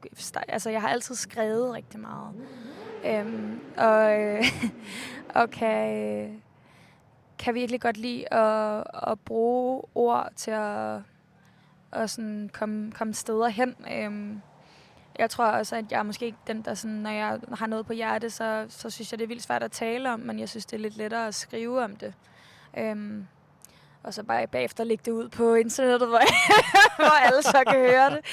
altså, 0.48 0.70
jeg 0.70 0.82
har 0.82 0.90
altid 0.90 1.16
skrevet 1.16 1.74
rigtig 1.74 2.00
meget. 2.00 2.36
Øhm, 3.06 3.60
og, 3.78 4.22
øh, 4.22 4.44
og 5.42 5.50
kan, 5.50 5.98
øh, 5.98 6.34
kan 7.42 7.54
virkelig 7.54 7.82
godt 7.82 7.98
lide 7.98 8.34
at, 8.34 8.84
at 9.12 9.20
bruge 9.20 9.84
ord 9.96 10.30
til 10.36 10.52
at, 10.52 11.00
at 11.92 12.10
sådan 12.10 12.50
komme, 12.54 12.92
komme 12.92 13.14
steder 13.14 13.48
hen. 13.48 13.76
Øhm, 13.92 14.42
jeg 15.20 15.30
tror 15.30 15.46
også, 15.46 15.76
at 15.76 15.92
jeg 15.92 16.00
er 16.00 16.04
måske 16.04 16.26
ikke 16.26 16.38
den, 16.48 16.62
der 16.62 16.74
sådan, 16.74 16.96
når 16.96 17.10
jeg 17.10 17.40
har 17.54 17.68
noget 17.68 17.86
på 17.86 17.94
hjerte, 17.94 18.30
så, 18.30 18.66
så 18.70 18.90
synes 18.90 19.12
jeg, 19.12 19.20
det 19.20 19.24
er 19.24 19.28
vildt 19.28 19.44
svært 19.44 19.64
at 19.64 19.72
tale 19.72 20.14
om, 20.14 20.20
men 20.20 20.40
jeg 20.40 20.50
synes, 20.50 20.66
det 20.66 20.78
er 20.78 20.82
lidt 20.82 20.98
lettere 20.98 21.28
at 21.28 21.36
skrive 21.36 21.84
om 21.84 21.96
det. 21.96 22.14
Øhm, 22.78 23.28
og 24.04 24.14
så 24.14 24.24
bare 24.24 24.48
bagefter 24.48 24.84
lægge 24.84 25.02
det 25.06 25.12
ud 25.12 25.30
på 25.30 25.54
internettet, 25.54 26.08
hvor, 26.08 26.20
hvor 27.02 27.26
alle 27.26 27.44
så 27.44 27.64
kan 27.68 27.80
høre 27.80 28.10
det. 28.10 28.26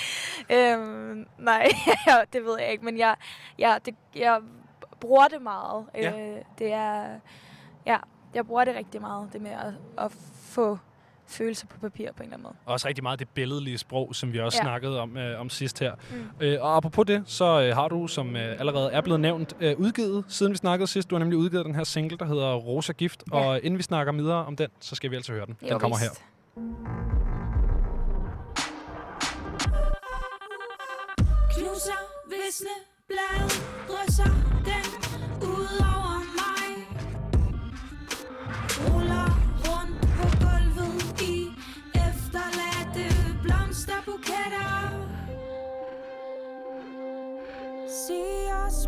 Øhm, 0.51 1.27
nej, 1.39 1.69
det 2.33 2.45
ved 2.45 2.59
jeg 2.59 2.73
ikke, 2.73 2.85
men 2.85 2.99
jeg, 2.99 3.17
jeg, 3.59 3.81
det, 3.85 3.95
jeg 4.17 4.41
bruger 5.01 5.29
det 5.29 5.43
meget. 5.43 5.87
Ja. 5.95 6.13
Øh, 6.13 6.43
det 6.59 6.73
er, 6.73 7.21
ja, 7.87 7.97
jeg 8.35 8.47
bruger 8.47 8.65
det 8.65 8.75
rigtig 8.75 9.01
meget, 9.01 9.29
det 9.33 9.41
med 9.41 9.51
at, 9.51 9.73
at 10.05 10.13
få 10.35 10.79
følelser 11.27 11.67
på 11.67 11.79
papir 11.81 12.13
på 12.13 12.23
en 12.23 12.23
eller 12.23 12.35
anden 12.37 12.43
måde. 12.43 12.55
Også 12.67 12.89
rigtig 12.89 13.03
meget 13.03 13.19
det 13.19 13.29
billedlige 13.29 13.79
sprog, 13.79 14.15
som 14.15 14.33
vi 14.33 14.41
også 14.41 14.59
Ja. 14.59 14.63
snakkede 14.65 15.01
om, 15.01 15.17
øh, 15.17 15.41
om 15.41 15.51
sidst 15.51 15.79
her. 15.81 15.93
Mm. 16.11 16.25
Øh, 16.41 16.59
og 16.63 16.77
apropos 16.77 17.07
det, 17.07 17.23
så 17.27 17.61
øh, 17.63 17.75
har 17.77 17.89
du, 17.89 18.07
som 18.07 18.37
øh, 18.37 18.61
allerede 18.61 18.93
er 18.93 19.01
blevet 19.01 19.21
nævnt, 19.21 19.57
øh, 19.61 19.75
udgivet, 19.79 20.25
siden 20.29 20.53
vi 20.53 20.57
snakkede 20.57 20.87
sidst, 20.87 21.11
du 21.11 21.15
har 21.15 21.19
nemlig 21.19 21.39
udgivet 21.39 21.67
den 21.67 21.75
her 21.75 21.85
single, 21.85 22.19
der 22.19 22.25
hedder 22.25 22.55
Rosa 22.55 22.93
Gift. 22.93 23.25
Ja. 23.33 23.37
Og 23.39 23.61
inden 23.63 23.79
vi 23.79 23.83
snakker 23.83 24.13
videre 24.13 24.45
om 24.47 24.57
den, 24.57 24.69
så 24.81 24.95
skal 24.95 25.11
vi 25.11 25.17
altså 25.17 25.33
høre 25.33 25.47
den. 25.47 25.57
Den 25.61 25.69
Jo, 25.69 25.79
kommer 25.79 25.97
her. 25.99 26.09
vist. 26.11 26.25
Knuser, 31.55 32.01
visne, 32.33 32.75
blade, 33.09 33.51
drysser 33.89 34.31
den 34.69 34.85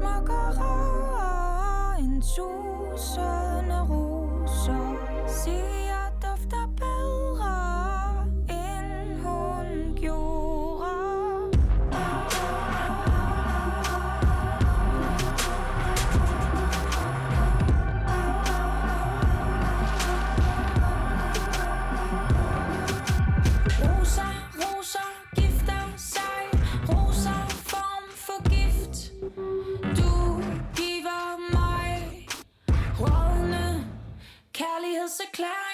smukkere 0.01 0.73
end 1.99 2.23
tusinde 2.23 3.81
roser. 3.91 4.97
Siger 5.27 5.80
kærlighedserklæringer 35.21 35.51
Siger 35.51 35.70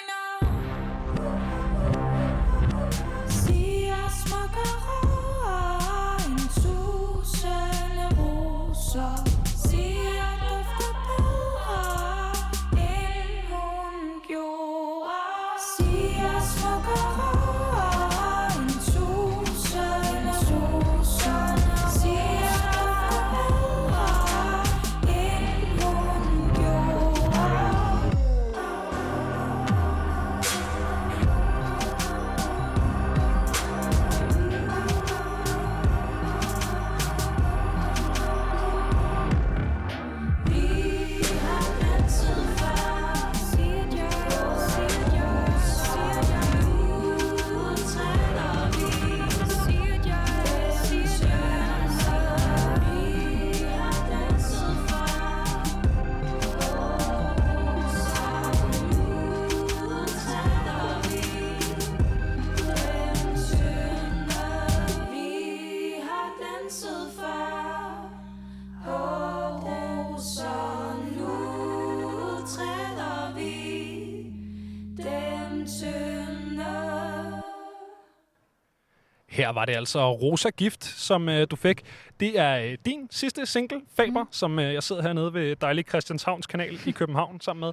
Her 79.47 79.53
var 79.53 79.65
det 79.65 79.75
altså 79.75 80.11
Rosa 80.13 80.49
Gift, 80.49 80.83
som 80.85 81.29
øh, 81.29 81.47
du 81.51 81.55
fik. 81.55 81.83
Det 82.19 82.39
er 82.39 82.59
øh, 82.59 82.77
din 82.85 83.07
sidste 83.11 83.45
single, 83.45 83.81
Faber, 83.95 84.23
mm. 84.23 84.29
som 84.31 84.59
øh, 84.59 84.73
jeg 84.73 84.83
sidder 84.83 85.01
hernede 85.01 85.33
ved 85.33 85.55
dejlig 85.55 85.85
Christianshavns 85.89 86.47
kanal 86.47 86.79
i 86.85 86.91
København 86.91 87.41
sammen 87.41 87.59
med. 87.59 87.71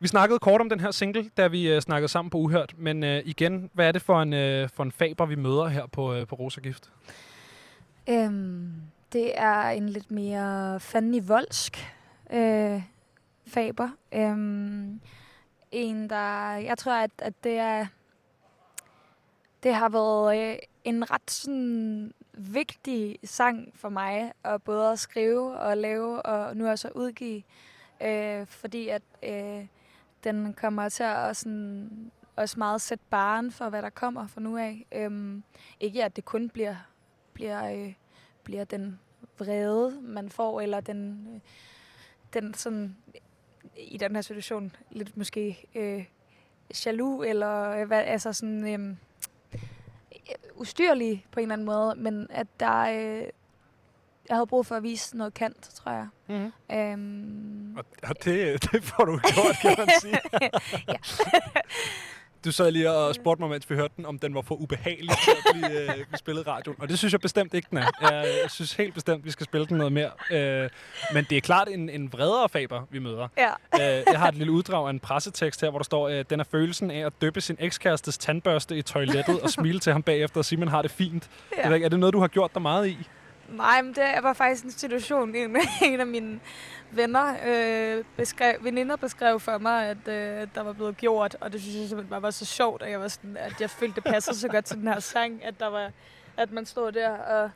Vi 0.00 0.08
snakkede 0.08 0.38
kort 0.38 0.60
om 0.60 0.68
den 0.68 0.80
her 0.80 0.90
single, 0.90 1.30
da 1.36 1.46
vi 1.46 1.68
øh, 1.68 1.80
snakkede 1.80 2.08
sammen 2.08 2.30
på 2.30 2.38
Uhørt. 2.38 2.74
Men 2.76 3.04
øh, 3.04 3.22
igen, 3.24 3.70
hvad 3.72 3.88
er 3.88 3.92
det 3.92 4.02
for 4.02 4.22
en, 4.22 4.32
øh, 4.32 4.68
for 4.68 4.82
en 4.82 4.92
faber, 4.92 5.26
vi 5.26 5.34
møder 5.34 5.68
her 5.68 5.86
på, 5.86 6.14
øh, 6.14 6.26
på 6.26 6.34
Rosagift? 6.34 6.90
Øhm, 8.08 8.72
det 9.12 9.32
er 9.34 9.62
en 9.62 9.88
lidt 9.88 10.10
mere 10.10 10.80
fandelig 10.80 11.28
voldsk 11.28 11.94
øh, 12.32 12.82
faber. 13.46 13.88
Øhm, 14.12 15.00
en, 15.72 16.10
der... 16.10 16.52
Jeg 16.52 16.78
tror, 16.78 16.92
at, 16.92 17.10
at 17.18 17.44
det 17.44 17.58
er... 17.58 17.86
Det 19.62 19.74
har 19.74 19.88
været 19.88 20.38
øh, 20.38 20.56
en 20.88 21.10
ret 21.10 21.30
sådan, 21.30 22.12
vigtig 22.32 23.18
sang 23.24 23.72
for 23.74 23.88
mig, 23.88 24.32
at 24.44 24.62
både 24.62 24.92
at 24.92 24.98
skrive 24.98 25.58
og 25.58 25.76
lave, 25.76 26.22
og 26.22 26.56
nu 26.56 26.68
også 26.68 26.88
at 26.88 26.94
udgive. 26.94 27.42
Øh, 28.02 28.46
fordi 28.46 28.88
at 28.88 29.02
øh, 29.22 29.66
den 30.24 30.54
kommer 30.54 30.88
til 30.88 31.02
at 31.02 31.36
sådan, 31.36 32.10
også 32.36 32.58
meget 32.58 32.80
sætte 32.80 33.04
baren 33.10 33.52
for, 33.52 33.68
hvad 33.68 33.82
der 33.82 33.90
kommer 33.90 34.26
fra 34.26 34.40
nu 34.40 34.56
af. 34.56 34.86
Øhm, 34.92 35.42
ikke 35.80 36.04
at 36.04 36.16
det 36.16 36.24
kun 36.24 36.48
bliver, 36.48 36.76
bliver, 37.32 37.72
øh, 37.72 37.94
bliver 38.44 38.64
den 38.64 39.00
vrede, 39.38 40.00
man 40.02 40.28
får, 40.28 40.60
eller 40.60 40.80
den, 40.80 41.28
øh, 41.34 41.40
den 42.34 42.54
sådan, 42.54 42.96
i 43.76 43.96
den 43.96 44.14
her 44.14 44.22
situation, 44.22 44.76
lidt 44.90 45.16
måske 45.16 45.66
øh, 45.74 46.04
jaloux, 46.86 47.26
eller 47.26 47.70
øh, 47.70 47.86
hvad, 47.86 48.02
altså 48.04 48.32
sådan 48.32 48.80
øh, 48.80 48.96
ustyrlig 50.54 51.26
på 51.32 51.40
en 51.40 51.44
eller 51.44 51.52
anden 51.52 51.66
måde, 51.66 51.94
men 51.96 52.26
at 52.30 52.46
der, 52.60 52.78
øh, 52.80 53.22
jeg 54.28 54.36
havde 54.36 54.46
brug 54.46 54.66
for 54.66 54.74
at 54.74 54.82
vise 54.82 55.16
noget 55.16 55.34
kant, 55.34 55.62
tror 55.74 55.92
jeg. 55.92 56.08
Mm-hmm. 56.28 56.76
Øhm, 56.76 57.76
Og, 57.78 57.84
og 58.02 58.24
det, 58.24 58.62
det 58.72 58.84
får 58.84 59.04
du 59.04 59.18
gjort, 59.34 59.56
kan 59.62 59.74
man 59.78 59.88
sige. 60.00 60.20
ja. 60.88 60.98
Du 62.48 62.52
sad 62.52 62.70
lige 62.70 62.90
og 62.90 63.14
spurgte 63.14 63.42
mig, 63.42 63.50
mens 63.50 63.70
vi 63.70 63.74
hørte 63.74 63.94
den, 63.96 64.06
om 64.06 64.18
den 64.18 64.34
var 64.34 64.40
for 64.42 64.54
ubehagelig 64.54 65.10
til 65.24 65.30
at 65.30 65.54
blive, 65.54 65.82
øh, 65.82 65.94
blive 66.08 66.18
spillet 66.18 66.46
i 66.46 66.50
radioen. 66.50 66.76
Og 66.80 66.88
det 66.88 66.98
synes 66.98 67.12
jeg 67.12 67.20
bestemt 67.20 67.54
ikke, 67.54 67.68
den 67.70 67.78
er. 67.78 67.90
Jeg, 68.00 68.50
synes 68.50 68.72
helt 68.72 68.94
bestemt, 68.94 69.24
vi 69.24 69.30
skal 69.30 69.44
spille 69.44 69.66
den 69.66 69.76
noget 69.76 69.92
mere. 69.92 70.10
Øh, 70.30 70.70
men 71.14 71.26
det 71.30 71.36
er 71.36 71.40
klart 71.40 71.68
en, 71.68 71.88
en 71.88 72.12
vredere 72.12 72.48
faber, 72.48 72.82
vi 72.90 72.98
møder. 72.98 73.28
Ja. 73.38 73.50
øh, 73.74 74.04
jeg 74.06 74.18
har 74.18 74.28
et 74.28 74.34
lille 74.34 74.52
uddrag 74.52 74.86
af 74.86 74.90
en 74.90 75.00
pressetekst 75.00 75.60
her, 75.60 75.70
hvor 75.70 75.78
der 75.78 75.84
står, 75.84 76.08
øh, 76.08 76.24
den 76.30 76.40
er 76.40 76.44
følelsen 76.44 76.90
af 76.90 77.06
at 77.06 77.12
dyppe 77.22 77.40
sin 77.40 77.56
ekskærestes 77.60 78.18
tandbørste 78.18 78.76
i 78.76 78.82
toilettet 78.82 79.40
og 79.40 79.50
smile 79.50 79.78
til 79.78 79.92
ham 79.92 80.02
bagefter 80.02 80.38
og 80.38 80.44
sige, 80.44 80.58
man 80.58 80.68
har 80.68 80.82
det 80.82 80.90
fint. 80.90 81.30
Ja. 81.56 81.62
Er 81.62 81.88
det 81.88 81.98
noget, 81.98 82.12
du 82.12 82.20
har 82.20 82.28
gjort 82.28 82.54
dig 82.54 82.62
meget 82.62 82.86
i? 82.86 82.98
Nej, 83.48 83.82
men 83.82 83.94
det 83.94 84.04
var 84.22 84.32
faktisk 84.32 84.64
en 84.64 84.70
situation, 84.70 85.34
en, 85.34 85.56
en 85.82 86.00
af 86.00 86.06
mine 86.06 86.40
venner, 86.90 87.36
øh, 87.46 88.04
beskrev, 88.16 88.56
veninder 88.60 88.96
beskrev 88.96 89.40
for 89.40 89.58
mig, 89.58 89.86
at 89.86 90.08
øh, 90.08 90.48
der 90.54 90.60
var 90.60 90.72
blevet 90.72 90.96
gjort, 90.96 91.36
og 91.40 91.52
det 91.52 91.60
synes 91.60 91.76
jeg 91.76 91.88
simpelthen 91.88 92.10
bare 92.10 92.22
var 92.22 92.30
så 92.30 92.44
sjovt, 92.44 92.82
at 92.82 92.90
jeg, 92.90 93.00
var 93.00 93.08
sådan, 93.08 93.36
at 93.36 93.60
jeg 93.60 93.70
følte, 93.70 93.94
det 93.94 94.04
passede 94.04 94.36
så 94.36 94.48
godt 94.48 94.64
til 94.64 94.76
den 94.76 94.88
her 94.88 95.00
sang, 95.00 95.44
at, 95.44 95.60
der 95.60 95.66
var, 95.66 95.90
at 96.36 96.52
man 96.52 96.66
stod 96.66 96.92
der 96.92 97.10
og, 97.10 97.50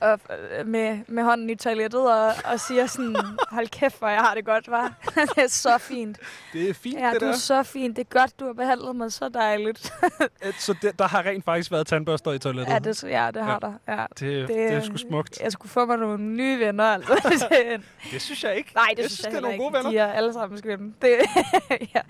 og 0.00 0.20
øh, 0.58 0.66
med, 0.66 0.98
med 1.08 1.22
hånden 1.22 1.50
i 1.50 1.54
toilettet 1.54 2.00
og, 2.12 2.26
og 2.52 2.60
siger 2.60 2.86
sådan, 2.86 3.16
hold 3.50 3.68
kæft, 3.68 3.98
hvor 3.98 4.08
jeg 4.08 4.20
har 4.20 4.34
det 4.34 4.44
godt, 4.44 4.70
var. 4.70 4.92
det 5.34 5.44
er 5.44 5.48
så 5.48 5.78
fint. 5.78 6.18
Det 6.52 6.70
er 6.70 6.74
fint, 6.74 6.98
Ja, 7.00 7.10
det 7.12 7.20
du 7.20 7.26
er 7.26 7.30
der. 7.30 7.36
så 7.38 7.62
fint. 7.62 7.96
Det 7.96 8.06
er 8.14 8.18
godt, 8.20 8.40
du 8.40 8.46
har 8.46 8.52
behandlet 8.52 8.96
mig 8.96 9.12
så 9.12 9.28
dejligt. 9.28 9.92
Øh, 10.46 10.52
Så 10.58 10.74
det, 10.82 10.98
der 10.98 11.08
har 11.08 11.22
rent 11.26 11.44
faktisk 11.44 11.70
været 11.70 11.86
tandbørster 11.86 12.32
i 12.32 12.38
toilettet? 12.38 12.72
ja, 12.72 12.78
det, 12.78 13.02
ja, 13.02 13.30
det 13.34 13.42
har 13.44 13.58
Ja. 13.62 13.66
der. 13.92 13.96
Ja. 14.00 14.06
Det, 14.18 14.20
det, 14.20 14.56
det 14.56 14.72
er 14.72 14.80
sgu 14.80 14.96
smukt. 14.96 15.40
Jeg 15.42 15.52
skulle 15.52 15.70
få 15.70 15.86
mig 15.86 15.96
nogle 15.98 16.22
nye 16.22 16.58
venner, 16.60 16.84
altså. 16.84 17.12
Det 18.12 18.22
synes 18.22 18.44
jeg 18.44 18.56
ikke. 18.56 18.70
Nej, 18.74 18.84
det 18.90 18.98
Jeg 18.98 19.04
synes 19.10 19.12
synes, 19.18 19.24
jeg 19.24 19.32
det 19.32 19.38
er 19.38 19.42
nogle 19.42 19.58
gode 19.58 19.78
ikke. 19.78 19.90
De 19.90 19.98
er 19.98 20.12
alle 20.12 20.32
sammen 20.32 20.58
skønne. 20.58 20.92
Det, 21.02 21.08
ja. 21.94 22.00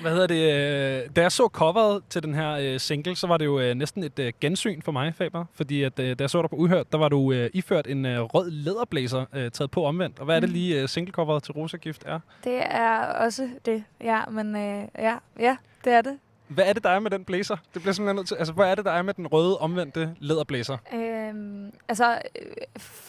Hvad 0.00 0.10
hedder 0.12 0.26
det? 0.26 1.04
øh, 1.04 1.10
Da 1.16 1.20
jeg 1.20 1.32
så 1.32 1.48
coveret 1.52 2.02
til 2.10 2.22
den 2.22 2.34
her 2.34 2.50
øh, 2.52 2.80
single, 2.80 3.16
så 3.16 3.26
var 3.26 3.36
det 3.36 3.44
jo 3.44 3.60
øh, 3.60 3.74
næsten 3.74 4.02
et 4.04 4.18
øh, 4.18 4.32
gensyn 4.40 4.82
for 4.82 4.92
mig, 4.92 5.14
Faber. 5.14 5.44
Fordi 5.54 5.82
at, 5.82 5.98
øh, 5.98 6.18
da 6.18 6.22
jeg 6.22 6.30
så 6.30 6.42
dig 6.42 6.50
på 6.50 6.56
Uhørt, 6.56 6.92
der 6.92 6.98
var 6.98 7.08
du 7.08 7.32
øh, 7.38 7.50
iført 7.54 7.86
en 7.86 8.06
øh, 8.06 8.20
rød 8.20 8.50
læderblæser 8.50 9.24
øh, 9.32 9.50
taget 9.50 9.70
på 9.70 9.84
omvendt. 9.84 10.18
Og 10.18 10.24
hvad 10.24 10.36
er 10.36 10.40
det 10.40 10.48
Mm. 10.48 10.52
lige 10.52 10.82
øh, 10.82 10.88
singlecoveret 10.88 11.42
til 11.42 11.52
Rosagift 11.52 12.02
er? 12.06 12.20
det 12.44 12.58
er 12.62 12.98
også 12.98 13.48
det. 13.66 13.84
Ja, 14.00 14.24
men 14.30 14.56
øh, 14.56 14.88
ja, 14.98 15.16
ja, 15.38 15.56
det 15.84 15.92
er 15.92 16.00
det. 16.02 16.18
Hvad 16.48 16.64
er 16.64 16.72
det, 16.72 16.84
der 16.84 16.90
er 16.90 16.98
med 17.00 17.10
den 17.10 17.24
blæser? 17.24 17.56
Det 17.74 17.82
bliver 17.82 17.92
simpelthen 17.94 18.16
nødt 18.16 18.28
til... 18.28 18.34
Altså, 18.34 18.52
hvad 18.52 18.70
er 18.70 18.74
det, 18.74 18.84
der 18.84 18.90
er 18.90 19.02
med 19.02 19.14
den 19.14 19.26
røde 19.26 19.58
omvendte 19.58 20.14
læderblæser? 20.18 20.76
Øhm, 20.94 21.72
altså, 21.88 22.12
øh, 22.14 22.46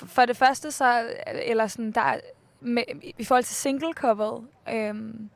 for 0.07 0.25
det 0.25 0.37
første 0.37 0.71
så, 0.71 1.03
eller 1.45 1.67
sådan, 1.67 1.91
der, 1.91 2.01
er- 2.01 2.19
med, 2.61 2.83
i 3.17 3.23
forhold 3.23 3.43
til 3.43 3.55
single 3.55 3.93
coveret, 3.93 4.43
øhm, 4.73 5.29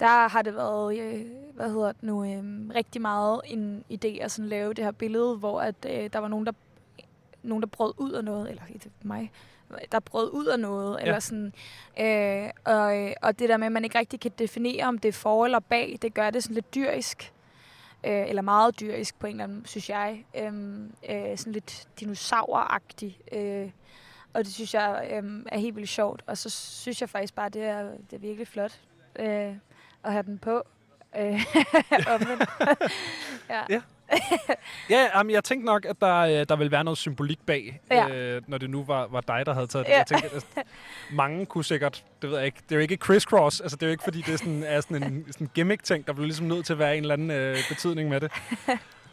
der 0.00 0.28
har 0.28 0.42
det 0.42 0.54
været, 0.54 0.98
øh, 0.98 1.20
hvad 1.54 1.70
hedder 1.70 1.92
det 1.92 2.02
nu, 2.02 2.24
øh, 2.24 2.42
rigtig 2.74 3.02
meget 3.02 3.40
en 3.44 3.84
idé 3.92 4.08
at 4.22 4.30
sådan 4.30 4.48
lave 4.48 4.74
det 4.74 4.84
her 4.84 4.92
billede, 4.92 5.36
hvor 5.36 5.60
at, 5.60 5.74
øh, 5.88 6.10
der 6.12 6.18
var 6.18 6.28
nogen, 6.28 6.46
der 6.46 6.52
nogen, 7.48 7.62
der 7.62 7.68
brød 7.68 7.94
ud 7.96 8.12
af 8.12 8.24
noget, 8.24 8.50
eller 8.50 8.62
er 8.62 8.88
mig, 9.02 9.32
der 9.92 10.00
brød 10.00 10.30
ud 10.32 10.46
af 10.46 10.60
noget, 10.60 10.98
ja. 11.00 11.04
eller 11.04 11.20
sådan. 11.20 11.52
Øh, 12.00 12.50
og, 12.64 12.98
øh, 12.98 13.12
og 13.22 13.38
det 13.38 13.48
der 13.48 13.56
med, 13.56 13.66
at 13.66 13.72
man 13.72 13.84
ikke 13.84 13.98
rigtig 13.98 14.20
kan 14.20 14.32
definere, 14.38 14.86
om 14.86 14.98
det 14.98 15.08
er 15.08 15.12
for 15.12 15.44
eller 15.44 15.58
bag, 15.58 15.98
det 16.02 16.14
gør 16.14 16.30
det 16.30 16.42
sådan 16.42 16.54
lidt 16.54 16.74
dyrisk. 16.74 17.32
Øh, 18.06 18.28
eller 18.28 18.42
meget 18.42 18.80
dyrisk 18.80 19.18
på 19.18 19.26
en 19.26 19.32
eller 19.32 19.44
anden, 19.44 19.66
synes 19.66 19.90
jeg. 19.90 20.24
Øhm, 20.38 20.92
øh, 21.10 21.38
sådan 21.38 21.52
lidt 21.52 21.88
dinosauragtig. 22.00 23.18
Øh, 23.32 23.70
og 24.32 24.44
det 24.44 24.54
synes 24.54 24.74
jeg 24.74 25.08
øhm, 25.12 25.46
er 25.52 25.58
helt 25.58 25.76
vildt 25.76 25.88
sjovt. 25.88 26.22
Og 26.26 26.38
så 26.38 26.50
synes 26.50 27.00
jeg 27.00 27.10
faktisk 27.10 27.34
bare, 27.34 27.48
det 27.48 27.62
er, 27.62 27.82
det 27.82 28.16
er 28.16 28.18
virkelig 28.18 28.48
flot 28.48 28.80
øh, 29.18 29.54
at 30.04 30.12
have 30.12 30.22
den 30.22 30.38
på. 30.38 30.62
Øh, 31.18 31.24
ja. 33.50 33.64
Ja. 33.70 33.80
Ja, 34.90 35.08
jamen, 35.16 35.30
jeg 35.30 35.44
tænkte 35.44 35.66
nok, 35.66 35.84
at 35.84 35.96
der, 36.00 36.16
øh, 36.16 36.46
der 36.48 36.56
ville 36.56 36.70
være 36.70 36.84
noget 36.84 36.98
symbolik 36.98 37.38
bag, 37.46 37.80
Ja. 37.90 38.08
øh, 38.08 38.42
når 38.46 38.58
det 38.58 38.70
nu 38.70 38.84
var, 38.84 39.06
var 39.10 39.20
dig, 39.20 39.46
der 39.46 39.54
havde 39.54 39.66
taget 39.66 39.86
det. 39.86 39.92
Ja. 39.92 39.98
Jeg 39.98 40.06
tænkte, 40.06 40.30
at 40.36 40.46
mange 41.12 41.46
kunne 41.46 41.64
sikkert, 41.64 42.04
det 42.22 42.30
ved 42.30 42.36
jeg 42.36 42.46
ikke, 42.46 42.58
det 42.62 42.72
er 42.72 42.76
jo 42.76 42.82
ikke 42.82 42.96
crisscross, 42.96 43.60
altså 43.60 43.76
det 43.76 43.82
er 43.82 43.86
jo 43.86 43.90
ikke, 43.90 44.04
fordi 44.04 44.20
det 44.20 44.34
er 44.34 44.38
sådan, 44.38 44.62
er 44.66 44.80
sådan 44.80 45.02
en 45.02 45.24
sådan 45.32 45.50
gimmick-ting, 45.54 46.06
der 46.06 46.12
bliver 46.12 46.26
ligesom 46.26 46.46
nødt 46.46 46.66
til 46.66 46.72
at 46.72 46.78
være 46.78 46.96
en 46.96 47.02
eller 47.02 47.14
anden 47.14 47.30
øh, 47.30 47.56
betydning 47.68 48.08
med 48.08 48.20
det. 48.20 48.32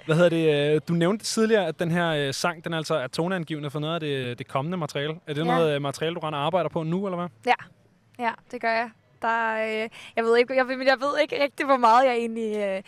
Hvad 0.05 0.15
hedder 0.15 0.29
det? 0.29 0.75
øh, 0.75 0.81
Du 0.87 0.93
nævnte 0.93 1.25
tidligere, 1.25 1.67
at 1.67 1.79
den 1.79 1.91
her 1.91 2.09
øh, 2.09 2.33
sang, 2.33 2.63
den 2.63 2.73
altså 2.73 2.95
er 2.95 3.07
toneangivende 3.07 3.69
for 3.69 3.79
noget 3.79 3.93
af 3.93 3.99
det, 3.99 4.39
det 4.39 4.47
kommende 4.47 4.77
materiale. 4.77 5.13
Er 5.27 5.33
det 5.33 5.41
Ja. 5.45 5.55
noget 5.55 5.81
materiale, 5.81 6.15
du 6.15 6.19
render 6.19 6.39
arbejder 6.39 6.69
på 6.69 6.83
nu, 6.83 7.05
eller 7.07 7.17
hvad? 7.17 7.27
Ja, 7.45 7.53
ja 8.25 8.31
det 8.51 8.61
gør 8.61 8.71
jeg. 8.71 8.89
Der, 9.23 9.27
er, 9.53 9.83
øh, 9.83 9.89
jeg, 10.15 10.23
ved 10.23 10.37
ikke, 10.37 10.55
jeg, 10.55 10.67
ved- 10.67 10.85
jeg 10.85 10.97
ved 11.01 11.19
ikke 11.21 11.43
rigtig, 11.43 11.65
hvor 11.65 11.77
meget 11.77 12.05
jeg 12.05 12.15
egentlig... 12.15 12.57
Øh, 12.57 12.81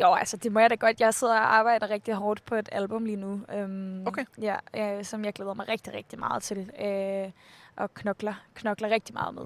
jo, 0.00 0.14
altså, 0.14 0.36
det 0.36 0.52
må 0.52 0.60
jeg 0.60 0.70
da 0.70 0.74
godt. 0.74 1.00
Jeg 1.00 1.14
sidder 1.14 1.34
og 1.34 1.54
arbejder 1.56 1.90
rigtig 1.90 2.14
hårdt 2.14 2.44
på 2.44 2.54
et 2.54 2.68
album 2.72 3.04
lige 3.04 3.16
nu. 3.16 3.40
Øhm, 3.54 4.06
Okay. 4.06 4.24
Ja, 4.42 4.56
øh, 4.76 5.04
som 5.04 5.24
jeg 5.24 5.32
glæder 5.32 5.54
mig 5.54 5.68
rigtig, 5.68 5.94
rigtig 5.94 6.18
meget 6.18 6.42
til. 6.42 6.70
Øh, 6.84 7.30
og 7.76 7.94
knokler, 7.94 8.34
knokler 8.54 8.90
rigtig 8.90 9.14
meget 9.14 9.34
med. 9.34 9.42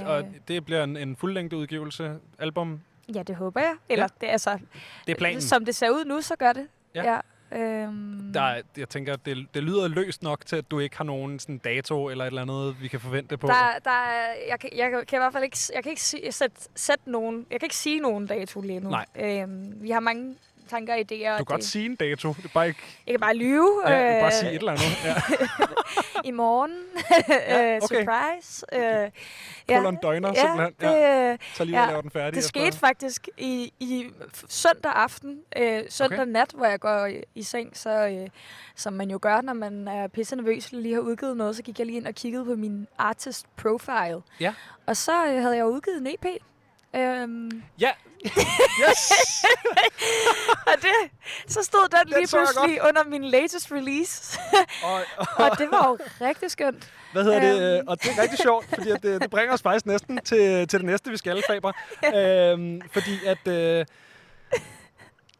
Øh, 0.00 0.06
Og 0.08 0.24
det 0.48 0.64
bliver 0.64 0.84
en, 0.84 0.96
en 0.96 1.16
fuldlængde 1.16 1.56
udgivelse, 1.56 2.16
album. 2.38 2.80
ja, 3.14 3.22
det 3.22 3.36
håber 3.36 3.60
jeg. 3.60 3.74
Eller, 3.88 4.04
Ja. 4.20 4.26
det, 4.26 4.32
altså, 4.32 4.58
Det 5.06 5.12
er 5.12 5.16
planen. 5.16 5.40
Som 5.40 5.64
det 5.64 5.74
ser 5.74 5.90
ud 5.90 6.04
nu, 6.04 6.20
så 6.20 6.36
gør 6.36 6.52
det. 6.52 6.68
Ja. 6.94 7.12
ja 7.12 7.20
øhm, 7.56 8.30
Der, 8.34 8.40
er- 8.42 8.62
jeg 8.76 8.88
tænker, 8.88 9.16
det, 9.16 9.46
det 9.54 9.62
lyder 9.62 9.88
løst 9.88 10.22
nok 10.22 10.46
til, 10.46 10.56
at 10.56 10.70
du 10.70 10.78
ikke 10.78 10.96
har 10.96 11.04
nogen 11.04 11.38
sådan 11.38 11.58
dato 11.58 12.08
eller 12.10 12.24
et 12.24 12.28
eller 12.28 12.42
andet, 12.42 12.82
vi 12.82 12.88
kan 12.88 13.00
forvente 13.00 13.36
på. 13.36 13.46
Der, 13.46 13.78
der 13.84 13.90
er, 13.90 14.34
jeg, 14.48 14.60
kan, 14.60 14.70
jeg 14.76 14.90
kan 15.08 15.16
i 15.16 15.20
hvert 15.20 15.32
fald 15.32 15.44
ikke, 15.44 15.56
jeg 15.74 15.82
kan 15.82 15.90
ikke 15.90 16.02
sige, 16.02 16.32
sætte, 16.32 16.56
sætte 16.76 17.10
nogen, 17.10 17.46
jeg 17.50 17.60
kan 17.60 17.66
ikke 17.66 17.76
sige 17.76 18.00
nogen 18.00 18.26
dato 18.26 18.60
lige 18.60 18.80
nu. 18.80 18.90
Nej. 18.90 19.06
Øhm, 19.16 19.82
vi 19.82 19.90
har 19.90 20.00
mange 20.00 20.36
tanker 20.72 20.92
og 20.94 20.98
idéer. 21.00 21.04
Du 21.14 21.16
kan 21.16 21.40
og 21.40 21.46
godt 21.46 21.60
det- 21.60 21.68
sige 21.68 21.84
en 21.86 21.96
dato. 21.96 22.28
Det 22.32 22.44
er 22.44 22.48
bare 22.54 22.68
ikke... 22.68 22.80
Jeg 23.06 23.12
kan 23.12 23.20
bare 23.20 23.36
lyve. 23.36 23.82
Ja, 23.86 23.92
du 23.92 24.12
kan 24.12 24.20
bare 24.20 24.26
øh, 24.26 24.32
sige 24.32 24.50
et 24.52 24.58
eller 24.58 24.72
andet. 24.72 25.04
Ja. 25.04 25.14
I 26.24 26.30
morgen. 26.30 26.70
Ja, 27.28 27.74
øh, 27.74 27.80
okay. 27.82 27.96
Surprise. 28.04 28.66
Øh, 28.72 29.10
Kolon 29.76 29.96
døgner, 30.02 30.28
ja, 30.28 30.40
simpelthen. 30.40 30.74
Det, 30.80 30.86
Ja. 30.98 31.32
øh, 31.32 31.38
Så 31.54 31.64
lige 31.64 31.78
at 31.82 31.88
lave 31.88 32.02
den 32.02 32.10
færdig 32.10 32.34
Det 32.34 32.44
skete 32.44 32.78
faktisk 32.78 33.28
i, 33.38 33.72
i 33.80 34.06
søndag 34.48 34.92
aften, 34.94 35.40
øh, 35.56 35.82
søndag 35.88 36.18
Okay. 36.18 36.22
okay. 36.22 36.32
nat, 36.32 36.52
hvor 36.56 36.66
jeg 36.66 36.80
går 36.80 37.06
i, 37.06 37.22
i 37.34 37.42
seng, 37.42 37.76
så, 37.76 37.90
øh, 38.08 38.28
som 38.76 38.92
man 38.92 39.10
jo 39.10 39.18
gør, 39.22 39.40
når 39.40 39.52
man 39.52 39.88
er 39.88 40.08
pisse 40.08 40.36
nervøs, 40.36 40.72
lige 40.72 40.94
har 40.94 41.00
udgivet 41.00 41.36
noget, 41.36 41.56
så 41.56 41.62
gik 41.62 41.78
jeg 41.78 41.86
lige 41.86 41.96
ind 41.96 42.06
og 42.06 42.14
kiggede 42.14 42.44
på 42.44 42.54
min 42.54 42.86
artist 42.98 43.46
profile. 43.56 44.20
Ja. 44.40 44.54
Og 44.86 44.96
så 44.96 45.26
øh, 45.26 45.42
havde 45.42 45.56
jeg 45.56 45.66
udgivet 45.66 45.98
en 46.00 46.06
EP. 46.06 46.26
Øhm, 46.96 47.62
Ja. 47.78 47.90
Yes! 48.24 49.12
og 50.68 50.72
det, 50.82 51.10
så 51.46 51.62
stod 51.62 51.88
den 51.88 52.12
lige 52.18 52.26
så 52.26 52.38
jeg 52.38 52.46
pludselig 52.54 52.82
under 52.88 53.04
min 53.04 53.24
latest 53.24 53.72
release. 53.72 54.38
og, 54.84 55.00
og 55.36 55.58
det 55.58 55.68
var 55.70 55.88
jo 55.88 55.98
rigtig 56.26 56.50
skønt. 56.50 56.90
Hvad 57.12 57.24
hedder 57.24 57.40
det? 57.40 57.54
Øhm. 57.54 57.62
Øh, 57.78 57.82
Og 57.86 58.02
det 58.02 58.10
er 58.18 58.22
rigtig 58.22 58.38
sjovt, 58.38 58.66
fordi 58.68 58.90
at 58.90 59.02
det, 59.02 59.22
det 59.22 59.30
bringer 59.30 59.54
os 59.54 59.62
faktisk 59.62 59.86
næsten 59.86 60.18
til, 60.24 60.68
til 60.68 60.78
det 60.78 60.86
næste, 60.86 61.10
vi 61.10 61.16
skal, 61.16 61.42
Faber. 61.46 61.72
øhm, 62.16 62.80
fordi 62.92 63.24
at... 63.26 63.48
Øh, 63.48 63.86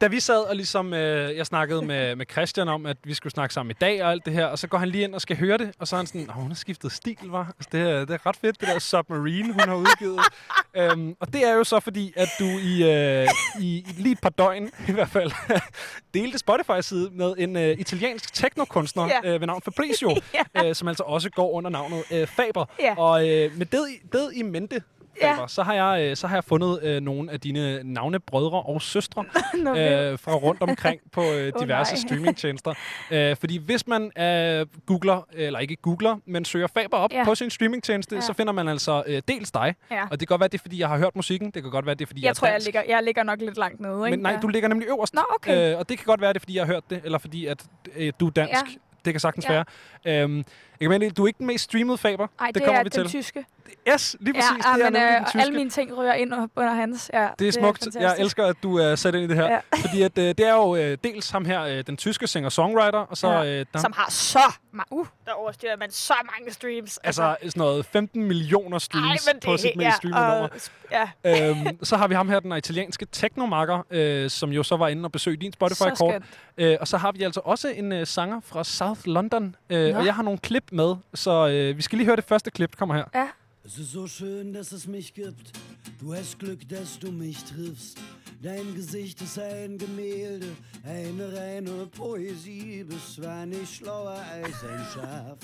da 0.03 0.07
vi 0.09 0.21
sad 0.21 0.41
og 0.41 0.57
ligesom, 0.57 0.95
øh, 0.95 1.37
jeg 1.37 1.47
snakkede 1.47 1.83
med, 1.83 2.15
med 2.17 2.27
Christian 2.33 2.69
om, 2.69 2.87
at 2.87 2.97
vi 3.05 3.15
skulle 3.15 3.31
snakke 3.31 3.55
sammen 3.55 3.71
i 3.71 3.77
dag 3.81 4.05
og 4.05 4.11
alt 4.11 4.25
det 4.25 4.33
her, 4.33 4.47
og 4.47 4.59
så 4.59 4.67
går 4.69 4.79
han 4.79 4.89
lige 4.89 5.05
ind 5.05 5.15
og 5.15 5.21
skal 5.21 5.37
høre 5.37 5.59
det, 5.59 5.73
og 5.79 5.89
så 5.89 5.97
er 5.97 5.99
han 5.99 6.07
sådan, 6.07 6.21
"Nå, 6.27 6.33
hun 6.33 6.49
har 6.51 6.55
skiftet 6.55 6.93
stil, 6.93 7.17
var. 7.25 7.47
Altså, 7.59 7.69
det, 7.73 7.81
er, 7.81 7.99
det 8.05 8.11
er 8.11 8.27
ret 8.27 8.37
fedt, 8.37 8.61
det 8.61 8.69
der 8.69 8.79
Submarine, 8.79 9.53
hun 9.53 9.61
har 9.61 9.75
udgivet. 9.75 10.21
øhm, 10.77 11.17
og 11.21 11.33
det 11.33 11.49
er 11.49 11.53
jo 11.55 11.65
så 11.65 11.81
fordi, 11.81 12.13
at 12.17 12.29
du 12.39 12.45
i, 12.45 12.93
øh, 12.93 13.29
i, 13.61 13.87
lige 13.99 14.13
et 14.13 14.21
par 14.21 14.31
døgn, 14.31 14.71
i 14.89 14.93
hvert 14.93 15.09
fald, 15.09 15.31
delte 16.15 16.39
Spotify-side 16.39 17.11
med 17.13 17.35
en 17.39 17.57
øh, 17.57 17.79
italiensk 17.79 18.35
teknokunstner 18.35 19.09
Ja. 19.25 19.35
øh, 19.35 19.41
ved 19.41 19.47
navn 19.47 19.63
Fabrizio, 19.63 20.17
Ja. 20.35 20.69
øh, 20.69 20.75
som 20.75 20.89
altså 20.89 21.03
også 21.03 21.31
går 21.31 21.51
under 21.51 21.71
navnet 21.71 22.03
øh, 22.13 22.27
Faber. 22.27 22.65
Ja. 22.81 22.95
Og 22.99 23.29
øh, 23.29 23.57
med 23.59 23.67
det, 23.67 23.81
det 24.13 24.31
i 24.35 24.43
mente, 24.43 24.83
Ja. 25.23 25.37
Så, 25.47 25.63
har 25.63 25.75
jeg, 25.75 26.03
øh, 26.11 26.17
så 26.17 26.27
har 26.27 26.37
jeg 26.37 26.45
fundet 26.45 26.83
øh, 26.83 27.01
nogle 27.01 27.33
af 27.33 27.41
dine 27.41 27.81
navnebrødre 27.83 28.63
og 28.63 28.83
søstre 28.83 29.25
Nå, 29.65 29.71
øh, 29.71 30.19
fra 30.19 30.35
rundt 30.35 30.63
omkring 30.63 31.01
på 31.13 31.23
øh, 31.23 31.53
diverse 31.63 31.93
nej. 31.95 32.01
streamingtjenester. 32.07 32.75
Øh, 33.11 33.37
fordi 33.37 33.59
hvis 33.59 33.87
man 33.87 34.19
øh, 34.23 34.67
googler, 34.87 35.27
eller 35.33 35.59
ikke 35.59 35.77
googler, 35.77 36.17
men 36.27 36.45
søger 36.45 36.67
Faber 36.67 36.97
op 36.97 37.13
Ja. 37.13 37.25
på 37.25 37.35
sin 37.35 37.51
streamingtjeneste, 37.51 38.15
Ja. 38.15 38.21
så 38.21 38.33
finder 38.33 38.53
man 38.53 38.69
altså 38.69 39.03
øh, 39.07 39.23
dels 39.29 39.51
dig. 39.51 39.75
Ja. 39.91 40.03
Og 40.05 40.11
det 40.11 40.19
kan 40.19 40.27
godt 40.27 40.41
være, 40.41 40.49
det 40.49 40.59
er, 40.59 40.63
fordi 40.63 40.81
jeg 40.81 40.89
har 40.89 40.99
hørt 40.99 41.17
musikken. 41.17 41.51
Det 41.51 41.63
kan 41.63 41.71
godt 41.73 41.87
være, 41.87 41.95
det 41.95 42.03
er, 42.03 42.07
fordi 42.07 42.21
jeg, 42.21 42.25
Jeg 42.25 42.31
er 42.31 42.35
tror, 42.35 42.47
jeg 42.47 42.53
dansk. 42.53 42.67
ligger, 42.67 42.83
jeg 42.89 43.03
ligger 43.03 43.23
nok 43.23 43.41
lidt 43.41 43.57
langt 43.57 43.81
nede, 43.81 44.07
ikke? 44.07 44.11
Men 44.11 44.19
nej, 44.23 44.33
ja. 44.33 44.39
du 44.41 44.49
ligger 44.49 44.69
nemlig 44.69 44.89
øverst. 44.89 45.15
Nå, 45.15 45.23
okay. 45.35 45.73
Øh, 45.73 45.79
og 45.79 45.89
det 45.89 45.99
kan 45.99 46.05
godt 46.07 46.21
være, 46.21 46.33
det 46.33 46.39
er, 46.39 46.41
fordi 46.41 46.57
jeg 46.57 46.67
har 46.67 46.73
hørt 46.73 46.91
det, 46.91 47.01
eller 47.05 47.19
fordi 47.19 47.47
at 47.47 47.65
øh, 47.97 48.13
du 48.21 48.27
er 48.27 48.31
dansk. 48.31 48.53
Ja. 48.73 48.79
Det 49.05 49.13
kan 49.15 49.21
sagtens 49.21 49.47
Ja. 49.49 49.53
være. 49.53 49.65
Øhm, 50.23 50.45
jeg 50.81 50.91
kan 50.91 51.01
mene, 51.01 51.11
du 51.11 51.23
er 51.23 51.27
ikke 51.27 51.39
den 51.39 51.47
mest 51.47 51.65
streamede 51.65 51.99
Faber. 51.99 52.27
Ej, 52.41 52.51
det, 52.55 52.63
kommer 52.65 52.79
er 52.81 52.85
vi 52.85 52.89
den 52.89 53.09
til. 53.09 53.23
tyske. 53.23 53.45
Yes, 53.93 54.17
lige 54.21 54.35
præcis. 54.35 54.67
Ja, 54.67 54.73
det 54.79 54.87
er 54.87 54.91
men, 54.91 55.03
øh, 55.03 55.09
den 55.17 55.25
tyske. 55.25 55.41
alle 55.41 55.55
mine 55.55 55.71
ting 55.71 55.97
ryger 55.99 56.13
ind 56.15 56.33
under 56.57 56.73
hans. 56.75 57.11
Ja, 57.15 57.29
Det 57.39 57.49
er 57.49 57.53
smukt. 57.53 57.85
jeg 57.87 57.93
fantastisk. 57.93 58.21
elsker, 58.25 58.47
at 58.47 58.57
du 58.63 58.77
er 58.79 58.95
sat 58.95 59.15
ind 59.15 59.25
i 59.25 59.27
det 59.27 59.37
her. 59.37 59.51
Ja. 59.53 59.59
Fordi 59.81 60.03
at, 60.03 60.19
øh, 60.19 60.25
det 60.25 60.41
er 60.41 60.55
jo 60.55 60.77
øh, 60.77 60.99
dels 61.05 61.31
ham 61.31 61.45
her, 61.45 61.63
øh, 61.63 61.85
den 61.87 61.97
tyske 61.97 62.27
singer-songwriter, 62.27 62.99
og 62.99 63.17
så... 63.17 63.29
Ja, 63.31 63.45
Øh, 63.61 63.67
der, 63.73 63.79
Som 63.81 63.93
har 63.97 64.11
så 64.11 64.39
mange... 64.73 64.87
Uh, 64.91 65.07
der 65.27 65.33
overstyrer 65.33 65.77
man 65.77 65.91
så 65.91 66.15
mange 66.39 66.53
streams. 66.53 66.99
altså 66.99 67.37
sådan 67.43 67.53
noget 67.61 67.87
15 67.87 68.25
millioner 68.25 68.79
streams 68.79 69.27
Ej, 69.27 69.33
det 69.33 69.43
på 69.45 69.53
er 69.53 69.57
sit 69.57 69.65
helt- 69.65 69.77
mest 69.77 69.87
ja, 69.87 69.91
streamede 69.97 70.31
nummer. 70.33 70.49
Ja, 71.25 71.51
øhm, 71.71 71.85
så 71.85 71.97
har 71.97 72.09
vi 72.09 72.15
ham 72.15 72.29
her, 72.29 72.41
den 72.41 72.53
italienske 72.57 73.07
teknomarker, 73.13 73.87
øh, 73.91 74.31
som 74.31 74.51
jo 74.51 74.63
så 74.63 74.77
var 74.77 74.89
inde 74.89 75.05
og 75.05 75.13
besøgte 75.13 75.41
din 75.45 75.53
Spotify-kort. 75.53 76.23
Øh, 76.59 76.77
og 76.81 76.89
så 76.89 76.97
har 76.97 77.13
vi 77.13 77.23
altså 77.23 77.41
også 77.45 77.69
en 77.69 77.93
øh, 77.93 78.07
sanger 78.07 78.41
fra 78.41 78.65
South 78.65 79.01
London, 79.05 79.57
øh, 79.71 79.93
Nå. 79.93 79.99
og 79.99 80.07
jeg 80.07 80.15
har 80.15 80.23
nogle 80.23 80.39
klip 80.39 80.65
med, 80.73 80.95
så 81.15 81.49
øh, 81.49 81.77
vi 81.77 81.83
skal 81.83 81.99
lige 81.99 82.07
høre 82.07 82.17
det 82.17 82.25
første 82.25 82.51
klip, 82.51 82.77
kommer 82.77 82.95
her. 82.95 83.05
Ja. 83.15 83.29
Es 83.65 83.79
ist 83.79 83.93
so 83.93 84.07
schön, 84.07 84.53
dass 84.53 84.73
es 84.73 84.87
mich 84.89 85.15
gibt. 85.15 85.53
Du 86.01 86.13
hast 86.15 86.39
Glück, 86.39 86.69
dass 86.69 86.99
du 86.99 87.13
mich 87.13 87.39
triffst. 87.45 87.99
Dein 88.43 88.75
Gesicht 88.75 89.21
ist 89.23 89.39
ein 89.39 89.79
Gemälde, 89.79 90.47
eine 90.85 91.39
reine 91.39 91.87
Poesie. 91.97 92.83
Bist 92.89 93.15
zwar 93.15 93.47
nicht 93.47 93.73
schlauer 93.77 94.17
als 94.35 94.65
ein 94.65 94.85
Schaf, 94.93 95.37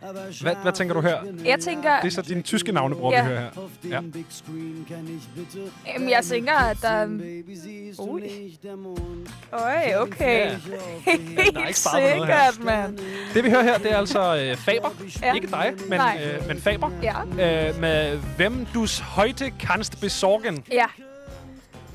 aber 0.00 0.20
Hvad, 0.40 0.54
hvad 0.62 0.72
tænker 0.72 0.94
du 0.94 1.00
her? 1.00 1.22
Jeg 1.44 1.60
tænker... 1.60 2.00
Det 2.00 2.06
er 2.06 2.10
så 2.10 2.22
din 2.22 2.42
tyske 2.42 2.72
navnebror, 2.72 3.12
Ja. 3.12 3.22
vi 3.22 3.28
hører 3.28 3.40
her. 3.40 3.50
Auf 3.58 3.70
dem 3.82 3.90
Ja. 3.92 4.00
Big 4.00 4.26
Screen 4.30 4.86
kann 4.88 5.04
ich 5.16 5.28
bitte 5.36 5.70
Jamen, 5.86 6.10
jeg 6.10 6.24
tænker, 6.24 6.52
at 6.54 6.76
der... 6.82 7.06
Baby, 7.06 7.54
siehst 7.54 7.98
du 7.98 8.02
Ui. 8.12 8.20
nicht 8.20 8.62
der 8.62 8.76
Mond. 8.76 9.26
Øj, 9.52 9.94
okay. 10.00 10.46
Ja. 10.50 10.56
Helt 11.04 11.58
her. 11.58 11.72
sikkert, 11.72 12.64
mand. 12.64 12.98
Det 13.34 13.44
vi 13.44 13.50
hører 13.50 13.62
her, 13.62 13.78
det 13.78 13.92
er 13.92 13.96
altså 13.98 14.36
øh, 14.36 14.56
Faber. 14.56 14.90
Ja. 15.22 15.34
Ikke 15.34 15.46
dig, 15.46 15.72
men, 15.88 15.98
Nej. 15.98 16.38
øh, 16.40 16.48
men 16.48 16.58
Faber. 16.58 16.90
Ja. 17.02 17.63
Øh, 17.68 17.80
med 17.80 18.18
Hvem 18.18 18.66
du's 18.74 19.02
heute 19.02 19.50
kannst 19.50 20.00
besorgen. 20.00 20.64
Ja. 20.72 20.86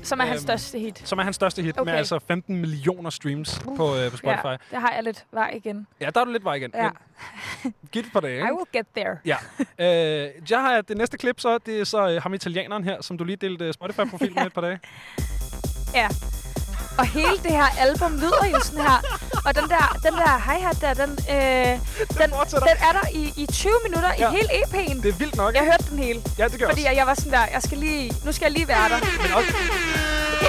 Som 0.02 0.20
er 0.20 0.24
hans 0.24 0.36
Øhm, 0.40 0.46
største 0.46 0.78
hit. 0.78 1.02
Som 1.08 1.18
er 1.18 1.22
hans 1.22 1.36
største 1.36 1.62
hit, 1.62 1.78
okay. 1.78 1.90
med 1.90 1.98
altså 1.98 2.18
15 2.28 2.56
millioner 2.56 3.10
streams 3.10 3.58
på, 3.76 3.96
øh, 3.96 4.10
på 4.10 4.16
Spotify. 4.16 4.44
Ja, 4.46 4.50
Ja. 4.50 4.56
det 4.70 4.80
har 4.80 4.92
jeg 4.94 5.02
lidt 5.04 5.24
vej 5.32 5.50
igen. 5.56 5.86
ja, 6.00 6.10
der 6.14 6.20
er 6.20 6.24
du 6.24 6.30
lidt 6.32 6.44
vej 6.44 6.54
igen. 6.54 6.70
Ja. 6.74 6.90
Men 7.64 7.74
Giv 7.92 8.02
det 8.02 8.12
på? 8.12 8.18
I 8.26 8.30
will 8.30 8.66
get 8.72 8.86
there. 8.96 9.16
Ja. 9.24 9.36
Øh, 9.78 10.30
jeg 10.50 10.60
har 10.60 10.80
det 10.80 10.96
næste 10.96 11.18
klip 11.18 11.40
så, 11.40 11.58
det 11.66 11.80
er 11.80 11.84
så 11.84 12.08
øh, 12.10 12.22
ham 12.22 12.34
italieneren 12.34 12.84
her, 12.84 13.02
som 13.02 13.18
du 13.18 13.24
lige 13.24 13.36
delte 13.36 13.64
øh, 13.64 13.72
Spotify-profil 13.74 14.34
med 14.34 14.46
et 14.46 14.52
par 14.52 14.60
dage. 14.60 14.78
Ja. 15.94 16.08
Og 16.98 17.06
hele 17.06 17.36
det 17.42 17.50
her 17.52 17.66
album 17.78 18.16
lyder 18.16 18.46
jo 18.52 18.60
sådan 18.60 18.80
her. 18.80 19.18
Og 19.44 19.54
den 19.54 19.68
der, 19.68 19.96
den 20.02 20.12
der 20.12 20.38
hi-hat 20.48 20.76
der, 20.80 20.94
den, 20.94 21.10
øh, 21.10 21.78
den, 22.18 22.30
den 22.68 22.76
er 22.88 22.92
der 22.92 23.08
i, 23.12 23.32
i 23.36 23.46
20 23.52 23.72
minutter 23.84 24.10
Ja. 24.18 24.30
i 24.30 24.36
hele 24.36 24.48
EP'en. 24.50 25.02
Det 25.02 25.08
er 25.08 25.12
vildt 25.18 25.36
nok. 25.36 25.54
Jeg 25.54 25.62
hørte 25.62 25.84
den 25.90 25.98
hele. 25.98 26.22
Ja, 26.38 26.48
det 26.48 26.58
gør 26.60 26.68
Fordi 26.68 26.80
også. 26.80 26.92
jeg 26.94 27.06
var 27.06 27.14
sådan 27.14 27.32
der, 27.32 27.46
jeg 27.52 27.62
skal 27.62 27.78
lige, 27.78 28.12
nu 28.24 28.32
skal 28.32 28.44
jeg 28.46 28.52
lige 28.52 28.68
være 28.68 28.88
der. 28.88 28.98
Men 29.22 29.32
også, 29.32 29.52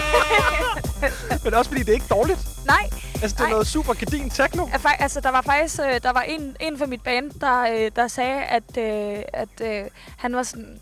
men 1.44 1.54
også 1.54 1.70
fordi 1.70 1.82
det 1.84 1.90
er 1.90 1.94
ikke 1.94 2.06
dårligt. 2.10 2.40
Nej. 2.66 2.90
Altså, 3.22 3.36
det 3.36 3.40
er 3.40 3.44
Nej. 3.44 3.50
noget 3.52 3.68
super 3.68 3.94
gedin 3.94 4.30
techno. 4.30 4.68
Altså, 5.00 5.20
der 5.20 5.32
var 5.32 5.42
faktisk 5.42 5.80
øh, 5.80 6.00
der 6.04 6.12
var 6.14 6.22
en, 6.22 6.56
en 6.60 6.78
fra 6.78 6.86
mit 6.86 7.02
band, 7.04 7.32
der, 7.42 7.62
øh, 7.62 7.92
der 7.96 8.08
sagde, 8.08 8.44
at, 8.44 8.78
øh, 8.78 9.24
at 9.34 9.50
øh, 9.62 9.84
han 10.18 10.36
var 10.36 10.44
sådan... 10.44 10.80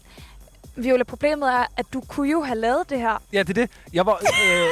Viola, 0.76 1.04
problemet 1.04 1.50
er, 1.54 1.66
at 1.78 1.86
du 1.94 2.02
kunne 2.08 2.32
jo 2.32 2.44
have 2.44 2.58
lavet 2.60 2.90
det 2.90 3.00
her. 3.00 3.22
Ja, 3.34 3.40
det 3.40 3.50
er 3.50 3.54
det. 3.54 3.72
Jeg 3.94 4.06
var, 4.06 4.14
øh, 4.14 4.68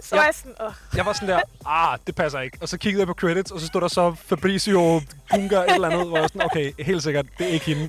Så 0.08 0.14
Ja. 0.16 0.20
var 0.20 0.24
jeg 0.24 0.34
sådan, 0.34 0.54
åh. 0.60 0.72
jeg 0.96 1.06
var 1.06 1.12
sådan 1.12 1.28
der, 1.28 1.40
ah, 1.66 1.98
det 2.06 2.14
passer 2.14 2.40
ikke. 2.40 2.58
Og 2.62 2.68
så 2.68 2.78
kiggede 2.78 3.00
jeg 3.00 3.06
på 3.06 3.14
credits, 3.14 3.50
og 3.50 3.60
så 3.60 3.66
stod 3.66 3.80
der 3.80 3.88
så 3.88 4.14
Fabrizio 4.14 5.00
Gunga 5.30 5.56
et 5.56 5.74
eller 5.74 5.88
andet, 5.88 6.08
hvor 6.08 6.18
jeg 6.18 6.28
sådan, 6.28 6.42
okay, 6.44 6.72
helt 6.78 7.02
sikkert, 7.02 7.26
det 7.38 7.46
er 7.48 7.50
ikke 7.50 7.66
hende. 7.74 7.88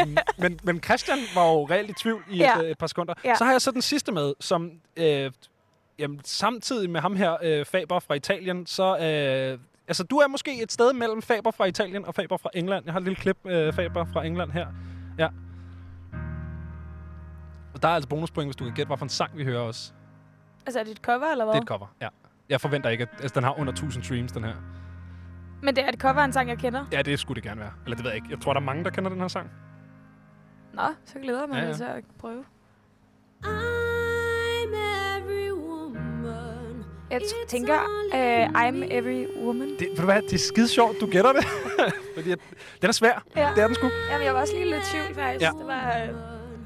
øhm, 0.00 0.16
men, 0.38 0.58
men 0.62 0.82
Christian 0.82 1.18
var 1.34 1.44
jo 1.46 1.64
reelt 1.66 1.90
i 1.90 1.92
tvivl 1.92 2.24
i 2.30 2.36
Ja. 2.36 2.58
et, 2.58 2.64
øh, 2.64 2.70
et 2.70 2.78
par 2.78 2.86
sekunder. 2.86 3.14
Ja. 3.24 3.34
Så 3.34 3.44
har 3.44 3.52
jeg 3.52 3.60
så 3.60 3.70
den 3.70 3.82
sidste 3.82 4.12
med, 4.12 4.32
som 4.40 4.70
øh, 4.96 5.30
jamen, 5.98 6.20
samtidig 6.24 6.90
med 6.90 7.00
ham 7.00 7.16
her, 7.16 7.36
øh, 7.42 7.64
Faber 7.66 8.00
fra 8.00 8.14
Italien, 8.14 8.66
så... 8.66 8.98
Øh, 8.98 9.58
altså, 9.88 10.04
du 10.04 10.16
er 10.16 10.26
måske 10.28 10.62
et 10.62 10.72
sted 10.72 10.92
mellem 10.92 11.22
Faber 11.22 11.50
fra 11.50 11.64
Italien 11.64 12.04
og 12.04 12.14
Faber 12.14 12.36
fra 12.36 12.50
England. 12.54 12.84
Jeg 12.84 12.92
har 12.94 12.98
et 13.00 13.04
lille 13.04 13.16
klip, 13.16 13.36
øh, 13.46 13.72
Faber 13.72 14.06
fra 14.12 14.24
England 14.24 14.50
her. 14.50 14.66
Ja. 15.18 15.28
Og 17.74 17.82
der 17.82 17.88
er 17.88 17.92
altså 17.92 18.08
bonuspoint, 18.08 18.46
hvis 18.48 18.56
du 18.56 18.64
kan 18.64 18.74
gætte, 18.74 18.86
hvad 18.88 18.96
for 18.98 19.04
en 19.04 19.08
sang 19.08 19.36
vi 19.38 19.44
hører 19.44 19.60
også. 19.60 19.92
Altså, 20.70 20.80
er 20.80 20.84
det 20.84 20.90
et 20.90 20.98
cover, 20.98 21.26
eller 21.32 21.44
hvad? 21.44 21.54
Det 21.54 21.58
er 21.58 21.62
et 21.62 21.68
cover, 21.68 21.86
ja. 22.00 22.08
Jeg 22.48 22.60
forventer 22.60 22.90
ikke, 22.90 23.02
at 23.02 23.08
altså, 23.22 23.34
den 23.34 23.44
har 23.44 23.60
under 23.60 23.72
1000 23.72 24.04
streams, 24.04 24.32
den 24.32 24.44
her. 24.44 24.54
Men 25.62 25.76
det 25.76 25.84
er 25.84 25.88
et 25.88 26.00
cover 26.00 26.14
af 26.14 26.24
en 26.24 26.32
sang, 26.32 26.48
jeg 26.48 26.58
kender. 26.58 26.84
Ja, 26.92 27.02
det 27.02 27.18
skulle 27.20 27.36
det 27.42 27.48
gerne 27.48 27.60
være. 27.60 27.72
Eller 27.84 27.96
det 27.96 28.04
ved 28.04 28.10
jeg 28.10 28.16
ikke. 28.16 28.26
Jeg 28.30 28.40
tror, 28.40 28.52
der 28.52 28.60
er 28.60 28.64
mange, 28.64 28.84
der 28.84 28.90
kender 28.90 29.10
den 29.10 29.20
her 29.20 29.28
sang. 29.28 29.50
Nå, 30.74 30.82
så 31.04 31.18
glæder 31.18 31.40
jeg 31.40 31.48
mig 31.48 31.56
Ja, 31.62 31.66
ja, 31.66 31.72
til 31.72 31.84
at 31.84 32.04
prøve. 32.18 32.44
I'm 33.44 34.74
every 35.16 35.50
woman. 35.50 36.84
Jeg 37.10 37.20
t- 37.22 37.46
tænker, 37.48 37.78
uh, 38.14 38.46
I'm 38.62 38.94
every 38.94 39.26
woman. 39.44 39.68
Det, 39.78 39.88
ved 39.90 39.96
du 39.96 40.04
hvad, 40.04 40.22
det 40.22 40.32
er 40.32 40.38
skide 40.38 40.68
sjovt, 40.68 40.96
du 41.00 41.06
gætter 41.06 41.32
det. 41.32 41.44
Fordi 42.16 42.32
at, 42.32 42.38
den 42.80 42.88
er 42.88 42.92
svær. 42.92 43.24
Ja. 43.36 43.50
Det 43.54 43.62
er 43.62 43.66
den 43.66 43.74
sgu. 43.74 43.90
Jamen, 44.10 44.26
jeg 44.26 44.34
var 44.34 44.40
også 44.40 44.54
lige 44.54 44.70
lidt 44.70 44.84
tvivl, 44.84 45.14
faktisk. 45.14 45.42
Ja. 45.42 45.50
Det 45.58 45.66
var 45.66 45.98
øh, 46.02 46.08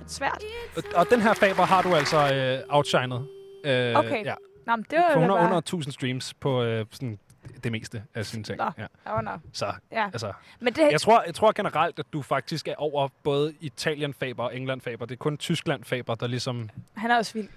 svært. 0.07 0.43
Og, 0.77 0.83
og 0.95 1.11
den 1.11 1.21
her 1.21 1.35
Faber 1.35 1.63
har 1.63 1.83
du 1.83 1.95
altså 1.95 2.35
øh, 2.35 2.77
outshined. 2.77 3.19
Øh, 3.65 3.97
Okay. 3.99 4.25
Ja. 4.25 4.35
Nå, 4.67 4.77
men 4.77 4.87
det 4.91 4.99
var 4.99 5.15
hun 5.15 5.23
har 5.23 5.29
bare... 5.29 5.45
under 5.45 5.59
1000 5.59 5.93
streams 5.93 6.35
på 6.35 6.63
øh, 6.63 6.87
sådan 6.91 7.19
det 7.65 7.73
meste 7.73 8.05
af 8.15 8.27
sine 8.27 8.43
ting. 8.45 8.59
Nå, 8.59 8.71
Ja. 8.79 8.87
Nå, 9.07 9.21
nå. 9.21 9.31
Så, 9.53 9.73
Ja. 9.93 10.05
altså... 10.13 10.33
Men 10.61 10.73
det, 10.73 10.93
Jeg 10.93 11.01
tror, 11.01 11.23
jeg 11.27 11.35
tror 11.35 11.53
generelt, 11.53 11.99
at 11.99 12.07
du 12.13 12.23
faktisk 12.23 12.69
er 12.69 12.75
over 12.77 13.09
både 13.23 13.55
Italien 13.61 14.15
Faber 14.15 14.45
og 14.45 14.57
England 14.57 14.81
Faber. 14.81 15.07
Det 15.07 15.15
er 15.15 15.19
kun 15.19 15.39
Tyskland 15.39 15.85
Faber, 15.85 16.15
der 16.15 16.27
ligesom... 16.27 16.71
han 16.97 17.11
er 17.11 17.17
også 17.17 17.33
vild. 17.33 17.49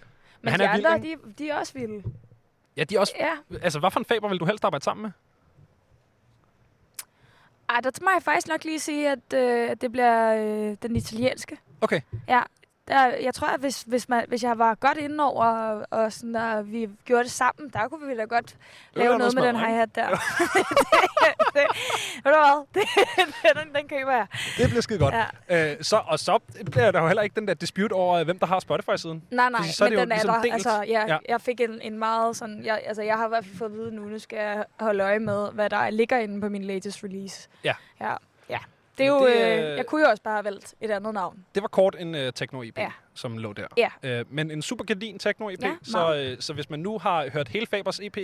Men 0.41 0.51
han 0.51 0.59
de 0.59 0.65
er 0.65 0.73
vild, 0.75 0.85
andre, 0.85 1.07
ikke? 1.09 1.21
de, 1.25 1.33
de 1.37 1.49
er 1.49 1.55
også 1.59 1.73
vilde. 1.73 2.03
Ja, 2.77 2.83
de 2.83 2.95
er 2.95 2.99
også... 2.99 3.13
Ja. 3.19 3.57
Altså, 3.61 3.79
hvad 3.79 3.91
for 3.91 3.99
en 3.99 4.05
Faber 4.05 4.29
vil 4.29 4.39
du 4.39 4.45
helst 4.45 4.65
arbejde 4.65 4.83
sammen 4.85 5.01
med? 5.01 5.11
Ej, 7.69 7.79
der 7.83 7.91
må 8.01 8.09
jeg 8.15 8.23
faktisk 8.23 8.47
nok 8.47 8.63
lige 8.63 8.79
sige, 8.79 9.11
at, 9.11 9.33
øh, 9.33 9.75
det 9.81 9.91
bliver 9.91 10.35
øh, 10.69 10.75
den 10.81 10.95
italienske. 10.95 11.57
Okay. 11.81 12.01
Ja, 12.27 12.41
der, 12.87 13.05
jeg 13.07 13.33
tror, 13.33 13.47
at 13.47 13.59
hvis, 13.59 13.81
hvis, 13.81 14.09
man, 14.09 14.25
hvis 14.27 14.43
jeg 14.43 14.59
var 14.59 14.75
godt 14.75 14.97
inde 14.97 15.23
over, 15.23 15.45
og, 15.45 15.85
og 15.91 16.13
sådan, 16.13 16.35
og 16.35 16.71
vi 16.71 16.89
gjorde 17.05 17.23
det 17.23 17.31
sammen, 17.31 17.69
der 17.73 17.87
kunne 17.87 18.07
vi 18.07 18.15
da 18.17 18.23
godt 18.23 18.55
lave 18.93 19.17
noget 19.17 19.35
med 19.35 19.43
den 19.43 19.55
hi-hat 19.55 19.95
der. 19.95 20.07
det, 20.09 20.17
det, 21.53 21.63
ved 22.23 22.31
du 22.31 22.37
hvad? 22.39 22.65
Det, 22.73 22.83
den, 23.65 23.75
den 23.75 23.87
køber 23.87 24.11
jeg. 24.11 24.27
Det 24.57 24.69
bliver 24.69 24.81
skide 24.81 24.99
godt. 24.99 25.15
Ja. 25.49 25.71
Øh, 25.71 25.77
så, 25.83 26.01
og 26.07 26.19
så 26.19 26.39
bliver 26.71 26.91
der 26.91 27.01
jo 27.01 27.07
heller 27.07 27.23
ikke 27.23 27.35
den 27.35 27.47
der 27.47 27.53
dispute 27.53 27.93
over, 27.93 28.23
hvem 28.23 28.39
der 28.39 28.45
har 28.45 28.59
Spotify-siden. 28.59 29.23
Nej, 29.31 29.49
nej, 29.49 29.61
så 29.63 29.85
er 29.85 29.89
men 29.89 29.91
det 29.91 29.97
jo 29.97 30.01
den 30.03 30.11
er 30.11 30.15
ligesom 30.15 30.33
der. 30.33 30.41
delt. 30.41 30.53
Altså, 30.53 30.81
jeg, 30.87 31.05
Ja. 31.07 31.17
jeg 31.29 31.41
fik 31.41 31.61
en, 31.61 31.81
en 31.81 31.99
meget 31.99 32.35
sådan... 32.35 32.65
Jeg, 32.65 32.81
altså, 32.85 33.01
jeg 33.03 33.17
har 33.17 33.25
i 33.25 33.29
hvert 33.29 33.45
fald 33.45 33.57
fået 33.57 33.69
at 33.69 33.75
vide 33.75 33.95
nu, 33.95 34.01
nu 34.01 34.19
skal 34.19 34.37
jeg 34.39 34.65
holde 34.79 35.03
øje 35.03 35.19
med, 35.19 35.51
hvad 35.51 35.69
der 35.69 35.89
ligger 35.89 36.17
inde 36.17 36.41
på 36.41 36.49
min 36.49 36.63
latest 36.63 37.03
release. 37.03 37.49
Ja, 37.63 37.73
ja. 38.01 38.13
Det 38.97 39.03
er 39.05 39.07
jo... 39.07 39.27
det, 39.27 39.35
Det, 39.35 39.63
øh, 39.63 39.71
øh, 39.71 39.77
jeg 39.77 39.85
kunne 39.85 40.01
jo 40.01 40.09
også 40.09 40.23
bare 40.23 40.33
have 40.33 40.43
valgt 40.45 40.75
et 40.81 40.91
andet 40.91 41.13
navn. 41.13 41.45
Det 41.55 41.61
var 41.63 41.67
kort 41.67 41.95
en 41.99 42.15
uh, 42.15 42.21
techno-EP, 42.35 42.77
Ja. 42.77 42.91
som 43.13 43.37
lå 43.37 43.53
der. 43.53 43.67
Ja. 43.77 43.89
Øh, 44.03 44.25
men 44.29 44.51
en 44.51 44.61
super 44.61 44.85
gardin 44.85 45.17
techno-EP, 45.19 45.65
Ja, 45.65 45.75
så, 45.83 46.15
øh, 46.15 46.37
så 46.39 46.53
hvis 46.53 46.69
man 46.69 46.79
nu 46.79 46.97
har 46.99 47.29
hørt 47.33 47.47
hele 47.47 47.67
Fabers 47.67 47.99
EP, 47.99 48.17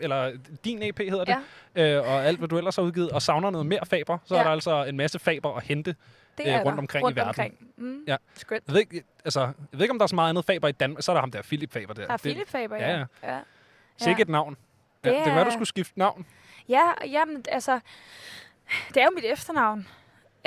eller 0.00 0.32
din 0.64 0.82
EP 0.82 0.98
hedder 0.98 1.24
det, 1.24 1.36
øh, 1.74 1.98
og 2.00 2.24
alt 2.26 2.38
hvad 2.38 2.48
du 2.48 2.58
ellers 2.58 2.76
har 2.76 2.82
udgivet, 2.82 3.10
og 3.10 3.22
savner 3.22 3.50
noget 3.50 3.66
mere 3.66 3.86
Faber, 3.86 4.18
så 4.24 4.34
ja. 4.34 4.38
Ja. 4.40 4.40
er 4.40 4.44
der 4.48 4.52
altså 4.52 4.84
en 4.84 4.96
masse 4.96 5.18
Faber 5.18 5.56
at 5.56 5.62
hente 5.62 5.96
Det 6.38 6.46
øh, 6.46 6.52
er 6.52 6.58
rundt 6.62 6.76
der. 6.76 6.78
omkring 6.78 7.04
rundt 7.04 7.16
i 7.16 7.20
verden. 7.20 7.28
Omkring. 7.28 7.54
Mm. 7.76 8.04
Ja. 8.06 8.16
Jeg 8.50 8.60
ved, 8.66 8.80
ikke, 8.80 9.02
altså, 9.24 9.40
jeg 9.40 9.52
ved 9.72 9.80
ikke, 9.82 9.92
om 9.92 9.98
der 9.98 10.04
er 10.04 10.08
så 10.08 10.14
meget 10.14 10.28
andet 10.30 10.44
Faber 10.44 10.68
i 10.68 10.72
Danmark. 10.72 11.02
Så 11.02 11.12
er 11.12 11.14
der 11.14 11.20
ham 11.20 11.30
der, 11.30 11.42
Philip 11.42 11.72
Faber 11.72 11.94
der. 11.94 12.02
Der 12.02 12.12
er 12.12 12.16
Det- 12.16 12.22
Philip 12.22 12.48
Faber, 12.48 12.76
ja. 12.76 12.90
ja. 12.90 13.04
ja. 13.22 13.34
ja. 13.34 13.38
Sikke 13.96 14.22
et 14.22 14.28
navn. 14.28 14.56
Ja, 15.04 15.08
Det 15.08 15.16
det 15.16 15.24
kan 15.24 15.34
være, 15.34 15.44
du 15.44 15.48
er- 15.48 15.52
skulle 15.52 15.68
skifte 15.68 15.98
navn. 15.98 16.26
Ja, 16.68 16.82
jamen, 17.06 17.44
altså, 17.48 17.80
det 18.88 18.96
er 18.96 19.04
jo 19.04 19.10
mit 19.14 19.24
efternavn. 19.24 19.88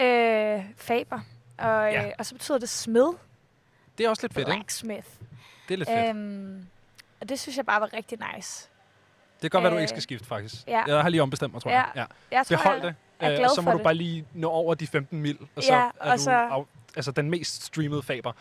Øh, 0.02 0.64
Faber. 0.78 1.20
Og, 1.58 1.92
Ja. 1.92 2.06
øh, 2.08 2.12
og 2.20 2.26
så 2.26 2.36
betyder 2.36 2.58
det 2.58 2.70
smed. 2.70 3.14
Det 3.98 4.06
er 4.06 4.10
også 4.10 4.24
lidt 4.24 4.34
fedt, 4.34 4.48
ikke? 4.48 4.58
Blacksmith. 4.58 5.08
Det 5.68 5.74
er 5.74 5.78
lidt 5.78 5.90
fedt. 5.90 6.10
Øhm, 6.16 6.68
og 7.22 7.30
det 7.30 7.40
synes 7.40 7.58
jeg 7.58 7.66
bare 7.66 7.82
var 7.82 7.94
rigtig 7.94 8.20
nice. 8.36 8.70
Det 9.42 9.52
kan 9.52 9.58
godt 9.58 9.64
være, 9.64 9.72
du 9.72 9.76
øh, 9.78 9.82
ikke 9.82 9.90
skal 9.90 10.02
skifte, 10.02 10.28
faktisk. 10.28 10.68
ja. 10.68 10.84
Jeg 10.88 11.02
har 11.02 11.10
lige 11.10 11.22
ombestemt 11.22 11.54
mig, 11.54 11.62
tror 11.62 11.72
jeg. 11.72 11.90
Ja. 11.96 12.06
Jeg 12.32 12.46
tror, 12.46 12.56
Behold 12.58 12.76
jeg 12.76 12.84
det. 12.86 12.96
Er 13.22 13.38
glad 13.38 13.50
så 13.56 13.62
må 13.62 13.66
for 13.66 13.72
du 13.72 13.78
det. 13.78 13.84
bare 13.84 13.94
lige 13.96 14.26
nå 14.34 14.50
over 14.50 14.74
de 14.76 14.88
15 14.88 15.22
mil, 15.22 15.38
og 15.56 15.64
så 15.64 15.74
Ja, 15.74 15.80
er 16.02 16.12
og 16.12 16.18
du 16.18 16.24
så- 16.24 16.32
af, 16.32 16.64
altså 16.96 17.12
den 17.12 17.30
mest 17.30 17.64
streamede 17.64 18.02
faber. 18.04 18.32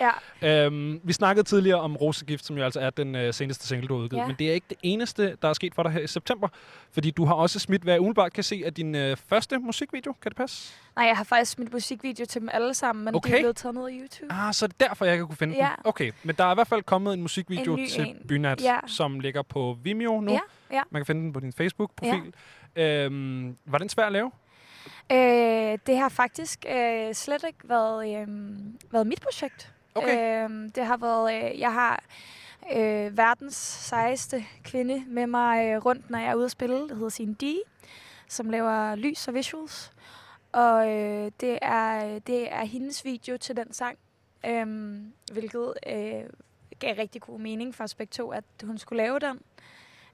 Ja. 0.42 0.66
Øhm, 0.66 1.00
vi 1.04 1.12
snakkede 1.12 1.44
tidligere 1.48 1.80
om 1.80 1.96
Rosegift, 1.96 2.44
som 2.46 2.58
jo 2.58 2.64
altså 2.64 2.80
er 2.80 2.90
den 2.90 3.14
øh, 3.14 3.34
seneste 3.34 3.66
single, 3.66 3.88
du 3.88 3.94
har 3.96 4.02
udgivet. 4.02 4.20
Ja. 4.22 4.26
Men 4.26 4.36
det 4.38 4.48
er 4.50 4.52
ikke 4.54 4.66
det 4.70 4.78
eneste, 4.82 5.36
der 5.42 5.48
er 5.48 5.52
sket 5.52 5.74
for 5.74 5.82
dig 5.82 5.92
her 5.92 6.00
i 6.00 6.06
september. 6.06 6.48
Fordi 6.92 7.10
du 7.10 7.24
har 7.24 7.34
også 7.34 7.58
smidt, 7.58 7.82
hvad 7.82 7.92
jeg 7.94 8.00
umiddelbart 8.00 8.32
kan 8.32 8.44
se, 8.44 8.62
af 8.66 8.74
din 8.74 8.94
øh, 8.94 9.16
første 9.28 9.58
musikvideo. 9.58 10.12
Kan 10.22 10.30
det 10.30 10.36
passe? 10.36 10.72
Nej, 10.96 11.06
jeg 11.06 11.16
har 11.16 11.24
faktisk 11.24 11.50
smidt 11.52 11.72
musikvideo 11.72 12.26
til 12.26 12.40
dem 12.40 12.48
alle 12.52 12.74
sammen, 12.74 13.04
men 13.04 13.14
okay. 13.14 13.28
de 13.28 13.32
Okay. 13.34 13.38
er 13.38 13.42
blevet 13.42 13.56
taget 13.56 13.74
ned 13.74 13.84
af 13.86 13.90
YouTube. 14.02 14.32
Ah, 14.32 14.54
så 14.54 14.64
er 14.64 14.68
det 14.68 14.80
derfor, 14.80 15.04
jeg 15.04 15.14
ikke 15.14 15.26
kunne 15.26 15.36
finde 15.36 15.54
Ja. 15.54 15.62
den. 15.76 15.86
Okay, 15.86 16.12
men 16.22 16.34
der 16.38 16.44
er 16.44 16.50
i 16.50 16.54
hvert 16.54 16.68
fald 16.68 16.82
kommet 16.82 17.14
en 17.14 17.22
musikvideo 17.22 17.74
En 17.76 17.88
til 17.88 18.06
en. 18.08 18.16
Bynat, 18.28 18.60
Ja. 18.62 18.76
som 18.86 19.20
ligger 19.20 19.42
på 19.42 19.76
Vimeo 19.82 20.20
nu. 20.20 20.32
Ja, 20.32 20.40
ja. 20.72 20.82
Man 20.90 21.00
kan 21.00 21.06
finde 21.06 21.20
den 21.22 21.32
på 21.32 21.40
din 21.40 21.52
Facebook-profil. 21.52 22.32
Øhm, 22.76 23.56
var 23.66 23.78
den 23.78 23.88
svær 23.88 24.06
at 24.06 24.12
lave? 24.12 24.30
Øh, 25.12 25.78
det 25.86 25.98
har 25.98 26.08
faktisk 26.08 26.64
øh, 26.68 27.14
slet 27.14 27.44
ikke 27.46 27.68
været, 27.68 28.20
øh, 28.22 28.28
været 28.90 29.06
mit 29.06 29.20
projekt. 29.20 29.72
Okay. 29.94 30.48
Øh, 30.48 30.70
det 30.74 30.86
har 30.86 30.96
været, 30.96 31.52
øh, 31.52 31.60
jeg 31.60 31.72
har 31.72 32.04
øh, 32.76 33.16
verdens 33.16 33.56
sejeste 33.56 34.44
kvinde 34.64 35.04
med 35.06 35.26
mig 35.26 35.66
øh, 35.66 35.84
rundt, 35.84 36.10
når 36.10 36.18
jeg 36.18 36.28
er 36.28 36.34
ude 36.34 36.44
at 36.44 36.50
spille. 36.50 36.88
Det 36.88 36.96
hedder 36.96 37.08
Signe 37.08 37.34
D, 37.34 37.44
som 38.28 38.50
laver 38.50 38.94
lys 38.94 39.28
og 39.28 39.34
visuals. 39.34 39.92
Og 40.52 40.90
øh, 40.90 41.30
det, 41.40 41.58
er, 41.62 42.18
det 42.18 42.52
er 42.52 42.64
hendes 42.64 43.04
video 43.04 43.36
til 43.36 43.56
den 43.56 43.72
sang, 43.72 43.98
øh, 44.46 44.96
hvilket 45.32 45.74
øh, 45.86 46.22
gav 46.78 46.94
rigtig 46.94 47.22
god 47.22 47.40
mening 47.40 47.74
for 47.74 47.86
begge 47.98 48.10
to, 48.10 48.30
at 48.30 48.44
hun 48.64 48.78
skulle 48.78 49.02
lave 49.02 49.18
den. 49.18 49.40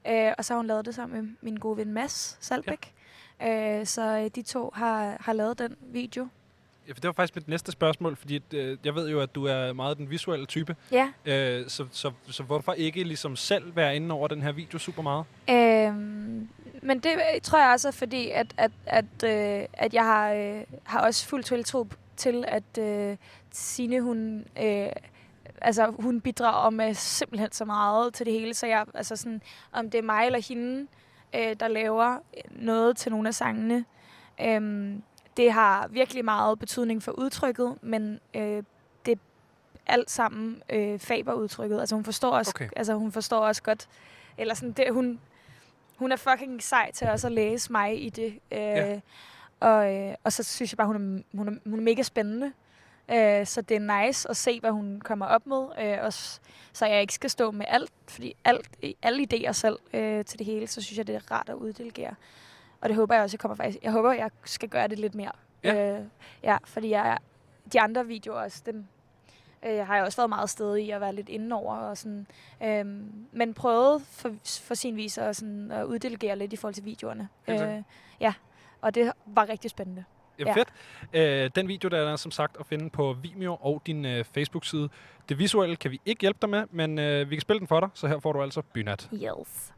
Øh, 0.08 0.32
og 0.38 0.44
så 0.44 0.54
har 0.54 0.58
hun 0.58 0.66
lavet 0.66 0.86
det 0.86 0.94
sammen 0.94 1.22
med 1.22 1.34
min 1.40 1.56
gode 1.56 1.76
ven 1.76 1.92
Mads 1.92 2.38
Salbæk. 2.40 2.86
Ja. 2.86 2.95
Øh, 3.42 3.86
så 3.86 4.18
øh, 4.24 4.30
de 4.34 4.42
to 4.42 4.70
har, 4.74 5.16
har 5.20 5.32
lavet 5.32 5.58
den 5.58 5.76
video. 5.80 6.28
Ja, 6.88 6.92
for 6.92 7.00
det 7.00 7.08
var 7.08 7.12
faktisk 7.12 7.36
mit 7.36 7.48
næste 7.48 7.72
spørgsmål, 7.72 8.16
fordi 8.16 8.42
øh, 8.54 8.78
jeg 8.84 8.94
ved 8.94 9.08
jo, 9.08 9.20
at 9.20 9.34
du 9.34 9.44
er 9.44 9.72
meget 9.72 9.98
den 9.98 10.10
visuelle 10.10 10.46
type. 10.46 10.76
Ja. 10.92 11.12
Øh, 11.24 11.68
så, 11.68 11.86
så, 11.90 12.12
så 12.30 12.42
hvorfor 12.42 12.72
ikke 12.72 13.04
ligesom 13.04 13.36
selv 13.36 13.76
være 13.76 13.96
inde 13.96 14.14
over 14.14 14.28
den 14.28 14.42
her 14.42 14.52
video 14.52 14.78
super 14.78 15.02
meget? 15.02 15.24
Øhm, 15.50 16.48
men 16.82 16.98
det 16.98 17.12
øh, 17.12 17.40
tror 17.42 17.58
jeg 17.58 17.72
også 17.72 17.88
er 17.88 17.92
fordi, 17.92 18.30
at, 18.30 18.54
at, 18.56 18.70
at, 18.86 19.04
øh, 19.24 19.66
at 19.72 19.94
jeg 19.94 20.04
har, 20.04 20.32
øh, 20.32 20.62
har 20.84 21.00
også 21.00 21.26
fuld 21.26 21.44
tiltro 21.44 21.86
til, 22.16 22.44
at 22.48 22.78
øh, 22.78 23.16
Signe, 23.50 24.00
hun, 24.00 24.44
øh, 24.62 24.88
altså, 25.60 25.94
hun 25.98 26.20
bidrager 26.20 26.70
med 26.70 26.94
simpelthen 26.94 27.52
så 27.52 27.64
meget 27.64 28.14
til 28.14 28.26
det 28.26 28.32
hele. 28.32 28.54
Så 28.54 28.66
jeg, 28.66 28.84
altså 28.94 29.16
sådan, 29.16 29.42
om 29.72 29.90
det 29.90 29.98
er 29.98 30.02
mig 30.02 30.26
eller 30.26 30.48
hende, 30.48 30.86
øh, 31.36 31.56
der 31.60 31.68
laver 31.68 32.18
noget 32.50 32.96
til 32.96 33.12
nogle 33.12 33.28
af 33.28 33.34
sangene, 33.34 33.84
øh, 34.40 34.92
det 35.36 35.52
har 35.52 35.88
virkelig 35.88 36.24
meget 36.24 36.58
betydning 36.58 37.02
for 37.02 37.12
udtrykket, 37.12 37.78
men 37.82 38.20
øh, 38.34 38.62
det 39.06 39.18
alt 39.86 40.10
sammen 40.10 40.62
øh, 40.70 40.98
faberudtrykket. 40.98 41.80
Altså 41.80 41.94
hun 41.94 42.04
forstår 42.04 42.30
også, 42.30 42.52
Okay. 42.54 42.68
altså, 42.76 42.94
hun 42.94 43.12
forstår 43.12 43.38
også 43.38 43.62
godt, 43.62 43.88
eller 44.38 44.54
sådan, 44.54 44.72
det, 44.72 44.84
hun, 44.92 45.20
hun 45.96 46.12
er 46.12 46.16
fucking 46.16 46.62
sej 46.62 46.90
til 46.92 47.08
også 47.08 47.26
at 47.26 47.32
læse 47.32 47.72
mig 47.72 48.04
i 48.04 48.08
det. 48.10 48.26
Øh, 48.52 48.58
Ja. 48.58 49.00
og, 49.60 49.94
øh, 49.94 50.14
og 50.24 50.32
så 50.32 50.42
synes 50.42 50.72
jeg 50.72 50.76
bare, 50.76 50.86
hun 50.86 50.96
er, 50.96 51.22
hun 51.36 51.48
er, 51.48 51.52
hun 51.70 51.78
er 51.78 51.82
mega 51.82 52.02
spændende. 52.02 52.52
Øh, 53.10 53.46
så 53.46 53.60
det 53.60 53.76
er 53.76 54.06
nice 54.06 54.30
at 54.30 54.36
se, 54.36 54.60
hvad 54.60 54.70
hun 54.70 55.00
kommer 55.00 55.26
op 55.26 55.46
med. 55.46 55.66
Øh, 55.80 55.98
og 56.02 56.12
så 56.72 56.86
jeg 56.86 57.00
ikke 57.00 57.14
skal 57.14 57.30
stå 57.30 57.50
med 57.50 57.66
alt, 57.68 57.92
fordi 58.08 58.36
alt, 58.44 58.70
alle 59.02 59.26
idéer 59.32 59.52
selv 59.52 59.78
øh, 59.92 60.24
til 60.24 60.38
det 60.38 60.46
hele, 60.46 60.66
så 60.66 60.82
synes 60.82 60.98
jeg, 60.98 61.06
det 61.06 61.14
er 61.14 61.30
rart 61.30 61.48
at 61.48 61.54
uddelegere. 61.54 62.14
Og 62.80 62.88
det 62.88 62.96
håber 62.96 63.14
jeg 63.14 63.24
også, 63.24 63.34
jeg 63.34 63.40
kommer 63.40 63.56
faktisk. 63.56 63.78
Jeg 63.82 63.92
håber, 63.92 64.12
jeg 64.12 64.30
skal 64.44 64.68
gøre 64.68 64.88
det 64.88 64.98
lidt 64.98 65.14
mere. 65.14 65.32
Ja. 65.64 65.98
Øh, 65.98 66.04
ja 66.42 66.56
fordi 66.64 66.90
jeg, 66.90 67.18
de 67.72 67.80
andre 67.80 68.06
videoer 68.06 68.40
også, 68.40 68.62
dem 68.66 68.86
øh, 69.66 69.86
har 69.86 69.96
jeg 69.96 70.04
også 70.04 70.16
været 70.16 70.28
meget 70.28 70.50
sted 70.50 70.76
i 70.76 70.90
at 70.90 71.00
være 71.00 71.14
lidt 71.14 71.28
inde 71.28 71.56
over. 71.56 71.76
Og 71.76 71.96
sådan, 71.96 72.26
øhm, 72.62 73.26
men 73.32 73.54
prøvet 73.54 74.02
for, 74.02 74.34
for 74.42 74.74
sin 74.74 74.96
vis 74.96 75.18
at, 75.18 75.36
sådan, 75.36 75.70
at 75.70 75.84
uddelegere 75.84 76.36
lidt 76.36 76.52
i 76.52 76.56
forhold 76.56 76.74
til 76.74 76.84
videoerne. 76.84 77.28
Øh, 77.48 77.82
ja, 78.20 78.34
og 78.80 78.94
det 78.94 79.12
var 79.26 79.48
rigtig 79.48 79.70
spændende. 79.70 80.04
Ja, 80.38 80.52
fedt. 80.54 80.68
Øh, 81.12 81.50
den 81.56 81.68
video, 81.68 81.88
der 81.88 81.98
er 81.98 82.16
som 82.16 82.30
sagt 82.30 82.56
at 82.60 82.66
finde 82.66 82.90
på 82.90 83.16
Vimeo 83.22 83.54
og 83.60 83.82
din 83.86 84.04
øh, 84.04 84.24
Facebook-side. 84.24 84.88
Det 85.28 85.38
visuelle 85.38 85.76
kan 85.76 85.90
vi 85.90 86.00
ikke 86.06 86.20
hjælpe 86.20 86.38
dig 86.42 86.50
med, 86.50 86.64
men 86.70 86.98
øh, 86.98 87.30
vi 87.30 87.34
kan 87.36 87.40
spille 87.40 87.60
den 87.60 87.68
for 87.68 87.80
dig, 87.80 87.88
så 87.94 88.06
her 88.06 88.18
får 88.18 88.32
du 88.32 88.42
altså 88.42 88.62
Bynat. 88.62 89.08
Yes. 89.14 89.72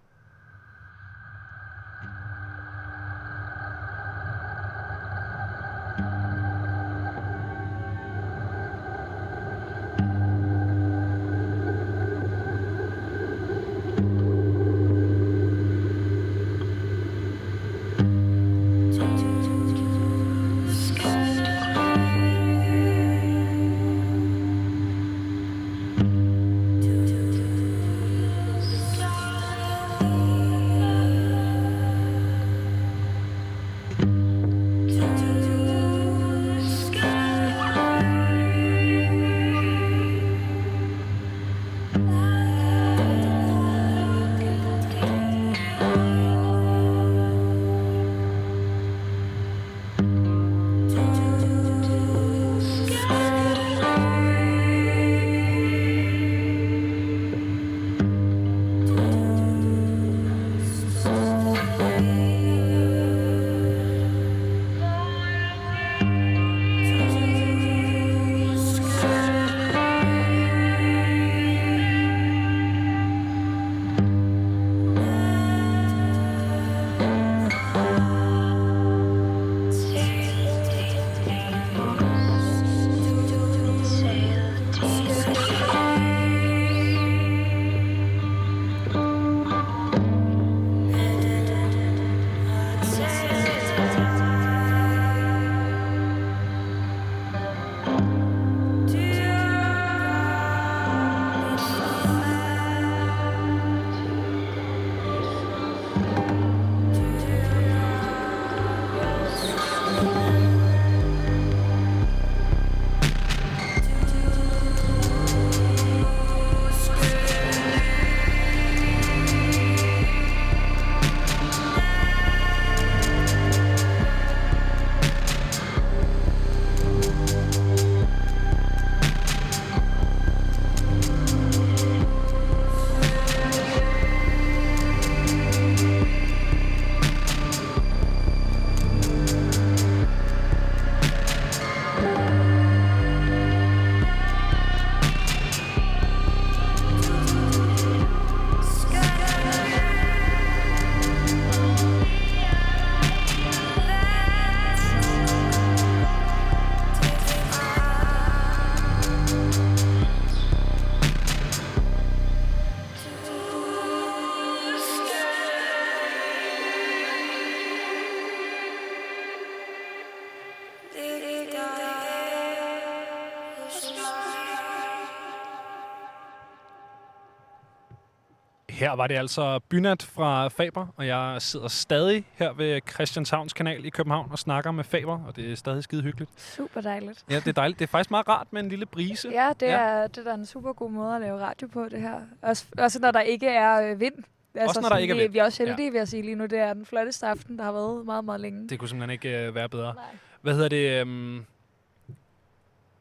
Her 178.89 178.97
var 178.97 179.07
det 179.07 179.15
altså 179.15 179.59
Bynat 179.69 180.03
fra 180.03 180.49
Faber, 180.49 180.87
og 180.97 181.07
jeg 181.07 181.37
sidder 181.39 181.69
stadig 181.69 182.25
her 182.35 182.53
ved 182.53 182.81
Christianshavns 182.91 183.53
kanal 183.53 183.85
i 183.85 183.91
København 183.91 184.29
og 184.33 184.39
snakker 184.39 184.71
med 184.71 184.85
Faber, 184.85 185.21
og 185.27 185.37
det 185.37 185.53
er 185.53 185.57
stadig 185.57 185.85
skide 185.85 186.03
hyggeligt. 186.03 186.31
Super 186.37 186.81
dejligt. 186.81 187.25
Ja, 187.31 187.37
det 187.37 187.49
er 187.49 187.53
dejligt. 187.53 187.79
Det 187.79 187.85
er 187.85 187.89
faktisk 187.91 188.11
meget 188.11 188.29
rart 188.29 188.47
med 188.51 188.63
en 188.63 188.69
lille 188.69 188.87
brise. 188.87 189.29
Ja, 189.33 189.53
det 189.61 189.71
er, 189.71 190.07
det 190.07 190.27
er 190.27 190.35
en 190.35 190.47
super 190.47 190.73
god 190.73 190.91
måde 190.91 191.15
at 191.15 191.21
lave 191.21 191.41
radio 191.41 191.67
på, 191.69 191.89
det 191.89 192.01
her. 192.01 192.21
Også, 192.43 192.65
også 192.79 192.99
når 193.01 193.11
der 193.11 193.21
ikke 193.21 193.47
er 193.49 193.91
øh, 193.91 194.01
vind. 194.01 194.15
Altså, 194.55 194.81
når 194.81 194.89
der 194.89 194.97
ikke 194.97 195.13
er 195.13 195.17
vi, 195.17 195.23
vind. 195.23 195.33
Vi 195.33 195.39
er 195.39 195.45
også 195.45 195.63
Ja. 195.63 195.69
heldige, 195.69 195.87
ja. 195.87 195.91
vil 195.91 195.99
jeg 195.99 196.09
sige 196.09 196.23
lige 196.23 196.35
nu. 196.35 196.47
Det 196.47 196.59
er 196.59 196.75
den 196.75 196.87
flotteste 196.87 197.27
aften, 197.27 197.59
der 197.59 197.65
har 197.65 197.73
været 197.73 198.05
meget, 198.07 198.25
meget 198.25 198.41
længe. 198.41 198.69
Det 198.69 198.79
kunne 198.79 198.89
simpelthen 198.89 199.11
ikke 199.11 199.47
øh, 199.47 199.55
være 199.55 199.69
bedre. 199.69 199.95
Nej. 199.95 200.05
Hvad 200.43 200.55
hedder 200.55 200.69
det? 200.69 201.01
Øhm, 201.01 201.45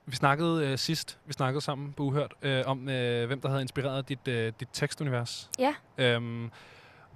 vi 0.07 0.15
snakkede 0.15 0.67
øh, 0.67 0.77
sidst, 0.77 1.19
vi 1.25 1.33
snakkede 1.33 1.61
sammen 1.61 1.93
på 1.93 2.03
Uhørt, 2.03 2.33
øh, 2.41 2.63
om 2.65 2.89
øh, 2.89 3.27
hvem 3.27 3.41
der 3.41 3.49
havde 3.49 3.61
inspireret 3.61 4.09
dit, 4.09 4.27
øh, 4.27 4.53
dit 4.59 4.67
tekstunivers. 4.73 5.49
Ja. 5.59 5.73
Øhm, 5.97 6.51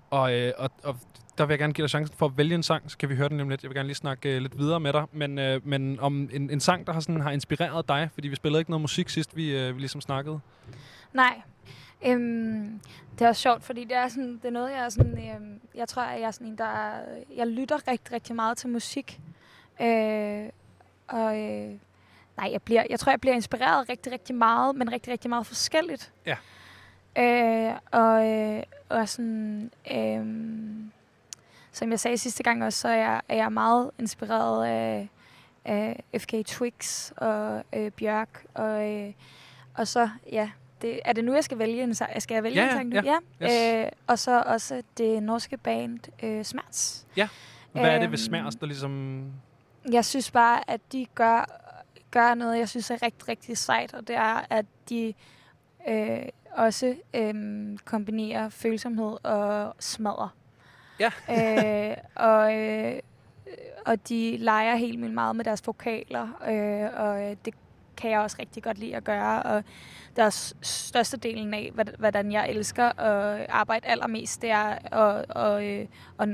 og, 0.10 0.34
øh, 0.34 0.54
og, 0.58 0.72
og 0.84 0.98
der 1.38 1.46
vil 1.46 1.54
jeg 1.54 1.60
gerne 1.60 1.74
give 1.74 1.84
dig 1.84 1.90
chancen 1.90 2.16
for 2.18 2.26
at 2.26 2.38
vælge 2.38 2.56
en 2.56 2.64
sang, 2.64 2.92
så 2.92 2.98
kan 2.98 3.10
vi 3.10 3.16
høre 3.16 3.30
den 3.30 3.38
lige 3.38 3.44
om 3.44 3.50
lidt. 3.50 3.64
Jeg 3.64 3.70
vil 3.70 3.76
gerne 3.76 3.88
lige 3.88 3.96
snakke 3.96 4.36
øh, 4.36 4.42
lidt 4.42 4.58
videre 4.58 4.80
med 4.80 4.94
dig, 4.94 5.06
men, 5.12 5.40
øh, 5.40 5.68
men 5.68 6.00
om 6.00 6.30
en, 6.34 6.50
en 6.50 6.60
sang, 6.60 6.88
der 6.88 6.94
har, 6.94 7.00
sådan, 7.00 7.22
har 7.22 7.32
inspireret 7.32 7.88
dig, 7.88 8.10
fordi 8.14 8.28
vi 8.28 8.36
spillede 8.36 8.62
ikke 8.62 8.72
noget 8.72 8.82
musik 8.82 9.10
sidst, 9.10 9.36
vi, 9.36 9.58
øh, 9.58 9.76
vi 9.76 9.80
ligesom 9.80 10.02
snakkede. 10.02 10.40
Nej. 11.14 11.42
Øhm, 12.06 12.80
det 13.20 13.26
er 13.26 13.30
også 13.30 13.42
sjovt, 13.42 13.64
fordi 13.64 13.84
det 13.84 13.96
er, 13.96 14.08
sådan, 14.08 14.34
det 14.34 14.46
er 14.46 14.52
noget, 14.52 14.72
jeg 14.72 14.80
er 14.80 14.90
sådan, 14.90 15.30
øhm, 15.36 15.62
jeg 15.76 15.88
tror, 15.88 16.02
at 16.02 16.20
jeg 16.20 16.28
er 16.28 16.32
sådan 16.32 16.48
en, 16.48 16.58
der 16.58 16.66
er, 16.66 17.02
jeg 17.36 17.48
lytter 17.48 17.88
rigtig, 17.88 18.14
rigtig 18.14 18.36
meget 18.36 18.58
til 18.58 18.70
musik. 18.70 19.20
Øh, 19.82 20.50
og 21.08 21.40
øh, 21.40 21.74
nej, 22.38 22.50
jeg, 22.52 22.62
bliver, 22.62 22.84
jeg 22.90 23.00
tror, 23.00 23.12
jeg 23.12 23.22
bliver 23.22 23.34
inspireret 23.36 23.90
rigtig, 23.90 24.12
rigtig 24.14 24.36
meget, 24.36 24.76
men 24.76 24.92
rigtig, 24.92 25.12
rigtig 25.12 25.30
meget 25.30 25.46
forskelligt. 25.48 26.12
Ja. 26.26 26.36
Øh, 27.18 27.74
og, 27.92 28.28
øh, 28.30 28.64
og 28.90 29.10
sådan, 29.10 29.72
øh, 29.92 30.26
som 31.72 31.92
jeg 31.92 32.00
sagde 32.00 32.18
sidste 32.18 32.44
gang 32.44 32.64
også, 32.66 32.80
så 32.80 32.88
er 32.88 32.96
jeg, 32.96 33.22
er 33.30 33.36
jeg 33.36 33.52
meget 33.52 33.92
inspireret 34.00 34.66
af, 34.68 35.10
af 35.66 36.04
FK 36.18 36.34
Twix 36.46 37.12
og 37.18 37.64
øh, 37.74 37.92
Bjørk. 37.92 38.46
Og, 38.54 38.92
øh, 38.92 39.14
og 39.78 39.88
så, 39.88 40.10
ja, 40.32 40.50
det, 40.82 41.00
er 41.06 41.14
det 41.14 41.26
nu, 41.26 41.34
jeg 41.34 41.44
skal 41.44 41.58
vælge 41.60 41.84
en 41.84 41.96
sang? 41.96 42.22
Skal 42.22 42.36
jeg 42.36 42.44
vælge 42.44 42.56
Ja, 42.58 42.64
en 42.64 42.70
ja, 42.70 42.76
sang 42.76 42.90
nu? 42.90 42.96
ja. 42.96 43.18
ja. 43.40 43.80
Yes. 43.82 43.86
Øh, 43.86 43.92
og 44.08 44.20
så 44.20 44.44
også 44.46 44.84
det 44.98 45.24
norske 45.24 45.58
band 45.58 46.00
øh, 46.24 46.44
Smerts. 46.46 47.06
Ja. 47.18 47.28
Hvad 47.72 47.84
er 47.86 47.92
det 47.92 48.02
ved 48.02 48.08
Øhm, 48.08 48.18
Smærs, 48.18 48.56
der 48.56 48.66
ligesom... 48.66 49.24
Jeg 49.92 50.06
synes 50.06 50.32
bare, 50.32 50.70
at 50.70 50.82
de 50.92 51.06
gør, 51.16 51.61
gør 52.12 52.34
noget, 52.34 52.60
jeg 52.60 52.70
synes 52.70 52.92
er 52.92 53.02
rigtig, 53.02 53.28
rigtig 53.28 53.58
sejt, 53.58 53.94
og 53.94 54.08
det 54.08 54.16
er, 54.16 54.46
at 54.50 54.66
de 54.90 55.14
øh, 55.90 56.26
også 56.52 56.96
øh, 57.14 57.34
kombinerer 57.86 58.50
følsomhed 58.50 59.26
og 59.26 59.76
smadre. 59.80 60.30
Ja. 61.00 61.12
øh, 61.30 61.98
og, 62.16 62.56
øh, 62.58 63.00
og 63.86 64.10
de 64.10 64.38
leger 64.38 64.76
helt 64.76 65.02
vildt 65.02 65.14
meget 65.14 65.36
med 65.36 65.46
deres 65.46 65.68
vokaler, 65.68 66.28
øh, 66.48 67.00
og 67.02 67.30
øh, 67.30 67.36
det 67.46 67.54
kan 67.98 68.12
jeg 68.12 68.20
også 68.20 68.38
rigtig 68.40 68.64
godt 68.64 68.78
lide 68.78 68.96
at 68.96 69.04
gøre. 69.04 69.44
Og 69.44 69.64
det 70.16 70.24
er 70.24 70.54
størstedelen 70.62 71.54
af, 71.54 71.72
hvordan 71.98 72.32
jeg 72.32 72.50
elsker 72.50 73.00
at 73.00 73.46
arbejde 73.50 73.88
allermest, 73.88 74.42
det 74.42 74.52
er 74.52 74.96
at, 74.98 75.32
og, 75.32 75.68
øh, 75.68 75.88
og, 76.18 76.28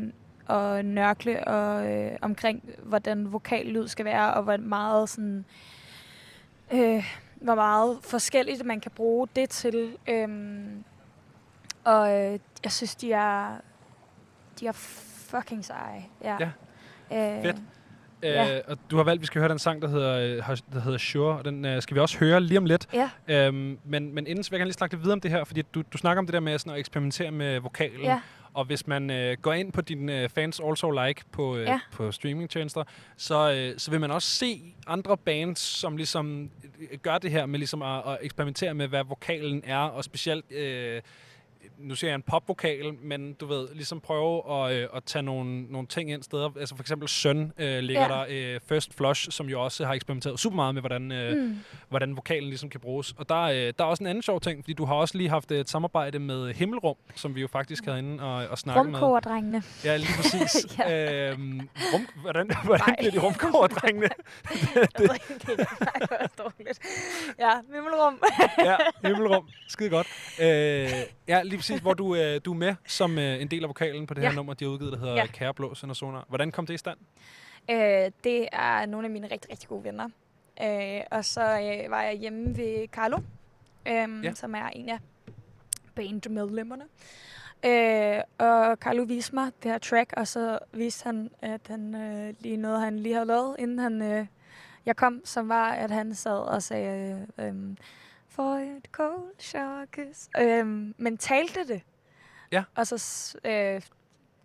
og 0.48 0.86
nørkle 0.86 1.48
og, 1.48 1.92
øh, 1.92 2.12
omkring, 2.22 2.64
hvordan 2.84 3.34
vokallyd 3.34 3.88
skal 3.88 4.06
være, 4.06 4.34
og 4.34 4.44
hvor 4.44 4.58
meget 4.58 5.10
sådan... 5.10 5.46
Øh, 6.74 7.04
hvor 7.42 7.56
meget 7.56 7.98
forskelligt 8.02 8.66
man 8.66 8.80
kan 8.80 8.92
bruge 8.96 9.28
det 9.36 9.50
til. 9.50 9.98
Øhm, 10.10 10.84
og 11.84 12.14
øh, 12.14 12.40
jeg 12.64 12.72
synes, 12.72 12.96
de 12.96 13.14
er, 13.14 13.58
de 14.60 14.68
er 14.68 14.72
fucking 14.72 15.66
seje. 15.66 16.06
Ja. 16.24 16.38
Ja. 17.12 17.38
Øh, 17.38 17.44
Fedt. 17.44 17.58
Ja. 18.24 18.58
Øh, 18.58 18.62
og 18.68 18.78
du 18.92 18.98
har 18.98 19.04
valgt, 19.04 19.20
at 19.20 19.22
vi 19.22 19.26
skal 19.26 19.40
høre 19.40 19.50
den 19.50 19.60
sang, 19.60 19.82
der 19.82 19.88
hedder, 19.88 20.18
øh, 20.18 20.58
der 20.74 20.80
hedder 20.80 20.98
Sure, 20.98 21.38
og 21.38 21.46
den 21.46 21.66
øh, 21.66 21.82
skal 21.82 21.96
vi 21.96 22.00
også 22.00 22.18
høre 22.20 22.42
lige 22.42 22.58
om 22.58 22.66
lidt. 22.66 22.88
Ja. 22.94 23.10
Øhm, 23.28 23.80
men, 23.86 24.16
men 24.16 24.28
inden 24.28 24.44
så 24.44 24.50
vil 24.50 24.56
jeg 24.56 24.60
gerne 24.60 24.68
lige 24.68 24.74
snakke 24.74 24.96
lidt 24.96 25.04
videre 25.04 25.14
om 25.14 25.22
det 25.22 25.32
her, 25.32 25.44
fordi 25.44 25.62
du, 25.62 25.84
du 25.94 25.98
snakker 25.98 26.20
om 26.20 26.26
det 26.26 26.34
der 26.34 26.40
med 26.40 26.58
sådan 26.60 26.74
at 26.74 26.80
eksperimentere 26.80 27.32
med 27.32 27.60
vokalen. 27.60 28.02
Ja. 28.02 28.20
Og 28.58 28.66
hvis 28.66 28.88
man 28.88 29.10
øh, 29.10 29.38
går 29.42 29.54
ind 29.54 29.72
på 29.72 29.82
din 29.82 30.10
øh, 30.10 30.30
fans 30.30 30.60
also 30.60 30.92
like 30.92 31.22
på, 31.32 31.58
øh, 31.58 31.64
Ja. 31.64 31.80
på 31.92 32.12
streamingtjenester, 32.12 32.84
så, 33.18 33.52
øh, 33.52 33.80
så 33.80 33.92
vil 33.92 34.00
man 34.00 34.12
også 34.12 34.30
se 34.30 34.62
andre 34.88 35.18
bands, 35.18 35.60
som 35.60 35.98
ligesom 35.98 36.50
øh, 36.92 36.98
gør 37.02 37.18
det 37.18 37.32
her 37.32 37.46
med 37.46 37.60
ligesom 37.60 37.82
at, 37.82 38.04
at 38.08 38.18
eksperimentere 38.22 38.74
med, 38.74 38.88
hvad 38.88 39.04
vokalen 39.04 39.62
er, 39.66 39.78
og 39.78 40.04
specielt... 40.04 40.52
Øh, 40.52 41.02
nu 41.80 41.96
siger 41.96 42.12
jeg 42.12 42.16
en 42.16 42.22
popvokal, 42.22 42.94
men 43.04 43.34
du 43.34 43.46
ved, 43.46 43.68
ligesom 43.74 44.00
prøve 44.00 44.52
at, 44.66 44.76
øh, 44.76 44.88
at 44.96 45.04
tage 45.04 45.24
nogle, 45.24 45.62
nogle 45.64 45.88
ting 45.88 46.12
ind 46.12 46.24
steder. 46.24 46.50
Altså 46.60 46.76
for 46.76 46.84
eksempel 46.84 47.08
Søn 47.10 47.52
øh, 47.58 47.80
ligger 47.80 48.02
Ja. 48.02 48.08
der 48.08 48.26
øh, 48.56 48.60
First 48.70 48.94
Flush, 48.94 49.32
som 49.32 49.50
jo 49.50 49.64
også 49.64 49.86
har 49.86 49.94
eksperimenteret 49.94 50.40
super 50.40 50.56
meget 50.56 50.74
med, 50.74 50.82
hvordan, 50.82 51.12
øh, 51.12 51.38
Mm. 51.38 51.60
hvordan 51.90 52.16
vokalen 52.16 52.50
ligesom 52.50 52.70
kan 52.70 52.80
bruges. 52.80 53.14
Og 53.18 53.30
der, 53.30 53.42
øh, 53.42 53.56
der 53.56 53.74
er 53.80 53.84
også 53.84 54.04
en 54.04 54.08
anden 54.08 54.22
sjov 54.22 54.42
ting, 54.42 54.64
fordi 54.64 54.74
du 54.74 54.86
har 54.86 54.96
også 54.96 55.18
lige 55.18 55.30
haft 55.30 55.52
et 55.52 55.70
samarbejde 55.70 56.20
med 56.20 56.54
Himmelrum, 56.54 56.96
som 57.16 57.36
vi 57.36 57.42
jo 57.42 57.48
faktisk 57.48 57.86
havde 57.86 58.00
inde 58.00 58.24
og, 58.24 58.48
og 58.48 58.58
snakke 58.58 58.84
med. 58.84 58.94
Rumkogerdrengene. 58.94 59.64
Ja, 59.84 59.98
lige 59.98 60.10
præcis. 60.22 60.78
Ja. 60.80 61.32
øhm, 61.32 61.70
rum, 61.94 62.08
hvordan 62.22 62.52
hvordan 62.66 62.96
bliver 63.00 63.12
de 63.12 63.18
ikke 65.14 65.36
helt. 65.48 65.60
Nej, 65.80 65.92
det 66.00 66.10
var 66.10 66.32
dårligt. 66.38 66.80
Ja, 67.40 67.52
Vimmelrum. 67.72 68.20
ja, 68.66 68.76
himmelrum. 69.08 69.48
Skide 69.68 69.90
godt. 69.90 70.08
Øh, 70.42 70.48
ja, 71.28 71.42
lige 71.44 71.58
præcis, 71.68 71.82
hvor 71.82 71.94
du, 71.94 72.16
øh, 72.16 72.42
du 72.46 72.52
er 72.54 72.58
med 72.58 72.76
som 72.86 73.18
øh, 73.20 73.42
en 73.42 73.48
del 73.48 73.64
af 73.64 73.68
vokalen 73.70 74.08
på 74.08 74.14
det 74.14 74.24
her 74.24 74.30
Ja. 74.30 74.36
nummer, 74.36 74.54
de 74.54 74.66
har 74.66 74.72
udgivet, 74.72 74.92
der 74.94 75.00
hedder 75.00 75.16
Ja. 75.16 75.26
Kære 75.26 75.54
Blå 75.54 75.76
Sønder 75.76 75.96
Sonar. 75.96 76.26
Hvordan 76.30 76.52
kom 76.52 76.66
det 76.66 76.74
i 76.74 76.78
stand? 76.78 76.98
Øh, 77.72 78.12
det 78.24 78.48
er 78.52 78.86
nogle 78.86 79.08
af 79.08 79.12
mine 79.12 79.28
rigtig, 79.32 79.52
rigtig 79.52 79.70
gode 79.70 79.84
venner. 79.84 80.10
Øh, 80.62 81.02
og 81.12 81.26
så 81.26 81.42
øh, 81.42 81.92
var 81.92 82.02
jeg 82.02 82.14
hjemme 82.18 82.58
ved 82.58 82.88
Carlo, 82.88 83.18
øh, 83.18 83.24
Ja. 83.94 84.08
ja. 84.24 84.34
som 84.34 84.56
er 84.56 84.68
en 84.74 84.90
af 84.90 85.00
bandmedlemmerne. 85.96 86.84
Øh, 87.66 88.22
og 88.38 88.76
Carlo 88.78 89.04
viste 89.04 89.36
mig 89.36 89.52
det 89.64 89.72
her 89.72 89.78
track, 89.78 90.14
og 90.18 90.28
så 90.28 90.60
viste 90.74 91.04
han, 91.06 91.30
at 91.42 91.62
han 91.68 91.96
øh, 91.96 92.34
lige 92.40 92.58
noget, 92.58 92.82
han 92.82 93.00
lige 93.00 93.14
havde 93.14 93.26
lavet, 93.28 93.56
inden 93.60 93.80
han, 93.80 94.02
øh, 94.02 94.26
jeg 94.86 94.96
kom, 94.96 95.22
som 95.26 95.50
var, 95.50 95.70
at 95.72 95.92
han 95.92 96.16
sad 96.16 96.38
og 96.40 96.64
sagde, 96.64 97.28
øh, 97.38 97.48
øhm, 97.48 97.78
for 98.38 98.78
et 98.78 98.88
cold 98.92 99.40
shower 99.40 99.86
kiss. 99.86 100.30
Øh, 100.40 100.68
men 100.98 101.18
talte 101.18 101.68
det. 101.68 101.82
Ja. 102.52 102.64
Og 102.76 102.88
så 102.88 102.96
øh, 103.46 103.82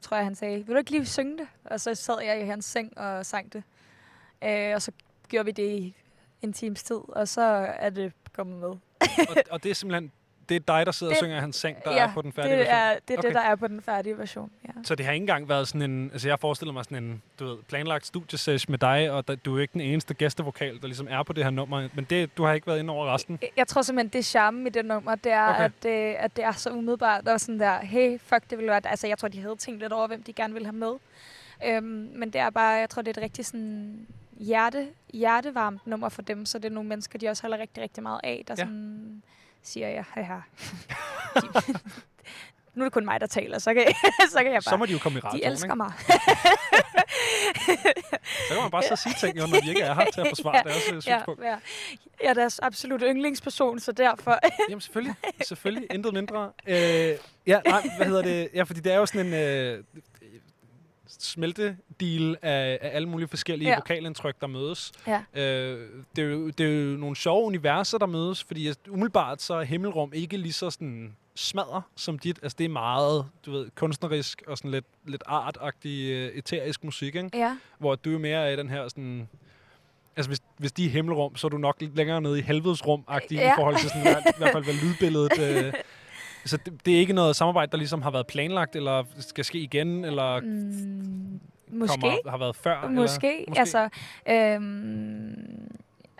tror 0.01 0.17
jeg, 0.17 0.27
han 0.27 0.35
sagde, 0.35 0.67
vil 0.67 0.75
du 0.75 0.79
ikke 0.79 0.91
lige 0.91 1.07
synge 1.07 1.39
det? 1.39 1.49
Og 1.65 1.81
så 1.81 1.95
sad 1.95 2.23
jeg 2.23 2.43
i 2.43 2.45
hans 2.45 2.65
seng 2.65 2.99
og 2.99 3.27
sang 3.27 3.53
det. 3.53 3.63
Øh, 4.45 4.75
og 4.75 4.83
så 4.83 4.93
gjorde 5.29 5.45
vi 5.45 5.51
det 5.53 5.71
i 5.79 5.95
en 6.43 6.53
times 6.53 6.83
tid, 6.83 7.01
og 7.09 7.29
så 7.29 7.43
er 7.79 7.91
det 7.91 8.13
kommet 8.33 8.59
med. 8.61 8.69
og, 8.69 9.37
og 9.51 9.63
det 9.63 9.71
er 9.71 9.75
simpelthen 9.75 10.13
det 10.49 10.55
er 10.57 10.61
dig, 10.61 10.87
der 10.87 10.93
sidder 10.93 11.11
og 11.11 11.15
Det- 11.15 11.19
synger 11.25 11.37
i 11.37 11.41
hans 11.41 11.57
seng, 11.57 11.85
der 11.85 11.93
ja, 11.93 12.09
er 12.09 12.13
på 12.15 12.23
den 12.23 12.33
færdige 12.33 12.51
det 12.53 12.59
version? 12.59 12.75
Er, 12.77 12.95
det 13.09 13.15
er 13.15 13.19
Okay. 13.19 13.29
det, 13.29 13.35
der 13.35 13.41
er 13.41 13.55
på 13.55 13.69
den 13.69 13.83
færdige 13.83 14.19
version, 14.19 14.51
ja. 14.65 14.73
Så 14.85 14.95
det 14.95 15.07
har 15.07 15.13
ikke 15.13 15.23
engang 15.23 15.49
været 15.49 15.69
sådan 15.69 15.91
en... 15.91 16.11
Altså, 16.13 16.29
jeg 16.29 16.39
forestiller 16.41 16.73
mig 16.73 16.85
sådan 16.85 17.05
en 17.05 17.23
du 17.39 17.45
ved, 17.47 17.57
planlagt 17.69 18.07
studiesesh 18.07 18.71
med 18.71 18.79
dig, 18.79 19.11
og 19.11 19.29
der, 19.29 19.35
du 19.35 19.57
er 19.57 19.61
ikke 19.61 19.73
den 19.73 19.81
eneste 19.81 20.15
gæstevokal, 20.15 20.81
der 20.81 20.87
ligesom 20.87 21.07
er 21.11 21.23
på 21.23 21.33
det 21.33 21.45
her 21.45 21.51
nummer. 21.51 21.89
Men 21.95 22.05
det, 22.11 22.37
du 22.37 22.45
har 22.45 22.53
ikke 22.53 22.67
været 22.67 22.79
inde 22.79 22.93
over 22.93 23.15
resten. 23.15 23.39
Jeg- 23.43 23.51
Jeg 23.57 23.67
tror 23.69 23.83
simpelthen, 23.83 24.13
det 24.13 24.25
charmen 24.25 24.67
i 24.67 24.71
det 24.71 24.85
nummer, 24.85 25.15
det 25.15 25.33
er, 25.33 25.49
Okay. 25.49 25.65
at, 25.65 25.73
det, 25.83 26.15
at 26.15 26.37
det 26.37 26.45
er 26.45 26.53
så 26.53 26.71
umiddelbart, 26.71 27.29
og 27.29 27.41
sådan 27.41 27.61
der, 27.61 27.79
hey, 27.79 28.19
fuck, 28.21 28.51
det 28.51 28.59
ville 28.59 28.71
være... 28.71 28.81
Altså, 28.85 29.07
jeg 29.07 29.19
tror, 29.19 29.29
de 29.29 29.41
havde 29.41 29.57
tænkt 29.57 29.81
lidt 29.81 29.93
over, 29.93 30.07
hvem 30.07 30.23
de 30.23 30.33
gerne 30.33 30.53
ville 30.53 30.67
have 30.67 30.77
med. 30.77 30.93
Øhm, 31.67 31.85
men 32.17 32.31
det 32.31 32.41
er 32.41 32.51
bare, 32.51 32.69
jeg 32.71 32.91
tror, 32.91 33.03
det 33.03 33.17
er 33.17 33.21
et 33.21 33.25
rigtig 33.25 33.47
sådan 33.47 34.07
hjerte, 34.39 34.89
hjertevarmt 35.15 35.87
nummer 35.87 36.09
for 36.09 36.23
dem, 36.23 36.47
så 36.47 36.59
det 36.59 36.65
er 36.65 36.71
nogle 36.75 36.89
mennesker, 36.89 37.19
de 37.19 37.29
også 37.29 37.43
holder 37.43 37.59
rigtig, 37.59 37.83
rigtig 37.83 38.03
meget 38.03 38.21
af, 38.25 38.45
der 38.49 38.55
ja. 38.59 38.63
sådan 38.65 39.23
siger, 39.63 39.89
ja, 39.89 40.05
haha. 40.15 40.35
De, 41.35 41.41
nu 42.75 42.83
er 42.83 42.87
det 42.87 42.93
kun 42.93 43.05
mig, 43.05 43.21
der 43.21 43.27
taler, 43.27 43.59
så 43.59 43.75
kan, 43.75 43.87
så 44.33 44.39
kan 44.39 44.47
jeg 44.53 44.63
bare... 44.67 44.73
Så 44.73 44.77
må 44.77 44.87
de 44.87 44.93
jo 44.93 44.99
komme 44.99 45.19
i 45.19 45.21
radioen, 45.21 45.43
De 45.43 45.47
elsker 45.47 45.67
ikke? 45.67 45.77
mig. 45.77 45.93
Så 48.49 48.55
kan 48.55 48.63
man 48.63 48.71
bare 48.71 48.83
så 48.83 48.97
sige 48.97 49.15
ting, 49.21 49.37
når 49.37 49.47
de 49.61 49.69
ikke 49.69 49.81
er 49.81 49.95
her 49.95 50.05
til 50.15 50.21
at 50.21 50.29
forsvare 50.29 50.63
deres 50.65 50.89
øh, 50.89 50.95
ja, 50.95 51.01
synspunkt. 51.01 51.43
ja. 51.43 51.57
Jeg 52.23 52.29
er 52.31 52.35
deres 52.35 52.59
absolut 52.59 53.03
yndlingsperson, 53.07 53.79
så 53.81 53.93
derfor... 53.93 54.39
Jamen 54.69 54.81
selvfølgelig, 54.81 55.15
selvfølgelig, 55.47 55.87
intet 55.95 56.15
mindre. 56.15 56.51
Øh, 56.67 56.77
ja, 57.47 57.61
nej, 57.67 57.83
hvad 57.97 58.07
hedder 58.07 58.23
det? 58.23 58.49
Ja, 58.55 58.63
fordi 58.63 58.81
det 58.81 58.93
er 58.93 58.97
jo 58.97 59.07
sådan 59.07 59.27
en 59.27 59.35
øh, 59.35 59.85
smeltedeal 61.25 62.37
af, 62.43 62.79
af 62.83 62.91
alle 62.97 63.09
mulige 63.09 63.29
forskellige 63.29 63.69
ja. 63.69 63.77
Vokalindtryk, 63.77 64.41
der 64.41 64.47
mødes. 64.47 64.93
Ja. 65.07 65.23
Øh, 65.35 65.89
det, 66.17 66.25
er 66.25 66.29
jo, 66.29 66.51
det 66.51 66.67
er 66.67 66.91
jo 66.91 66.97
nogle 66.97 67.17
sjove 67.17 67.47
universer, 67.47 67.99
der 67.99 68.07
mødes, 68.07 68.45
fordi 68.45 68.73
umiddelbart 68.89 69.43
så 69.43 69.55
er 69.55 69.63
Himmelrum 69.63 70.13
ikke 70.15 70.37
lige 70.37 70.53
så 70.53 70.71
sådan 70.71 71.17
smadre 71.35 71.83
som 71.97 72.19
dit. 72.19 72.39
Altså 72.43 72.57
det 72.59 72.65
er 72.65 72.69
meget, 72.69 73.27
du 73.47 73.53
ved, 73.53 73.71
kunstnerisk 73.75 74.43
og 74.47 74.59
sådan 74.59 74.71
lidt, 74.71 74.85
lidt 75.07 75.23
artagtig, 75.27 76.11
øh, 76.11 76.29
eterisk 76.29 76.85
musik, 76.85 77.15
ikke? 77.15 77.31
Ja. 77.35 77.57
Hvor 77.79 77.95
du 77.95 78.15
er 78.15 78.19
mere 78.19 78.49
af 78.49 78.57
den 78.57 78.69
her 78.69 78.89
sådan... 78.89 79.29
Altså, 80.17 80.31
hvis, 80.31 80.41
hvis 80.57 80.73
de 80.73 80.87
er 80.87 80.91
himmelrum, 80.91 81.37
så 81.37 81.47
er 81.47 81.49
du 81.49 81.59
nok 81.59 81.81
lidt 81.81 81.97
længere 81.97 82.21
nede 82.21 82.39
i 82.39 82.43
helvedesrum-agtig 82.43 83.37
ja. 83.37 83.53
i 83.53 83.57
forhold 83.57 83.77
til 83.77 83.89
sådan, 83.89 84.23
i 84.27 84.39
hvert 84.39 84.53
fald, 84.53 84.65
hvad 84.65 84.75
lydbilledet... 84.75 85.39
Øh, 85.67 85.73
Så 86.45 86.57
det, 86.57 86.87
det 86.87 86.95
er 86.95 86.99
ikke 86.99 87.13
noget 87.13 87.37
samarbejde, 87.37 87.71
der 87.73 87.79
ligesom 87.79 88.03
har 88.03 88.11
været 88.11 88.27
planlagt, 88.27 88.77
eller 88.77 89.05
skal 89.19 89.45
ske 89.45 89.59
igen, 89.59 90.05
eller 90.05 90.41
Mm, 90.41 91.41
måske. 91.71 92.01
kommer, 92.01 92.31
har 92.31 92.39
været 92.39 92.57
før? 92.57 92.89
Måske. 92.89 93.35
Eller, 93.41 93.49
måske. 93.51 93.61
Altså, 93.61 93.89
øhm, 94.29 95.71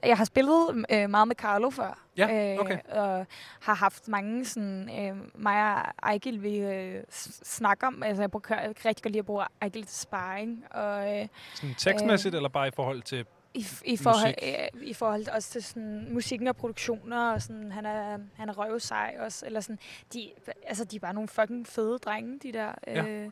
jeg 0.05 0.17
har 0.17 0.25
spillet 0.25 0.85
øh, 0.91 1.11
meget 1.11 1.29
med 1.29 1.37
Carlo 1.37 1.71
før. 1.71 1.99
Ja, 2.17 2.57
okay. 2.61 2.75
Øh, 2.75 2.99
og 3.03 3.27
har 3.61 3.75
haft 3.75 4.09
mange 4.09 4.45
sådan... 4.45 4.91
Øh, 5.01 5.17
mig 5.35 5.75
og 5.75 5.83
Ejgil, 6.03 6.43
vi 6.43 6.57
øh, 6.57 7.03
snakker 7.45 7.87
om... 7.87 8.03
Altså, 8.03 8.23
jeg 8.23 8.31
bruger 8.31 8.61
jeg 8.63 8.75
rigtig 8.85 9.03
godt 9.03 9.13
lide 9.13 9.19
at 9.19 9.25
bruge 9.27 9.45
Ejgil 9.63 9.83
til 9.87 9.97
sparring. 9.99 10.65
Og, 10.71 11.19
øh, 11.21 11.27
Sådan 11.55 11.75
tekstmæssigt, 11.79 12.35
eller 12.35 12.49
bare 12.49 12.69
i 12.69 12.71
forhold 12.77 13.03
til 13.03 13.25
i, 13.55 13.67
i, 13.85 13.97
forhold, 13.97 14.35
musik? 14.43 14.79
øh, 14.83 14.89
I 14.89 14.95
forhold 14.95 15.29
også 15.29 15.51
til 15.51 15.63
sådan, 15.63 16.07
musikken 16.11 16.49
og 16.49 16.57
produktioner, 16.57 17.33
og 17.33 17.43
sådan, 17.43 17.73
han 17.73 17.87
er, 17.87 18.19
han 18.37 18.49
er 18.49 18.59
røvsej 18.59 19.17
også, 19.21 19.47
eller 19.47 19.61
sådan, 19.61 19.79
de, 20.13 20.31
altså, 20.67 20.85
de 20.85 20.97
er 20.97 21.01
bare 21.01 21.15
nogle 21.15 21.29
fucking 21.29 21.67
fede 21.67 21.99
drenge, 21.99 22.39
de 22.39 22.53
der. 22.53 22.73
Ja. 22.87 23.05
Øh, 23.07 23.31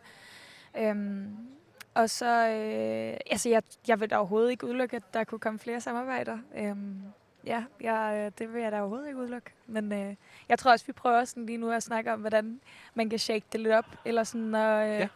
øhm, 0.78 1.36
og 1.94 2.10
så, 2.10 2.48
øh, 2.48 3.16
altså 3.30 3.48
jeg, 3.48 3.62
jeg 3.88 4.00
vil 4.00 4.10
da 4.10 4.16
overhovedet 4.16 4.50
ikke 4.50 4.66
udelukke, 4.66 4.96
at 4.96 5.14
der 5.14 5.24
kunne 5.24 5.38
komme 5.38 5.58
flere 5.58 5.80
samarbejder. 5.80 6.38
Øhm, 6.56 7.02
ja, 7.46 7.64
jeg, 7.80 8.14
øh, 8.26 8.32
det 8.38 8.54
vil 8.54 8.62
jeg 8.62 8.72
da 8.72 8.80
overhovedet 8.80 9.06
ikke 9.06 9.18
udelukke. 9.18 9.50
Men 9.66 9.92
øh, 9.92 10.14
jeg 10.48 10.58
tror 10.58 10.70
også, 10.70 10.86
vi 10.86 10.92
prøver 10.92 11.24
sådan 11.24 11.46
lige 11.46 11.56
nu 11.58 11.70
at 11.70 11.82
snakke 11.82 12.12
om, 12.12 12.20
hvordan 12.20 12.60
man 12.94 13.10
kan 13.10 13.18
shake 13.18 13.44
det 13.52 13.60
lidt 13.60 13.74
op, 13.74 13.86
eller 14.04 14.24
sådan, 14.24 14.46
når, 14.46 14.76
øh, 14.80 14.88
Ja. 14.88 15.08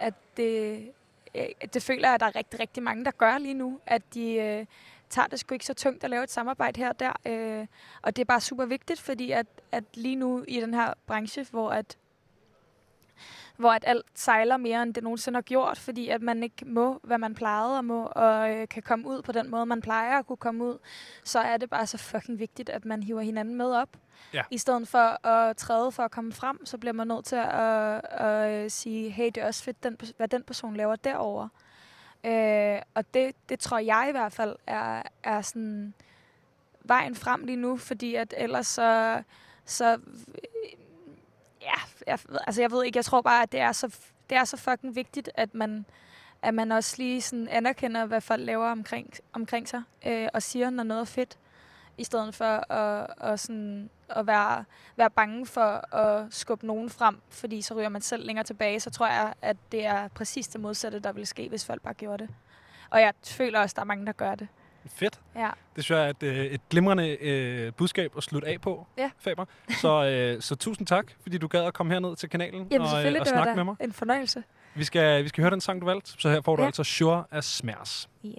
at 0.00 0.14
det, 0.36 0.90
Øh, 1.34 1.46
det 1.74 1.82
føler 1.82 2.08
jeg, 2.08 2.14
at 2.14 2.20
der 2.20 2.26
er 2.26 2.36
rigtig, 2.36 2.60
rigtig 2.60 2.82
mange, 2.82 3.04
der 3.04 3.10
gør 3.10 3.38
lige 3.38 3.54
nu, 3.54 3.80
at 3.86 4.14
de 4.14 4.34
øh, 4.34 4.66
tager 5.10 5.28
det 5.28 5.40
sgu 5.40 5.54
ikke 5.54 5.66
så 5.66 5.74
tungt 5.74 6.04
at 6.04 6.10
lave 6.10 6.24
et 6.24 6.30
samarbejde 6.30 6.80
her 6.80 6.88
og 6.88 7.00
der. 7.00 7.12
Øh, 7.26 7.66
og 8.02 8.16
det 8.16 8.22
er 8.22 8.26
bare 8.26 8.40
super 8.40 8.64
vigtigt, 8.64 9.00
fordi 9.00 9.30
at, 9.30 9.46
at 9.72 9.84
lige 9.94 10.16
nu 10.16 10.44
i 10.48 10.60
den 10.60 10.74
her 10.74 10.94
branche, 11.06 11.46
hvor 11.50 11.70
at 11.70 11.96
hvor 13.56 13.70
at 13.70 13.84
alt 13.86 14.06
sejler 14.14 14.56
mere, 14.56 14.82
end 14.82 14.94
det 14.94 15.02
nogensinde 15.02 15.36
har 15.36 15.42
gjort, 15.42 15.78
fordi 15.78 16.08
at 16.08 16.22
man 16.22 16.42
ikke 16.42 16.64
må, 16.64 17.00
hvad 17.02 17.18
man 17.18 17.34
plejede 17.34 17.78
at 17.78 17.84
må, 17.84 18.06
og 18.06 18.50
øh, 18.50 18.68
kan 18.68 18.82
komme 18.82 19.08
ud 19.08 19.22
på 19.22 19.32
den 19.32 19.50
måde, 19.50 19.66
man 19.66 19.80
plejer 19.80 20.18
at 20.18 20.26
kunne 20.26 20.36
komme 20.36 20.64
ud, 20.64 20.78
så 21.24 21.38
er 21.38 21.56
det 21.56 21.70
bare 21.70 21.86
så 21.86 21.98
fucking 21.98 22.38
vigtigt, 22.38 22.68
at 22.68 22.84
man 22.84 23.02
hiver 23.02 23.20
hinanden 23.20 23.54
med 23.54 23.72
op. 23.72 23.96
Ja. 24.34 24.42
I 24.50 24.58
stedet 24.58 24.88
for 24.88 25.26
at 25.26 25.56
træde 25.56 25.92
for 25.92 26.02
at 26.02 26.10
komme 26.10 26.32
frem, 26.32 26.66
så 26.66 26.78
bliver 26.78 26.92
man 26.92 27.06
nødt 27.06 27.24
til 27.24 27.36
at, 27.36 27.50
at, 27.50 28.00
at 28.20 28.72
sige, 28.72 29.10
hey, 29.10 29.26
det 29.26 29.36
er 29.36 29.46
også 29.46 29.64
fedt, 29.64 29.82
den, 29.82 29.98
hvad 30.16 30.28
den 30.28 30.42
person 30.42 30.76
laver 30.76 30.96
derover. 30.96 31.48
Øh, 32.24 32.82
og 32.94 33.14
det, 33.14 33.34
det 33.48 33.60
tror 33.60 33.78
jeg 33.78 34.06
i 34.08 34.12
hvert 34.12 34.32
fald 34.32 34.56
er, 34.66 35.02
er 35.22 35.40
sådan 35.42 35.94
vejen 36.84 37.14
frem 37.14 37.44
lige 37.44 37.56
nu, 37.56 37.76
fordi 37.76 38.14
at 38.14 38.34
ellers 38.36 38.66
så, 38.66 39.22
så 39.64 39.98
ja, 41.62 41.72
jeg, 42.06 42.18
ved- 42.28 42.38
altså 42.46 42.60
jeg 42.60 42.70
ved 42.70 42.84
ikke, 42.84 42.96
jeg 42.96 43.04
tror 43.04 43.20
bare, 43.22 43.42
at 43.42 43.52
det 43.52 43.60
er 43.60 43.72
så, 43.72 43.96
det 44.30 44.38
er 44.38 44.44
så 44.44 44.56
fucking 44.56 44.94
vigtigt, 44.96 45.30
at 45.34 45.54
man, 45.54 45.86
at 46.42 46.54
man 46.54 46.72
også 46.72 46.94
lige 46.98 47.22
sådan 47.22 47.48
anerkender, 47.48 48.06
hvad 48.06 48.20
folk 48.20 48.40
laver 48.44 48.70
omkring, 48.70 49.12
omkring 49.32 49.68
sig, 49.68 49.82
øh, 50.06 50.28
og 50.34 50.42
siger, 50.42 50.70
når 50.70 50.82
noget 50.82 51.00
er 51.00 51.04
fedt, 51.04 51.38
i 51.98 52.04
stedet 52.04 52.34
for 52.34 52.72
at, 52.72 53.06
at, 53.20 53.40
sådan, 53.40 53.90
at 54.16 54.26
være, 54.26 54.64
være 54.96 55.10
bange 55.10 55.46
for 55.46 55.94
at 55.96 56.26
skubbe 56.34 56.66
nogen 56.66 56.90
frem, 56.90 57.20
fordi 57.30 57.62
så 57.62 57.74
ryger 57.74 57.88
man 57.88 58.00
selv 58.00 58.26
længere 58.26 58.44
tilbage, 58.44 58.80
så 58.80 58.90
tror 58.90 59.06
jeg, 59.06 59.34
at 59.42 59.56
det 59.72 59.86
er 59.86 60.08
præcis 60.08 60.48
det 60.48 60.60
modsatte, 60.60 60.98
der 61.00 61.12
vil 61.12 61.26
ske, 61.26 61.48
hvis 61.48 61.66
folk 61.66 61.82
bare 61.82 61.94
gjorde 61.94 62.22
det. 62.26 62.34
Og 62.90 63.00
jeg 63.00 63.12
føler 63.24 63.60
også, 63.60 63.72
at 63.72 63.76
der 63.76 63.82
er 63.82 63.86
mange, 63.86 64.06
der 64.06 64.12
gør 64.12 64.34
det. 64.34 64.48
Fedt. 64.86 65.20
Ja. 65.36 65.50
Det 65.76 65.84
synes 65.84 65.98
jeg 65.98 66.06
er 66.06 66.10
et, 66.10 66.22
øh, 66.22 66.44
et 66.46 66.60
glimrende 66.70 67.08
øh, 67.08 67.72
budskab 67.72 68.16
at 68.16 68.22
slutte 68.22 68.48
af 68.48 68.60
på, 68.60 68.86
Ja. 68.98 69.10
Faber. 69.18 69.44
Så, 69.80 70.04
øh, 70.04 70.42
så 70.42 70.56
tusind 70.56 70.86
tak, 70.86 71.06
fordi 71.22 71.38
du 71.38 71.48
gad 71.48 71.64
at 71.64 71.74
komme 71.74 71.92
herned 71.92 72.16
til 72.16 72.28
kanalen 72.28 72.66
Jamen 72.70 72.88
og, 72.88 73.06
øh, 73.06 73.20
og 73.20 73.26
snakke 73.26 73.54
med 73.54 73.64
mig. 73.64 73.76
en 73.80 73.92
fornøjelse. 73.92 74.42
Vi 74.74 74.84
skal, 74.84 75.24
vi 75.24 75.28
skal 75.28 75.42
høre 75.42 75.50
den 75.50 75.60
sang, 75.60 75.80
du 75.80 75.86
valgte, 75.86 76.12
så 76.18 76.30
her 76.30 76.40
får 76.40 76.56
du 76.56 76.62
Ja. 76.62 76.66
altså 76.66 76.84
Sure 76.84 77.24
af 77.30 77.44
Smærs. 77.44 78.08
Yes. 78.26 78.34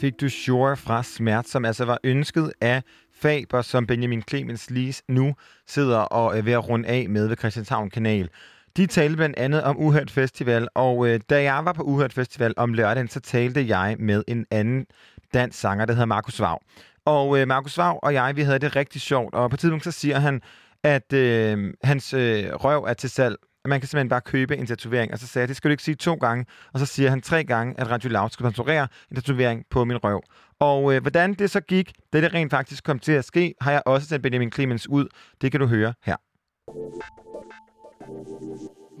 Fik 0.00 0.20
du 0.20 0.28
Sure 0.28 0.76
fra 0.76 1.02
Smert, 1.02 1.48
som 1.48 1.64
altså 1.64 1.84
var 1.84 1.98
ønsket 2.04 2.52
af 2.60 2.82
Faber, 3.14 3.62
som 3.62 3.86
Benjamin 3.86 4.22
Clemens 4.28 4.70
lige 4.70 4.94
nu 5.08 5.34
sidder 5.66 5.98
og 5.98 6.38
er 6.38 6.42
ved 6.42 6.52
at 6.52 6.68
runde 6.68 6.88
af 6.88 7.06
med 7.08 7.28
ved 7.28 7.36
Christianshavn 7.36 7.90
Kanal. 7.90 8.28
De 8.76 8.86
talte 8.86 9.16
blandt 9.16 9.36
andet 9.36 9.62
om 9.62 9.78
Uhørt 9.78 10.10
Festival, 10.10 10.68
og 10.74 11.08
øh, 11.08 11.20
da 11.30 11.42
jeg 11.42 11.64
var 11.64 11.72
på 11.72 11.82
Uhørt 11.82 12.12
Festival 12.12 12.54
om 12.56 12.74
lørdagen, 12.74 13.08
så 13.08 13.20
talte 13.20 13.68
jeg 13.68 13.96
med 13.98 14.22
en 14.28 14.46
anden 14.50 14.86
dansk 15.34 15.58
sanger, 15.58 15.84
der 15.84 15.92
hedder 15.92 16.06
Markus 16.06 16.40
Vav. 16.40 16.62
Og 17.04 17.40
øh, 17.40 17.48
Markus 17.48 17.78
Vav 17.78 17.98
og 18.02 18.14
jeg, 18.14 18.36
vi 18.36 18.42
havde 18.42 18.58
det 18.58 18.76
rigtig 18.76 19.00
sjovt, 19.00 19.34
og 19.34 19.50
på 19.50 19.54
et 19.54 19.60
tidspunkt 19.60 19.84
så 19.84 19.90
siger 19.90 20.18
han, 20.18 20.42
at 20.82 21.12
øh, 21.12 21.74
hans 21.82 22.14
øh, 22.14 22.54
røv 22.54 22.84
er 22.84 22.94
til 22.94 23.10
salg. 23.10 23.36
Man 23.64 23.80
kan 23.80 23.88
simpelthen 23.88 24.08
bare 24.08 24.20
købe 24.20 24.56
en 24.56 24.66
tatovering. 24.66 25.12
Og 25.12 25.18
så 25.18 25.26
sagde 25.26 25.42
jeg, 25.42 25.48
det 25.48 25.56
skal 25.56 25.68
du 25.68 25.72
ikke 25.72 25.82
sige 25.82 25.94
to 25.94 26.14
gange. 26.14 26.46
Og 26.72 26.78
så 26.78 26.86
siger 26.86 27.10
han 27.10 27.20
tre 27.20 27.44
gange, 27.44 27.80
at 27.80 27.90
Radio 27.90 28.10
Loud 28.10 28.30
skal 28.30 28.44
sponsorere 28.44 28.88
en 29.10 29.16
tatovering 29.16 29.64
på 29.70 29.84
min 29.84 29.96
røv. 29.96 30.22
Og 30.58 30.94
øh, 30.94 31.00
hvordan 31.00 31.34
det 31.34 31.50
så 31.50 31.60
gik, 31.60 31.92
det 32.12 32.22
det 32.22 32.34
rent 32.34 32.50
faktisk 32.50 32.84
kom 32.84 32.98
til 32.98 33.12
at 33.12 33.24
ske, 33.24 33.54
har 33.60 33.72
jeg 33.72 33.82
også 33.86 34.08
sendt 34.08 34.22
Benjamin 34.22 34.52
Clemens 34.52 34.88
ud. 34.88 35.08
Det 35.40 35.50
kan 35.50 35.60
du 35.60 35.66
høre 35.66 35.94
her. 36.02 36.16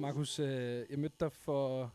Markus, 0.00 0.38
øh, 0.38 0.82
jeg 0.90 0.98
mødte 0.98 1.16
dig 1.20 1.32
for 1.32 1.92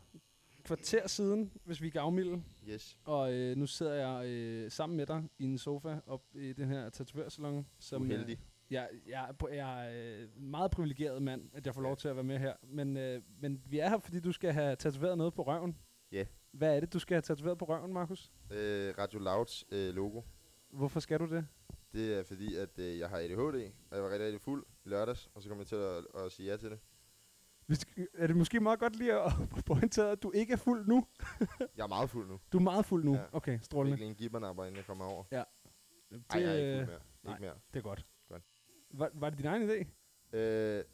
kvarter 0.64 1.08
siden, 1.08 1.52
hvis 1.64 1.82
vi 1.82 1.90
kan 1.90 2.00
afmilde. 2.00 2.42
Yes. 2.68 2.98
Og 3.04 3.32
øh, 3.32 3.56
nu 3.56 3.66
sidder 3.66 3.94
jeg 3.94 4.26
øh, 4.26 4.70
sammen 4.70 4.96
med 4.96 5.06
dig 5.06 5.22
i 5.38 5.44
en 5.44 5.58
sofa 5.58 5.96
op 6.06 6.22
i 6.34 6.52
den 6.52 6.68
her 6.68 6.90
tatovørsalon. 6.90 7.66
Som, 7.78 8.02
Uheldig. 8.02 8.38
Øh, 8.40 8.53
jeg, 8.74 8.88
jeg, 9.08 9.34
er 9.40 9.48
jeg 9.48 9.88
er 9.88 10.22
øh, 10.22 10.42
meget 10.42 10.70
privilegeret 10.70 11.22
mand, 11.22 11.50
at 11.52 11.66
jeg 11.66 11.74
får 11.74 11.82
lov 11.82 11.96
til 11.96 12.08
at 12.08 12.16
være 12.16 12.24
med 12.24 12.38
her. 12.38 12.54
Men, 12.62 12.96
øh, 12.96 13.22
men 13.40 13.62
vi 13.66 13.78
er 13.78 13.88
her, 13.88 13.98
fordi 13.98 14.20
du 14.20 14.32
skal 14.32 14.52
have 14.52 14.76
tatoveret 14.76 15.18
noget 15.18 15.34
på 15.34 15.42
røven. 15.42 15.76
Ja. 16.12 16.24
Hvad 16.52 16.76
er 16.76 16.80
det, 16.80 16.92
du 16.92 16.98
skal 16.98 17.14
have 17.14 17.22
tatoveret 17.22 17.58
på 17.58 17.64
røven, 17.64 17.92
Markus? 17.92 18.32
Øh, 18.50 18.94
Radio 18.98 19.18
Louds 19.18 19.64
øh, 19.72 19.94
logo. 19.94 20.22
Hvorfor 20.70 21.00
skal 21.00 21.18
du 21.20 21.26
det? 21.26 21.46
Det 21.92 22.18
er 22.18 22.22
fordi, 22.24 22.54
at 22.56 22.78
øh, 22.78 22.98
jeg 22.98 23.08
har 23.08 23.16
ADHD, 23.18 23.70
og 23.90 23.96
jeg 23.96 24.02
var 24.02 24.10
rigtig, 24.10 24.26
rigtig 24.26 24.40
fuld 24.40 24.64
i 24.84 24.88
lørdags, 24.88 25.30
og 25.34 25.42
så 25.42 25.48
kom 25.48 25.58
jeg 25.58 25.66
til 25.66 25.76
at, 25.76 26.06
at 26.24 26.32
sige 26.32 26.50
ja 26.50 26.56
til 26.56 26.70
det. 26.70 26.78
Vi 27.66 27.74
skal, 27.74 28.08
er 28.14 28.26
det 28.26 28.36
måske 28.36 28.60
meget 28.60 28.78
godt 28.78 28.96
lige 28.96 29.12
at 29.14 29.32
pointere, 29.66 30.10
at 30.10 30.22
du 30.22 30.30
ikke 30.34 30.52
er 30.52 30.56
fuld 30.56 30.86
nu? 30.86 31.06
Jeg 31.76 31.82
er 31.84 31.88
meget 31.88 32.10
fuld 32.10 32.28
nu. 32.28 32.40
Du 32.52 32.58
er 32.58 32.62
meget 32.62 32.84
fuld 32.86 33.04
nu? 33.04 33.14
Ja. 33.14 33.22
Okay, 33.32 33.58
strålende. 33.62 33.90
Jeg 33.90 33.96
fik 33.98 34.00
lige 34.00 34.10
en 34.10 34.14
gibbernapper, 34.16 34.64
inden 34.64 34.76
jeg 34.76 34.84
kommer 34.86 35.04
over. 35.04 35.24
Ja. 35.32 35.42
Ej, 36.30 36.40
jeg 36.40 36.42
er 36.42 36.54
ikke 36.56 36.70
øh, 36.72 36.78
fuld 36.78 36.86
mere. 36.86 37.00
nej, 37.22 37.32
Ikke 37.34 37.40
mere. 37.42 37.54
det 37.74 37.78
er 37.78 37.82
godt. 37.82 38.06
Var, 38.98 39.10
var 39.14 39.30
det 39.30 39.38
din 39.38 39.46
egen 39.46 39.70
idé? 39.70 39.86
Øh, 40.36 40.84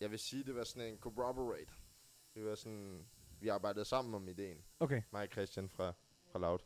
jeg 0.00 0.10
vil 0.10 0.18
sige, 0.18 0.44
det 0.44 0.54
var 0.54 0.64
sådan 0.64 0.92
en 0.92 0.98
corroborate. 0.98 1.72
Det 2.34 2.44
var 2.44 2.54
sådan, 2.54 3.06
vi 3.40 3.48
arbejdede 3.48 3.84
sammen 3.84 4.14
om 4.14 4.28
ideen. 4.28 4.64
Okay. 4.80 5.02
Mig 5.12 5.22
og 5.22 5.28
Christian 5.32 5.68
fra, 5.68 5.92
fra 6.32 6.38
Loud. 6.38 6.58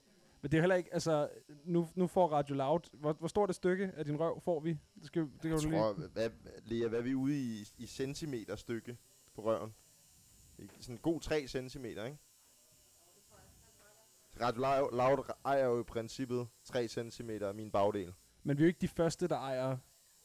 Men 0.43 0.51
det 0.51 0.57
er 0.57 0.63
heller 0.63 0.77
ikke, 0.77 0.95
altså, 0.95 1.31
nu, 1.65 1.89
nu 1.95 2.07
får 2.07 2.29
Radio 2.29 2.55
Loud, 2.55 2.81
hvor, 2.93 3.13
hvor 3.13 3.29
stort 3.29 3.51
et 3.51 3.57
stykke 3.57 3.93
af 3.95 4.05
din 4.05 4.21
røv 4.21 4.41
får 4.41 4.61
vi? 4.61 4.79
Det, 4.95 5.07
skal, 5.07 5.23
det 5.23 5.41
kan 5.43 5.51
Jeg 5.51 5.59
du 5.59 5.71
tror, 5.71 5.95
lige... 5.99 6.09
hvad, 6.09 6.31
Lea, 6.63 6.89
hvad 6.89 6.99
er 6.99 7.03
vi 7.03 7.15
ude 7.15 7.39
i, 7.39 7.65
i 7.79 7.87
centimeter 7.87 8.57
stykke 8.57 8.99
på 9.35 9.45
røven? 9.45 9.75
Sådan 10.81 10.95
en 10.95 10.99
god 10.99 11.21
3 11.21 11.47
centimeter, 11.49 12.05
ikke? 12.05 12.19
Radio 14.41 14.61
Loud, 14.91 15.31
ejer 15.45 15.65
jo 15.65 15.81
i 15.81 15.85
princippet 15.85 16.49
3 16.65 16.89
centimeter 16.89 17.49
af 17.49 17.55
min 17.55 17.71
bagdel. 17.71 18.15
Men 18.43 18.59
vi 18.59 18.63
er 18.63 18.67
jo 18.67 18.69
ikke 18.69 18.81
de 18.81 18.89
første, 18.89 19.29
der 19.29 19.37
ejer 19.37 19.77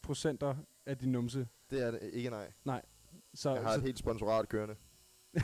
procenter 0.04 0.56
af 0.86 0.98
din 0.98 1.12
numse. 1.12 1.48
Det 1.70 1.82
er 1.82 1.92
det 1.92 2.00
ikke, 2.14 2.30
nej. 2.30 2.52
Nej. 2.66 2.82
Så, 3.34 3.54
Jeg 3.54 3.64
har 3.64 3.72
så, 3.72 3.78
et 3.78 3.84
helt 3.84 4.00
sponsorat 4.00 4.50
kørende. 4.50 4.76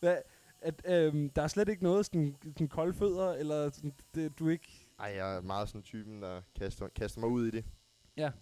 hvad, 0.00 0.18
at, 0.60 0.82
øhm, 0.84 1.30
der 1.30 1.42
er 1.42 1.48
slet 1.48 1.68
ikke 1.68 1.82
noget 1.82 2.06
sådan, 2.06 2.36
sådan 2.42 2.68
kolde 2.68 2.94
fødder, 2.94 3.32
eller 3.32 3.70
sådan, 3.70 3.94
det, 4.14 4.38
du 4.38 4.48
ikke... 4.48 4.88
Ej, 4.98 5.06
jeg 5.06 5.36
er 5.36 5.40
meget 5.40 5.68
sådan 5.68 5.82
typen, 5.82 6.22
der 6.22 6.42
kaster, 6.54 6.88
kaster 6.88 7.20
mig 7.20 7.28
ud 7.30 7.46
i 7.46 7.50
det. 7.50 7.64
Ja. 8.16 8.32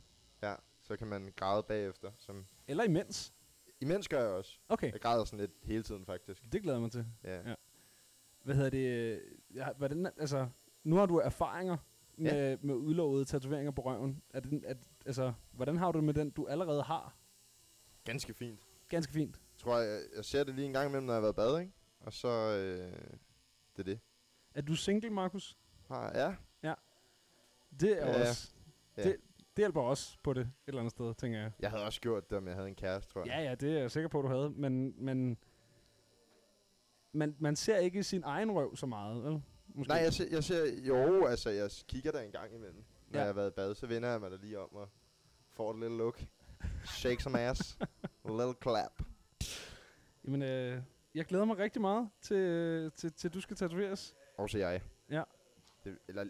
Ja, 0.43 0.55
så 0.83 0.97
kan 0.97 1.07
man 1.07 1.33
græde 1.37 1.63
bagefter. 1.63 2.11
Som 2.17 2.47
Eller 2.69 2.85
imens. 2.85 3.33
Imens 3.81 4.09
gør 4.09 4.21
jeg 4.21 4.31
også. 4.31 4.59
Okay. 4.69 4.93
Jeg 4.93 5.01
græder 5.01 5.25
sådan 5.25 5.39
lidt 5.41 5.53
hele 5.63 5.83
tiden, 5.83 6.07
faktisk. 6.07 6.53
Det 6.53 6.63
glæder 6.63 6.77
jeg 6.77 6.83
mig 6.83 6.93
til. 6.93 7.07
Ja. 7.25 7.49
ja. 7.49 7.55
Hvad 8.45 8.55
hedder 8.55 8.71
det? 8.71 9.23
Ja, 9.55 9.73
hvordan, 9.73 10.07
altså, 10.07 10.49
nu 10.85 10.97
har 10.97 11.07
du 11.07 11.17
erfaringer 11.17 11.77
med, 12.19 12.51
Ja. 12.51 12.57
med 12.61 12.75
udlovede 12.75 13.25
tatoveringer 13.25 13.71
på 13.71 13.83
røven. 13.83 14.23
Er 14.31 14.41
det, 14.41 14.63
er, 14.67 14.75
altså, 15.07 15.33
hvordan 15.53 15.77
har 15.77 15.93
du 15.93 15.99
det 15.99 16.05
med 16.05 16.15
den, 16.15 16.31
du 16.31 16.47
allerede 16.47 16.83
har? 16.83 17.17
Ganske 18.05 18.35
fint. 18.35 18.61
Ganske 18.89 19.13
fint. 19.13 19.41
Tror 19.59 19.79
jeg, 19.79 20.01
jeg 20.17 20.25
ser 20.25 20.45
det 20.45 20.55
lige 20.55 20.67
en 20.67 20.73
gang 20.73 20.89
imellem, 20.89 21.07
når 21.07 21.13
jeg 21.13 21.17
har 21.23 21.33
været 21.33 21.37
bad, 21.37 21.61
ikke? 21.61 21.73
Og 22.01 22.13
så, 22.13 22.29
øh, 22.29 22.93
det 23.77 23.79
er 23.79 23.83
det. 23.83 24.01
Er 24.55 24.63
du 24.63 24.75
single, 24.77 25.11
Markus? 25.11 25.59
Har, 25.87 26.13
ja. 26.15 26.35
Ja. 26.63 26.75
Det 27.81 28.03
er 28.03 28.07
Ja, 28.07 28.19
ja. 28.21 28.29
også... 28.29 28.55
Ja. 28.97 29.03
Det, 29.03 29.17
det 29.39 29.63
hjælper 29.63 29.81
også 29.83 30.19
på 30.23 30.33
det 30.33 30.41
et 30.43 30.51
eller 30.67 30.81
andet 30.81 30.91
sted, 30.91 31.15
tænker 31.15 31.39
jeg. 31.39 31.53
Jeg 31.61 31.71
havde 31.71 31.85
også 31.85 32.01
gjort 32.01 32.31
det, 32.31 32.39
om 32.39 32.47
jeg 32.47 32.55
havde 32.55 32.69
en 32.69 32.75
kæreste, 32.75 33.13
tror 33.13 33.21
jeg. 33.21 33.29
Ja, 33.29 33.43
ja, 33.49 33.55
det 33.55 33.77
er 33.77 33.79
jeg 33.81 33.91
sikker 33.91 34.09
på, 34.09 34.23
du 34.23 34.29
havde. 34.29 34.51
Men, 34.51 34.95
men 35.05 35.39
man, 37.13 37.37
man 37.39 37.57
ser 37.57 37.77
ikke 37.77 38.03
sin 38.03 38.23
egen 38.25 38.51
røv 38.53 38.77
så 38.77 38.87
meget, 38.87 39.25
vel? 39.25 39.43
Måske. 39.75 39.89
Nej, 39.89 39.99
jeg 40.03 40.13
ser, 40.13 40.25
jeg 40.31 40.45
ser, 40.45 40.81
jo, 40.87 41.27
altså, 41.27 41.51
jeg 41.51 41.71
kigger 41.89 42.13
der 42.13 42.21
en 42.21 42.31
gang 42.33 42.55
imellem. 42.55 42.85
Når 43.09 43.19
Ja. 43.19 43.19
jeg 43.19 43.27
har 43.27 43.33
været 43.33 43.51
i 43.51 43.55
bad, 43.57 43.75
så 43.75 43.87
vender 43.87 44.09
jeg 44.09 44.21
mig 44.21 44.31
da 44.31 44.37
lige 44.37 44.59
om 44.59 44.69
og 44.75 44.89
får 45.53 45.71
et 45.73 45.79
lille 45.81 45.97
look. 45.97 46.25
Shake 46.85 47.23
some 47.23 47.41
ass. 47.41 47.79
A 48.25 48.29
little 48.29 48.55
clap. 48.63 49.03
Jamen, 50.25 50.43
øh, 50.43 50.83
jeg 51.15 51.25
glæder 51.25 51.45
mig 51.45 51.59
rigtig 51.59 51.81
meget 51.83 52.09
til, 52.21 52.91
til, 52.97 53.13
til 53.13 53.35
du 53.35 53.41
skal 53.41 53.57
tatoveres. 53.57 54.15
Også 54.37 54.59
jeg. 54.59 54.83
Ja. 55.11 55.23
Det, 55.85 55.99
eller, 56.09 56.25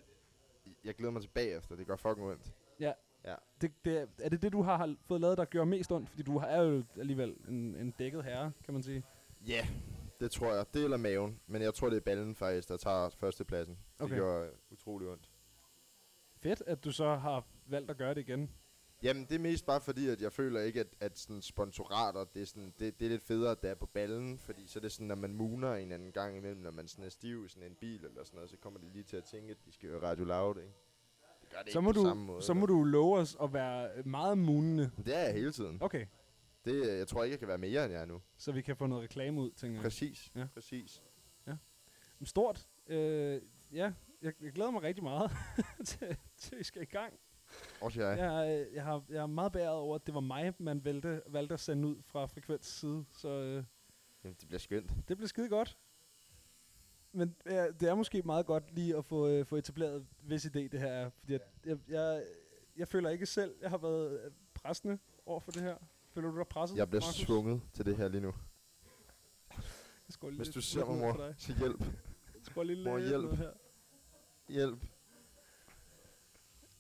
jeg 0.85 0.94
glæder 0.94 1.12
mig 1.12 1.23
til 1.23 1.28
bagefter. 1.28 1.77
Det 1.77 1.86
gør 1.86 1.97
fucking 1.97 2.27
ondt. 2.27 2.52
Ja. 2.81 2.93
Ja. 3.24 3.35
Det, 3.60 3.73
det, 3.85 4.09
er- 4.19 4.28
det 4.28 4.43
det, 4.43 4.52
du 4.52 4.62
har 4.62 4.94
fået 5.06 5.20
lavet, 5.20 5.39
der 5.39 5.44
gør 5.44 5.65
mest 5.65 5.93
ondt? 5.93 6.09
Fordi 6.10 6.23
du 6.23 6.36
er 6.36 6.62
jo 6.62 6.85
alligevel 7.01 7.36
en, 7.48 7.74
en 7.77 7.90
dækket 7.90 8.24
herre, 8.24 8.52
kan 8.65 8.74
man 8.74 8.82
sige. 8.82 9.05
Ja, 9.47 9.66
det 10.20 10.30
tror 10.30 10.54
jeg. 10.54 10.64
Det 10.74 10.84
eller 10.84 10.96
maven. 10.96 11.40
Men 11.46 11.62
jeg 11.62 11.74
tror, 11.74 11.88
det 11.90 11.96
er 11.96 12.00
ballen 12.00 12.34
faktisk, 12.34 12.68
der 12.68 12.76
tager 12.76 13.08
førstepladsen. 13.08 13.78
Det 13.98 14.04
Okay. 14.04 14.14
gjorde 14.14 14.50
utrolig 14.70 15.08
ondt. 15.08 15.30
Fedt, 16.42 16.62
at 16.66 16.84
du 16.84 16.92
så 16.92 17.14
har 17.16 17.46
valgt 17.66 17.90
at 17.90 17.96
gøre 17.96 18.14
det 18.14 18.20
igen. 18.20 18.50
Jamen, 19.02 19.24
det 19.24 19.34
er 19.34 19.38
mest 19.38 19.66
bare 19.66 19.80
fordi, 19.80 20.08
at 20.08 20.20
jeg 20.22 20.32
føler 20.32 20.60
ikke, 20.60 20.80
at, 20.80 20.86
at 21.00 21.18
sådan 21.18 21.42
sponsorater, 21.42 22.24
det 22.24 22.42
er, 22.42 22.46
sådan, 22.46 22.74
det, 22.78 23.00
det 23.00 23.04
er 23.06 23.10
lidt 23.10 23.22
federe, 23.22 23.50
at 23.50 23.62
det 23.62 23.70
er 23.70 23.74
på 23.74 23.86
ballen, 23.86 24.38
fordi 24.38 24.66
så 24.66 24.78
er 24.78 24.80
det 24.80 24.92
sådan, 24.92 25.06
når 25.06 25.14
man 25.14 25.34
mooner 25.34 25.74
en 25.74 25.92
anden 25.92 26.12
gang 26.12 26.36
imellem, 26.36 26.60
når 26.60 26.70
man 26.70 26.88
sådan 26.88 27.04
er 27.04 27.08
stiv 27.08 27.44
i 27.44 27.48
sådan 27.48 27.62
en 27.70 27.74
bil 27.80 28.04
eller 28.04 28.24
sådan 28.24 28.36
noget, 28.36 28.50
så 28.50 28.56
kommer 28.56 28.80
de 28.80 28.88
lige 28.92 29.02
til 29.04 29.16
at 29.16 29.24
tænke, 29.24 29.50
at 29.50 29.56
de 29.66 29.72
skal 29.72 29.88
høre 29.88 30.02
Radio 30.02 30.24
Loud, 30.24 30.56
ikke? 30.56 30.72
Det 31.40 31.50
gør 31.50 31.58
det 31.62 31.72
Så 31.72 31.78
ikke 31.78 31.84
må, 31.84 31.92
på 31.92 31.98
du, 32.00 32.04
samme 32.04 32.24
måde. 32.24 32.42
så 32.42 32.54
må 32.54 32.66
du 32.66 32.84
love 32.84 33.18
os 33.18 33.36
at 33.42 33.52
være 33.52 34.02
meget 34.02 34.38
munende. 34.38 34.90
Det 35.04 35.16
er 35.16 35.20
jeg 35.22 35.32
hele 35.34 35.52
tiden. 35.52 35.78
Okay. 35.82 36.06
Det, 36.68 36.98
jeg 36.98 37.08
tror 37.08 37.24
ikke, 37.24 37.32
jeg 37.32 37.38
kan 37.38 37.48
være 37.48 37.58
mere, 37.58 37.84
end 37.84 37.92
jeg 37.92 38.02
er 38.02 38.06
nu. 38.06 38.22
Så 38.36 38.52
vi 38.52 38.62
kan 38.62 38.76
få 38.76 38.86
noget 38.86 39.04
reklame 39.04 39.40
ud, 39.40 39.50
tænker 39.50 39.76
jeg. 39.76 39.82
Præcis, 39.82 40.32
Ja. 40.34 40.46
præcis. 40.54 41.02
Ja. 41.46 41.56
Men 42.18 42.26
Stort. 42.26 42.68
Øh, 42.86 43.40
ja, 43.72 43.92
jeg, 44.22 44.32
jeg 44.40 44.52
glæder 44.52 44.70
mig 44.70 44.82
rigtig 44.82 45.04
meget 45.04 45.30
til, 45.86 46.16
til, 46.36 46.58
vi 46.58 46.64
skal 46.64 46.82
i 46.82 46.84
gang. 46.84 47.14
Også 47.80 48.00
jeg. 48.02 48.18
Jeg, 48.18 48.60
øh, 48.68 48.74
jeg, 48.74 48.84
har, 48.84 49.04
jeg 49.08 49.16
er 49.22 49.26
meget 49.26 49.52
bæret 49.52 49.70
over, 49.74 49.94
at 49.94 50.06
det 50.06 50.14
var 50.14 50.20
mig, 50.20 50.54
man 50.58 50.84
valgte, 50.84 51.22
valgte 51.26 51.52
at 51.52 51.60
sende 51.60 51.88
ud 51.88 52.02
fra 52.02 52.26
Frekvens 52.26 52.66
side. 52.66 53.04
Så 53.12 53.28
øh, 53.28 53.64
Jamen, 54.24 54.36
det 54.40 54.48
bliver 54.48 54.58
skønt. 54.58 54.90
det 55.08 55.16
bliver 55.16 55.28
skide 55.28 55.48
godt. 55.48 55.78
Men 57.12 57.36
ja, 57.46 57.70
det 57.70 57.88
er 57.88 57.94
måske 57.94 58.22
meget 58.22 58.46
godt 58.46 58.72
lige 58.74 58.96
at 58.96 59.04
få, 59.04 59.28
øh, 59.28 59.46
få 59.46 59.56
etableret, 59.56 60.06
hvis 60.22 60.44
idé 60.46 60.50
det 60.58 60.80
her 60.80 60.86
er. 60.92 61.10
Fordi 61.10 61.32
jeg, 61.32 61.40
jeg, 61.66 61.78
jeg, 61.88 62.24
jeg 62.76 62.88
føler 62.88 63.10
ikke 63.10 63.26
selv, 63.26 63.54
jeg 63.62 63.70
har 63.70 63.78
været 63.78 64.24
øh, 64.24 64.30
pressende 64.54 64.98
over 65.26 65.40
for 65.40 65.50
det 65.52 65.62
her. 65.62 65.76
Føler 66.18 66.30
du 66.30 66.38
dig 66.38 66.46
presset? 66.48 66.76
Jeg 66.76 66.88
bliver 66.88 67.00
Markus? 67.00 67.16
svunget 67.16 67.62
til 67.72 67.84
det 67.84 67.96
her 67.96 68.08
lige 68.08 68.20
nu. 68.20 68.34
Jeg 70.22 70.30
Hvis 70.30 70.48
du 70.48 70.60
ser 70.60 70.84
mig, 70.84 70.98
mor, 70.98 71.32
så 71.36 71.54
hjælp. 71.58 71.80
Jeg 72.56 72.66
lige 72.66 72.84
Mor, 72.84 72.98
hjælp. 72.98 73.34
her. 73.34 73.52
Hjælp. 74.48 74.82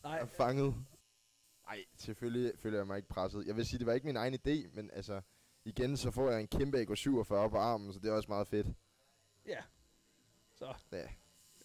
Nej. 0.02 0.12
Jeg 0.12 0.22
er 0.22 0.26
fanget. 0.26 0.74
Nej, 1.66 1.84
selvfølgelig 1.96 2.58
føler 2.58 2.78
jeg 2.78 2.86
mig 2.86 2.96
ikke 2.96 3.08
presset. 3.08 3.46
Jeg 3.46 3.56
vil 3.56 3.66
sige, 3.66 3.78
det 3.78 3.86
var 3.86 3.92
ikke 3.92 4.06
min 4.06 4.16
egen 4.16 4.34
idé, 4.34 4.74
men 4.74 4.90
altså, 4.92 5.20
igen, 5.64 5.96
så 5.96 6.10
får 6.10 6.30
jeg 6.30 6.40
en 6.40 6.48
kæmpe 6.48 6.78
AK-47 6.78 7.24
på 7.24 7.56
armen, 7.56 7.92
så 7.92 7.98
det 7.98 8.08
er 8.08 8.12
også 8.12 8.28
meget 8.28 8.48
fedt. 8.48 8.66
Ja. 9.46 9.62
Så. 10.54 10.74
Ja, 10.92 11.08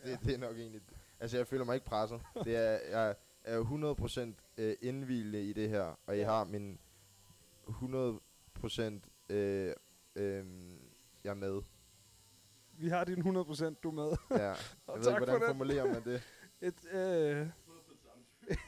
det, 0.04 0.20
det 0.24 0.34
er 0.34 0.38
nok 0.38 0.58
egentlig... 0.58 0.82
Altså, 1.20 1.38
jeg 1.38 1.48
føler 1.48 1.66
mig 1.66 1.76
ikke 1.76 1.88
presset. 1.88 2.22
Det 2.46 2.56
er, 2.56 3.00
jeg 3.00 3.16
er 3.44 3.56
jo 3.56 3.64
100% 3.64 4.20
øh, 4.58 4.76
indvilende 4.82 5.44
i 5.44 5.54
det 5.54 5.70
her, 5.70 6.00
og 6.06 6.18
jeg 6.18 6.28
har 6.28 6.44
min 6.44 6.80
100% 7.68 8.82
øh, 9.30 9.74
øh, 10.16 10.46
jeg 11.24 11.30
er 11.30 11.34
med. 11.34 11.62
Vi 12.78 12.90
har 12.90 13.04
din 13.04 13.38
100%, 13.38 13.74
du 13.84 13.90
er 13.90 13.92
med. 13.92 14.18
Ja, 14.32 14.38
jeg 14.38 14.58
ved 14.88 14.96
ikke, 14.96 15.04
tak 15.04 15.18
for 15.18 15.18
hvordan 15.18 15.42
det. 15.42 15.48
formulerer 15.48 15.94
man 15.94 16.04
det. 16.04 16.22
Et, 16.62 16.86
øh. 16.94 17.48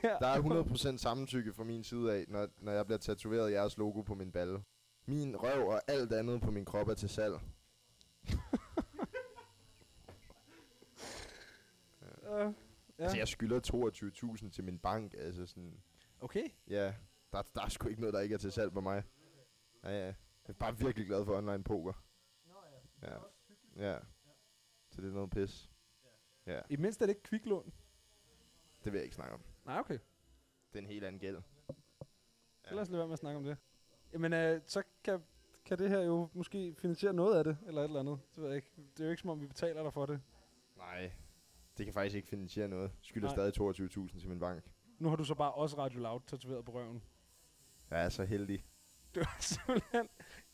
Der 0.01 0.27
er 0.27 0.93
100% 0.93 0.97
samtykke 0.97 1.53
fra 1.53 1.63
min 1.63 1.83
side 1.83 2.13
af, 2.13 2.25
når, 2.27 2.47
når 2.57 2.71
jeg 2.71 2.85
bliver 2.85 2.97
tatoveret 2.97 3.51
jeres 3.51 3.77
logo 3.77 4.01
på 4.01 4.15
min 4.15 4.31
balle. 4.31 4.63
Min 5.05 5.35
røv 5.37 5.67
og 5.67 5.81
alt 5.87 6.13
andet 6.13 6.41
på 6.41 6.51
min 6.51 6.65
krop 6.65 6.87
er 6.87 6.93
til 6.93 7.09
salg. 7.09 7.39
Ja. 12.23 12.37
ja. 12.39 12.51
Altså, 12.97 13.17
jeg 13.17 13.27
skylder 13.27 13.59
22.000 14.43 14.49
til 14.49 14.63
min 14.63 14.79
bank, 14.79 15.13
altså 15.17 15.45
sådan... 15.45 15.79
Okay. 16.19 16.49
Ja, 16.67 16.93
der, 17.35 17.41
der 17.55 17.61
er 17.61 17.69
sgu 17.69 17.87
ikke 17.87 18.01
noget, 18.01 18.13
der 18.13 18.19
ikke 18.19 18.33
er 18.33 18.39
til 18.39 18.51
salg 18.51 18.73
på 18.73 18.81
mig. 18.81 19.03
Ja, 19.83 19.89
ja. 19.89 20.05
Jeg 20.05 20.15
er 20.47 20.53
bare 20.53 20.77
virkelig 20.77 21.07
glad 21.07 21.25
for 21.25 21.37
online 21.37 21.63
poker. 21.63 21.93
Ja. 23.01 23.17
Ja. 23.75 23.97
Så 24.91 25.01
det 25.01 25.09
er 25.09 25.13
noget 25.13 25.29
pis. 25.29 25.71
Ja. 26.45 26.61
I 26.69 26.75
mindst 26.75 27.01
er 27.01 27.05
det 27.05 27.11
ikke 27.11 27.23
kviklån. 27.23 27.73
Det 28.83 28.91
vil 28.93 28.97
jeg 28.97 29.03
ikke 29.03 29.15
snakke 29.15 29.33
om. 29.33 29.41
Nej, 29.65 29.79
okay. 29.79 29.99
Det 30.73 30.79
er 30.79 30.79
en 30.79 30.85
helt 30.85 31.03
anden 31.03 31.19
gæld. 31.19 31.41
Lad 32.71 32.79
os 32.79 32.89
lade 32.89 32.97
være 32.97 33.07
med 33.07 33.13
at 33.13 33.19
snakke 33.19 33.37
om 33.37 33.43
det. 33.43 33.57
Jamen, 34.13 34.33
øh, 34.33 34.61
så 34.65 34.83
kan, 35.03 35.23
kan 35.65 35.77
det 35.77 35.89
her 35.89 35.99
jo 36.01 36.29
måske 36.33 36.75
finansiere 36.77 37.13
noget 37.13 37.37
af 37.37 37.43
det, 37.43 37.57
eller 37.67 37.81
et 37.81 37.85
eller 37.85 37.99
andet. 37.99 38.19
Det 38.35 38.43
ved 38.43 38.49
jeg 38.49 38.55
ikke. 38.55 38.71
Det 38.77 38.99
er 38.99 39.05
jo 39.05 39.09
ikke 39.11 39.21
som 39.21 39.29
om, 39.29 39.41
vi 39.41 39.47
betaler 39.47 39.83
dig 39.83 39.93
for 39.93 40.05
det. 40.05 40.21
Nej. 40.77 41.11
Det 41.77 41.85
kan 41.85 41.93
faktisk 41.93 42.15
ikke 42.15 42.27
finansiere 42.27 42.67
noget. 42.67 42.91
Skylder 43.01 43.35
Nej. 43.35 43.51
stadig 43.51 44.07
22.000 44.09 44.19
til 44.19 44.29
min 44.29 44.39
bank. 44.39 44.63
Nu 44.99 45.09
har 45.09 45.15
du 45.15 45.23
så 45.23 45.35
bare 45.35 45.51
også 45.53 45.77
Radio 45.77 45.99
Loud 45.99 46.21
tatoveret 46.27 46.65
på 46.65 46.71
røven. 46.71 47.03
Jeg 47.91 48.05
er 48.05 48.09
så 48.09 48.23
heldig. 48.23 48.65
Du 49.15 49.19
er 49.19 49.35
simpelthen 49.39 50.09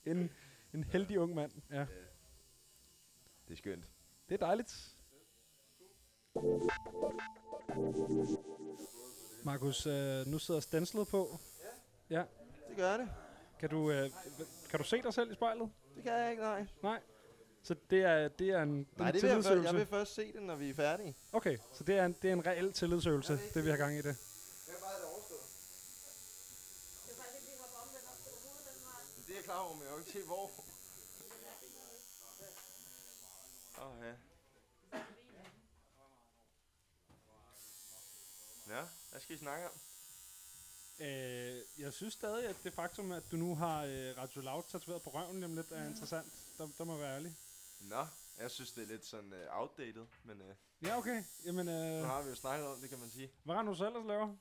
en, 0.06 0.32
en 0.74 0.84
heldig 0.84 1.20
ung 1.20 1.36
mand. 1.36 1.52
Ja. 1.72 1.86
Det 3.48 3.54
er 3.54 3.56
skønt. 3.56 3.86
Det 4.30 4.42
er 4.42 4.46
dejligt. 4.46 4.96
Markus, 9.44 9.86
øh, 9.86 10.26
nu 10.28 10.40
sidder 10.40 10.60
stenslet 10.60 11.08
på. 11.08 11.40
Ja. 12.10 12.18
ja. 12.18 12.24
Det 12.70 12.78
gør 12.78 12.98
det. 12.98 13.10
Kan 13.60 13.70
du, 13.70 13.92
øh, 13.92 14.12
kan 14.70 14.80
du 14.80 14.84
se 14.86 15.02
dig 15.02 15.14
selv 15.14 15.32
i 15.32 15.34
spejlet? 15.34 15.72
Det 15.96 16.04
kan 16.04 16.14
jeg 16.14 16.32
ikke, 16.32 16.44
nej. 16.44 16.66
Nej. 16.84 17.00
Så 17.64 17.76
det 17.90 18.02
er, 18.02 18.28
det 18.28 18.50
er 18.50 18.62
en, 18.62 18.88
Nej, 18.98 19.08
en 19.08 19.14
det 19.14 19.24
vil 19.24 19.30
jeg, 19.30 19.64
jeg 19.64 19.74
vil 19.74 19.86
først 19.86 20.14
se 20.16 20.34
det, 20.34 20.42
når 20.42 20.56
vi 20.56 20.70
er 20.70 20.74
færdige. 20.74 21.16
Okay, 21.32 21.58
så 21.74 21.84
det 21.84 21.98
er 21.98 22.06
en, 22.06 22.16
det 22.22 22.30
er 22.30 22.34
en 22.34 22.46
reel 22.46 22.74
tillidsøvelse, 22.74 23.40
det 23.54 23.66
vi 23.66 23.70
har 23.70 23.78
gang 23.78 23.94
i 23.94 23.98
det. 23.98 24.04
Det 24.04 24.14
er 29.30 29.34
jeg 29.34 29.40
klar 29.52 29.60
over, 29.60 29.74
men 29.74 29.84
jeg 29.84 29.90
kan 29.90 30.00
ikke 30.00 30.12
se 30.12 30.26
hvor. 30.26 30.50
Åh, 33.82 34.06
ja. 34.06 34.14
Ja, 38.76 38.86
hvad 39.12 39.22
skal 39.22 39.36
I 39.36 39.40
snakke 39.40 39.66
om? 39.66 39.72
Øh, 41.00 41.62
jeg 41.78 41.94
synes 41.94 42.14
stadig, 42.14 42.50
at 42.50 42.56
det 42.64 42.74
faktum, 42.74 43.12
at 43.12 43.24
du 43.32 43.36
nu 43.36 43.56
har 43.56 43.84
øh, 43.84 44.18
Radio 44.18 44.42
Loud 44.42 44.64
tatoveret 44.72 45.02
på 45.02 45.10
røven 45.10 45.36
lige 45.36 45.46
om 45.46 45.56
lidt, 45.56 45.72
er 45.72 45.88
interessant. 45.88 46.34
Der, 46.58 46.70
der 46.78 46.84
må 46.84 46.98
være 46.98 47.16
ærlig. 47.16 47.36
Nå, 47.80 48.06
jeg 48.38 48.52
synes, 48.52 48.72
det 48.72 48.84
er 48.84 48.88
lidt 48.88 49.06
sådan 49.06 49.34
uh, 49.34 49.60
outdated, 49.60 50.06
men 50.24 50.42
uh, 50.42 50.88
Ja, 50.88 50.98
okay. 50.98 51.24
Jamen, 51.46 51.66
nu 51.66 51.72
øh, 51.72 52.06
har 52.06 52.22
vi 52.22 52.30
jo 52.30 52.36
snakket 52.36 52.68
om 52.68 52.82
det, 52.82 52.90
kan 52.90 53.00
man 53.00 53.10
sige. 53.10 53.32
hvad 53.44 53.56
har 53.56 53.64
du 53.64 53.76
så 53.76 53.88
ellers 53.88 54.06
laver? 54.06 54.36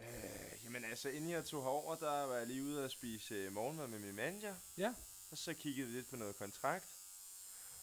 Øh, 0.00 0.49
jamen 0.72 0.90
altså, 0.90 1.08
inden 1.08 1.30
jeg 1.30 1.44
tog 1.44 1.62
herover, 1.62 1.94
der 1.94 2.22
var 2.22 2.36
jeg 2.36 2.46
lige 2.46 2.64
ude 2.64 2.84
og 2.84 2.90
spise 2.90 3.46
uh, 3.46 3.52
morgenmad 3.52 3.86
med 3.86 3.98
min 3.98 4.14
manager. 4.14 4.56
Ja. 4.76 4.94
Og 5.30 5.38
så 5.38 5.54
kiggede 5.54 5.86
vi 5.86 5.92
lidt 5.92 6.10
på 6.10 6.16
noget 6.16 6.36
kontrakt. 6.36 6.84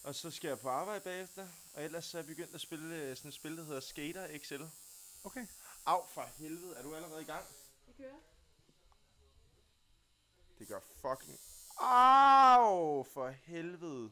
Og 0.04 0.16
så 0.16 0.32
skal 0.32 0.48
jeg 0.48 0.60
på 0.60 0.70
arbejde 0.70 1.02
bagefter. 1.02 1.48
Og 1.74 1.84
ellers 1.84 2.06
så 2.06 2.18
er 2.18 2.22
jeg 2.22 2.28
begyndt 2.28 2.56
at 2.56 2.62
spille 2.62 3.12
uh, 3.12 3.18
sådan 3.18 3.30
et 3.30 3.34
spil, 3.34 3.58
der 3.58 3.64
hedder 3.64 3.80
Skater 3.80 4.38
XL. 4.38 4.64
Okay. 5.24 5.48
Au, 5.86 6.06
for 6.08 6.22
helvede. 6.38 6.76
Er 6.76 6.84
du 6.84 6.96
allerede 6.96 7.22
i 7.22 7.26
gang? 7.26 7.46
Det 7.88 7.98
kører. 7.98 8.20
Det 10.60 10.68
gør 10.68 10.80
fucking... 11.02 11.40
Au, 11.78 13.04
for 13.04 13.30
helvede. 13.30 14.12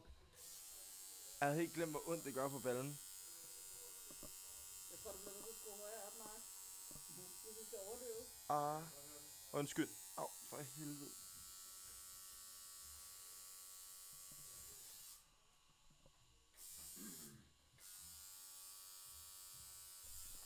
Jeg 1.40 1.48
havde 1.48 1.60
helt 1.60 1.74
glemt, 1.74 1.90
hvor 1.90 2.08
ondt 2.08 2.24
det 2.24 2.34
gør 2.34 2.48
på 2.48 2.58
ballen. 2.58 2.98
Jeg 4.90 4.98
tror, 5.02 5.12
du 5.12 5.18
bliver 5.18 5.34
nødt 5.34 5.44
til 5.44 5.50
at 5.50 5.56
skrue 5.60 5.76
højere 5.76 6.02
op, 6.06 6.18
Mark. 6.18 6.40
Hvis 7.44 7.56
du 7.58 7.64
skal 7.66 7.78
overdøve. 7.86 8.35
Ah, 8.48 8.82
undskyld. 9.52 9.88
Au, 10.16 10.28
for 10.50 10.56
helvede. 10.56 11.10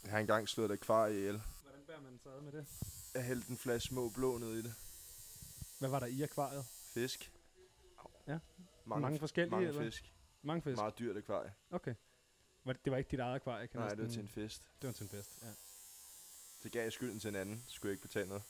Jeg 0.05 0.12
har 0.12 0.18
engang 0.18 0.48
slået 0.48 0.70
et 0.70 0.81
kvar 0.81 1.06
ihjel. 1.06 1.43
Hvordan 1.62 1.81
bærer 1.86 2.01
man 2.01 2.18
sig 2.18 2.32
ad 2.32 2.40
med 2.40 2.52
det? 2.52 2.66
Jeg 3.14 3.24
hældte 3.24 3.51
en 3.51 3.56
flaske 3.56 3.89
små 3.89 4.09
blå 4.09 4.39
ned 4.39 4.55
i 4.55 4.62
det. 4.62 4.74
Hvad 5.78 5.89
var 5.89 6.01
der 6.01 6.06
i 6.06 6.22
akvariet? 6.22 6.64
Fisk. 6.94 7.32
Ja. 8.27 8.39
Mange 8.85 9.18
forskellige, 9.18 9.51
Mange 9.51 9.68
eller? 9.68 9.82
fisk. 9.82 10.12
Mange 10.43 10.62
fisk? 10.62 10.77
Meget 10.77 10.98
dyrt 10.98 11.16
akvarie. 11.16 11.55
Okay. 11.70 11.94
Var 12.64 12.72
det, 12.72 12.93
var 12.93 12.98
ikke 12.98 13.10
dit 13.10 13.20
eget 13.20 13.35
akvarie, 13.35 13.66
kan 13.66 13.81
jeg 13.81 13.86
Nej, 13.89 13.94
det 13.94 14.05
var 14.05 14.10
til 14.10 14.22
en 14.22 14.28
fest. 14.28 14.62
Det 14.82 14.86
var 14.86 14.93
til 14.93 15.05
en 15.05 15.10
fest, 15.10 15.39
ja. 15.43 15.48
Så 16.62 16.69
gav 16.69 16.82
jeg 16.82 16.93
skylden 16.93 17.20
til 17.20 17.28
en 17.28 17.35
anden. 17.37 17.65
Så 17.66 17.74
skulle 17.74 17.91
jeg 17.91 17.93
ikke 17.93 18.03
betale 18.09 18.28
noget. 18.28 18.43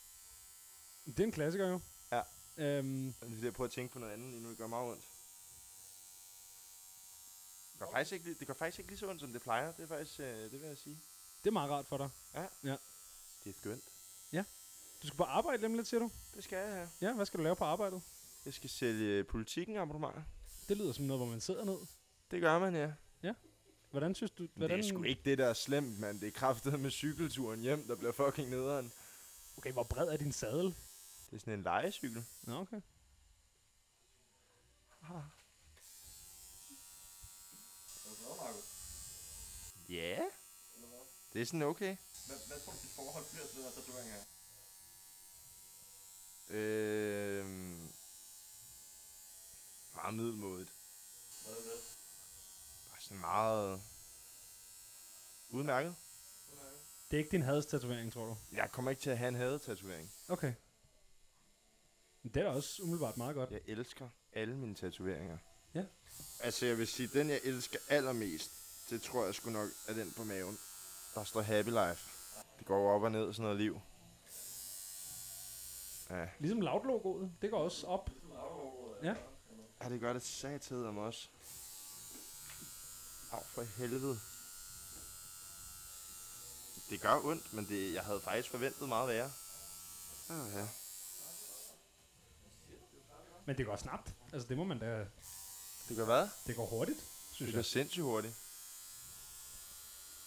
Det 1.07 1.21
er 1.21 1.25
en 1.25 1.33
klassiker 1.33 1.69
jo. 1.69 1.81
Ja. 2.13 2.23
Øhm, 2.57 3.13
Det 3.13 3.45
er 3.45 3.51
prøve 3.51 3.65
at 3.65 3.71
tænke 3.73 3.93
på 3.93 3.99
noget 3.99 4.13
andet 4.13 4.31
lige 4.31 4.43
nu. 4.43 4.51
Det 4.51 4.59
gør 4.59 4.67
meget 4.67 4.91
ondt. 4.91 5.05
Det 7.73 7.79
gør, 7.79 7.87
faktisk 7.93 8.13
ikke, 8.13 8.35
det 8.35 8.47
gør 8.47 8.55
faktisk 8.55 8.79
ikke 8.79 8.91
lige 8.91 8.99
så 8.99 9.11
ondt, 9.11 9.21
som 9.21 9.33
det 9.33 9.43
plejer. 9.43 9.73
Det 9.73 9.83
er 9.83 9.87
faktisk, 9.87 10.21
øh, 10.21 10.27
det 10.27 10.53
vil 10.53 10.61
jeg 10.69 10.79
sige. 10.79 11.01
det 11.45 11.51
er 11.51 11.53
meget 11.53 11.71
rart 11.71 11.87
for 11.87 11.97
dig. 11.97 12.11
Ja. 12.35 12.47
Ja. 12.65 12.77
Det 13.45 13.51
er 13.51 13.55
skønt. 13.61 13.85
Ja. 14.33 14.45
Du 15.03 15.07
skal 15.07 15.17
på 15.17 15.25
arbejde 15.25 15.63
lige 15.63 15.77
lidt, 15.77 15.89
siger 15.89 16.01
du? 16.01 16.11
Det 16.35 16.45
skal 16.45 16.59
jeg 16.59 16.73
have. 16.75 16.89
Ja, 17.01 17.13
hvad 17.15 17.27
skal 17.27 17.39
du 17.39 17.43
lave 17.43 17.57
på 17.57 17.65
arbejdet? 17.65 18.03
Jeg 18.45 18.55
skal 18.55 18.71
sælge 18.71 19.25
politikken 19.25 19.77
abonnementer. 19.77 20.23
Det 20.69 20.77
lyder 20.77 20.93
som 20.93 21.05
noget, 21.05 21.21
hvor 21.21 21.27
man 21.31 21.41
sidder 21.41 21.65
ned. 21.65 21.79
Det 22.31 22.41
gør 22.41 22.59
man, 22.59 22.75
ja. 22.75 22.93
Hvordan 23.91 24.15
synes 24.15 24.31
du... 24.31 24.49
Hvordan... 24.55 24.79
det 24.79 24.85
er 24.85 24.89
sgu 24.89 25.03
ikke 25.03 25.23
det, 25.25 25.39
der 25.39 25.47
er 25.47 25.55
slemt, 25.55 25.99
mand. 25.99 26.21
Det 26.21 26.27
er 26.27 26.33
kraftet 26.33 26.81
med 26.81 26.91
cykelturen 26.91 27.61
hjem, 27.61 27.87
der 27.87 27.95
bliver 27.95 28.13
fucking 28.13 28.51
nederen. 28.51 28.93
Okay, 29.57 29.73
hvor 29.73 29.83
bred 29.83 30.09
er 30.09 30.17
din 30.17 30.33
sadel? 30.33 30.75
Det 31.31 31.37
er 31.37 31.39
sådan 31.39 31.53
en 31.53 31.63
lejecykel. 31.63 32.25
Nå, 32.43 32.55
okay. 32.55 32.81
Ja. 39.89 40.19
Det 41.33 41.43
er 41.43 41.47
sådan 41.47 41.63
okay. 41.63 41.97
Hvad, 42.27 42.37
hvad 42.47 42.61
tror 42.61 42.73
du, 42.73 42.79
dit 42.83 42.91
forhold 42.91 43.25
bliver 43.31 43.47
til 43.47 43.57
den 43.57 43.65
her 43.65 43.71
tatovering 43.71 44.11
her? 44.11 44.23
Øh, 46.51 47.47
meget 49.95 50.15
middelmådigt. 50.15 50.73
Bare 51.45 51.90
sådan 53.11 53.21
meget 53.21 53.83
udmærket. 55.49 55.97
Det 57.11 57.17
er 57.17 57.19
ikke 57.19 57.31
din 57.31 57.43
hadstatovering, 57.43 58.13
tror 58.13 58.27
du? 58.27 58.37
Jeg 58.53 58.69
kommer 58.73 58.91
ikke 58.91 59.03
til 59.03 59.11
at 59.11 59.19
have 59.19 59.29
en 59.29 59.35
hadetatovering. 59.35 60.13
Okay. 60.29 60.55
Men 62.23 62.35
det 62.35 62.41
er 62.41 62.45
da 62.45 62.51
også 62.51 62.83
umiddelbart 62.83 63.17
meget 63.17 63.35
godt. 63.35 63.51
Jeg 63.51 63.61
elsker 63.67 64.09
alle 64.33 64.57
mine 64.57 64.75
tatoveringer. 64.75 65.39
Ja. 65.75 65.85
Altså, 66.41 66.67
jeg 66.67 66.79
vil 66.79 66.87
sige, 66.87 67.09
den 67.09 67.31
jeg 67.31 67.41
elsker 67.45 67.79
allermest, 67.89 68.51
det 68.91 69.03
tror 69.03 69.25
jeg 69.25 69.35
sgu 69.35 69.51
nok 69.51 69.69
er 69.89 69.95
den 69.95 70.13
på 70.17 70.25
maven. 70.25 70.59
Der 71.15 71.25
står 71.25 71.41
Happy 71.41 71.69
Life. 71.69 72.11
Det 72.59 72.67
går 72.67 72.95
op 72.95 73.03
og 73.03 73.13
ned, 73.13 73.33
sådan 73.33 73.43
noget 73.43 73.57
liv. 73.57 73.81
Ja. 76.11 76.29
Ligesom 76.39 76.61
Loud-logoet. 76.61 77.33
Det 77.43 77.51
går 77.51 77.59
også 77.59 77.87
op. 77.87 78.11
Ja. 79.03 79.15
Ja, 79.83 79.89
det 79.89 80.01
gør 80.01 80.13
det 80.13 80.23
satid 80.23 80.85
om 80.85 80.99
os. 80.99 81.31
Au, 83.33 83.43
for 83.55 83.63
helvede. 83.63 84.21
Det 86.91 87.01
gør 87.01 87.21
ondt, 87.25 87.53
men 87.55 87.69
det, 87.69 87.95
jeg 87.95 88.03
havde 88.03 88.21
faktisk 88.21 88.51
forventet 88.51 88.89
meget 88.89 89.09
værre. 89.09 89.33
Oh, 90.31 90.53
ja. 90.55 90.67
Men 93.47 93.59
det 93.59 93.67
går 93.67 93.77
snabt. 93.77 94.15
Altså, 94.33 94.49
det 94.49 94.57
må 94.57 94.65
man 94.65 94.79
da... 94.79 95.07
Det 95.89 95.97
går 95.97 96.05
hvad? 96.05 96.29
Det 96.47 96.57
går 96.57 96.67
hurtigt, 96.67 96.99
synes 97.33 97.39
Det 97.39 97.47
jeg. 97.47 97.55
går 97.55 97.63
sindssygt 97.63 98.05
hurtigt. 98.05 98.35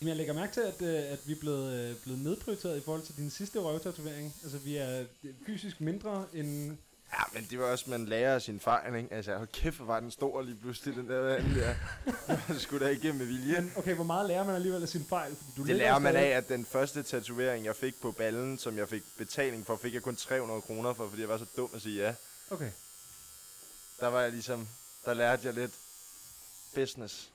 Jamen, 0.02 0.08
jeg 0.10 0.18
lægger 0.18 0.34
mærke 0.34 0.54
til, 0.54 0.62
at, 0.62 0.82
øh, 0.82 1.12
at 1.12 1.28
vi 1.28 1.32
er 1.34 1.40
blevet, 1.40 1.74
øh, 1.74 2.02
blevet 2.02 2.20
nedprioriteret 2.20 2.78
i 2.78 2.82
forhold 2.82 3.02
til 3.06 3.18
din 3.18 3.30
sidste 3.30 3.60
røvtatovering. 3.60 4.36
Altså, 4.44 4.58
vi 4.58 4.76
er 4.78 5.06
øh, 5.24 5.34
fysisk 5.46 5.82
mindre 5.82 6.28
end... 6.34 6.78
Ja, 7.12 7.24
men 7.34 7.48
det 7.50 7.60
var 7.60 7.66
også, 7.66 7.90
man 7.90 8.06
lærer 8.06 8.36
af 8.36 8.42
sin 8.42 8.60
fejl, 8.60 8.96
ikke? 8.96 9.14
Altså, 9.16 9.38
hold 9.38 9.48
kæft, 9.48 9.76
hvor 9.76 9.86
var 9.86 10.00
den 10.00 10.12
stor 10.12 10.42
lige 10.42 10.58
pludselig, 10.62 10.96
den 10.96 11.10
der 11.10 11.20
vand 11.20 11.56
der. 11.56 11.76
Man 12.50 12.60
skulle 12.60 12.86
da 12.86 12.92
igennem 12.92 13.16
med 13.16 13.26
vilje. 13.26 13.62
Men 13.62 13.74
okay, 13.76 13.94
hvor 13.96 14.04
meget 14.04 14.28
lærer 14.28 14.44
man 14.44 14.56
alligevel 14.56 14.82
af 14.82 14.90
sin 14.90 15.06
fejl? 15.06 15.36
Fordi 15.36 15.52
du 15.58 15.64
det 15.64 15.76
lærer 15.76 16.00
man 16.00 16.16
af, 16.16 16.28
at 16.28 16.50
den 16.50 16.66
første 16.66 17.04
tatovering, 17.04 17.66
jeg 17.66 17.76
fik 17.76 18.02
på 18.02 18.12
ballen, 18.12 18.58
som 18.58 18.78
jeg 18.78 18.90
fik 18.90 19.04
betaling 19.18 19.66
for, 19.66 19.76
fik 19.76 19.94
jeg 19.94 20.04
kun 20.04 20.16
300 20.16 20.62
kroner 20.62 20.94
for, 20.94 21.10
fordi 21.10 21.22
jeg 21.22 21.30
var 21.30 21.38
så 21.38 21.46
dum 21.58 21.70
at 21.74 21.82
sige 21.82 22.02
ja. 22.04 22.16
Okay. 22.50 22.72
Der 24.00 24.08
var 24.08 24.22
jeg 24.22 24.32
ligesom, 24.32 24.68
der 25.06 25.14
lærte 25.14 25.48
jeg 25.48 25.54
lidt 25.54 25.72
business. 26.76 27.30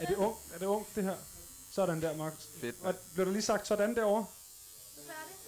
Er 0.00 0.06
det 0.06 0.16
ung? 0.16 0.36
Er 0.54 0.58
det 0.58 0.66
ung, 0.66 0.86
det 0.94 1.04
her? 1.04 1.16
Sådan 1.70 2.02
der, 2.02 2.16
Markus. 2.16 2.48
Fedt, 2.60 2.76
Og 2.82 2.94
blev 3.14 3.26
der 3.26 3.32
lige 3.32 3.42
sagt 3.42 3.66
sådan 3.66 3.96
derovre? 3.96 4.26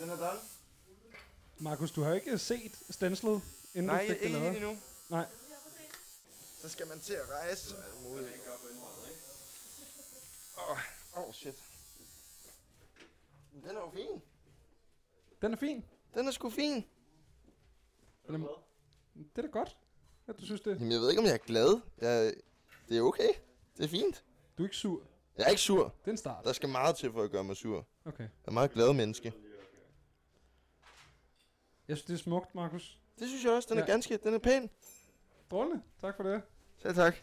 Den 0.00 0.10
er 0.10 0.16
done. 0.16 0.38
Markus, 1.60 1.92
du 1.92 2.02
har 2.02 2.14
ikke 2.14 2.38
set 2.38 2.78
stenclet, 2.90 3.42
inden 3.74 3.86
Nej, 3.86 4.02
du 4.02 4.08
fik 4.12 4.18
det 4.20 4.26
ikke 4.26 4.38
lavet. 4.38 4.56
endnu. 4.56 4.76
Nej. 5.10 5.26
Så 6.60 6.68
skal 6.68 6.86
man 6.86 7.00
til 7.00 7.12
at 7.12 7.28
rejse. 7.30 7.76
og 7.76 7.84
alt 7.84 8.02
muligt. 8.02 8.28
Åh, 10.58 10.70
oh, 11.18 11.28
oh, 11.28 11.34
shit. 11.34 11.54
Den 13.52 13.70
er 13.76 13.80
jo 13.80 13.90
fin. 13.94 14.22
Den 15.42 15.52
er 15.52 15.56
fin. 15.56 15.84
Den 16.14 16.26
er 16.28 16.30
sgu 16.30 16.50
fin. 16.50 16.84
Eller, 18.24 18.38
det 19.14 19.38
er 19.38 19.42
da 19.42 19.48
godt, 19.48 19.76
at 20.26 20.38
du 20.40 20.44
synes 20.44 20.60
det. 20.60 20.70
Jamen, 20.74 20.92
jeg 20.92 21.00
ved 21.00 21.10
ikke, 21.10 21.20
om 21.20 21.26
jeg 21.26 21.34
er 21.34 21.38
glad. 21.38 21.80
Jeg, 21.98 22.34
det 22.88 22.98
er 22.98 23.02
okay. 23.02 23.28
Det 23.76 23.84
er 23.84 23.88
fint. 23.88 24.24
Du 24.58 24.62
er 24.62 24.66
ikke 24.66 24.76
sur. 24.76 25.02
Jeg 25.38 25.44
er 25.46 25.50
ikke 25.50 25.62
sur. 25.62 25.82
Det 25.84 26.06
er 26.06 26.10
en 26.10 26.16
start. 26.16 26.44
Der 26.44 26.52
skal 26.52 26.68
meget 26.68 26.96
til 26.96 27.12
for 27.12 27.22
at 27.22 27.30
gøre 27.30 27.44
mig 27.44 27.56
sur. 27.56 27.86
Okay. 28.04 28.22
Jeg 28.22 28.30
er 28.44 28.50
meget 28.50 28.72
glad 28.72 28.92
menneske. 28.92 29.32
Jeg 31.90 31.96
synes, 31.98 32.04
det 32.06 32.14
er 32.14 32.18
smukt, 32.18 32.54
Markus. 32.54 32.98
Det 33.18 33.28
synes 33.28 33.44
jeg 33.44 33.52
også. 33.52 33.68
Den 33.70 33.78
er 33.78 33.84
Ja. 33.88 33.92
ganske, 33.92 34.18
den 34.24 34.34
er 34.34 34.38
pæn. 34.38 34.70
Strålende. 35.46 35.80
Tak 36.00 36.14
for 36.16 36.22
det. 36.22 36.42
Selv 36.82 36.94
tak. 36.94 37.14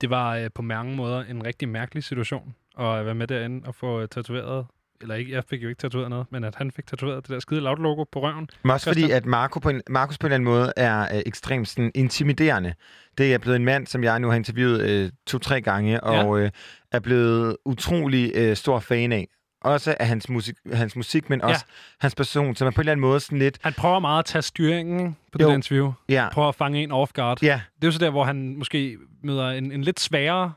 Det 0.00 0.10
var 0.10 0.36
øh, 0.36 0.50
på 0.54 0.62
mange 0.62 0.96
måder 0.96 1.24
en 1.24 1.44
rigtig 1.46 1.68
mærkelig 1.68 2.04
situation 2.04 2.54
at 2.78 3.06
være 3.06 3.14
med 3.14 3.26
derinde 3.26 3.66
og 3.68 3.74
få 3.74 4.00
øh, 4.00 4.08
tatoveret. 4.08 4.66
Eller 5.00 5.14
ikke, 5.14 5.32
jeg 5.32 5.44
fik 5.44 5.62
jo 5.62 5.68
ikke 5.68 5.78
tatoveret 5.78 6.10
noget, 6.10 6.26
men 6.32 6.44
at 6.44 6.54
han 6.54 6.70
fik 6.70 6.86
tatoveret 6.86 7.22
det 7.22 7.30
der 7.30 7.40
skide 7.40 7.60
loud 7.60 7.76
logo 7.76 8.04
på 8.04 8.20
røven. 8.22 8.48
Men 8.62 8.70
også 8.70 8.90
fordi, 8.90 9.10
at 9.10 9.26
Marco 9.26 9.58
på 9.60 9.68
en, 9.70 9.82
Markus 9.90 10.18
på 10.18 10.26
en 10.26 10.32
eller 10.32 10.34
anden 10.34 10.60
måde 10.60 10.72
er 10.76 11.16
øh, 11.16 11.22
ekstremt 11.26 11.68
sådan, 11.68 11.92
intimiderende. 11.94 12.74
Det 13.18 13.34
er 13.34 13.38
blevet 13.38 13.56
en 13.56 13.64
mand, 13.64 13.86
som 13.86 14.04
jeg 14.04 14.20
nu 14.20 14.28
har 14.28 14.36
interviewet 14.36 14.80
øh, 14.90 15.10
to-tre 15.26 15.60
gange, 15.60 16.04
og 16.04 16.40
øh, 16.40 16.50
er 16.92 17.00
blevet 17.00 17.56
utrolig 17.64 18.32
øh, 18.34 18.56
stor 18.56 18.78
fan 18.80 19.12
af. 19.12 19.28
Også 19.66 19.96
af 20.00 20.06
hans 20.06 20.28
musik, 20.28 20.54
hans 20.72 20.96
musik 20.96 21.30
men 21.30 21.42
også 21.42 21.64
hans 22.00 22.14
person, 22.14 22.56
som 22.56 22.66
er 22.66 22.70
på 22.70 22.80
en 22.80 22.82
eller 22.82 22.92
anden 22.92 23.00
måde 23.00 23.20
sådan 23.20 23.38
lidt... 23.38 23.58
Han 23.62 23.72
prøver 23.72 23.98
meget 23.98 24.18
at 24.18 24.24
tage 24.24 24.42
styringen 24.42 25.16
på 25.32 25.38
Jo. 25.40 25.46
det 25.46 25.48
der 25.48 25.54
interview. 25.54 25.92
Ja. 26.08 26.28
Prøver 26.32 26.48
at 26.48 26.54
fange 26.54 26.82
en 26.82 26.92
off 26.92 27.12
guard. 27.12 27.42
Ja. 27.42 27.60
Det 27.76 27.84
er 27.84 27.88
jo 27.88 27.92
så 27.92 27.98
der, 27.98 28.10
hvor 28.10 28.24
han 28.24 28.56
måske 28.56 28.96
møder 29.22 29.50
en, 29.50 29.72
en 29.72 29.82
lidt 29.82 30.00
sværere... 30.00 30.52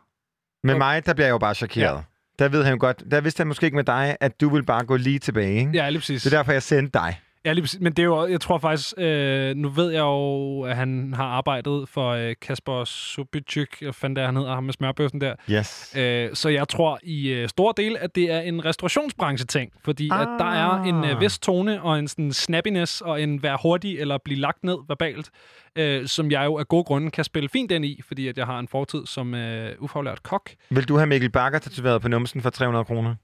Med 0.64 0.76
mig, 0.76 1.06
der 1.06 1.14
bliver 1.14 1.28
jeg 1.28 1.32
jo 1.34 1.38
bare 1.38 1.56
chokeret. 1.56 1.96
Ja. 1.96 2.02
Der 2.40 2.50
ved 2.50 2.64
han 2.64 2.74
jo 2.74 2.78
godt, 2.80 3.04
der 3.12 3.22
vidste 3.22 3.40
han 3.42 3.48
måske 3.48 3.66
ikke 3.66 3.76
med 3.76 3.84
dig, 3.84 4.18
at 4.20 4.42
du 4.42 4.50
vil 4.50 4.64
bare 4.64 4.86
gå 4.86 4.96
lige 4.96 5.20
tilbage, 5.20 5.60
ikke? 5.60 5.72
Ja, 5.74 5.90
lige 5.90 6.00
præcis. 6.00 6.24
Det 6.24 6.34
er 6.34 6.38
derfor, 6.38 6.52
jeg 6.52 6.64
sendte 6.64 7.00
dig. 7.00 7.20
Ja, 7.46 7.54
lige 7.54 7.64
præcis. 7.64 7.80
Men 7.80 7.94
det 7.94 8.04
er 8.04 8.06
jo, 8.06 8.28
jeg 8.28 8.42
tror 8.42 8.58
faktisk, 8.58 8.94
øh, 8.98 9.56
nu 9.56 9.70
ved 9.70 9.92
jeg 9.92 10.00
jo, 10.00 10.62
at 10.62 10.76
han 10.76 11.14
har 11.14 11.24
arbejdet 11.26 11.90
for 11.90 12.10
øh, 12.10 12.36
Kasper 12.42 12.84
Subiczyk, 12.84 13.82
hvad 13.82 13.94
fanden 13.94 14.16
det 14.16 14.26
han 14.26 14.36
hedder, 14.36 14.54
ham 14.54 14.64
med 14.64 14.74
smørbøssen 14.74 15.22
der. 15.22 15.36
Yes. 15.52 15.96
Øh, 15.98 16.30
så 16.34 16.50
jeg 16.50 16.68
tror 16.68 17.00
i 17.04 17.30
øh, 17.30 17.50
stor 17.50 17.72
del, 17.72 17.98
at 18.00 18.16
det 18.16 18.32
er 18.32 18.40
en 18.40 18.66
restaurationsbranche-ting, 18.66 19.72
fordi 19.86 20.10
ah. 20.12 20.22
at 20.22 20.28
der 20.40 20.46
er 20.46 20.84
en 20.84 21.04
øh, 21.06 21.22
vis 21.22 21.40
tone 21.40 21.82
og 21.82 22.00
en 22.00 22.08
sådan 22.08 22.34
snappiness 22.34 23.02
og 23.02 23.22
en 23.22 23.44
være 23.44 23.58
hurtig 23.62 24.00
eller 24.00 24.18
blive 24.26 24.40
lagt 24.40 24.64
ned 24.64 24.78
verbalt, 24.88 25.30
øh, 25.76 26.08
som 26.08 26.32
jeg 26.32 26.46
jo 26.46 26.58
af 26.58 26.68
gode 26.68 26.84
grunde 26.84 27.12
kan 27.12 27.24
spille 27.24 27.50
fint 27.50 27.72
ind 27.72 27.86
i, 27.86 28.02
fordi 28.08 28.28
at 28.28 28.38
jeg 28.38 28.46
har 28.46 28.60
en 28.60 28.68
fortid 28.68 29.06
som 29.06 29.34
øh, 29.34 29.76
ufaglært 29.80 30.24
kok. 30.24 30.50
Vil 30.70 30.88
du 30.88 30.96
have 30.96 31.08
Mikkel 31.08 31.30
Bakker 31.30 31.60
tatoveret 31.60 32.02
på 32.02 32.08
numsen 32.08 32.42
for 32.42 32.50
300 32.50 32.86
kroner? 32.86 33.16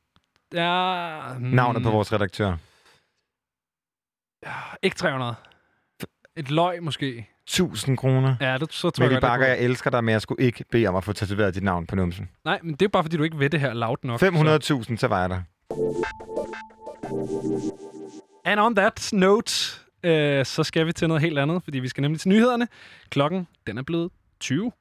Ja, 0.54 1.34
hmm, 1.34 1.50
Navnet 1.50 1.84
på 1.84 1.90
vores 1.90 2.14
redaktør. 2.14 2.58
Ikke 4.84 4.96
300. 4.96 5.36
Et 6.38 6.52
løg 6.52 6.84
måske. 6.84 7.30
1000 7.48 7.98
kroner. 7.98 8.36
Ja, 8.42 8.58
det, 8.58 8.74
så 8.74 8.90
tror 8.90 9.04
Mikkel 9.04 9.14
jeg 9.14 9.22
Bakker, 9.22 9.48
jeg 9.48 9.60
elsker 9.60 9.90
dig, 9.90 10.04
men 10.04 10.12
jeg 10.12 10.22
skulle 10.22 10.46
ikke 10.46 10.66
bede 10.72 10.88
om 10.88 10.96
at 10.96 11.04
få 11.04 11.14
tatoveret 11.14 11.56
dit 11.56 11.64
navn 11.64 11.88
på 11.88 11.96
numsen. 11.96 12.30
Nej, 12.46 12.60
men 12.64 12.76
det 12.76 12.82
er 12.82 12.90
bare, 12.90 13.04
fordi 13.04 13.18
du 13.18 13.24
ikke 13.24 13.40
ved 13.40 13.50
det 13.50 13.60
her 13.60 13.74
loud 13.74 13.98
nok. 14.04 14.22
500.000, 14.22 14.98
så 14.98 15.08
var 15.08 15.22
jeg 15.22 15.30
der. 15.30 15.42
And 18.46 18.60
on 18.60 18.76
that 18.76 19.10
note, 19.14 19.54
øh, 20.04 20.46
så 20.46 20.64
skal 20.64 20.86
vi 20.86 20.94
til 20.94 21.08
noget 21.08 21.22
helt 21.22 21.40
andet, 21.40 21.64
fordi 21.64 21.80
vi 21.80 21.88
skal 21.88 22.02
nemlig 22.02 22.22
til 22.22 22.30
nyhederne. 22.30 22.68
Klokken, 23.10 23.48
den 23.68 23.78
er 23.78 23.84
blevet 23.84 24.12
20. 24.40 24.72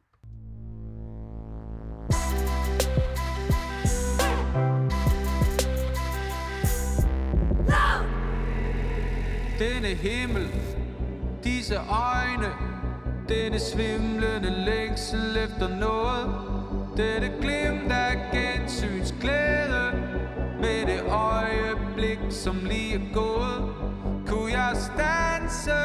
Denne 9.58 9.88
himmel, 9.88 10.48
disse 11.44 11.74
øjne, 11.76 12.52
denne 13.28 13.58
svimlende 13.58 14.50
længsel 14.50 15.36
efter 15.36 15.68
noget. 15.68 16.34
Dette 16.96 17.32
glimt 17.40 17.92
af 17.92 18.16
gensyns 18.32 19.14
glæde, 19.20 19.92
med 20.60 20.86
det 20.86 21.02
øjeblik, 21.08 22.18
som 22.30 22.56
lige 22.64 22.94
er 22.94 23.12
gået. 23.12 23.74
Kunne 24.26 24.52
jeg 24.52 24.72
stanse 24.76 25.80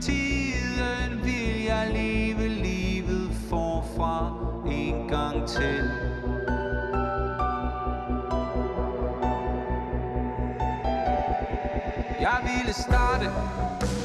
tiden, 0.00 1.24
vil 1.24 1.64
jeg 1.64 1.90
leve 1.92 2.48
livet 2.48 3.30
forfra 3.48 4.34
en 4.70 5.08
gang 5.08 5.48
til. 5.48 6.01
Det 12.72 12.82
starte 12.82 13.26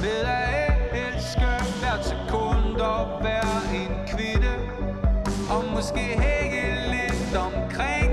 med 0.02 0.20
at 0.26 0.74
elske 0.94 1.48
hvert 1.80 2.06
sekund 2.06 2.82
og 2.82 3.22
hver 3.22 3.48
en 3.74 4.08
kvitte. 4.08 4.54
Og 5.50 5.66
måske 5.76 6.00
hænge 6.00 6.92
lidt 6.92 7.36
omkring. 7.36 8.07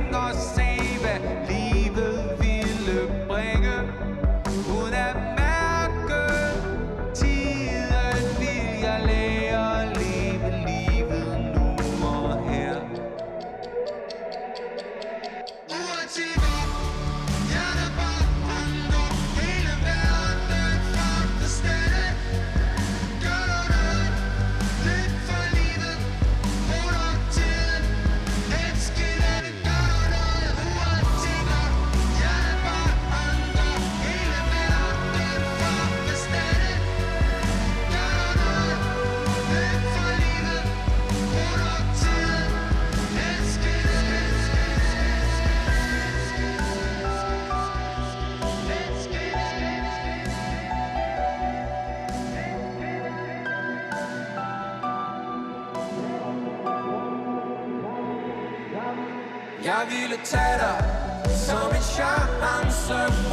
Chance 62.87 63.24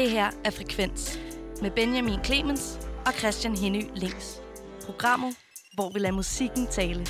Det 0.00 0.10
her 0.10 0.30
er 0.44 0.50
Frekvens 0.50 1.18
med 1.62 1.70
Benjamin 1.70 2.24
Clemens 2.24 2.78
og 3.06 3.12
Christian 3.12 3.56
Henny 3.56 3.82
Links. 3.94 4.40
Programmet, 4.86 5.36
hvor 5.74 5.90
vi 5.92 5.98
lader 5.98 6.14
musikken 6.14 6.66
tale. 6.66 7.06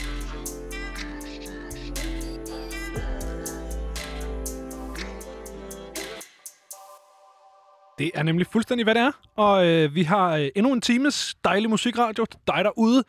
Det 7.99 8.11
er 8.15 8.23
nemlig 8.23 8.47
fuldstændig, 8.53 8.85
hvad 8.85 8.95
det 8.95 9.03
er. 9.03 9.13
Og 9.37 9.67
øh, 9.67 9.95
vi 9.95 10.03
har 10.03 10.37
øh, 10.37 10.49
endnu 10.57 10.73
en 10.73 10.81
times 10.81 11.35
dejlig 11.45 11.71
musikradio 11.71 12.25
til 12.25 12.41
dig 12.47 12.61
derude. 12.65 13.05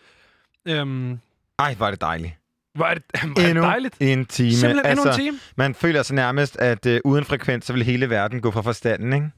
Øhm, 0.67 1.19
Ej, 1.59 1.73
hvor 1.73 1.85
er 1.85 1.91
det 1.91 2.01
dejligt. 2.01 2.33
hvor 2.75 2.85
er 2.85 2.93
det, 2.93 3.03
hvor 3.11 3.19
er 3.29 3.33
det 3.35 3.49
Endnu 3.49 3.63
dejligt. 3.63 3.95
en 3.99 4.25
time. 4.25 4.47
Altså, 4.47 4.59
Simpelthen 4.59 4.91
endnu 4.97 5.11
en 5.11 5.17
time. 5.17 5.39
Man 5.55 5.75
føler 5.75 6.03
sig 6.03 6.15
nærmest, 6.15 6.57
at 6.57 6.85
øh, 6.85 7.01
uden 7.05 7.25
frekvens, 7.25 7.65
så 7.65 7.73
vil 7.73 7.83
hele 7.83 8.09
verden 8.09 8.41
gå 8.41 8.51
fra 8.51 8.61
forstanden, 8.61 9.13
ikke? 9.13 9.29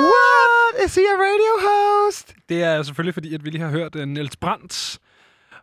What? 0.00 0.84
Is 0.84 0.94
he 0.94 1.02
a 1.02 1.16
radio 1.26 1.52
host? 1.68 2.34
Det 2.48 2.62
er 2.62 2.82
selvfølgelig 2.82 3.14
fordi, 3.14 3.34
at 3.34 3.44
vi 3.44 3.50
lige 3.50 3.62
har 3.62 3.70
hørt 3.70 3.96
uh, 3.96 4.02
Niels 4.02 4.36
Brandt 4.36 5.00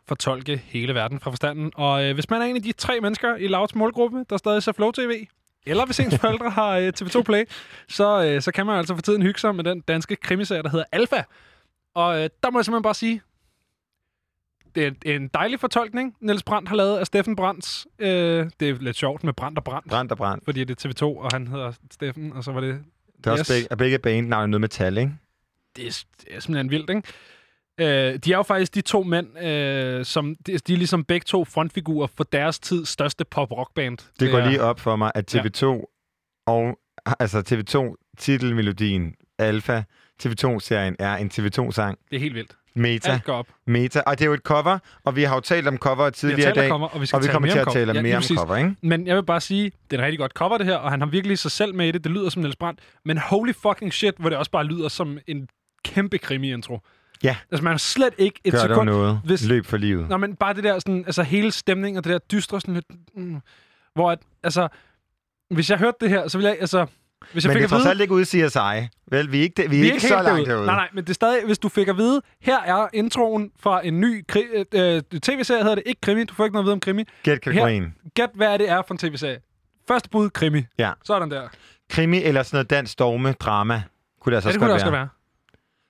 fortolke 0.07 0.57
hele 0.57 0.95
verden 0.95 1.19
fra 1.19 1.31
forstanden. 1.31 1.71
Og 1.75 2.03
øh, 2.05 2.13
hvis 2.13 2.29
man 2.29 2.41
er 2.41 2.45
en 2.45 2.55
af 2.55 2.61
de 2.61 2.71
tre 2.71 2.99
mennesker 3.01 3.35
i 3.35 3.47
Louds 3.47 3.75
målgruppe, 3.75 4.25
der 4.29 4.37
stadig 4.37 4.63
ser 4.63 4.71
Flow 4.71 4.91
TV, 4.91 5.27
eller 5.65 5.85
hvis 5.85 5.99
ens 5.99 6.17
forældre 6.19 6.49
har 6.49 6.77
øh, 6.77 6.93
TV2 7.01 7.21
Play, 7.21 7.43
så, 7.89 8.23
øh, 8.23 8.41
så 8.41 8.51
kan 8.51 8.65
man 8.65 8.77
altså 8.77 8.95
for 8.95 9.01
tiden 9.01 9.21
hygge 9.21 9.39
sig 9.39 9.55
med 9.55 9.63
den 9.63 9.81
danske 9.81 10.15
krimiserie, 10.15 10.63
der 10.63 10.69
hedder 10.69 10.85
Alpha. 10.91 11.23
Og 11.95 12.19
øh, 12.19 12.29
der 12.43 12.51
må 12.51 12.59
jeg 12.59 12.65
simpelthen 12.65 12.83
bare 12.83 12.93
sige, 12.93 13.21
det 14.75 14.97
er 15.05 15.15
en 15.15 15.27
dejlig 15.27 15.59
fortolkning, 15.59 16.15
Niels 16.19 16.43
Brandt 16.43 16.69
har 16.69 16.75
lavet 16.75 16.97
af 16.97 17.05
Steffen 17.05 17.35
Brands. 17.35 17.87
Øh, 17.99 18.49
det 18.59 18.69
er 18.69 18.73
lidt 18.73 18.97
sjovt 18.97 19.23
med 19.23 19.33
Brandt 19.33 19.57
og 19.57 19.63
Brandt. 19.63 19.89
Brandt 19.89 20.11
og 20.11 20.17
Brandt. 20.17 20.45
Fordi 20.45 20.63
det 20.63 20.85
er 20.85 20.89
TV2, 20.89 21.03
og 21.03 21.29
han 21.33 21.47
hedder 21.47 21.71
Steffen, 21.91 22.33
og 22.33 22.43
så 22.43 22.51
var 22.51 22.61
det... 22.61 22.83
Det 23.17 23.27
er 23.27 23.31
også 23.31 23.53
begge, 23.53 23.67
er 23.71 23.75
begge 23.75 23.99
bandnavne 23.99 24.51
noget 24.51 24.61
med 24.61 24.69
tal, 24.69 24.97
ikke? 24.97 25.11
det 25.75 25.87
er, 25.87 26.03
det 26.21 26.35
er 26.35 26.39
simpelthen 26.39 26.71
vildt, 26.71 26.89
ikke? 26.89 27.01
Øh, 27.79 28.19
de 28.19 28.33
er 28.33 28.37
jo 28.37 28.43
faktisk 28.43 28.75
de 28.75 28.81
to 28.81 29.03
mænd, 29.03 29.39
øh, 29.39 30.05
som 30.05 30.35
de, 30.45 30.57
de 30.57 30.73
er 30.73 30.77
ligesom 30.77 31.03
begge 31.03 31.25
to 31.25 31.45
frontfigurer 31.45 32.07
for 32.17 32.23
deres 32.23 32.59
tids 32.59 32.89
største 32.89 33.25
pop-rock-band. 33.25 33.97
Det 34.19 34.31
går 34.31 34.37
er- 34.39 34.49
lige 34.49 34.61
op 34.61 34.79
for 34.79 34.95
mig, 34.95 35.11
at 35.15 35.35
TV2 35.35 35.65
og 36.47 36.79
altså 37.19 37.39
TV2 37.49 37.95
titelmelodien 38.17 39.15
Alpha 39.39 39.81
TV2-serien 40.23 40.95
er 40.99 41.15
en 41.15 41.31
TV2-sang. 41.33 41.97
Det 42.09 42.15
er 42.15 42.19
helt 42.19 42.35
vildt. 42.35 42.55
Meta. 42.77 43.11
Alt 43.11 43.23
går 43.23 43.33
op. 43.33 43.47
Meta. 43.67 44.01
Og 44.05 44.19
det 44.19 44.25
er 44.25 44.27
jo 44.27 44.33
et 44.33 44.41
cover, 44.41 44.79
og 45.03 45.15
vi 45.15 45.23
har 45.23 45.35
jo 45.35 45.41
talt 45.41 45.67
om 45.67 45.77
cover 45.77 46.09
tidligere 46.09 46.51
i 46.51 46.53
dag. 46.53 46.69
cover, 46.69 46.87
og 46.87 47.01
vi 47.01 47.07
og 47.13 47.23
vi 47.23 47.27
kommer 47.27 47.49
til 47.51 47.59
at 47.59 47.67
tale. 47.73 47.93
Ja, 47.93 48.01
mere 48.01 48.17
om 48.17 48.23
cover, 48.37 48.55
ikke? 48.55 48.75
Men 48.81 49.07
jeg 49.07 49.15
vil 49.15 49.23
bare 49.23 49.41
sige, 49.41 49.71
det 49.91 49.97
er 49.97 50.01
et 50.01 50.05
rigtig 50.05 50.19
godt 50.19 50.31
cover, 50.31 50.57
det 50.57 50.65
her, 50.65 50.75
og 50.75 50.91
han 50.91 51.01
har 51.01 51.07
virkelig 51.07 51.39
sig 51.39 51.51
selv 51.51 51.75
med 51.75 51.87
i 51.87 51.91
det. 51.91 52.03
Det 52.03 52.11
lyder 52.11 52.29
som 52.29 52.41
Niels 52.41 52.55
Brandt. 52.55 52.79
Men 53.05 53.17
holy 53.17 53.53
fucking 53.53 53.93
shit, 53.93 54.13
hvor 54.17 54.29
det 54.29 54.37
også 54.37 54.51
bare 54.51 54.63
lyder 54.63 54.87
som 54.87 55.17
en 55.27 55.47
kæmpe 55.85 56.17
krimi-intro. 56.17 56.79
Ja. 57.23 57.35
Altså, 57.51 57.63
man 57.63 57.73
har 57.73 57.77
slet 57.77 58.13
ikke 58.17 58.39
et 58.43 58.53
Gør 58.53 58.59
sekund... 58.59 58.89
noget. 58.89 59.21
Hvis, 59.25 59.45
Løb 59.45 59.65
for 59.65 59.77
livet. 59.77 60.09
Nå, 60.09 60.17
men 60.17 60.35
bare 60.35 60.53
det 60.53 60.63
der 60.63 60.79
sådan, 60.79 61.03
altså 61.05 61.23
hele 61.23 61.51
stemningen 61.51 61.97
og 61.97 62.03
det 62.03 62.11
der 62.11 62.19
dystre 62.19 62.61
sådan 62.61 62.73
lidt, 62.73 62.85
mm, 63.15 63.41
hvor 63.95 64.11
at, 64.11 64.19
altså, 64.43 64.67
hvis 65.49 65.69
jeg 65.69 65.77
hørte 65.77 65.97
det 66.01 66.09
her, 66.09 66.27
så 66.27 66.37
ville 66.37 66.49
jeg, 66.49 66.57
altså, 66.59 66.85
hvis 67.33 67.43
jeg 67.45 67.49
Men 67.49 67.55
fik 67.55 67.61
det 67.61 67.65
er 67.65 67.69
trods 67.69 67.81
vide, 67.81 67.89
alt 67.91 68.01
ikke 68.01 68.13
ude 68.13 68.21
i 68.21 68.25
CSI. 68.25 68.87
Vel, 69.11 69.31
vi 69.31 69.37
er 69.37 69.41
ikke, 69.43 69.69
vi 69.69 69.79
er 69.79 69.83
ikke, 69.83 69.99
så 69.99 70.15
helt 70.15 70.23
langt 70.27 70.47
derude. 70.49 70.65
Nej, 70.65 70.75
nej, 70.75 70.87
men 70.93 71.03
det 71.03 71.09
er 71.09 71.13
stadig, 71.13 71.45
hvis 71.45 71.59
du 71.59 71.69
fik 71.69 71.87
at 71.87 71.97
vide, 71.97 72.21
her 72.41 72.59
er 72.61 72.87
introen 72.93 73.51
fra 73.59 73.81
en 73.87 73.99
ny 73.99 74.25
kri- 74.31 74.65
øh, 74.73 74.95
øh, 74.95 75.01
tv-serie, 75.19 75.61
hedder 75.61 75.75
det 75.75 75.83
ikke 75.85 76.01
krimi, 76.01 76.23
du 76.23 76.33
får 76.33 76.43
ikke 76.45 76.53
noget 76.53 76.63
at 76.63 76.65
vide 76.65 76.73
om 76.73 76.79
krimi. 76.79 77.03
Gæt 77.23 77.41
kategorien. 77.41 77.93
Gæt, 78.15 78.29
hvad 78.35 78.59
det 78.59 78.69
er 78.69 78.81
for 78.87 78.93
en 78.93 78.97
tv-serie. 78.97 79.37
Første 79.87 80.09
bud, 80.09 80.29
krimi. 80.29 80.63
Ja. 80.79 80.91
Sådan 81.03 81.31
der. 81.31 81.47
Krimi 81.89 82.23
eller 82.23 82.43
sådan 82.43 82.55
noget 82.55 82.69
dansk 82.69 82.93
storme 82.93 83.31
drama 83.31 83.81
kunne 84.21 84.31
det 84.31 84.37
altså 84.37 84.49
Ja, 84.49 84.53
det 84.53 84.59
kunne 84.59 84.67
det 84.67 84.73
også 84.73 84.85
være. 84.85 84.93
være. 84.99 85.07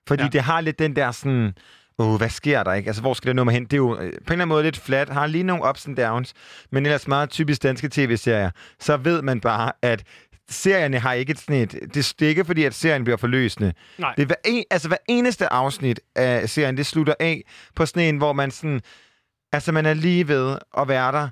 Fordi 0.07 0.23
Ja. 0.23 0.29
det 0.29 0.41
har 0.41 0.61
lidt 0.61 0.79
den 0.79 0.95
der 0.95 1.11
sådan, 1.11 1.53
åh, 1.99 2.17
hvad 2.17 2.29
sker 2.29 2.63
der 2.63 2.73
ikke? 2.73 2.87
Altså, 2.87 3.01
hvor 3.01 3.13
skal 3.13 3.27
det 3.27 3.35
nummer 3.35 3.51
hen? 3.53 3.63
Det 3.63 3.73
er 3.73 3.77
jo 3.77 3.93
øh, 3.93 3.97
på 3.99 4.03
en 4.05 4.11
eller 4.13 4.31
anden 4.31 4.47
måde 4.47 4.63
lidt 4.63 4.77
flat, 4.77 5.09
har 5.09 5.27
lige 5.27 5.43
nogle 5.43 5.69
ups 5.69 5.85
and 5.87 5.95
downs, 5.97 6.33
men 6.71 6.85
ellers 6.85 7.07
meget 7.07 7.29
typisk 7.29 7.63
danske 7.63 7.89
tv-serier. 7.91 8.49
Så 8.79 8.97
ved 8.97 9.21
man 9.21 9.39
bare, 9.41 9.71
at 9.81 10.03
serierne 10.49 10.99
har 10.99 11.13
ikke 11.13 11.31
et 11.31 11.39
sådan 11.39 11.55
et... 11.61 11.71
Det, 11.93 12.21
er 12.21 12.27
ikke 12.27 12.45
fordi, 12.45 12.63
at 12.63 12.73
serien 12.73 13.03
bliver 13.03 13.17
forløsende. 13.17 13.73
Nej. 13.97 14.13
Det 14.15 14.21
er 14.23 14.25
hver, 14.27 14.35
en, 14.45 14.63
altså, 14.71 14.87
hver 14.87 14.97
eneste 15.09 15.53
afsnit 15.53 15.99
af 16.15 16.49
serien, 16.49 16.77
det 16.77 16.85
slutter 16.85 17.13
af 17.19 17.41
på 17.75 17.85
sådan 17.85 18.03
en, 18.03 18.17
hvor 18.17 18.33
man 18.33 18.51
sådan... 18.51 18.81
Altså, 19.51 19.71
man 19.71 19.85
er 19.85 19.93
lige 19.93 20.27
ved 20.27 20.57
at 20.77 20.87
være 20.87 21.11
der, 21.11 21.29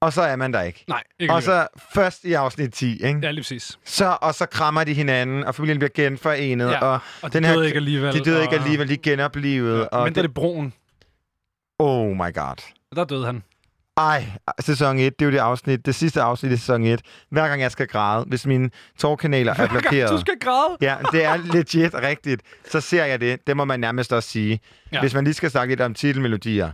og 0.00 0.12
så 0.12 0.22
er 0.22 0.36
man 0.36 0.52
der 0.52 0.62
ikke. 0.62 0.84
Nej, 0.88 1.02
ikke 1.18 1.34
Og 1.34 1.42
så 1.42 1.66
først 1.94 2.24
i 2.24 2.32
afsnit 2.32 2.72
10, 2.72 2.92
ikke? 3.04 3.20
Ja, 3.22 3.30
lige 3.30 3.42
præcis. 3.42 3.78
Så, 3.84 4.16
og 4.20 4.34
så 4.34 4.46
krammer 4.46 4.84
de 4.84 4.94
hinanden, 4.94 5.44
og 5.44 5.54
familien 5.54 5.78
bliver 5.78 5.90
genforenet. 5.94 6.70
Ja, 6.70 6.78
og, 6.84 6.98
og 7.22 7.32
de 7.32 7.40
døde 7.40 7.66
ikke 7.66 7.76
alligevel, 7.76 8.12
De 8.14 8.20
døde 8.24 8.42
ikke 8.42 8.56
og- 8.56 8.60
alligevel, 8.62 8.88
de 8.88 8.96
genoplevet. 8.96 9.88
Ja, 9.92 10.04
Men 10.04 10.12
det 10.12 10.18
er 10.18 10.22
det 10.22 10.34
broen. 10.34 10.72
Oh 11.78 12.10
my 12.16 12.34
god. 12.34 12.72
Der 12.96 13.04
døde 13.04 13.26
han. 13.26 13.42
Ej, 13.96 14.24
sæson 14.60 14.98
1, 14.98 15.18
det 15.18 15.24
er 15.24 15.26
jo 15.26 15.32
det 15.32 15.38
afsnit, 15.38 15.86
det 15.86 15.94
sidste 15.94 16.22
afsnit 16.22 16.52
i 16.52 16.56
sæson 16.56 16.84
1. 16.84 17.00
Hver 17.30 17.48
gang 17.48 17.60
jeg 17.60 17.70
skal 17.70 17.86
græde, 17.86 18.24
hvis 18.28 18.46
mine 18.46 18.70
tårkanaler 18.98 19.52
er 19.52 19.56
Hver 19.56 19.66
gang 19.66 19.80
blokeret. 19.82 20.10
du 20.10 20.18
skal 20.20 20.34
græde. 20.40 20.76
Ja, 20.80 20.96
det 21.12 21.24
er 21.24 21.36
legit 21.36 21.94
rigtigt. 21.94 22.42
Så 22.70 22.80
ser 22.80 23.04
jeg 23.04 23.20
det. 23.20 23.46
Det 23.46 23.56
må 23.56 23.64
man 23.64 23.80
nærmest 23.80 24.12
også 24.12 24.28
sige. 24.28 24.60
Ja. 24.92 25.00
Hvis 25.00 25.14
man 25.14 25.24
lige 25.24 25.34
skal 25.34 25.50
snakke 25.50 25.72
lidt 25.72 25.80
om 25.80 25.94
titelmelodier. 25.94 26.70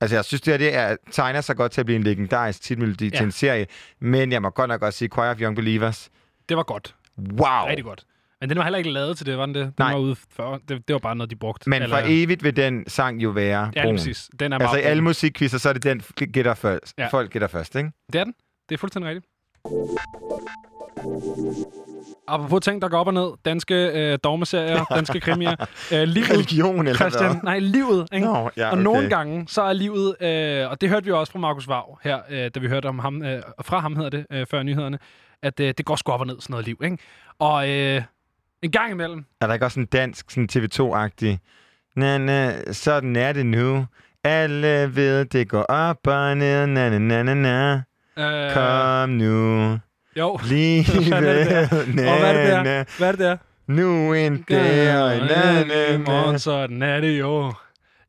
Altså, 0.00 0.16
jeg 0.16 0.24
synes, 0.24 0.40
det 0.40 0.52
her 0.52 0.58
det 0.58 0.74
er, 0.74 0.96
tegner 1.12 1.40
sig 1.40 1.56
godt 1.56 1.72
til 1.72 1.80
at 1.80 1.86
blive 1.86 1.96
en 1.96 2.02
legendarisk 2.04 2.62
titelmelodi. 2.62 3.04
Ja. 3.08 3.16
til 3.16 3.24
en 3.24 3.32
serie. 3.32 3.66
Men 4.00 4.32
jeg 4.32 4.42
må 4.42 4.50
godt 4.50 4.68
nok 4.68 4.82
også 4.82 4.98
sige 4.98 5.08
Choir 5.08 5.30
of 5.30 5.40
Young 5.40 5.56
Believers. 5.56 6.10
Det 6.48 6.56
var 6.56 6.62
godt. 6.62 6.94
Wow. 7.18 7.66
Rigtig 7.66 7.84
godt. 7.84 8.04
Men 8.44 8.48
den 8.50 8.58
var 8.58 8.64
heller 8.64 8.78
ikke 8.78 8.90
lavet 8.90 9.16
til 9.16 9.26
det, 9.26 9.38
var 9.38 9.46
den 9.46 9.54
det? 9.54 9.62
Den 9.64 9.72
Nej. 9.78 9.92
var 9.92 9.98
ude 9.98 10.16
før. 10.36 10.58
Det, 10.68 10.88
det 10.88 10.92
var 10.94 10.98
bare 10.98 11.16
noget, 11.16 11.30
de 11.30 11.36
brugte. 11.36 11.70
Men 11.70 11.88
for 11.88 12.00
evigt 12.04 12.44
vil 12.44 12.56
den 12.56 12.84
sang 12.88 13.22
jo 13.22 13.30
være 13.30 13.70
Ja, 13.76 13.82
brun. 13.82 13.94
præcis. 13.94 14.30
Den 14.40 14.52
er 14.52 14.58
altså 14.58 14.76
i 14.76 14.80
alle 14.80 15.02
musikquizzer, 15.02 15.58
så 15.58 15.68
er 15.68 15.72
det 15.72 15.82
den, 15.84 16.02
gætter 16.32 16.54
først. 16.54 16.94
Ja. 16.98 17.06
Folk 17.06 17.30
gætter 17.30 17.48
først, 17.48 17.74
ikke? 17.76 17.90
Det 18.12 18.20
er 18.20 18.24
den. 18.24 18.34
Det 18.68 18.74
er 18.74 18.78
fuldstændig 18.78 19.08
rigtigt. 19.08 19.26
Apropos 22.28 22.60
ting, 22.64 22.82
der 22.82 22.88
går 22.88 22.98
op 22.98 23.06
og 23.06 23.14
ned. 23.14 23.30
Danske 23.44 23.74
øh, 23.74 24.18
dogmeserier, 24.24 24.84
danske 24.96 25.20
krimier. 25.20 25.56
Øh, 25.92 26.02
livet, 26.02 26.30
Religion, 26.30 26.78
eller 26.78 26.94
Christian, 26.94 27.30
hvad? 27.30 27.40
Nej, 27.42 27.58
livet. 27.58 28.08
Ikke? 28.12 28.26
Nå, 28.26 28.50
ja, 28.56 28.66
Og 28.66 28.72
okay. 28.72 28.82
nogle 28.82 29.08
gange, 29.08 29.44
så 29.48 29.62
er 29.62 29.72
livet, 29.72 30.22
øh, 30.22 30.70
og 30.70 30.80
det 30.80 30.88
hørte 30.88 31.04
vi 31.06 31.12
også 31.12 31.32
fra 31.32 31.38
Markus 31.38 31.68
Vav 31.68 31.98
her, 32.02 32.18
øh, 32.30 32.50
da 32.54 32.60
vi 32.60 32.68
hørte 32.68 32.86
om 32.86 32.98
ham, 32.98 33.22
øh, 33.22 33.42
fra 33.62 33.78
ham 33.78 33.96
hedder 33.96 34.10
det, 34.10 34.26
øh, 34.32 34.46
før 34.50 34.62
nyhederne, 34.62 34.98
at 35.42 35.60
øh, 35.60 35.74
det 35.78 35.86
går 35.86 35.96
sgu 35.96 36.12
op 36.12 36.20
og 36.20 36.26
ned, 36.26 36.40
sådan 36.40 36.52
noget 36.52 36.66
liv. 36.66 36.80
Ikke? 36.84 36.98
Og 37.38 37.70
øh, 37.70 38.02
en 38.64 38.70
gang 38.70 38.90
imellem, 38.90 39.24
Er 39.40 39.46
der 39.46 39.54
ikke 39.54 39.66
også 39.66 39.80
en 39.80 39.86
dansk, 39.86 40.30
sådan 40.30 40.48
TV2-agtig? 40.52 41.38
Na, 41.96 42.18
na, 42.18 42.72
sådan 42.72 43.16
er 43.16 43.32
det 43.32 43.46
nu. 43.46 43.86
Alle 44.24 44.96
ved, 44.96 45.24
det 45.24 45.48
går 45.48 45.62
op 45.62 46.06
og 46.06 46.36
ned. 46.36 46.66
Na, 46.66 46.90
na, 46.90 46.98
na, 46.98 47.22
na, 47.22 47.34
na. 47.34 47.82
Øh, 48.18 48.52
Kom 48.54 49.08
nu. 49.10 49.78
Jo. 50.16 50.38
Lige 50.50 50.86
ved, 51.10 51.62
Og 51.72 52.18
hvad 52.18 52.34
er 52.34 52.42
det 52.44 52.44
na, 52.44 52.50
der? 52.50 52.62
na. 52.62 52.84
Hvad 52.98 53.08
er 53.08 53.12
det 53.12 53.18
der? 53.20 53.36
Nu 53.66 54.12
en 54.12 54.42
dag, 54.42 54.96
og 55.02 55.16
en 55.16 55.22
anden 55.30 56.04
morgen, 56.04 56.38
sådan 56.38 56.82
er 56.82 57.00
det 57.00 57.18
jo. 57.20 57.52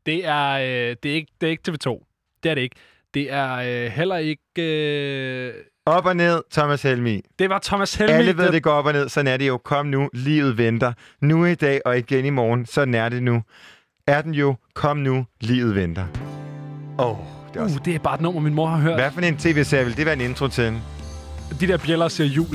Det 0.06 0.26
er, 0.26 0.50
øh, 0.52 0.96
det 1.02 1.10
er, 1.10 1.14
ikke, 1.14 1.32
det 1.40 1.46
er 1.46 1.50
ikke 1.50 1.62
TV2. 1.68 2.06
Det 2.42 2.50
er 2.50 2.54
det 2.54 2.62
ikke. 2.62 2.76
Det 3.16 3.32
er 3.32 3.52
øh, 3.86 3.90
heller 3.92 4.16
ikke... 4.16 4.42
Øh, 4.62 5.52
Op 5.86 6.06
og 6.06 6.16
ned, 6.16 6.42
Thomas 6.52 6.82
Helmi. 6.82 7.20
det 7.38 7.50
var 7.50 7.60
Thomas 7.64 7.94
Helmi. 7.94 8.12
Alle 8.12 8.36
ved, 8.36 8.44
der- 8.44 8.50
det 8.50 8.62
går 8.62 8.70
op 8.70 8.86
og 8.86 8.92
ned. 8.92 9.08
Sådan 9.08 9.26
er 9.32 9.36
det 9.36 9.48
jo. 9.48 9.56
Kom 9.64 9.86
nu, 9.86 10.10
livet 10.12 10.58
venter. 10.58 10.92
Nu 11.20 11.44
i 11.44 11.54
dag 11.54 11.80
og 11.84 11.98
igen 11.98 12.24
i 12.24 12.30
morgen. 12.30 12.66
Sådan 12.66 12.94
er 12.94 13.08
det 13.08 13.22
nu. 13.22 13.42
Er 14.06 14.22
den 14.22 14.34
jo. 14.34 14.56
Kom 14.74 14.96
nu, 14.96 15.26
livet 15.40 15.74
venter. 15.74 16.04
Åh, 16.98 17.10
oh, 17.10 17.16
det 17.52 17.58
er 17.58 17.62
også... 17.64 17.76
Uh, 17.78 17.84
det 17.84 17.94
er 17.94 17.98
bare 17.98 18.14
et 18.14 18.20
nummer, 18.20 18.40
min 18.40 18.54
mor 18.54 18.66
har 18.66 18.78
hørt. 18.78 18.94
Hvad 18.94 19.10
for 19.10 19.20
en 19.20 19.36
tv-serie 19.36 19.84
vil 19.84 19.96
det 19.96 20.06
være 20.06 20.14
en 20.14 20.20
intro 20.20 20.48
til? 20.48 20.72
De 21.60 21.66
der 21.66 21.76
bjæller 21.78 22.08
siger 22.08 22.26
jul. 22.28 22.46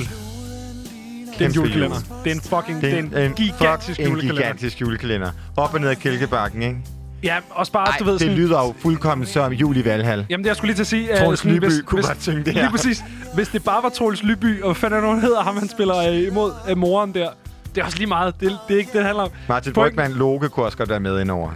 Det 1.38 1.40
er 1.40 1.46
en 1.46 1.52
julekalender. 1.54 1.96
jul. 2.10 2.24
Det 2.24 2.30
er 2.30 2.34
en 2.34 2.40
fucking 2.40 2.82
Det 2.82 3.10
det 3.10 3.18
er 3.18 3.22
er 3.22 3.26
en, 3.26 3.34
gigantisk 3.34 3.88
fuck, 3.88 3.98
en 4.00 4.06
julekalender. 4.08 4.42
gigantisk 4.42 4.80
julekalender. 4.80 5.30
Op 5.56 5.74
og 5.74 5.80
ned 5.80 5.88
ad 5.88 5.96
Kælkebakken, 5.96 6.62
ikke? 6.62 6.76
Ja, 7.22 7.36
også 7.50 7.72
bare, 7.72 7.88
Ej, 7.88 7.96
du 7.98 8.04
ved 8.04 8.12
det 8.12 8.20
sådan... 8.20 8.36
lyder 8.36 8.58
jo 8.66 8.74
fuldkommen 8.78 9.26
som 9.26 9.52
jul 9.52 9.76
i 9.76 9.84
Valhall. 9.84 10.26
Jamen, 10.30 10.44
det 10.44 10.48
jeg 10.48 10.56
skulle 10.56 10.68
lige 10.68 10.76
til 10.76 10.82
at 10.82 10.86
sige... 10.86 11.08
Troels 11.18 11.40
sådan, 11.40 11.54
Lyby 11.56 11.80
kunne 11.86 12.02
godt 12.02 12.22
synge 12.22 12.44
det 12.44 12.52
her. 12.54 12.60
Lige 12.62 12.70
præcis. 12.70 13.04
Hvis 13.34 13.48
det 13.48 13.64
bare 13.64 13.82
var 13.82 13.88
Troels 13.88 14.22
Lyby, 14.22 14.62
og 14.62 14.66
hvad 14.66 14.74
fanden 14.74 15.04
er 15.04 15.10
han 15.10 15.20
hedder 15.20 15.42
ham, 15.42 15.56
han 15.56 15.68
spiller 15.68 15.96
øh, 15.96 16.22
imod 16.26 16.52
øh, 16.68 16.76
moren 16.78 17.14
der. 17.14 17.28
Det 17.74 17.80
er 17.80 17.84
også 17.84 17.98
lige 17.98 18.06
meget. 18.06 18.34
Det, 18.40 18.58
det 18.68 18.74
er 18.74 18.78
ikke 18.78 18.88
det, 18.88 18.96
det 18.98 19.04
handler 19.04 19.22
om. 19.22 19.30
Martin 19.48 19.72
Point- 19.72 19.74
Brygman, 19.74 20.12
Loke 20.12 20.48
kunne 20.48 20.66
også 20.66 20.78
godt 20.78 20.88
være 20.88 21.00
med 21.00 21.20
indover. 21.20 21.50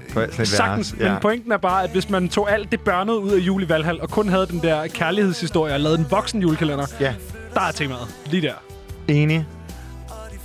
Sagtens, 0.44 0.94
vers. 0.98 1.10
men 1.10 1.20
pointen 1.22 1.52
er 1.52 1.56
bare, 1.56 1.84
at 1.84 1.90
hvis 1.90 2.10
man 2.10 2.28
tog 2.28 2.52
alt 2.52 2.72
det 2.72 2.80
børnede 2.80 3.18
ud 3.18 3.30
af 3.30 3.38
jul 3.38 3.62
i 3.62 3.68
Valhall, 3.68 4.00
og 4.00 4.10
kun 4.10 4.28
havde 4.28 4.46
den 4.46 4.60
der 4.62 4.86
kærlighedshistorie 4.86 5.74
og 5.74 5.80
lavede 5.80 5.98
en 5.98 6.06
voksen 6.10 6.40
julekalender, 6.42 6.86
Ja, 7.00 7.14
der 7.54 7.60
er 7.60 7.72
temaet. 7.72 8.08
Lige 8.26 8.42
der. 8.42 8.52
enig. 9.08 9.46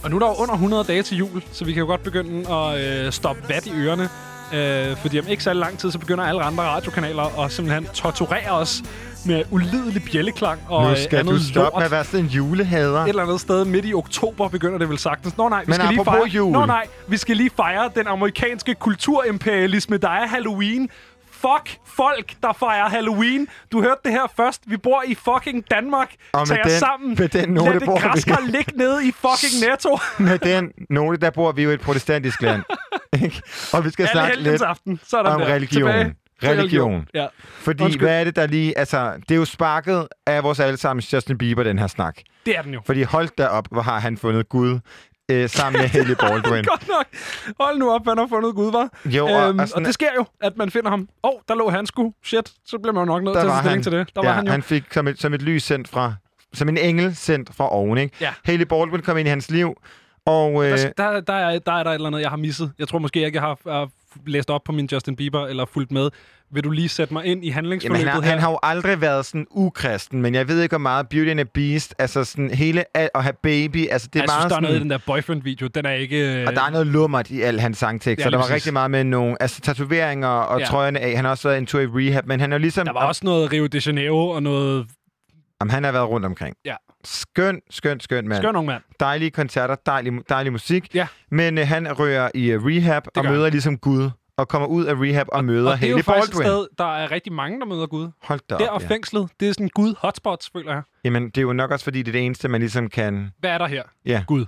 Og 0.04 0.10
nu 0.10 0.16
er 0.16 0.20
der 0.20 0.28
jo 0.28 0.34
under 0.34 0.54
100 0.54 0.84
dage 0.84 1.04
til 1.04 1.18
jul, 1.18 1.44
så 1.52 1.66
vi 1.66 1.74
kan 1.74 1.80
jo 1.80 1.86
godt 1.86 2.04
begynde 2.04 2.50
at 2.54 3.06
øh, 3.06 3.12
stoppe 3.12 3.42
vat 3.50 3.66
i 3.66 3.72
ørerne. 3.76 4.10
Øh, 4.54 4.98
fordi 4.98 5.20
om 5.20 5.28
ikke 5.28 5.44
så 5.44 5.54
lang 5.54 5.78
tid, 5.78 5.92
så 5.92 6.00
begynder 6.00 6.24
alle 6.24 6.42
andre 6.44 6.64
radiokanaler 6.64 7.40
at 7.46 7.52
simpelthen 7.52 7.86
torturere 7.94 8.52
os 8.52 8.84
med 9.26 9.44
ulidelig 9.52 10.04
bjælleklang 10.12 10.62
og 10.70 10.84
nu 10.84 10.90
øh, 10.90 10.98
skal 10.98 11.20
andet 11.20 11.34
du 11.34 11.44
stoppe 11.44 11.60
lort. 11.60 11.74
med 11.76 11.86
at 11.86 11.92
være 11.92 12.04
sådan 12.04 12.20
en 12.20 12.26
julehader. 12.32 13.00
Et 13.04 13.10
eller 13.10 13.24
andet 13.24 13.42
sted 13.42 13.66
midt 13.66 13.86
i 13.86 13.94
oktober 13.94 14.48
begynder 14.48 14.78
det 14.78 14.90
vel 14.90 14.98
sagtens. 14.98 15.38
Nå 15.38 15.50
nej, 15.50 15.60
vi 15.60 15.66
Men 15.68 15.74
skal 15.76 15.88
lige 15.90 16.04
fejre... 16.06 16.28
jul. 16.28 16.52
Nå 16.52 16.66
nej, 16.66 16.88
vi 17.08 17.18
skal 17.18 17.38
lige 17.38 17.50
fejre 17.56 17.90
den 17.96 18.08
amerikanske 18.08 18.76
kulturimperialisme, 18.76 19.98
der 19.98 20.10
er 20.10 20.28
Halloween. 20.28 20.90
Fuck 21.42 21.78
folk, 21.86 22.34
der 22.44 22.54
fejrer 22.54 22.90
Halloween. 22.90 23.48
Du 23.72 23.82
hørte 23.82 24.00
det 24.06 24.12
her 24.12 24.32
først. 24.38 24.62
Vi 24.66 24.78
bor 24.78 25.04
i 25.08 25.16
fucking 25.16 25.72
Danmark. 25.72 26.14
Og 26.34 26.48
Tag 26.48 26.66
os 26.66 26.72
sammen. 26.72 27.16
med 27.20 27.28
den 27.30 27.50
note 27.50 27.72
Lad 27.72 27.80
det 27.80 27.86
bor 27.86 28.42
vi. 28.46 28.52
ligge 28.52 28.72
nede 28.78 29.08
i 29.08 29.12
fucking 29.12 29.54
Netto. 29.70 30.00
Med 30.20 30.40
den 30.40 30.72
note, 30.90 31.18
der 31.18 31.30
bor 31.30 31.52
vi 31.52 31.64
jo 31.64 31.70
i 31.70 31.74
et 31.74 31.82
protestantisk 31.82 32.42
land. 32.42 32.64
Og 33.74 33.86
vi 33.86 33.90
skal 33.90 34.04
Alle 34.04 34.12
snakke 34.12 34.40
lidt 34.40 34.62
aften. 34.62 35.00
Sådan 35.04 35.26
om 35.32 35.42
der. 35.42 35.48
religion. 35.48 35.82
Tilbage 35.92 36.16
til 36.42 36.50
Religion. 36.50 37.06
Ja. 37.14 37.28
Fordi, 37.44 37.84
Undskyld. 37.84 38.08
hvad 38.08 38.20
er 38.20 38.24
det, 38.24 38.36
der 38.36 38.48
lige... 38.48 38.78
Altså, 38.78 39.14
det 39.30 39.32
er 39.32 39.36
jo 39.36 39.46
sparket 39.46 40.08
af 40.28 40.44
vores 40.44 40.60
allesammens 40.60 41.14
Justin 41.14 41.38
Bieber, 41.38 41.64
den 41.64 41.80
her 41.80 41.88
snak. 41.88 42.18
Det 42.46 42.58
er 42.58 42.62
den 42.62 42.74
jo. 42.74 42.82
Fordi 42.86 43.04
hold 43.04 43.30
da 43.38 43.48
op, 43.48 43.68
hvor 43.72 43.82
har 43.82 44.00
han 44.00 44.18
fundet 44.18 44.50
Gud 44.50 44.80
øh, 45.32 45.50
sammen 45.50 45.82
med 45.82 45.90
Haley 45.90 46.16
Baldwin. 46.22 46.64
Godt 46.64 46.88
nok. 46.88 47.06
Hold 47.60 47.78
nu 47.78 47.92
op, 47.92 48.02
han 48.08 48.18
har 48.18 48.28
fundet 48.28 48.56
Gud, 48.56 48.72
var. 48.72 48.90
Jo, 49.06 49.26
og- 49.26 49.32
øhm, 49.50 49.60
og 49.60 49.64
og, 49.64 49.70
sådan- 49.70 49.86
det 49.86 49.94
sker 49.94 50.10
jo, 50.18 50.26
at 50.42 50.58
man 50.58 50.72
finder 50.72 50.90
ham. 50.90 51.10
Åh, 51.24 51.30
oh, 51.32 51.40
der 51.48 51.56
lå 51.56 51.70
han 51.70 51.86
sgu. 51.86 52.14
Shit, 52.24 52.52
så 52.66 52.78
bliver 52.80 52.94
man 52.94 53.02
jo 53.02 53.06
nok 53.06 53.24
nødt 53.24 53.34
til 53.36 53.40
at 53.40 53.46
tage 53.52 53.60
stilling 53.62 53.84
til 53.84 53.92
det. 53.92 54.16
Der 54.16 54.22
ja, 54.24 54.28
var 54.30 54.36
han 54.36 54.46
jo. 54.46 54.52
han 54.52 54.64
fik 54.64 54.84
som 54.92 55.08
et, 55.08 55.20
som 55.22 55.34
et 55.34 55.42
lys 55.42 55.64
sendt 55.64 55.88
fra... 55.88 56.14
Som 56.54 56.70
en 56.70 56.78
engel 56.78 57.16
sendt 57.16 57.56
fra 57.56 57.72
oven, 57.74 57.98
ikke? 57.98 58.16
Ja. 58.22 58.34
Haley 58.46 58.66
Baldwin 58.66 59.02
kom 59.02 59.18
ind 59.18 59.28
i 59.28 59.30
hans 59.30 59.52
liv, 59.52 59.74
og... 60.26 60.66
Øh, 60.66 60.78
Der, 60.78 60.92
der, 60.98 61.20
der, 61.22 61.34
er, 61.34 61.60
der 61.60 61.72
er 61.72 61.84
der 61.84 61.90
et 61.92 61.96
eller 61.96 62.08
andet, 62.08 62.22
jeg 62.22 62.30
har 62.30 62.38
misset. 62.38 62.72
Jeg 62.80 62.88
tror 62.88 63.00
måske 63.00 63.26
ikke, 63.26 63.36
jeg 63.36 63.44
har, 63.44 63.58
har 63.72 63.90
læst 64.28 64.50
op 64.50 64.64
på 64.64 64.72
min 64.72 64.90
Justin 64.92 65.16
Bieber 65.16 65.48
eller 65.48 65.66
fulgt 65.66 65.92
med. 65.92 66.10
Vil 66.54 66.64
du 66.64 66.70
lige 66.72 66.90
sætte 66.90 67.14
mig 67.14 67.26
ind 67.26 67.44
i 67.44 67.48
Jamen, 67.48 67.54
handlingsforløbet 67.54 68.00
han, 68.06 68.14
har, 68.14 68.22
her? 68.22 68.30
han 68.30 68.40
har 68.40 68.52
jo 68.52 68.60
aldrig 68.64 69.02
været 69.02 69.26
sådan 69.26 69.48
ukristen, 69.52 70.22
men 70.22 70.36
jeg 70.36 70.48
ved 70.48 70.62
ikke, 70.62 70.72
hvor 70.74 70.78
meget 70.78 71.10
Beauty 71.10 71.30
and 71.30 71.38
the 71.40 71.46
Beast, 71.46 71.96
altså 72.00 72.24
sådan 72.24 72.50
hele 72.52 72.98
at, 72.98 73.10
at 73.16 73.24
have 73.24 73.34
baby, 73.44 73.88
altså 73.90 74.08
det 74.14 74.20
er 74.20 74.24
jeg 74.24 74.28
meget 74.28 74.42
synes, 74.42 74.42
der 74.42 74.46
er 74.46 74.50
sådan... 74.50 74.64
noget 74.64 74.76
i 74.76 74.80
den 74.80 74.90
der 74.90 74.98
boyfriend-video. 75.06 75.68
Den 75.68 75.86
er 75.86 75.92
ikke... 75.92 76.44
Og 76.48 76.56
der 76.56 76.62
er 76.62 76.70
noget 76.70 76.88
lummert 76.88 77.30
i 77.30 77.42
al 77.42 77.60
hans 77.60 77.78
sangtekst, 77.78 78.20
Ja, 78.20 78.24
så 78.24 78.30
der 78.30 78.38
var 78.38 78.44
præcis. 78.44 78.54
rigtig 78.54 78.74
meget 78.74 78.92
med 78.92 79.04
nogle 79.04 79.42
altså, 79.42 79.62
tatoveringer 79.62 80.28
og 80.28 80.60
Ja. 80.60 80.66
trøjerne 80.66 81.00
af. 81.00 81.16
Han 81.16 81.26
har 81.26 81.32
også 81.32 81.48
været 81.48 81.58
en 81.58 81.66
tur 81.66 81.80
i 81.80 81.86
rehab, 81.86 82.26
men 82.28 82.40
han 82.40 82.54
er 82.54 82.58
ligesom... 82.58 82.86
Der 82.86 82.94
var 82.94 83.08
også 83.08 83.22
noget 83.24 83.52
Rio 83.54 83.68
de 83.68 83.82
Janeiro 83.86 84.30
og 84.30 84.44
noget... 84.44 84.86
Jamen, 85.62 85.72
han 85.72 85.84
har 85.84 85.92
været 85.92 86.10
rundt 86.10 86.26
omkring. 86.26 86.56
Ja. 86.66 86.76
Skøn, 87.04 87.60
skøn, 87.70 88.00
skøn 88.00 88.28
mand. 88.28 88.44
Skøn 88.44 88.56
ung 88.56 88.68
mand. 88.68 88.82
Dejlige 89.00 89.32
koncerter, 89.32 89.76
dejlig, 89.86 90.14
dejlig 90.30 90.52
musik. 90.52 90.96
Ja. 90.96 91.08
Men 91.32 91.58
øh, 91.58 91.68
han 91.68 92.00
rører 92.00 92.30
i 92.36 92.56
uh, 92.56 92.66
rehab 92.66 93.04
og 93.16 93.24
gør 93.24 93.32
møder 93.32 93.44
han. 93.44 93.52
ligesom 93.52 93.78
Gud. 93.78 94.10
Og 94.38 94.48
kommer 94.48 94.68
ud 94.68 94.86
af 94.86 94.94
rehab 94.96 95.28
og, 95.32 95.46
møder 95.46 95.72
og 95.72 95.78
det 95.78 95.86
er 95.86 95.90
jo 95.90 95.96
Haley 95.96 96.04
faktisk 96.04 96.34
et 96.34 96.38
Baldwin. 96.38 96.48
sted, 96.48 96.68
der 96.78 96.96
er 96.98 97.12
rigtig 97.12 97.34
mange, 97.34 97.60
der 97.60 97.66
møder 97.66 97.88
Gud. 97.88 98.10
Hold 98.22 98.40
da 98.50 98.58
Der 98.58 98.70
op, 98.70 98.76
og 98.76 98.82
ja. 98.82 98.88
fængslet, 98.88 99.30
det 99.40 99.50
er 99.50 99.54
sådan 99.54 99.70
Gud 99.70 99.94
hotspots, 99.98 100.50
føler 100.50 100.74
jeg. 100.74 100.82
Jamen, 101.06 101.26
det 101.26 101.38
er 101.38 101.42
jo 101.42 101.54
nok 101.54 101.72
også, 101.72 101.84
fordi 101.84 102.00
det 102.00 102.08
er 102.08 102.12
det 102.12 102.26
eneste, 102.26 102.48
man 102.48 102.62
ligesom 102.62 102.90
kan... 102.90 103.32
Hvad 103.40 103.50
er 103.52 103.58
der 103.58 103.68
her? 103.68 103.84
Ja. 104.06 104.24
Gud. 104.28 104.46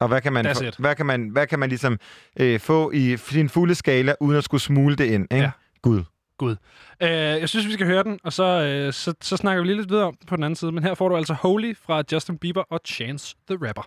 Og 0.00 0.08
hvad 0.08 0.20
kan 0.20 0.32
man, 0.32 0.46
hvad 0.78 0.94
kan 0.94 1.06
man, 1.06 1.28
hvad 1.28 1.46
kan 1.46 1.58
man 1.58 1.68
ligesom 1.68 1.98
øh, 2.40 2.60
få 2.60 2.90
i 2.90 3.16
sin 3.16 3.48
fulde 3.48 3.74
skala, 3.74 4.14
uden 4.20 4.36
at 4.36 4.44
skulle 4.44 4.60
smule 4.60 4.96
det 4.96 5.04
ind, 5.04 5.26
ikke? 5.30 5.44
Ja. 5.44 5.50
Gud. 5.82 6.02
Gud. 6.38 6.56
Uh, 7.04 7.08
jeg 7.08 7.48
synes, 7.48 7.66
vi 7.66 7.72
skal 7.72 7.86
høre 7.86 8.02
den, 8.02 8.18
og 8.24 8.32
så, 8.32 8.44
uh, 8.86 8.92
så, 8.92 9.14
så 9.20 9.36
snakker 9.36 9.62
vi 9.62 9.68
lige 9.68 9.76
lidt 9.76 9.90
videre 9.90 10.04
om 10.04 10.16
på 10.26 10.36
den 10.36 10.44
anden 10.44 10.56
side. 10.56 10.72
Men 10.72 10.84
her 10.84 10.94
får 10.94 11.08
du 11.08 11.16
altså 11.16 11.34
Holy 11.34 11.76
fra 11.76 12.02
Justin 12.12 12.38
Bieber 12.38 12.62
og 12.70 12.80
Chance 12.86 13.36
the 13.50 13.58
Rapper. 13.68 13.82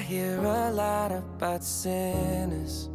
I 0.00 0.02
hear 0.02 0.38
a 0.38 0.70
lot 0.70 1.12
about 1.12 1.62
sinners. 1.62 2.88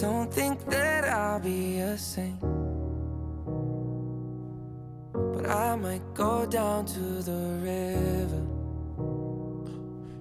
Don't 0.00 0.32
think 0.32 0.64
that 0.66 1.02
I'll 1.02 1.40
be 1.40 1.80
a 1.80 1.98
saint. 1.98 2.40
But 5.12 5.46
I 5.50 5.74
might 5.74 6.14
go 6.14 6.46
down 6.46 6.86
to 6.94 7.00
the 7.00 7.42
river. 7.60 8.42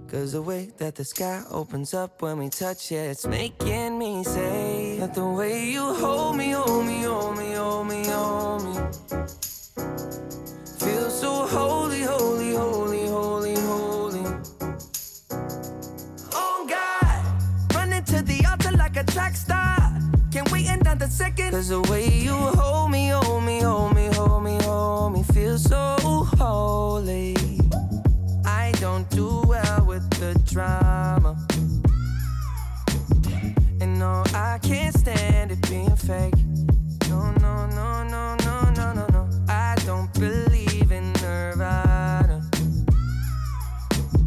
Cause 0.08 0.32
the 0.32 0.42
way 0.42 0.72
that 0.80 0.96
the 0.96 1.06
sky 1.06 1.44
opens 1.52 1.94
up 1.94 2.24
when 2.24 2.40
we 2.40 2.50
touch 2.50 2.92
it, 2.92 3.12
it's 3.12 3.28
making 3.28 4.00
me 4.00 4.24
say 4.24 4.98
that 5.00 5.14
the 5.14 5.28
way 5.28 5.70
you 5.70 5.94
hold 5.94 6.36
me, 6.36 6.50
hold 6.50 6.84
me, 6.84 7.04
hold 7.04 7.38
me, 7.38 7.54
hold 7.54 7.88
me, 7.88 8.08
hold 8.08 8.64
me. 8.64 8.77
Second. 21.28 21.52
Cause 21.52 21.70
the 21.70 21.82
way 21.84 22.08
you 22.08 22.34
hold 22.34 22.92
me, 22.92 23.10
hold 23.10 23.44
me, 23.44 23.60
hold 23.60 23.96
me, 23.96 24.08
hold 24.14 24.44
me, 24.44 24.58
hold 24.62 25.14
me, 25.14 25.24
feel 25.34 25.58
so 25.58 25.96
holy. 26.38 27.36
I 28.46 28.72
don't 28.80 29.10
do 29.10 29.42
well 29.48 29.86
with 29.86 30.10
the 30.20 30.40
drama. 30.46 31.36
And 33.82 34.00
no, 34.00 34.24
I 34.34 34.60
can't 34.62 34.96
stand 34.98 35.52
it 35.52 35.62
being 35.70 35.96
fake. 35.96 36.36
No, 37.10 37.32
no, 37.42 37.68
no, 37.68 38.04
no, 38.04 38.36
no, 38.36 38.70
no, 38.72 38.94
no, 38.94 39.06
no. 39.12 39.30
I 39.50 39.76
don't 39.86 40.12
believe 40.14 40.57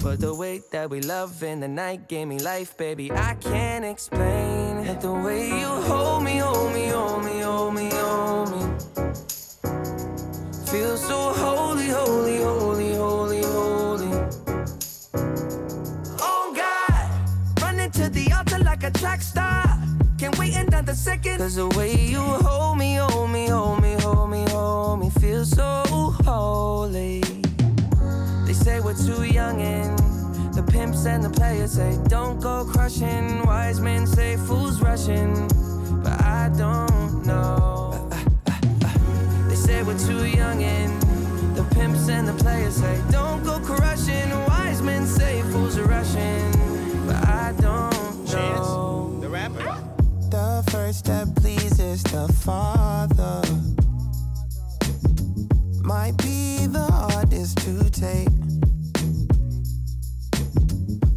But 0.03 0.19
the 0.19 0.35
way 0.35 0.63
that 0.71 0.89
we 0.89 1.03
love 1.03 1.43
in 1.43 1.61
the 1.61 1.69
night 1.69 2.09
gave 2.09 2.27
me 2.27 2.39
life, 2.39 2.75
baby. 2.79 3.13
I 3.13 3.35
can't 3.35 3.85
explain 3.85 4.79
it. 4.79 5.01
The 5.03 5.13
way 5.13 5.47
you 5.47 5.67
hold 5.67 6.25
me, 6.25 6.39
hold 6.39 6.73
me, 6.73 6.87
hold 6.89 7.25
me, 7.25 7.41
hold 7.41 7.75
me, 7.75 7.91
hold 7.93 8.51
me. 8.51 8.63
Feel 10.71 10.97
so 10.97 11.35
holy, 11.35 11.89
holy, 11.89 12.39
holy, 12.39 12.95
holy, 12.95 13.43
holy. 13.43 14.11
Oh 16.19 16.53
God, 16.57 17.63
running 17.63 17.91
to 17.91 18.09
the 18.09 18.33
altar 18.33 18.59
like 18.59 18.83
a 18.85 18.91
track 18.91 19.21
star. 19.21 19.65
Can't 20.17 20.39
wait 20.39 20.57
another 20.57 20.95
second. 20.95 21.39
Cause 21.39 21.57
the 21.57 21.69
way 21.77 21.95
you 21.95 22.21
hold 22.21 22.79
me, 22.79 22.95
hold 22.95 23.31
me, 23.31 23.49
hold 23.49 23.83
me, 23.83 23.93
hold 24.01 24.31
me, 24.31 24.45
hold 24.49 25.01
me, 25.01 25.11
feel 25.11 25.45
so 25.45 25.83
holy. 26.25 27.40
They 28.61 28.73
say 28.73 28.81
we're 28.81 28.93
too 28.93 29.25
young 29.25 29.63
and 29.63 29.99
the 30.53 30.63
pimps 30.63 31.07
and 31.07 31.25
the 31.25 31.31
players 31.31 31.73
say 31.73 31.99
don't 32.09 32.39
go 32.43 32.67
crushing. 32.67 33.43
Wise 33.47 33.81
men 33.81 34.07
say 34.07 34.37
fools 34.37 34.83
rushing, 34.83 35.33
but 36.03 36.21
I 36.21 36.51
don't 36.55 37.25
know. 37.25 38.11
They 39.49 39.55
say 39.55 39.83
we're 39.83 39.99
too 39.99 40.27
young 40.27 40.63
and 40.63 41.03
the 41.57 41.65
pimps 41.75 42.11
and 42.11 42.29
the 42.29 42.35
players 42.35 42.77
say 42.77 43.01
don't 43.11 43.43
go 43.45 43.61
crushing. 43.61 44.29
Wise 44.49 44.83
men 44.83 45.07
say 45.07 45.41
fools 45.53 45.79
are 45.79 45.87
rushing, 45.87 46.53
but 47.07 47.17
I 47.27 47.55
don't 47.61 48.31
know. 48.31 49.19
the 49.23 49.29
rapper. 49.31 49.75
The 50.29 50.69
first 50.71 51.07
that 51.07 51.35
pleases 51.35 52.03
the 52.03 52.31
Father 52.45 53.41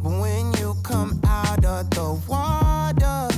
but 0.04 0.20
when 0.20 0.52
you 0.60 0.76
come 0.84 1.18
out 1.26 1.64
of 1.64 1.90
the 1.92 2.20
water, 2.28 3.33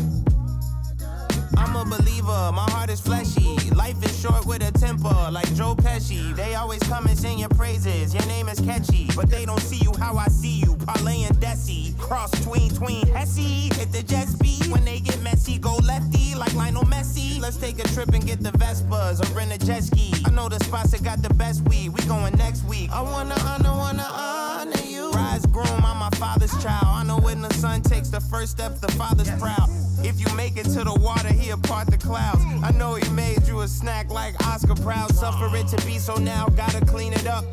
I'm 1.76 1.92
a 1.92 1.98
believer, 1.98 2.52
my 2.54 2.66
heart 2.70 2.90
is 2.90 3.02
fleshy. 3.02 3.58
Life 3.72 4.02
is 4.02 4.18
short 4.18 4.46
with 4.46 4.66
a 4.66 4.72
temper, 4.72 5.14
like 5.30 5.54
Joe 5.56 5.76
Pesci. 5.76 6.34
They 6.34 6.56
always 6.56 6.82
come 6.84 7.06
and 7.06 7.18
sing 7.18 7.38
your 7.40 7.50
praises, 7.50 8.14
your 8.14 8.26
name 8.28 8.48
is 8.48 8.62
catchy. 8.62 9.10
But 9.14 9.30
they 9.30 9.46
don't 9.46 9.60
see 9.60 9.84
you 9.84 9.92
how 10.00 10.16
I 10.16 10.28
see 10.28 10.62
you, 10.62 10.78
parlay 10.78 11.24
and 11.24 11.36
desi. 11.36 11.98
Cross 12.00 12.32
tween, 12.46 12.70
tween, 12.70 13.06
Hesse. 13.08 13.76
Hit 13.76 13.92
the 13.92 14.04
jets 14.04 14.36
beat. 14.36 14.68
When 14.68 14.86
they 14.86 15.02
get 15.02 15.22
messy, 15.22 15.58
go 15.58 15.76
lefty, 15.76 16.34
like 16.34 16.54
Lionel 16.56 16.84
Messi. 16.84 17.42
Let's 17.42 17.58
take 17.58 17.78
a 17.80 17.88
trip 17.90 18.10
and 18.14 18.26
get 18.26 18.42
the 18.42 18.52
Vespas 18.52 19.20
or 19.20 19.38
rent 19.38 19.52
a 19.52 19.58
jet 19.58 19.84
ski. 19.84 20.14
I 20.26 20.32
know 20.32 20.48
the 20.48 20.64
spots 20.64 20.92
that 20.92 21.04
got 21.04 21.22
the 21.22 21.34
best 21.34 21.68
weed, 21.68 21.90
we 21.90 22.02
going 22.06 22.38
next 22.38 22.64
week. 22.64 22.90
I 22.92 23.02
wanna 23.02 23.36
honor, 23.42 23.72
wanna 23.72 24.08
honor 24.10 24.84
you. 24.86 25.12
Rise, 25.12 25.46
groom, 25.48 25.84
I'm 25.84 25.98
my 25.98 26.10
father's 26.12 26.56
child. 26.64 26.88
I 26.88 27.04
know 27.04 27.18
when 27.18 27.42
the 27.42 27.54
son 27.56 27.82
takes 27.82 28.08
the 28.08 28.22
first 28.22 28.54
step, 28.54 28.80
the 28.80 28.92
father's 28.94 29.30
proud. 29.42 29.70
If 30.04 30.20
you 30.20 30.36
make 30.36 30.58
it 30.58 30.66
to 30.66 30.84
the 30.84 30.94
water, 30.94 31.32
he'll 31.32 31.58
part 31.58 31.88
the 31.88 31.98
clouds. 31.98 32.44
I 32.64 32.72
know 32.72 32.96
he 32.96 33.10
made 33.10 33.48
you 33.48 33.62
a 33.62 33.68
snack 33.68 34.10
like 34.10 34.36
Oscar 34.48 34.76
Proud. 34.76 35.14
Suffer 35.16 35.56
it 35.56 35.68
to 35.68 35.86
be 35.86 35.98
so 35.98 36.16
now, 36.16 36.48
gotta 36.48 36.86
clean 36.86 37.14
it 37.14 37.28
up. 37.28 37.46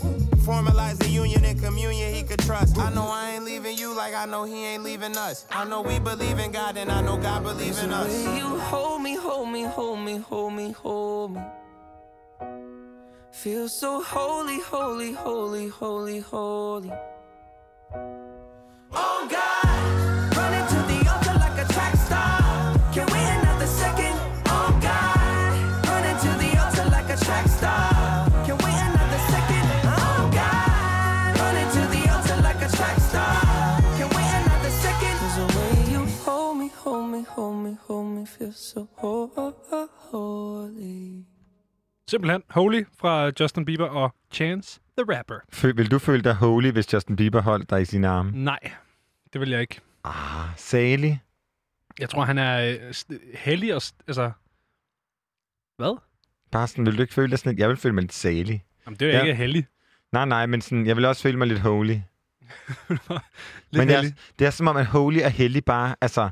Formalize 0.46 0.98
the 0.98 1.08
union 1.08 1.44
and 1.44 1.60
communion 1.62 2.14
he 2.14 2.22
could 2.22 2.40
trust. 2.40 2.78
I 2.78 2.92
know 2.92 3.08
I 3.08 3.32
ain't 3.32 3.44
leaving 3.44 3.76
you 3.76 3.94
like 3.94 4.14
I 4.14 4.26
know 4.26 4.44
he 4.44 4.64
ain't 4.64 4.82
leaving 4.82 5.16
us. 5.16 5.46
I 5.50 5.64
know 5.64 5.82
we 5.82 5.98
believe 5.98 6.38
in 6.38 6.50
God 6.50 6.76
and 6.76 6.90
I 6.90 7.00
know 7.00 7.16
God 7.16 7.44
believes 7.44 7.82
in 7.82 7.92
us. 7.92 8.12
You 8.36 8.58
hold 8.58 9.02
me, 9.02 9.14
hold 9.14 9.48
me, 9.50 9.62
hold 9.62 10.00
me, 10.00 10.18
hold 10.18 10.52
me, 10.54 10.72
hold 10.72 11.34
me. 11.34 11.42
Feel 13.30 13.68
so 13.68 14.02
holy, 14.02 14.60
holy, 14.60 15.12
holy, 15.12 15.68
holy, 15.68 16.20
holy. 16.20 16.92
Oh 18.92 19.28
God, 19.30 19.51
me, 38.22 38.26
feel 38.26 38.52
so 38.54 38.88
ho- 38.98 39.88
holy. 40.10 41.24
Simpelthen 42.08 42.42
Holy 42.50 42.84
fra 42.98 43.30
Justin 43.40 43.64
Bieber 43.64 43.88
og 43.88 44.14
Chance 44.32 44.80
the 44.98 45.16
Rapper. 45.16 45.34
Føl, 45.52 45.76
vil 45.76 45.90
du 45.90 45.98
føle 45.98 46.22
dig 46.22 46.34
holy, 46.34 46.70
hvis 46.70 46.92
Justin 46.92 47.16
Bieber 47.16 47.40
holdt 47.40 47.70
dig 47.70 47.82
i 47.82 47.84
sine 47.84 48.08
arme? 48.08 48.30
Nej, 48.34 48.58
det 49.32 49.40
vil 49.40 49.50
jeg 49.50 49.60
ikke. 49.60 49.80
Ah, 50.04 50.48
Sally? 50.56 51.12
Jeg 51.98 52.08
tror, 52.10 52.24
han 52.24 52.38
er 52.38 52.78
øh, 53.10 53.18
heldig 53.34 53.74
og... 53.74 53.82
Altså... 54.06 54.32
Hvad? 55.76 55.98
Bare 56.50 56.68
sådan, 56.68 56.86
vil 56.86 56.96
du 56.96 57.02
ikke 57.02 57.14
føle 57.14 57.30
dig 57.30 57.38
sådan 57.38 57.52
lidt? 57.52 57.60
Jeg 57.60 57.68
vil 57.68 57.76
føle 57.76 57.94
mig 57.94 58.02
lidt 58.02 58.12
salig. 58.12 58.64
Jamen, 58.86 58.96
det 58.98 59.14
er 59.14 59.18
jo 59.18 59.24
ikke 59.24 59.34
heldig. 59.34 59.66
Nej, 60.12 60.24
nej, 60.24 60.46
men 60.46 60.60
sådan, 60.60 60.86
jeg 60.86 60.96
vil 60.96 61.04
også 61.04 61.22
føle 61.22 61.38
mig 61.38 61.46
lidt 61.46 61.60
holy. 61.60 61.94
Lidt 62.78 63.00
men 63.72 63.88
jeg, 63.88 63.96
hellig. 64.00 64.14
det 64.38 64.46
er 64.46 64.50
som 64.50 64.68
om, 64.68 64.76
at 64.76 64.86
holy 64.86 65.22
og 65.22 65.30
hellig 65.30 65.64
bare, 65.64 65.96
altså... 66.00 66.30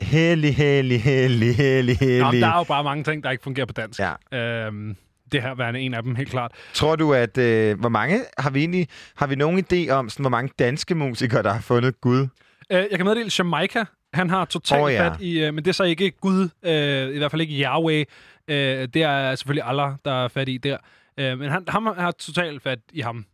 Hellig, 0.00 0.56
hellig, 0.56 1.02
hellig, 1.02 1.56
hellig, 1.56 1.98
hellig. 1.98 2.22
Nå, 2.22 2.30
der 2.30 2.46
er 2.46 2.58
jo 2.58 2.64
bare 2.64 2.84
mange 2.84 3.04
ting, 3.04 3.24
der 3.24 3.30
ikke 3.30 3.42
fungerer 3.42 3.66
på 3.66 3.72
dansk. 3.72 4.00
Ja. 4.00 4.66
Øhm, 4.66 4.96
det 5.32 5.42
her 5.42 5.54
værende 5.54 5.80
en 5.80 5.94
af 5.94 6.02
dem, 6.02 6.14
helt 6.14 6.30
klart. 6.30 6.52
Tror 6.74 6.96
du, 6.96 7.14
at... 7.14 7.38
Øh, 7.38 7.80
hvor 7.80 7.88
mange 7.88 8.20
har 8.38 8.50
vi 8.50 8.60
egentlig... 8.60 8.88
Har 9.16 9.26
vi 9.26 9.34
nogen 9.34 9.64
idé 9.72 9.90
om, 9.90 10.08
sådan, 10.08 10.22
hvor 10.22 10.30
mange 10.30 10.52
danske 10.58 10.94
musikere, 10.94 11.42
der 11.42 11.52
har 11.52 11.60
fundet 11.60 12.00
Gud? 12.00 12.28
Øh, 12.72 12.86
jeg 12.90 12.98
kan 12.98 13.06
meddele, 13.06 13.30
Jamaica, 13.38 13.84
han 14.12 14.30
har 14.30 14.44
totalt 14.44 14.82
oh, 14.82 14.92
ja. 14.92 15.08
fat 15.08 15.20
i... 15.20 15.40
Øh, 15.40 15.54
men 15.54 15.64
det 15.64 15.70
er 15.70 15.74
så 15.74 15.84
ikke 15.84 16.10
Gud, 16.10 16.48
øh, 16.62 17.14
i 17.14 17.18
hvert 17.18 17.30
fald 17.30 17.42
ikke 17.42 17.62
Yahweh. 17.62 18.04
Øh, 18.48 18.88
det 18.94 19.02
er 19.02 19.34
selvfølgelig 19.34 19.64
Allah, 19.66 19.92
der 20.04 20.24
er 20.24 20.28
fat 20.28 20.48
i 20.48 20.56
der. 20.56 20.76
Øh, 21.18 21.38
men 21.38 21.50
han, 21.50 21.64
ham 21.68 21.86
har 21.86 22.10
totalt 22.10 22.62
fat 22.62 22.78
i 22.92 23.00
ham. 23.00 23.24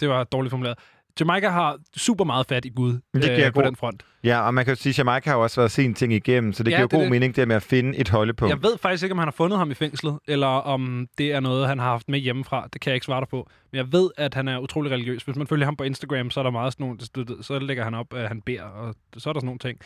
Det 0.00 0.08
var 0.08 0.24
dårligt 0.24 0.50
formuleret. 0.50 0.78
Jamaica 1.20 1.48
har 1.48 1.76
super 1.96 2.24
meget 2.24 2.46
fat 2.46 2.64
i 2.64 2.68
Gud 2.68 2.92
det 2.92 3.00
øh, 3.14 3.36
giver 3.36 3.50
på 3.50 3.60
god- 3.60 3.66
den 3.66 3.76
front. 3.76 4.02
Ja, 4.24 4.40
og 4.40 4.54
man 4.54 4.64
kan 4.64 4.74
jo 4.74 4.80
sige, 4.80 4.90
at 4.90 4.98
Jamaica 4.98 5.30
har 5.30 5.36
også 5.36 5.60
været 5.60 5.70
sin 5.70 5.94
ting 5.94 6.12
igennem, 6.12 6.52
så 6.52 6.62
det 6.62 6.70
Ja, 6.70 6.76
giver 6.76 6.86
det 6.88 6.96
god 6.96 7.02
det. 7.02 7.10
mening 7.10 7.36
der 7.36 7.46
med 7.46 7.56
at 7.56 7.62
finde 7.62 7.98
et 7.98 8.08
holdepunkt. 8.08 8.50
Jeg 8.54 8.62
ved 8.62 8.78
faktisk 8.78 9.02
ikke, 9.02 9.12
om 9.12 9.18
han 9.18 9.26
har 9.26 9.32
fundet 9.32 9.58
ham 9.58 9.70
i 9.70 9.74
fængslet, 9.74 10.18
eller 10.28 10.46
om 10.46 11.08
det 11.18 11.32
er 11.32 11.40
noget, 11.40 11.68
han 11.68 11.78
har 11.78 11.86
haft 11.90 12.08
med 12.08 12.18
hjemmefra. 12.18 12.68
Det 12.72 12.80
kan 12.80 12.90
jeg 12.90 12.94
ikke 12.94 13.06
svare 13.06 13.20
dig 13.20 13.28
på. 13.28 13.48
Men 13.72 13.76
jeg 13.76 13.92
ved, 13.92 14.10
at 14.16 14.34
han 14.34 14.48
er 14.48 14.58
utrolig 14.58 14.92
religiøs. 14.92 15.22
Hvis 15.22 15.36
man 15.36 15.46
følger 15.46 15.64
ham 15.64 15.76
på 15.76 15.84
Instagram, 15.84 16.30
så 16.30 16.40
er 16.40 16.44
der 16.44 16.50
meget 16.50 16.72
sådan 16.72 16.96
nogle, 17.16 17.42
så 17.44 17.58
lægger 17.58 17.84
han 17.84 17.94
op, 17.94 18.14
at 18.14 18.28
han 18.28 18.40
beder, 18.40 18.62
og 18.62 18.94
så 19.16 19.28
er 19.28 19.32
der 19.32 19.40
sådan 19.40 19.46
nogle 19.46 19.58
ting. 19.58 19.78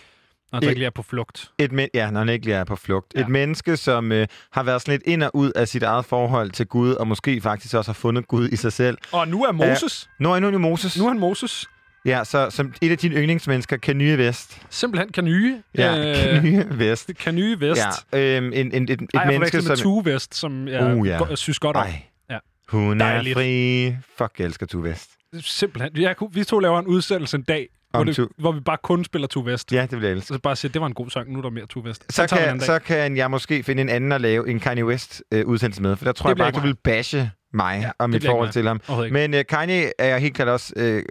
Når 0.52 0.56
han 0.56 0.64
Et- 0.64 0.68
ikke 0.68 0.78
lige 0.78 0.86
er 0.86 0.90
på 0.90 1.02
flugt. 1.02 1.50
Et 1.58 1.72
men- 1.72 1.88
ja, 1.94 2.10
når 2.10 2.18
han 2.20 2.28
ikke 2.28 2.44
lige 2.46 2.56
er 2.56 2.64
på 2.64 2.76
flugt. 2.76 3.12
Ja. 3.16 3.20
Et 3.20 3.28
menneske, 3.28 3.76
som 3.76 4.12
øh, 4.12 4.26
har 4.52 4.62
været 4.62 4.82
sådan 4.82 4.92
lidt 4.92 5.02
ind 5.06 5.22
og 5.22 5.30
ud 5.36 5.50
af 5.52 5.68
sit 5.68 5.82
eget 5.82 6.04
forhold 6.04 6.50
til 6.50 6.66
Gud, 6.66 6.92
og 6.92 7.08
måske 7.08 7.40
faktisk 7.40 7.74
også 7.74 7.88
har 7.90 7.94
fundet 7.94 8.28
Gud 8.28 8.48
i 8.48 8.56
sig 8.56 8.72
selv. 8.72 8.98
Og 9.12 9.28
nu 9.28 9.44
er 9.44 9.52
Moses. 9.52 10.08
Ja, 10.20 10.24
nu 10.24 10.32
er 10.32 10.40
nu 10.40 10.46
er 10.46 10.58
Moses. 10.58 10.98
Nu 10.98 11.04
er 11.04 11.08
han 11.08 11.18
Moses. 11.18 11.66
Ja, 12.04 12.24
så 12.24 12.50
som 12.50 12.72
et 12.82 12.90
af 12.90 12.98
dine 12.98 13.14
yndlingsmennesker, 13.14 13.76
Kanye 13.76 14.18
Vest. 14.18 14.62
Simpelthen 14.70 15.12
Kanye. 15.12 15.62
Ja, 15.78 16.14
Kanye 16.34 16.64
Vest. 16.70 17.10
Kanye 17.24 17.60
Vest. 17.60 17.82
Ja, 18.12 18.36
øhm, 18.36 18.52
en, 18.54 18.72
en, 18.72 18.82
et, 18.82 18.90
et 18.90 19.08
Ej, 19.14 19.26
menneske, 19.26 19.62
som... 19.62 19.76
Tue 19.76 20.04
Vest, 20.04 20.34
som 20.34 20.68
jeg, 20.68 20.94
Uh, 20.96 21.06
ja. 21.06 21.18
synes 21.34 21.58
godt 21.58 21.76
om. 21.76 21.82
Ej. 21.82 22.02
Ja. 22.30 22.38
Hun 22.68 23.00
Dejligt. 23.00 23.36
er 23.36 23.40
fri. 23.40 23.94
Fuck, 24.18 24.32
jeg 24.38 24.44
elsker 24.46 24.66
Tue 24.66 24.82
Vest. 24.82 25.10
Simpelthen. 25.40 26.02
Jeg, 26.02 26.16
kunne- 26.16 26.30
vi 26.32 26.44
to 26.44 26.58
laver 26.58 26.78
en 26.78 26.86
udsendelse 26.86 27.36
en 27.36 27.42
dag, 27.42 27.68
hvor, 27.90 28.04
det, 28.04 28.18
Tue- 28.18 28.28
hvor 28.38 28.52
vi 28.52 28.60
bare 28.60 28.76
kun 28.82 29.04
spiller 29.04 29.28
Tue 29.28 29.44
Vest. 29.44 29.72
Ja, 29.72 29.82
det 29.82 29.92
vil 29.92 30.02
jeg 30.02 30.12
elske. 30.12 30.26
Så 30.26 30.38
bare 30.42 30.56
sige, 30.56 30.72
det 30.72 30.80
var 30.80 30.86
en 30.86 30.94
god 30.94 31.10
sang, 31.10 31.32
nu 31.32 31.38
er 31.38 31.42
der 31.42 31.50
mere 31.50 31.66
Tue 31.66 31.84
Vest. 31.84 32.04
Så 32.14 32.22
den 32.26 32.38
kan, 32.38 32.60
så 32.60 32.78
kan 32.78 33.16
jeg 33.16 33.30
måske 33.30 33.62
finde 33.62 33.82
en 33.82 33.88
anden 33.88 34.12
at 34.12 34.20
lave 34.20 34.48
en 34.50 34.60
Kanye 34.60 34.84
West-udsendelse 34.86 35.82
med, 35.82 35.96
for 35.96 36.04
der 36.04 36.12
tror 36.12 36.30
Det 36.30 36.38
jeg 36.38 36.52
bare, 36.52 36.60
du 36.60 36.66
vil 36.66 36.76
bashe 36.84 37.30
mig 37.54 37.80
ja, 37.82 37.90
om 37.98 38.12
det 38.12 38.22
mit 38.22 38.28
forhold 38.30 38.52
til 38.52 38.66
ham. 38.66 38.80
Men 39.10 39.34
uh, 39.34 39.40
Kanye 39.48 39.92
er 39.98 40.06
jeg 40.06 40.20
helt 40.20 40.34
klart 40.34 40.48
også, 40.48 40.72
øh, 40.76 41.02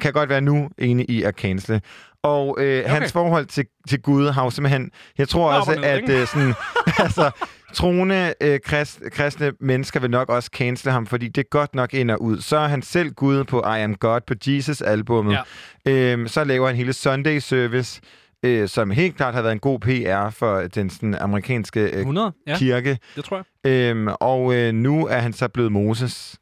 kan 0.00 0.12
godt 0.12 0.28
være 0.28 0.40
nu 0.40 0.68
enig 0.78 1.10
i 1.10 1.22
at 1.22 1.34
cancele. 1.34 1.80
Og 2.22 2.56
øh, 2.60 2.80
okay. 2.80 2.88
hans 2.88 3.12
forhold 3.12 3.46
til, 3.46 3.66
til 3.88 4.02
Gud 4.02 4.28
har 4.28 4.44
jo 4.44 4.50
simpelthen... 4.50 4.90
Jeg 5.18 5.28
tror 5.28 5.52
Nå, 5.52 5.58
også, 5.58 5.74
ned, 5.74 5.84
at 5.84 6.10
øh, 6.10 6.26
sådan, 6.26 6.54
altså, 7.06 7.30
troende 7.72 8.34
øh, 8.40 8.60
krist, 8.64 9.02
kristne 9.12 9.52
mennesker 9.60 10.00
vil 10.00 10.10
nok 10.10 10.28
også 10.28 10.50
cancele 10.52 10.92
ham, 10.92 11.06
fordi 11.06 11.28
det 11.28 11.38
er 11.38 11.48
godt 11.50 11.74
nok 11.74 11.94
ind 11.94 12.10
og 12.10 12.22
ud. 12.22 12.40
Så 12.40 12.56
er 12.56 12.68
han 12.68 12.82
selv 12.82 13.10
Gud 13.10 13.44
på 13.44 13.60
I 13.60 13.80
Am 13.80 13.94
God 13.94 14.20
på 14.26 14.34
Jesus-albummet. 14.46 15.38
Ja. 15.86 15.92
Øhm, 15.92 16.28
så 16.28 16.44
laver 16.44 16.66
han 16.66 16.76
hele 16.76 16.92
Sunday 16.92 17.38
Service, 17.38 18.00
øh, 18.42 18.68
som 18.68 18.90
helt 18.90 19.16
klart 19.16 19.34
har 19.34 19.42
været 19.42 19.52
en 19.52 19.58
god 19.58 19.80
PR 19.80 20.30
for 20.30 20.60
den 20.60 20.90
sådan, 20.90 21.14
amerikanske 21.14 21.80
øh, 21.80 21.98
100, 21.98 22.32
ja. 22.46 22.56
kirke. 22.58 22.98
Det 23.16 23.24
tror 23.24 23.44
jeg. 23.64 23.70
Øhm, 23.72 24.08
og 24.20 24.54
øh, 24.54 24.74
nu 24.74 25.06
er 25.06 25.18
han 25.18 25.32
så 25.32 25.48
blevet 25.48 25.72
Moses. 25.72 26.36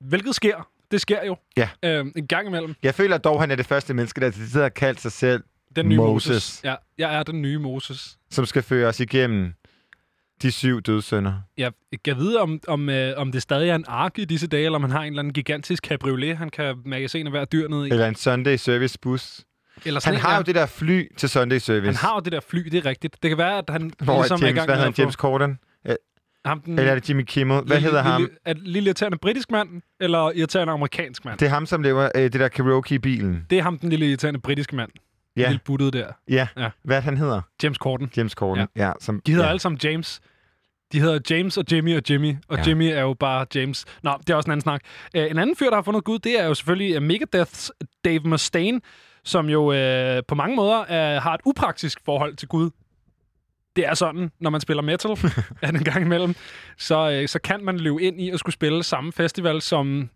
Hvilket 0.00 0.34
sker. 0.34 0.68
Det 0.90 1.00
sker 1.00 1.24
jo. 1.26 1.36
Ja. 1.56 1.68
Øhm, 1.84 2.12
en 2.16 2.26
gang 2.26 2.46
imellem. 2.48 2.74
Jeg 2.82 2.94
føler 2.94 3.18
dog, 3.18 3.40
han 3.40 3.50
er 3.50 3.56
det 3.56 3.66
første 3.66 3.94
menneske, 3.94 4.20
der 4.20 4.30
sidder 4.30 4.64
og 4.66 4.74
kaldt 4.74 5.00
sig 5.00 5.12
selv 5.12 5.42
Den 5.76 5.88
nye 5.88 5.96
Moses. 5.96 6.28
Moses, 6.30 6.60
Ja, 6.64 6.74
jeg 6.98 7.14
er 7.16 7.22
den 7.22 7.42
nye 7.42 7.58
Moses. 7.58 8.18
som 8.30 8.46
skal 8.46 8.62
føre 8.62 8.88
os 8.88 9.00
igennem 9.00 9.52
de 10.42 10.50
syv 10.52 10.80
dødsønder. 10.82 11.32
Jeg 11.58 11.72
kan 12.04 12.16
vide, 12.16 12.40
om, 12.40 12.60
om, 12.68 12.88
øh, 12.88 13.12
om 13.16 13.32
det 13.32 13.42
stadig 13.42 13.68
er 13.70 13.74
en 13.74 13.84
ark 13.88 14.18
i 14.18 14.24
disse 14.24 14.46
dage, 14.46 14.64
eller 14.64 14.76
om 14.76 14.82
han 14.82 14.90
har 14.90 15.00
en 15.00 15.06
eller 15.06 15.18
anden 15.22 15.32
gigantisk 15.32 15.86
cabriolet, 15.86 16.36
han 16.36 16.50
kan 16.50 16.76
magasine 16.84 17.30
hver 17.30 17.44
dyr 17.44 17.68
ned 17.68 17.86
i. 17.86 17.90
Eller 17.90 18.06
en 18.06 18.14
Sunday 18.14 18.56
Service 18.56 18.98
bus. 19.02 19.40
Eller 19.84 20.00
Han 20.04 20.14
en, 20.14 20.20
har 20.20 20.30
ja. 20.30 20.36
jo 20.36 20.42
det 20.42 20.54
der 20.54 20.66
fly 20.66 21.16
til 21.16 21.28
Sunday 21.28 21.58
Service. 21.58 21.86
Han 21.86 21.94
har 21.94 22.14
jo 22.14 22.20
det 22.20 22.32
der 22.32 22.40
fly, 22.40 22.58
det 22.58 22.74
er 22.74 22.86
rigtigt. 22.86 23.16
Det 23.22 23.28
kan 23.30 23.38
være, 23.38 23.58
at 23.58 23.64
han 23.70 23.92
Hvor 23.98 24.20
ligesom 24.22 24.40
er 24.42 24.46
er 24.46 24.46
i 24.46 24.48
James, 24.48 24.56
gang 24.58 24.66
hvad 24.66 24.76
med 24.76 24.80
at 24.84 24.96
han? 24.96 25.02
James 25.02 25.14
Corden? 25.14 25.58
Øh, 26.46 26.50
Ham, 26.50 26.60
den 26.60 26.78
Eller 26.78 26.90
er 26.90 26.94
det 26.94 27.08
Jimmy 27.08 27.22
Kimmel? 27.22 27.56
Hvad 27.56 27.76
lille- 27.76 27.80
hedder 27.88 28.02
ham? 28.02 28.20
lille- 28.20 28.36
Er 28.44 28.52
det 28.52 28.62
lille 28.68 28.86
irriterende 28.86 29.18
britisk 29.18 29.50
mand, 29.50 29.68
eller 30.00 30.30
irriterende 30.34 30.72
amerikansk 30.72 31.24
mand? 31.24 31.38
Det 31.38 31.46
er 31.46 31.50
ham, 31.50 31.66
som 31.66 31.82
laver 31.82 32.08
øh, 32.14 32.22
det 32.22 32.32
der 32.32 32.48
karaoke 32.48 32.94
i 32.94 32.98
bilen. 32.98 33.46
Det 33.50 33.58
er 33.58 33.62
ham, 33.62 33.78
den 33.78 33.90
lille 33.90 34.06
irriterende 34.08 34.40
britiske 34.40 34.76
mand. 34.76 34.90
Ja. 35.36 35.42
Ja. 35.42 35.48
Lille 35.48 35.60
buttet 35.64 35.92
der. 35.92 36.06
Ja. 36.28 36.48
Ja. 36.56 36.70
Hvad 36.84 37.00
han 37.00 37.16
hedder? 37.16 37.40
James 37.62 37.76
Corden. 37.78 38.10
James 38.16 38.32
Corden, 38.32 38.66
ja. 38.76 38.86
ja 38.86 38.92
som, 39.00 39.20
De 39.26 39.32
hedder 39.32 39.44
ja. 39.46 39.50
alle 39.50 39.60
sammen 39.60 39.80
James. 39.84 40.20
De 40.92 41.00
hedder 41.00 41.18
James 41.30 41.56
og 41.58 41.64
Jimmy 41.72 41.96
og 41.96 42.02
Jimmy, 42.10 42.34
og 42.48 42.56
Ja. 42.58 42.62
Jimmy 42.66 42.82
er 42.92 43.00
jo 43.00 43.14
bare 43.14 43.46
James. 43.54 43.84
Nå, 44.02 44.10
det 44.20 44.30
er 44.30 44.34
også 44.34 44.46
en 44.46 44.52
anden 44.52 44.62
snak. 44.62 44.80
Uh, 45.16 45.22
en 45.22 45.38
anden 45.38 45.56
fyr, 45.56 45.68
der 45.68 45.74
har 45.74 45.82
fundet 45.82 46.04
Gud, 46.04 46.18
det 46.18 46.40
er 46.40 46.46
jo 46.46 46.54
selvfølgelig 46.54 46.96
uh, 46.96 47.02
Megadeths 47.02 47.72
Dave 48.04 48.20
Mustaine, 48.24 48.80
som 49.24 49.48
jo 49.48 49.62
uh, 49.62 50.22
på 50.28 50.34
mange 50.34 50.56
måder 50.56 50.78
uh, 50.80 51.22
har 51.22 51.34
et 51.34 51.40
upraktisk 51.44 51.98
forhold 52.04 52.36
til 52.36 52.48
Gud. 52.48 52.70
Det 53.76 53.86
er 53.86 53.94
sådan, 53.94 54.32
når 54.40 54.50
man 54.50 54.60
spiller 54.60 54.82
metal, 54.82 55.10
at 55.62 55.74
en 55.74 55.84
gang 55.84 56.04
imellem, 56.04 56.34
så, 56.78 57.20
uh, 57.20 57.26
så 57.26 57.38
kan 57.38 57.64
man 57.64 57.78
løbe 57.78 58.02
ind 58.02 58.20
i 58.20 58.30
at 58.30 58.38
skulle 58.38 58.54
spille 58.54 58.82
samme 58.82 59.12
festival 59.12 59.62
som 59.62 60.10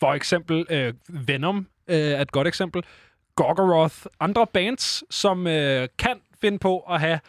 for 0.00 0.14
eksempel 0.14 0.66
uh, 0.70 1.26
Venom 1.28 1.56
uh, 1.56 1.94
er 1.94 2.20
et 2.20 2.32
godt 2.32 2.48
eksempel, 2.48 2.84
Gorgoroth, 3.34 3.96
andre 4.20 4.46
bands, 4.46 5.14
som 5.14 5.38
uh, 5.38 5.84
kan 5.98 6.20
finde 6.40 6.58
på 6.58 6.78
at 6.80 7.00
have 7.00 7.20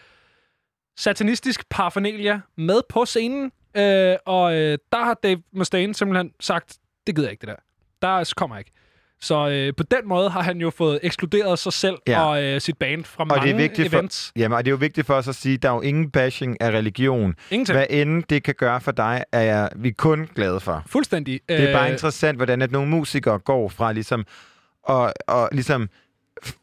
satanistisk 0.97 1.69
paraphernalia 1.69 2.41
med 2.55 2.81
på 2.89 3.05
scenen. 3.05 3.51
Øh, 3.77 4.15
og 4.25 4.55
øh, 4.55 4.77
der 4.91 5.05
har 5.05 5.13
Dave 5.13 5.43
Mustaine 5.51 5.93
simpelthen 5.93 6.33
sagt, 6.39 6.77
det 7.07 7.15
gider 7.15 7.27
jeg 7.27 7.31
ikke, 7.31 7.41
det 7.41 7.47
der. 7.47 7.55
Der 8.01 8.33
kommer 8.37 8.55
jeg 8.55 8.59
ikke. 8.59 8.71
Så 9.23 9.49
øh, 9.49 9.73
på 9.77 9.83
den 9.83 10.07
måde 10.07 10.29
har 10.29 10.41
han 10.41 10.57
jo 10.61 10.69
fået 10.69 10.99
ekskluderet 11.03 11.59
sig 11.59 11.73
selv 11.73 11.95
Ja. 12.07 12.23
og 12.25 12.43
øh, 12.43 12.61
sit 12.61 12.77
band 12.77 13.03
fra 13.03 13.23
Og 13.23 13.27
mange 13.27 13.43
det 13.47 13.51
er 13.53 13.57
vigtigt 13.57 13.93
events. 13.93 14.25
for, 14.27 14.39
jamen, 14.39 14.55
og 14.57 14.65
det 14.65 14.69
er 14.69 14.71
jo 14.71 14.77
vigtigt 14.77 15.07
for 15.07 15.13
os 15.13 15.27
at 15.27 15.35
sige, 15.35 15.53
at 15.53 15.61
der 15.63 15.69
er 15.69 15.73
jo 15.75 15.81
ingen 15.81 16.09
bashing 16.09 16.61
af 16.61 16.71
religion. 16.71 17.35
Ingenting. 17.51 17.77
Hvad 17.77 17.85
end 17.89 18.23
det 18.23 18.43
kan 18.43 18.53
gøre 18.57 18.81
for 18.81 18.91
dig, 18.91 19.23
er 19.31 19.41
jeg, 19.41 19.69
vi 19.75 19.89
er 19.89 19.93
kun 19.97 20.29
glade 20.35 20.59
for. 20.59 20.83
Fuldstændig. 20.87 21.39
Det 21.49 21.69
er 21.69 21.73
bare 21.73 21.85
Øh, 21.87 21.91
interessant, 21.91 22.37
hvordan 22.37 22.61
at 22.61 22.71
nogle 22.71 22.89
musikere 22.89 23.39
går 23.39 23.69
fra 23.69 23.91
ligesom 23.93 24.25
og, 24.83 25.13
og 25.27 25.49
ligesom 25.51 25.89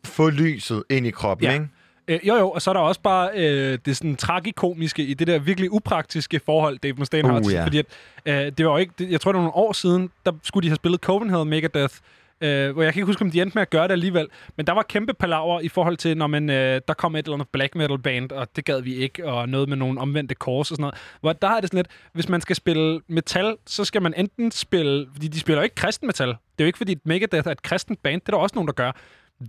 få 0.05 0.31
lyset 0.31 0.85
ind 0.91 1.07
i 1.07 1.11
kroppen, 1.11 1.45
Ja. 1.47 1.53
ikke? 1.53 1.69
Øh, 2.09 2.29
jo, 2.29 2.37
jo, 2.37 2.51
og 2.51 2.63
så 2.63 2.71
er 2.71 2.75
der 2.75 2.81
også 2.81 3.01
bare 3.01 3.31
øh, 3.35 3.79
det 3.87 3.97
sådan 3.97 4.17
tragikomiske 4.17 5.03
i 5.03 5.15
det 5.15 5.27
der 5.27 5.39
virkelig 5.39 5.73
upraktiske 5.73 6.41
forhold, 6.47 6.79
Dave 6.79 6.95
Mustaine 6.99 7.29
har 7.29 7.37
Uh, 7.39 7.45
til. 7.45 7.53
ja. 7.55 7.65
Fordi 7.65 7.79
at, 7.79 7.87
øh, 8.27 8.53
det 8.59 8.67
var 8.67 8.73
jo 8.73 8.77
ikke, 8.79 8.93
det, 8.99 9.11
jeg 9.11 9.21
tror, 9.21 9.33
det 9.33 9.37
var 9.37 9.43
nogle 9.43 9.57
år 9.57 9.73
siden, 9.73 10.11
der 10.27 10.33
skulle 10.43 10.65
de 10.65 10.69
have 10.69 10.77
spillet 10.77 11.01
Copenhagen 11.01 11.49
Megadeth, 11.49 11.95
øh, 12.41 12.73
hvor 12.73 12.83
jeg 12.83 12.93
kan 12.93 13.01
ikke 13.01 13.07
huske, 13.07 13.23
om 13.23 13.31
de 13.31 13.43
endte 13.43 13.55
med 13.55 13.63
at 13.63 13.71
gøre 13.71 13.85
det 13.85 13.93
alligevel. 13.93 14.29
Men 14.57 14.67
der 14.67 14.73
var 14.73 14.83
kæmpe 14.83 15.15
palaver 15.15 15.61
i 15.61 15.69
forhold 15.69 15.97
til, 15.97 16.17
når 16.17 16.27
man, 16.27 16.51
øh, 16.51 16.81
der 16.89 16.95
kom 16.95 17.17
et 17.17 17.25
eller 17.25 17.35
andet 17.35 17.49
black 17.49 17.75
metal 17.75 17.99
band, 17.99 18.33
og 18.33 18.57
det 18.57 18.65
gad 18.65 18.81
vi 18.81 18.95
ikke, 18.95 19.27
og 19.27 19.49
noget 19.49 19.69
med 19.69 19.77
nogle 19.77 20.01
omvendte 20.01 20.35
kors 20.35 20.71
og 20.71 20.77
sådan 20.77 20.83
noget. 20.83 20.95
Hvor 21.21 21.33
der 21.33 21.49
er 21.49 21.61
det 21.61 21.71
sådan 21.71 21.79
lidt, 21.79 21.89
hvis 22.13 22.29
man 22.29 22.41
skal 22.41 22.57
spille 22.57 23.01
metal, 23.09 23.57
så 23.67 23.85
skal 23.85 24.03
man 24.03 24.15
enten 24.17 24.51
spille, 24.51 25.07
fordi 25.13 25.29
de 25.29 25.41
spiller 25.41 25.61
jo 25.61 25.65
ikke 25.65 25.75
kristen 25.75 26.07
metal. 26.07 26.29
Det 26.29 26.35
er 26.59 26.65
jo 26.65 26.67
ikke, 26.67 26.79
fordi 26.79 26.97
Megadeth 27.05 27.49
er 27.49 27.53
et 27.53 27.63
kristen 27.63 27.97
band, 27.97 28.21
det 28.21 28.29
er 28.29 28.33
der 28.33 28.39
også 28.39 28.55
nogen, 28.55 28.69
der 28.69 28.75
gør. 28.75 28.93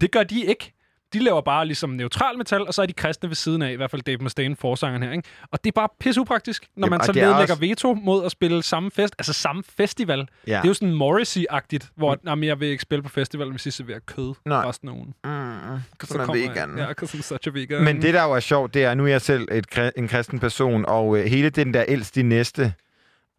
Det 0.01 0.11
gør 0.11 0.23
de 0.23 0.45
ikke. 0.45 0.73
De 1.13 1.19
laver 1.23 1.41
bare 1.41 1.65
ligesom 1.65 1.89
neutral 1.89 2.37
metal, 2.37 2.61
og 2.67 2.73
så 2.73 2.81
er 2.81 2.85
de 2.85 2.93
kristne 2.93 3.29
ved 3.29 3.35
siden 3.35 3.61
af, 3.61 3.71
i 3.71 3.75
hvert 3.75 3.91
fald 3.91 4.01
Dave 4.01 4.17
Mustaine, 4.21 4.55
forsangeren 4.55 5.03
her. 5.03 5.11
Ikke? 5.11 5.23
Og 5.51 5.63
det 5.63 5.67
er 5.69 5.71
bare 5.75 5.87
pisse 5.99 6.21
upraktisk, 6.21 6.65
når 6.75 6.87
Jamen, 6.87 6.97
man 6.97 7.05
så 7.05 7.11
det 7.11 7.21
er 7.21 7.27
vedlægger 7.27 7.53
også- 7.53 7.59
veto 7.67 7.93
mod 7.93 8.25
at 8.25 8.31
spille 8.31 8.63
samme 8.63 8.91
fest, 8.91 9.15
altså 9.19 9.33
samme 9.33 9.63
festival. 9.77 10.27
Ja. 10.47 10.51
Det 10.57 10.63
er 10.63 10.67
jo 10.67 10.73
sådan 10.73 10.93
Morrissey-agtigt, 10.93 11.87
hvor 11.95 12.13
mm. 12.13 12.29
jamen, 12.29 12.43
jeg 12.43 12.59
vil 12.59 12.67
ikke 12.67 12.81
spille 12.81 13.03
på 13.03 13.09
festivalen, 13.09 13.53
hvis 13.53 13.65
I 13.65 13.71
serverer 13.71 13.99
kød 14.05 14.33
Nej. 14.45 14.67
resten 14.69 14.89
af 14.89 14.93
ugen. 14.93 15.13
Mm, 15.23 15.79
Så 16.03 16.13
kommer 16.17 16.33
vegan. 16.33 16.77
Jeg, 16.77 16.87
ja, 17.01 17.05
I'm 17.05 17.21
such 17.21 17.47
a 17.47 17.51
vegan. 17.53 17.83
Men 17.83 18.01
det, 18.01 18.13
der 18.13 18.23
jo 18.23 18.31
er 18.31 18.39
sjovt, 18.39 18.73
det 18.73 18.83
er, 18.83 18.93
nu 18.93 19.03
er 19.03 19.07
jeg 19.07 19.21
selv 19.21 19.47
et, 19.51 19.91
en 19.97 20.07
kristen 20.07 20.39
person, 20.39 20.85
og 20.87 21.17
øh, 21.17 21.25
hele 21.25 21.49
den 21.49 21.73
der 21.73 21.83
ældst 21.87 22.15
de 22.15 22.23
næste, 22.23 22.73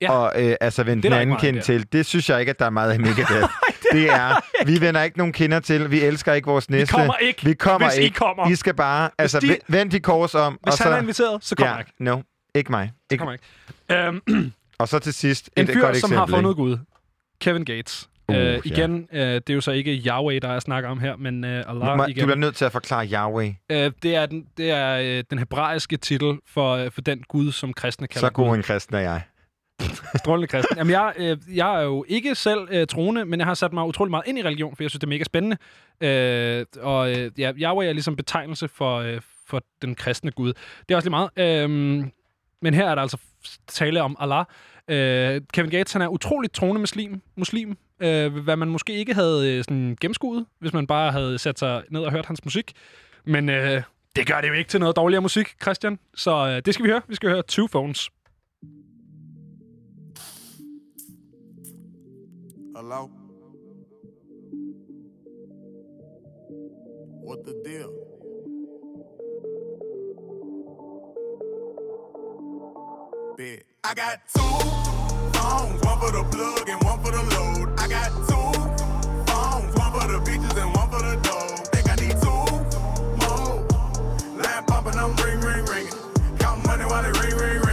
Ja. 0.02 0.12
og 0.12 0.42
øh, 0.42 0.56
altså 0.60 0.82
vende 0.82 1.02
den 1.02 1.12
anden 1.12 1.36
kind 1.36 1.60
til, 1.62 1.92
det 1.92 2.06
synes 2.06 2.30
jeg 2.30 2.40
ikke, 2.40 2.51
at 2.51 2.59
der 2.59 2.64
er 2.66 2.70
meget 2.70 2.92
af 2.92 3.01
Megadeth. 3.01 3.48
det 3.93 4.11
er, 4.11 4.65
vi 4.66 4.81
vender 4.81 5.02
ikke 5.02 5.19
nogen 5.19 5.32
kinder 5.32 5.61
til, 5.61 5.90
vi 5.90 6.01
elsker 6.01 6.32
ikke 6.32 6.47
vores 6.47 6.70
næste. 6.70 6.94
kommer 6.94 7.16
ikke, 7.16 7.44
Vi 7.44 7.55
kommer 7.55 7.89
hvis 7.89 7.98
I 7.98 8.02
ikke. 8.02 8.16
kommer. 8.16 8.51
I 8.51 8.55
skal 8.55 8.74
bare, 8.74 9.11
altså, 9.19 9.40
de- 9.40 9.48
de, 9.48 9.57
vend 9.69 9.90
de 9.90 10.01
kors 10.01 10.35
om. 10.35 10.52
Hvis 10.62 10.73
og 10.73 10.78
så, 10.78 10.85
han 10.85 10.93
er 10.93 10.98
inviteret, 10.98 11.44
så 11.44 11.57
kommer 11.57 11.73
ja, 11.73 11.78
ikke. 11.78 11.93
No, 11.98 12.20
ikke 12.55 12.70
mig. 12.70 12.93
Det 13.11 13.19
kommer 13.19 13.32
ikke. 13.32 13.44
Øhm, 13.90 14.52
Og 14.78 14.89
så 14.89 14.98
til 14.98 15.15
sidst, 15.15 15.51
en 15.57 15.62
et 15.65 15.73
fyr, 15.73 15.81
godt 15.81 15.85
som 15.97 16.12
eksempel. 16.12 16.19
har 16.19 16.27
fundet 16.27 16.51
ikke? 16.51 16.62
Gud. 16.62 16.78
Kevin 17.40 17.65
Gates. 17.65 18.07
Uh, 18.28 18.36
Uh, 18.36 18.36
igen, 18.65 19.09
uh, 19.12 19.19
det 19.19 19.51
er 19.51 19.55
jo 19.55 19.61
så 19.61 19.70
ikke 19.70 20.02
Yahweh, 20.07 20.43
der 20.43 20.48
er 20.48 20.61
snakker 20.61 20.90
om 20.90 21.01
her, 21.01 21.16
men 21.16 21.44
Du, 21.44 21.48
Allah 21.51 21.97
må, 21.97 22.05
igen. 22.05 22.20
du 22.20 22.27
bliver 22.27 22.36
nødt 22.36 22.57
til 22.57 22.65
at 22.65 22.73
forklare 22.73 23.07
Yahweh. 23.09 23.48
Uh, 23.48 23.77
det 23.77 24.05
er, 24.05 24.27
den, 24.27 24.47
det 24.57 24.70
er 24.70 25.19
uh, 25.19 25.24
den 25.31 25.39
hebraiske 25.39 25.97
titel 25.97 26.39
for, 26.47 26.85
uh, 26.85 26.90
for 26.93 27.01
den 27.01 27.23
Gud, 27.28 27.52
som 27.52 27.73
kristne 27.73 28.07
kalder 28.07 28.28
Så 28.28 28.32
god 28.32 28.57
en 28.57 28.62
kristen 28.62 28.97
er 28.97 29.01
jeg. 29.01 29.23
Strålende 30.16 30.48
kristen. 30.48 30.77
Jamen, 30.77 30.90
jeg, 30.90 31.12
øh, 31.16 31.36
jeg 31.55 31.81
er 31.81 31.82
jo 31.82 32.05
ikke 32.09 32.35
selv 32.35 32.69
øh, 32.70 32.86
troende, 32.86 33.24
men 33.24 33.40
jeg 33.40 33.47
har 33.47 33.55
sat 33.55 33.73
mig 33.73 33.85
utrolig 33.85 34.11
meget 34.11 34.24
ind 34.27 34.39
i 34.39 34.43
religion, 34.43 34.77
for 34.77 34.82
jeg 34.82 34.90
synes, 34.90 35.01
det 35.01 35.07
er 35.07 35.11
mega 35.11 35.24
spændende. 35.24 35.57
Øh, 36.01 36.66
og 36.82 37.11
øh, 37.11 37.31
ja, 37.39 37.52
Yahweh 37.52 37.89
er 37.89 37.93
ligesom 37.93 38.16
betegnelse 38.16 38.69
for, 38.69 38.98
øh, 38.98 39.20
for 39.47 39.62
den 39.82 39.94
kristne 39.94 40.31
Gud. 40.31 40.52
Det 40.89 40.94
er 40.94 40.97
også 40.97 41.09
lige 41.09 41.28
meget. 41.36 41.65
Øh, 41.65 41.70
men 42.62 42.74
her 42.74 42.89
er 42.89 42.94
der 42.94 43.02
altså 43.02 43.19
tale 43.66 44.02
om 44.02 44.16
Allah. 44.20 44.44
Øh, 44.89 45.40
Kevin 45.52 45.70
Gates, 45.70 45.93
han 45.93 46.02
er 46.02 46.09
utroligt 46.09 46.55
troende 46.55 46.81
muslim, 46.81 47.20
muslim 47.36 47.77
øh, 48.01 48.36
hvad 48.36 48.57
man 48.57 48.69
måske 48.69 48.93
ikke 48.93 49.15
havde 49.15 49.52
øh, 49.52 49.65
sådan 49.65 49.97
gennemskuet, 50.01 50.47
hvis 50.59 50.73
man 50.73 50.86
bare 50.86 51.12
havde 51.12 51.39
sat 51.39 51.59
sig 51.59 51.82
ned 51.90 52.01
og 52.01 52.12
hørt 52.12 52.27
hans 52.27 52.44
musik. 52.44 52.73
Men 53.24 53.48
øh, 53.48 53.82
det 54.16 54.27
gør 54.27 54.40
det 54.40 54.48
jo 54.48 54.52
ikke 54.52 54.70
til 54.70 54.81
noget 54.81 54.97
dårligere 54.97 55.23
musik, 55.23 55.55
Christian. 55.62 55.98
Så 56.15 56.47
øh, 56.47 56.62
det 56.65 56.74
skal 56.74 56.85
vi 56.85 56.90
høre. 56.90 57.02
Vi 57.09 57.15
skal 57.15 57.31
høre 57.31 57.43
Two 57.43 57.66
Phones. 57.73 58.11
Hello? 62.82 63.11
What 67.20 67.44
the 67.44 67.52
deal? 67.62 67.93
Bet. 73.36 73.65
I 73.85 73.93
got 73.93 74.20
two 74.32 74.40
phones, 74.40 75.82
one 75.85 76.01
for 76.01 76.11
the 76.11 76.24
plug 76.32 76.69
and 76.70 76.82
one 76.82 76.98
for 77.05 77.11
the 77.12 77.23
load. 77.23 77.78
I 77.78 77.86
got 77.86 78.09
two 78.31 78.51
phones, 79.31 79.77
one 79.77 79.93
for 79.93 80.09
the 80.09 80.19
bitches 80.24 80.57
and 80.57 80.74
one 80.74 80.89
for 80.89 81.02
the 81.02 81.16
dough. 81.20 81.57
Think 81.73 81.86
I 81.86 81.97
need 81.97 82.16
two 82.16 82.44
more. 83.20 84.43
Line 84.43 84.65
popping, 84.65 84.98
I'm 84.98 85.15
ring, 85.16 85.40
ring, 85.43 85.66
ringing. 85.66 86.39
Count 86.39 86.65
money 86.66 86.86
while 86.86 87.05
it 87.05 87.15
ring, 87.20 87.36
ring, 87.36 87.61
ringing. 87.61 87.69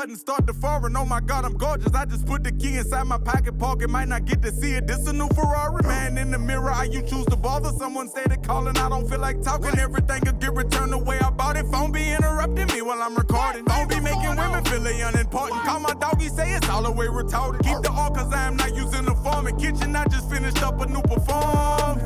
Button 0.00 0.16
start 0.16 0.46
to 0.46 0.54
foreign, 0.54 0.96
oh 0.96 1.04
my 1.04 1.20
god, 1.20 1.44
I'm 1.44 1.58
gorgeous. 1.58 1.92
I 1.92 2.06
just 2.06 2.24
put 2.24 2.42
the 2.42 2.52
key 2.52 2.78
inside 2.78 3.02
my 3.02 3.18
pocket 3.18 3.58
pocket, 3.58 3.90
might 3.90 4.08
not 4.08 4.24
get 4.24 4.40
to 4.40 4.50
see 4.50 4.72
it. 4.72 4.86
This 4.86 5.06
a 5.06 5.12
new 5.12 5.28
Ferrari, 5.28 5.86
man. 5.86 6.16
In 6.16 6.30
the 6.30 6.38
mirror, 6.38 6.70
how 6.70 6.84
you 6.84 7.02
choose 7.02 7.26
to 7.26 7.36
bother? 7.36 7.68
Someone 7.76 8.08
say 8.08 8.24
they 8.26 8.38
calling, 8.38 8.78
I 8.78 8.88
don't 8.88 9.06
feel 9.06 9.18
like 9.18 9.42
talking. 9.42 9.78
Everything 9.78 10.22
could 10.22 10.40
get 10.40 10.54
returned 10.54 10.94
the 10.94 10.98
way 10.98 11.18
I 11.18 11.28
bought 11.28 11.58
it. 11.58 11.66
Phone 11.66 11.92
be 11.92 12.12
interrupting 12.12 12.68
me 12.68 12.80
while 12.80 13.02
I'm 13.02 13.14
recording. 13.14 13.66
Phone 13.66 13.88
be 13.88 14.00
making 14.00 14.36
women 14.36 14.64
feel 14.64 14.86
unimportant. 14.86 15.60
Call 15.64 15.80
my 15.80 15.92
doggy, 15.92 16.28
say 16.28 16.50
it's 16.54 16.66
all 16.70 16.82
the 16.82 16.92
way 16.92 17.04
retarded. 17.04 17.62
Keep 17.62 17.82
the 17.82 17.92
all 17.92 18.10
cause 18.10 18.32
I 18.32 18.46
am 18.46 18.56
not 18.56 18.74
using 18.74 19.04
the 19.04 19.14
form. 19.16 19.48
In 19.48 19.56
kitchen, 19.58 19.94
I 19.94 20.06
just 20.06 20.30
finished 20.30 20.62
up 20.62 20.80
a 20.80 20.86
new 20.86 21.02
perform. 21.02 22.00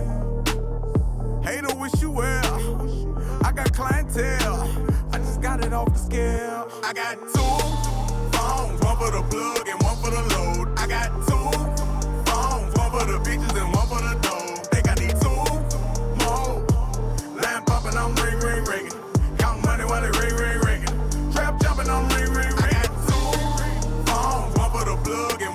Hater, 1.44 1.72
wish 1.76 2.02
you 2.02 2.10
well. 2.10 3.14
I 3.44 3.52
got 3.52 3.72
clientele. 3.72 4.94
I 5.12 5.18
just 5.18 5.40
got 5.40 5.64
it 5.64 5.72
off 5.72 5.92
the 5.92 5.98
scale. 6.00 6.68
I 6.82 6.92
got 6.92 7.18
two 7.32 7.83
one 8.94 9.10
for 9.10 9.16
the 9.16 9.22
plug 9.28 9.68
and 9.68 9.82
one 9.82 9.96
for 9.96 10.10
the 10.10 10.22
load. 10.34 10.78
I 10.78 10.86
got 10.86 11.10
two 11.26 11.50
phones, 12.30 12.74
one 12.76 12.90
for 12.90 13.04
the 13.10 13.18
bitches 13.24 13.56
and 13.60 13.74
one 13.74 13.86
for 13.88 14.00
the 14.00 14.14
dough. 14.22 14.54
Think 14.70 14.88
I 14.88 14.94
need 14.94 15.16
two 15.20 15.42
more. 16.22 16.62
Line 17.40 17.64
popping, 17.64 17.96
I'm 17.96 18.14
ring, 18.16 18.38
ring, 18.38 18.64
ringing. 18.64 18.92
Count 19.38 19.64
money 19.64 19.84
while 19.84 20.04
it 20.04 20.16
ring, 20.18 20.34
ring, 20.36 20.60
ringing. 20.60 21.32
Trap 21.32 21.60
jumping, 21.60 21.88
I'm 21.88 22.08
ring, 22.10 22.30
ring, 22.32 22.54
ringing. 22.54 22.64
I 22.64 22.70
got 22.70 22.90
two 23.08 23.24
phones, 24.06 24.58
one 24.58 24.70
for 24.70 24.84
the 24.84 24.96
plug 25.02 25.42
and 25.42 25.53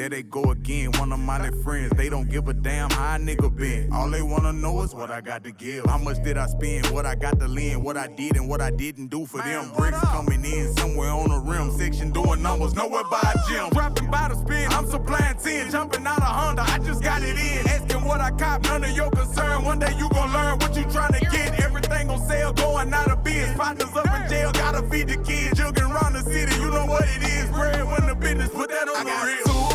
There 0.00 0.08
they 0.08 0.22
go 0.22 0.42
again, 0.44 0.92
one 0.92 1.12
of 1.12 1.18
my 1.18 1.38
little 1.42 1.62
friends. 1.62 1.92
They 1.94 2.08
don't 2.08 2.26
give 2.30 2.48
a 2.48 2.54
damn 2.54 2.88
how 2.88 3.16
a 3.16 3.18
nigga 3.18 3.54
been. 3.54 3.92
All 3.92 4.08
they 4.08 4.22
wanna 4.22 4.50
know 4.50 4.80
is 4.80 4.94
what 4.94 5.10
I 5.10 5.20
got 5.20 5.44
to 5.44 5.52
give. 5.52 5.84
How 5.84 5.98
much 5.98 6.24
did 6.24 6.38
I 6.38 6.46
spend? 6.46 6.86
What 6.86 7.04
I 7.04 7.14
got 7.14 7.38
to 7.38 7.46
lend? 7.46 7.84
What 7.84 7.98
I 7.98 8.06
did 8.06 8.36
and 8.36 8.48
what 8.48 8.62
I 8.62 8.70
didn't 8.70 9.08
do 9.08 9.26
for 9.26 9.42
them. 9.42 9.70
Bricks 9.76 10.00
coming 10.00 10.42
in 10.42 10.74
somewhere 10.78 11.10
on 11.10 11.28
the 11.28 11.36
rim. 11.36 11.70
Section 11.76 12.12
doing 12.12 12.40
numbers, 12.40 12.72
nowhere 12.74 13.04
by 13.10 13.20
a 13.20 13.50
gym. 13.50 13.68
Dropping 13.74 14.10
by 14.10 14.28
the 14.28 14.36
spin, 14.36 14.72
I'm 14.72 14.86
supplying 14.88 15.36
10. 15.36 15.70
Jumping 15.70 16.06
out 16.06 16.22
of 16.22 16.34
Honda, 16.34 16.62
I 16.62 16.78
just 16.78 17.02
got 17.02 17.22
it 17.22 17.36
in. 17.36 17.68
Asking 17.68 18.02
what 18.02 18.22
I 18.22 18.30
cop, 18.30 18.62
none 18.62 18.82
of 18.82 18.96
your 18.96 19.10
concern. 19.10 19.66
One 19.66 19.80
day 19.80 19.92
you 19.98 20.08
gon' 20.08 20.32
learn 20.32 20.58
what 20.60 20.74
you 20.74 20.84
trying 20.84 21.12
to 21.12 21.20
get. 21.26 21.60
Everything 21.60 22.08
on 22.08 22.26
sale, 22.26 22.54
going 22.54 22.90
out 22.94 23.10
of 23.10 23.22
biz. 23.22 23.52
Partners 23.52 23.94
up 23.94 24.06
in 24.06 24.30
jail, 24.30 24.50
gotta 24.52 24.80
feed 24.88 25.08
the 25.08 25.18
kids. 25.18 25.60
Jugging 25.60 25.92
around 25.92 26.14
the 26.14 26.22
city, 26.22 26.58
you 26.58 26.70
know 26.70 26.86
what 26.86 27.04
it 27.04 27.22
is. 27.22 27.50
Bread 27.50 27.84
when 27.84 28.06
the 28.06 28.14
business, 28.14 28.48
put 28.48 28.70
that 28.70 28.88
on 28.88 29.04
the 29.04 29.44
real. 29.44 29.69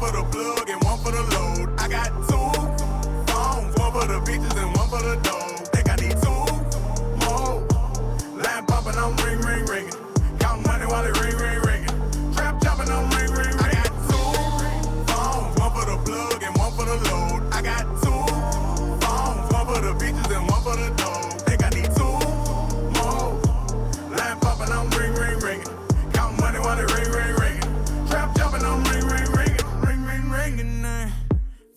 For 0.00 0.10
the 0.12 0.22
plug 0.32 0.70
and 0.70 0.82
one 0.82 0.98
for 1.00 1.12
the 1.12 1.22
load. 1.22 1.78
I 1.78 1.86
got 1.86 2.08
two 2.26 3.32
phones, 3.32 3.76
one 3.76 3.92
for 3.92 4.06
the 4.06 4.18
bitches 4.24 4.56
and 4.56 4.74
one 4.74 4.88
for 4.88 5.02
the 5.02 5.16
dough. 5.22 5.64
Think 5.74 5.90
I 5.90 5.96
need 5.96 6.16
two 6.24 7.26
more. 7.26 7.60
Line 8.42 8.64
popping, 8.64 8.96
I'm 8.96 9.14
ring, 9.18 9.40
ring, 9.42 9.66
ringing. 9.66 9.92
Count 10.38 10.66
money 10.66 10.86
while 10.86 11.04
it 11.04 11.20
ring, 11.20 11.36
ring, 11.36 11.60
ringing. 11.60 11.69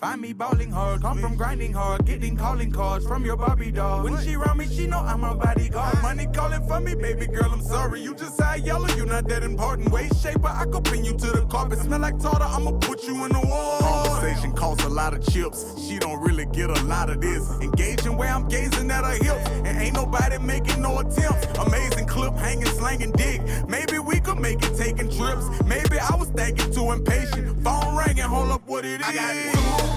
Find 0.03 0.19
me 0.19 0.33
bowling 0.33 0.69
hard, 0.69 1.01
come 1.01 1.17
from 1.17 1.37
grinding 1.37 1.71
hard, 1.71 2.05
getting 2.05 2.35
calling 2.35 2.69
cards 2.73 3.07
from 3.07 3.23
your 3.23 3.37
Barbie 3.37 3.71
doll. 3.71 4.03
When 4.03 4.21
she 4.21 4.35
around 4.35 4.57
me, 4.57 4.67
she 4.67 4.85
know 4.85 4.99
I'm 4.99 5.23
a 5.23 5.33
bodyguard. 5.33 6.01
Money 6.01 6.27
calling 6.27 6.67
for 6.67 6.81
me, 6.81 6.93
baby 6.93 7.25
girl, 7.25 7.49
I'm 7.49 7.61
sorry. 7.61 8.01
You 8.01 8.13
just 8.13 8.41
eye 8.41 8.57
yellow, 8.57 8.89
you 8.97 9.05
not 9.05 9.29
that 9.29 9.43
important. 9.43 9.93
Waist 9.93 10.21
shaper, 10.21 10.49
I 10.49 10.65
could 10.65 10.83
pin 10.83 11.05
you 11.05 11.13
to 11.13 11.27
the 11.27 11.45
carpet. 11.45 11.79
Smell 11.79 12.01
like 12.01 12.19
tartar, 12.19 12.43
I'ma 12.43 12.71
put 12.79 13.03
you 13.05 13.23
in 13.23 13.31
the 13.31 13.39
wall. 13.39 13.79
Conversation 13.79 14.51
costs 14.51 14.83
a 14.83 14.89
lot 14.89 15.13
of 15.13 15.25
chips. 15.25 15.63
She 15.87 15.99
don't 15.99 16.19
really 16.19 16.47
get 16.47 16.69
a 16.69 16.83
lot 16.83 17.09
of 17.09 17.21
this. 17.21 17.49
Engaging 17.61 18.17
where 18.17 18.27
I'm 18.27 18.49
gazing 18.49 18.91
at 18.91 19.05
her 19.05 19.23
hips. 19.23 19.49
And 19.63 19.77
ain't 19.81 19.95
nobody 19.95 20.37
making 20.37 20.81
no 20.81 20.99
attempts. 20.99 21.47
Amazing 21.57 22.07
clip, 22.07 22.33
hanging, 22.33 22.65
slanging 22.65 23.13
dick. 23.13 23.41
Maybe 23.69 23.99
we 23.99 24.19
could 24.19 24.39
make 24.39 24.61
it 24.63 24.75
taking 24.75 25.09
trips. 25.09 25.45
Maybe 25.63 25.97
I 25.97 26.13
was 26.17 26.27
thinking 26.27 26.73
too 26.73 26.91
impatient. 26.91 27.63
Phone 27.63 27.95
ringing, 27.95 28.25
hold 28.25 28.51
up 28.51 28.67
what 28.67 28.83
it 28.83 28.99
is. 28.99 29.07
I 29.07 29.13
got 29.15 29.53
two 29.53 29.92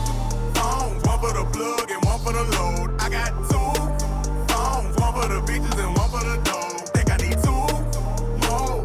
phones, 0.58 1.04
one 1.04 1.20
for 1.20 1.32
the 1.32 1.44
plug 1.52 1.90
and 1.90 2.04
one 2.04 2.20
for 2.20 2.32
the 2.32 2.44
load. 2.56 2.88
I 3.00 3.08
got 3.10 3.32
two 3.50 3.70
phones, 4.52 4.96
one 4.98 5.12
for 5.16 5.28
the 5.28 5.40
bitches 5.48 5.78
and 5.84 5.92
one 5.96 6.10
for 6.10 6.24
the 6.28 6.36
dough. 6.48 6.78
Think 6.94 7.10
I 7.14 7.16
need 7.24 7.38
two 7.46 7.64
more. 8.46 8.76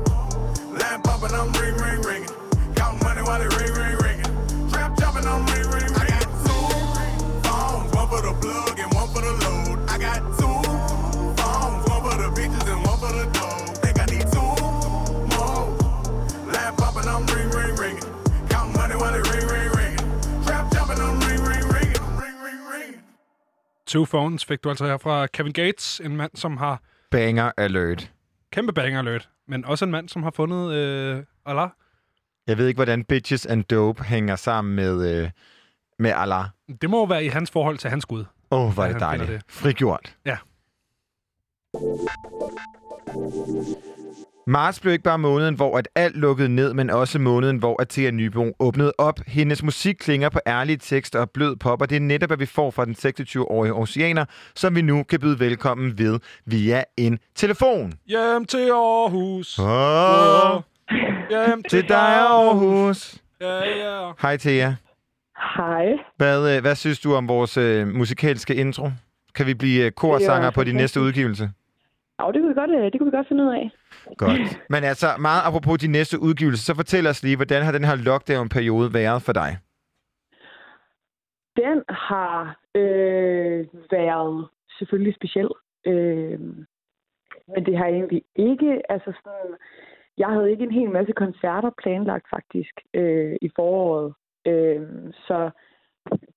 Line 0.79 1.01
popping, 1.03 1.35
I'm 1.35 1.51
ring, 1.53 1.61
ring, 1.61 1.73
ringing. 1.73 1.80
Two 23.91 24.05
Phones 24.05 24.45
fik 24.45 24.63
du 24.63 24.69
altså 24.69 24.85
her 24.85 24.97
fra 24.97 25.27
Kevin 25.27 25.53
Gates, 25.53 26.01
en 26.03 26.17
mand, 26.17 26.31
som 26.35 26.57
har 26.57 26.81
Banger 27.09 27.51
alert. 27.57 28.11
kæmpe 28.51 28.73
banger 28.73 28.99
alert, 28.99 29.29
men 29.47 29.65
også 29.65 29.85
en 29.85 29.91
mand, 29.91 30.09
som 30.09 30.23
har 30.23 30.31
fundet 30.31 30.73
øh, 30.73 31.23
Allah. 31.45 31.69
Jeg 32.47 32.57
ved 32.57 32.67
ikke, 32.67 32.77
hvordan 32.77 33.03
Bitches 33.03 33.45
and 33.45 33.63
Dope 33.63 34.03
hænger 34.03 34.35
sammen 34.35 34.75
med, 34.75 35.23
øh, 35.23 35.29
med 35.99 36.11
Allah. 36.15 36.45
Det 36.81 36.89
må 36.89 37.05
være 37.05 37.25
i 37.25 37.27
hans 37.27 37.51
forhold 37.51 37.77
til 37.77 37.89
hans 37.89 38.05
gud. 38.05 38.25
Åh, 38.51 38.65
oh, 38.65 38.73
hvor 38.73 38.83
er 38.83 38.91
det 38.91 38.99
dejligt. 38.99 39.43
Frigjort. 39.47 40.15
Ja. 40.25 40.37
Marts 44.47 44.79
blev 44.79 44.93
ikke 44.93 45.03
bare 45.03 45.17
måneden, 45.17 45.55
hvor 45.55 45.77
at 45.77 45.87
alt 45.95 46.15
lukkede 46.17 46.49
ned, 46.49 46.73
men 46.73 46.89
også 46.89 47.19
måneden, 47.19 47.57
hvor 47.57 47.81
Athea 47.81 48.11
Nybo 48.11 48.51
åbnede 48.59 48.93
op. 48.97 49.19
Hendes 49.27 49.63
musik 49.63 49.95
klinger 49.99 50.29
på 50.29 50.39
ærlige 50.47 50.77
tekster 50.77 51.19
og 51.19 51.29
blød 51.29 51.55
pop, 51.55 51.81
og 51.81 51.89
det 51.89 51.95
er 51.95 51.99
netop, 51.99 52.29
hvad 52.29 52.37
vi 52.37 52.45
får 52.45 52.71
fra 52.71 52.85
den 52.85 52.95
26-årige 52.95 53.73
oceaner, 53.73 54.25
som 54.55 54.75
vi 54.75 54.81
nu 54.81 55.03
kan 55.03 55.19
byde 55.19 55.39
velkommen 55.39 55.97
ved 55.97 56.19
via 56.45 56.83
en 56.97 57.19
telefon. 57.35 57.93
Hjem 58.07 58.45
til 58.45 58.69
Aarhus. 58.69 59.59
Åh, 59.59 60.61
Hjem 61.29 61.63
til 61.69 61.87
dig, 61.87 61.97
Aarhus. 61.97 63.15
Ja, 63.41 63.57
ja. 63.57 64.11
Hej, 64.21 64.37
Thea. 64.37 64.73
Hej. 65.57 65.85
Hvad, 66.17 66.55
øh, 66.55 66.61
hvad 66.61 66.75
synes 66.75 66.99
du 66.99 67.15
om 67.15 67.27
vores 67.27 67.57
øh, 67.57 67.87
musikalske 67.87 68.55
intro? 68.55 68.89
Kan 69.35 69.45
vi 69.45 69.53
blive 69.53 69.85
øh, 69.85 69.91
korsanger 69.91 70.49
på 70.51 70.63
din 70.63 70.75
næste 70.75 71.01
udgivelse? 71.01 71.49
Ja, 72.21 72.31
det 72.31 72.39
kunne 72.41 72.53
vi 72.53 72.59
godt, 72.61 72.71
øh, 72.71 72.91
det 72.91 72.97
kunne 72.99 73.11
vi 73.11 73.17
godt 73.17 73.27
finde 73.27 73.43
ud 73.43 73.53
af. 73.59 73.71
Godt. 74.17 74.41
Men 74.73 74.83
altså, 74.83 75.07
meget 75.19 75.41
apropos 75.47 75.79
din 75.79 75.91
næste 75.91 76.15
udgivelse, 76.21 76.65
så 76.65 76.75
fortæl 76.75 77.07
os 77.07 77.23
lige, 77.23 77.35
hvordan 77.35 77.63
har 77.63 77.71
den 77.71 77.83
her 77.83 77.95
lockdown-periode 77.95 78.93
været 78.93 79.21
for 79.21 79.33
dig? 79.33 79.51
Den 81.55 81.83
har 81.89 82.59
øh, 82.75 83.65
været 83.91 84.47
selvfølgelig 84.77 85.15
speciel. 85.15 85.49
Øh, 85.85 86.39
men 87.53 87.65
det 87.65 87.77
har 87.77 87.85
egentlig 87.85 88.23
ikke, 88.35 88.91
altså 88.91 89.11
sådan, 89.23 89.55
jeg 90.17 90.27
havde 90.27 90.51
ikke 90.51 90.63
en 90.63 90.71
hel 90.79 90.89
masse 90.89 91.13
koncerter 91.13 91.71
planlagt 91.83 92.29
faktisk 92.29 92.73
øh, 92.93 93.35
i 93.41 93.49
foråret. 93.55 94.13
Øh, 94.47 94.87
så 95.27 95.49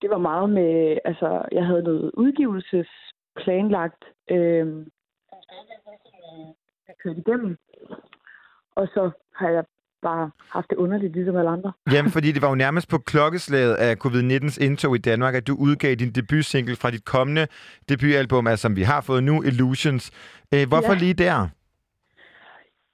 det 0.03 0.11
var 0.11 0.19
meget 0.19 0.51
med, 0.51 0.99
altså 1.05 1.43
jeg 1.53 1.67
havde 1.67 1.83
noget 1.83 2.11
udgivelses 2.15 2.89
planlagt, 3.37 4.05
øh, 4.31 4.87
jeg 6.89 6.95
kørte 7.03 7.19
igennem. 7.27 7.57
Og 8.77 8.87
så 8.95 9.11
har 9.37 9.49
jeg 9.49 9.65
bare 10.03 10.31
haft 10.51 10.71
det 10.71 10.77
underligt, 10.77 11.13
ligesom 11.13 11.37
alle 11.37 11.51
andre. 11.51 11.73
Jamen, 11.93 12.11
fordi 12.13 12.33
det 12.33 12.43
var 12.43 12.49
jo 12.49 12.55
nærmest 12.55 12.89
på 12.91 12.99
klokkeslaget 12.99 13.75
af 13.75 13.93
covid-19's 14.05 14.65
indtog 14.65 14.95
i 14.97 14.99
Danmark, 14.99 15.35
at 15.35 15.47
du 15.47 15.57
udgav 15.61 15.95
din 15.95 16.13
debutsingle 16.13 16.77
fra 16.77 16.91
dit 16.91 17.05
kommende 17.05 17.47
debutalbum, 17.89 18.47
altså 18.47 18.63
som 18.63 18.77
vi 18.77 18.83
har 18.83 19.01
fået 19.01 19.25
nu, 19.25 19.43
Illusions. 19.43 20.11
Øh, 20.55 20.69
hvorfor 20.69 20.93
Ja. 20.93 20.99
lige 20.99 21.15
der? 21.15 21.49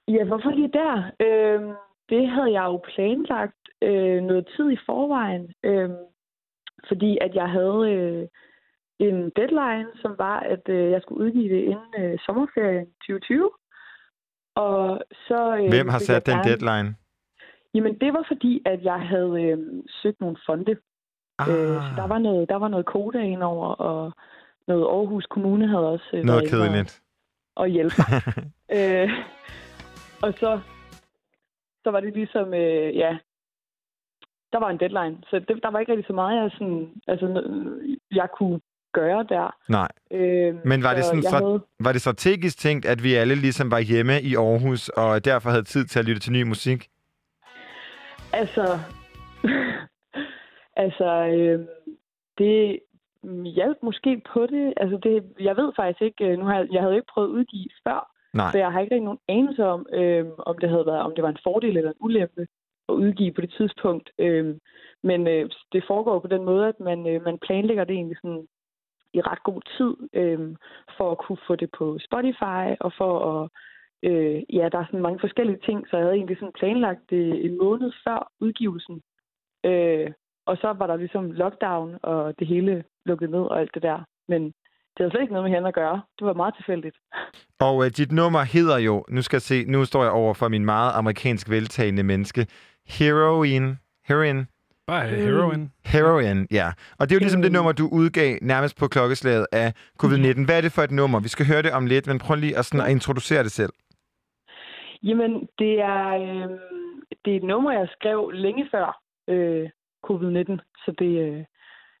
Ja, 0.07 0.23
hvorfor 0.23 0.49
lige 0.49 0.71
der? 0.73 0.93
Øhm, 1.25 1.71
det 2.09 2.29
havde 2.29 2.51
jeg 2.51 2.63
jo 2.63 2.77
planlagt 2.95 3.61
øh, 3.81 4.23
noget 4.23 4.47
tid 4.55 4.71
i 4.71 4.77
forvejen, 4.85 5.53
øh, 5.63 5.89
fordi 6.87 7.17
at 7.21 7.35
jeg 7.35 7.49
havde 7.49 7.81
øh, 7.95 8.27
en 9.07 9.29
deadline, 9.35 9.87
som 10.01 10.15
var, 10.17 10.39
at 10.39 10.69
øh, 10.69 10.91
jeg 10.91 11.01
skulle 11.01 11.25
udgive 11.25 11.55
det 11.55 11.61
inden 11.63 11.93
øh, 11.99 12.19
sommerferien 12.25 12.85
2020. 12.85 13.49
Og 14.55 15.01
så, 15.27 15.39
øh, 15.61 15.69
Hvem 15.69 15.87
har 15.89 15.99
sat 15.99 16.25
den 16.25 16.33
gerne- 16.37 16.49
deadline? 16.49 16.95
Jamen, 17.73 17.99
det 17.99 18.13
var 18.13 18.25
fordi, 18.27 18.61
at 18.65 18.83
jeg 18.83 18.99
havde 18.99 19.41
øh, 19.43 19.57
søgt 20.01 20.19
nogle 20.21 20.37
fonde. 20.45 20.75
Ah. 21.39 21.47
Øh, 21.49 21.55
så 21.87 21.91
der 21.95 22.07
var 22.07 22.17
noget, 22.17 22.49
der 22.49 22.55
var 22.55 22.67
noget 22.67 22.85
koda 22.85 23.17
indover, 23.19 23.67
og 23.67 24.13
noget 24.67 24.83
Aarhus 24.85 25.25
Kommune 25.25 25.67
havde 25.67 25.89
også 25.89 26.09
øh, 26.13 26.23
Noget 26.23 26.49
kedeligt. 26.49 27.01
og 27.55 27.67
hjælpe 27.67 27.95
mig. 27.99 28.21
øh, 28.77 29.09
og 30.23 30.33
så, 30.33 30.59
så 31.83 31.91
var 31.91 31.99
det 31.99 32.13
ligesom, 32.13 32.53
øh, 32.53 32.95
ja, 32.95 33.17
der 34.53 34.59
var 34.59 34.69
en 34.69 34.79
deadline. 34.79 35.17
Så 35.29 35.39
det, 35.39 35.63
der 35.63 35.71
var 35.71 35.79
ikke 35.79 35.91
rigtig 35.91 36.07
så 36.07 36.13
meget, 36.13 36.41
jeg, 36.41 36.51
sådan, 36.51 36.93
altså, 37.07 37.25
jeg 38.11 38.27
kunne 38.37 38.59
gøre 38.93 39.25
der. 39.29 39.55
Nej. 39.69 39.87
Øh, 40.11 40.55
Men 40.65 40.83
var 40.83 40.93
det, 40.93 41.03
så 41.03 41.09
sådan, 41.09 41.23
fra, 41.29 41.37
havde- 41.47 41.61
var 41.79 41.91
det 41.91 42.01
strategisk 42.01 42.57
tænkt, 42.59 42.85
at 42.85 43.03
vi 43.03 43.13
alle 43.13 43.35
ligesom 43.35 43.71
var 43.71 43.79
hjemme 43.79 44.21
i 44.21 44.35
Aarhus, 44.35 44.89
og 44.89 45.25
derfor 45.25 45.49
havde 45.49 45.63
tid 45.63 45.85
til 45.85 45.99
at 45.99 46.05
lytte 46.05 46.21
til 46.21 46.33
ny 46.33 46.43
musik? 46.43 46.87
Altså, 48.33 48.65
altså, 50.85 51.09
øh, 51.37 51.59
det 52.37 52.79
hjalp 53.55 53.77
måske 53.83 54.21
på 54.33 54.45
det. 54.45 54.73
Altså, 54.77 54.97
det, 55.03 55.23
jeg 55.39 55.57
ved 55.57 55.71
faktisk 55.75 56.01
ikke, 56.01 56.25
øh, 56.25 56.39
nu 56.39 56.45
har 56.45 56.55
jeg, 56.57 56.67
jeg 56.71 56.81
havde 56.81 56.95
ikke 56.95 57.11
prøvet 57.13 57.27
at 57.29 57.33
udgive 57.33 57.69
før, 57.87 58.11
Nej. 58.33 58.51
så 58.51 58.57
jeg 58.57 58.71
har 58.71 58.79
ikke 58.79 58.95
rigtig 58.95 59.05
nogen 59.05 59.19
anelse 59.27 59.63
om, 59.65 59.85
øh, 59.93 60.25
om 60.37 60.57
det 60.57 60.69
havde 60.69 60.85
været, 60.85 61.01
om 61.01 61.13
det 61.15 61.23
var 61.23 61.29
en 61.29 61.43
fordel 61.43 61.77
eller 61.77 61.89
en 61.91 61.97
ulempe 61.99 62.47
at 62.89 62.93
udgive 62.93 63.33
på 63.33 63.41
det 63.41 63.53
tidspunkt. 63.57 64.09
Øh, 64.19 64.55
men 65.03 65.27
øh, 65.27 65.49
det 65.71 65.83
foregår 65.87 66.19
på 66.19 66.27
den 66.27 66.43
måde, 66.45 66.67
at 66.67 66.79
man, 66.79 67.07
øh, 67.07 67.23
man 67.25 67.37
planlægger 67.45 67.83
det 67.83 67.93
egentlig 67.95 68.17
sådan 68.21 68.47
i 69.13 69.21
ret 69.21 69.43
god 69.43 69.61
tid, 69.77 69.93
øh, 70.21 70.55
for 70.97 71.11
at 71.11 71.17
kunne 71.17 71.41
få 71.47 71.55
det 71.55 71.69
på 71.77 71.97
Spotify, 72.07 72.65
og 72.79 72.91
for 72.97 73.13
at, 73.31 73.49
øh, 74.09 74.43
ja, 74.57 74.69
der 74.71 74.79
er 74.79 74.85
sådan 74.85 75.01
mange 75.07 75.19
forskellige 75.19 75.59
ting, 75.65 75.87
så 75.87 75.97
jeg 75.97 76.05
havde 76.05 76.15
egentlig 76.15 76.37
sådan 76.37 76.59
planlagt 76.59 77.09
det 77.09 77.45
en 77.45 77.57
måned 77.57 77.91
før 78.05 78.31
udgivelsen. 78.39 79.01
Øh, 79.65 80.09
og 80.45 80.57
så 80.57 80.73
var 80.79 80.87
der 80.87 80.95
ligesom 80.95 81.31
lockdown, 81.31 81.97
og 82.03 82.39
det 82.39 82.47
hele 82.47 82.83
lukket 83.05 83.29
ned 83.29 83.39
og 83.39 83.59
alt 83.59 83.73
det 83.73 83.83
der. 83.83 83.99
Men 84.27 84.41
det 84.93 84.99
havde 84.99 85.11
slet 85.11 85.21
ikke 85.21 85.33
noget 85.33 85.49
med 85.49 85.55
hende 85.55 85.67
at 85.67 85.73
gøre. 85.73 86.01
Det 86.19 86.27
var 86.27 86.33
meget 86.33 86.55
tilfældigt. 86.55 86.97
Og 87.59 87.85
øh, 87.85 87.91
dit 87.91 88.11
nummer 88.11 88.43
hedder 88.43 88.77
jo, 88.77 89.05
nu 89.09 89.21
skal 89.21 89.35
jeg 89.35 89.41
se, 89.41 89.65
nu 89.65 89.85
står 89.85 90.03
jeg 90.03 90.11
over 90.11 90.33
for 90.33 90.47
min 90.47 90.65
meget 90.65 90.91
amerikansk 90.95 91.49
veltalende 91.49 92.03
menneske, 92.03 92.47
Heroin. 92.87 93.77
Heroin. 94.07 94.47
Bare 94.87 95.07
heroin. 95.07 95.71
Heroin, 95.85 96.47
ja. 96.51 96.67
Og 96.99 97.09
det 97.09 97.11
er 97.11 97.19
jo 97.19 97.25
ligesom 97.25 97.41
det 97.41 97.51
nummer, 97.51 97.71
du 97.71 97.89
udgav 97.91 98.37
nærmest 98.41 98.77
på 98.79 98.87
klokkeslaget 98.87 99.47
af 99.51 99.73
covid-19. 100.03 100.45
Hvad 100.45 100.57
er 100.57 100.61
det 100.61 100.71
for 100.71 100.81
et 100.81 100.91
nummer? 100.91 101.19
Vi 101.19 101.27
skal 101.27 101.45
høre 101.45 101.61
det 101.61 101.71
om 101.71 101.85
lidt, 101.85 102.07
men 102.07 102.19
prøv 102.19 102.35
lige 102.35 102.57
at, 102.57 102.65
sådan 102.65 102.85
at 102.85 102.91
introducere 102.91 103.43
det 103.43 103.51
selv. 103.51 103.73
Jamen, 105.03 105.47
det 105.59 105.81
er, 105.81 106.07
øh, 106.07 106.49
det 107.25 107.33
er 107.33 107.37
et 107.37 107.43
nummer, 107.43 107.71
jeg 107.71 107.87
skrev 107.91 108.29
længe 108.29 108.67
før 108.71 109.01
øh, 109.27 109.69
covid-19, 110.07 110.57
så 110.83 110.93
det 110.99 111.11
øh, 111.25 111.43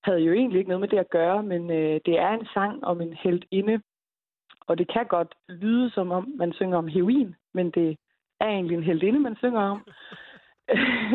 havde 0.03 0.19
jo 0.19 0.33
egentlig 0.33 0.59
ikke 0.59 0.69
noget 0.69 0.81
med 0.81 0.87
det 0.87 0.97
at 0.97 1.09
gøre, 1.09 1.43
men 1.43 1.71
øh, 1.71 1.99
det 2.05 2.19
er 2.19 2.29
en 2.29 2.47
sang 2.53 2.83
om 2.83 3.01
en 3.01 3.17
inde, 3.51 3.81
og 4.67 4.77
det 4.77 4.93
kan 4.93 5.05
godt 5.05 5.35
lyde 5.49 5.91
som 5.91 6.11
om, 6.11 6.33
man 6.37 6.53
synger 6.53 6.77
om 6.77 6.87
heroin, 6.87 7.35
men 7.53 7.71
det 7.71 7.97
er 8.39 8.45
egentlig 8.47 8.77
en 8.77 8.83
heldinde, 8.83 9.19
man 9.19 9.35
synger 9.35 9.61
om. 9.61 9.87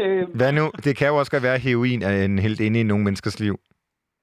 Øh, 0.03 0.29
Hvad 0.35 0.53
nu? 0.53 0.65
Det 0.85 0.97
kan 0.97 1.09
jo 1.09 1.17
også 1.17 1.31
godt 1.31 1.43
være, 1.43 1.55
at 1.55 1.61
heroin 1.61 2.03
er 2.03 2.25
en 2.25 2.39
helt 2.39 2.61
inde 2.61 2.81
i 2.81 2.83
nogle 2.83 3.05
menneskers 3.05 3.41
liv. 3.41 3.57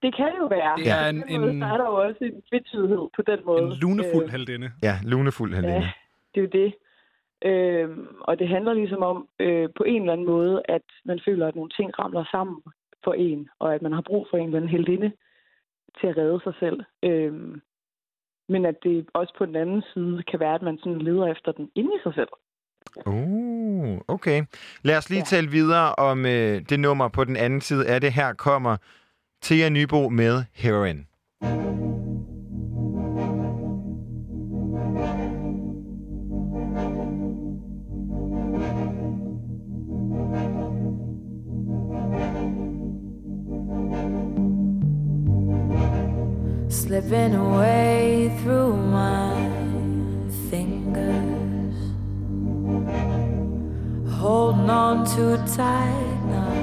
det 0.02 0.16
kan 0.16 0.32
jo 0.42 0.46
være. 0.58 0.74
Det 0.78 0.90
er 0.90 1.10
en- 1.10 1.22
den 1.22 1.42
måde, 1.42 1.52
en- 1.54 1.60
Så 1.62 1.66
er 1.66 1.78
der 1.78 1.86
jo 1.86 1.96
også 2.08 2.18
en 2.22 2.42
tvetydighed 2.50 3.04
på 3.16 3.22
den 3.28 3.40
måde. 3.46 3.64
En 3.64 3.74
lunefuld 3.82 4.26
Øh, 4.26 4.32
heldinde. 4.32 4.72
Ja, 4.84 4.96
lunefuld 5.04 5.56
Helene. 5.56 5.74
Ja, 5.74 5.92
det 6.36 6.40
er 6.42 6.48
jo 6.48 6.64
det. 6.64 6.70
Øhm, 7.46 8.08
og 8.22 8.40
det 8.40 8.48
handler 8.48 8.74
ligesom 8.74 9.04
om 9.04 9.28
øh, 9.40 9.70
på 9.78 9.84
en 9.84 10.02
eller 10.02 10.14
anden 10.14 10.28
måde, 10.28 10.62
at 10.66 10.82
man 11.06 11.20
føler, 11.26 11.48
at 11.48 11.56
nogle 11.56 11.70
ting 11.78 12.00
ramler 12.00 12.24
sammen 12.32 12.62
for 13.04 13.14
en, 13.14 13.50
og 13.60 13.76
at 13.76 13.82
man 13.82 13.94
har 13.94 14.02
brug 14.02 14.28
for 14.30 14.38
en 14.38 14.46
eller 14.46 14.58
anden 14.58 14.72
heldinde 14.72 15.12
til 16.02 16.08
at 16.08 16.18
redde 16.18 16.40
sig 16.44 16.54
selv. 16.60 16.80
Øhm, 17.04 17.62
men 18.50 18.66
at 18.66 18.76
det 18.84 19.06
også 19.14 19.34
på 19.38 19.46
den 19.46 19.56
anden 19.56 19.84
side 19.94 20.24
kan 20.32 20.40
være, 20.40 20.56
at 20.56 20.62
man 20.62 20.78
sådan 20.78 21.00
leder 21.02 21.28
efter 21.28 21.52
den 21.52 21.70
inde 21.76 21.92
i 21.96 22.00
sig 22.04 22.14
selv. 22.14 22.28
Uh, 23.06 23.43
okay. 24.08 24.44
Lad 24.84 24.98
os 24.98 25.10
lige 25.10 25.20
ja. 25.20 25.26
tale 25.26 25.52
videre 25.52 25.96
om 25.96 26.26
øh, 26.26 26.62
det 26.70 26.80
nummer 26.80 27.08
på 27.08 27.24
den 27.24 27.36
anden 27.36 27.62
side 27.62 27.88
af 27.88 28.02
det. 28.02 28.14
Her 28.14 28.34
kommer 28.34 28.78
Thea 29.44 29.70
Nybo 29.70 30.10
med 30.10 30.44
Heroin. 30.54 31.06
slipping 46.94 47.34
away 47.34 48.30
through 48.44 48.76
my 48.76 49.23
holding 54.24 54.70
on 54.70 55.06
too 55.06 55.36
tight, 55.54 56.20
not 56.32 56.56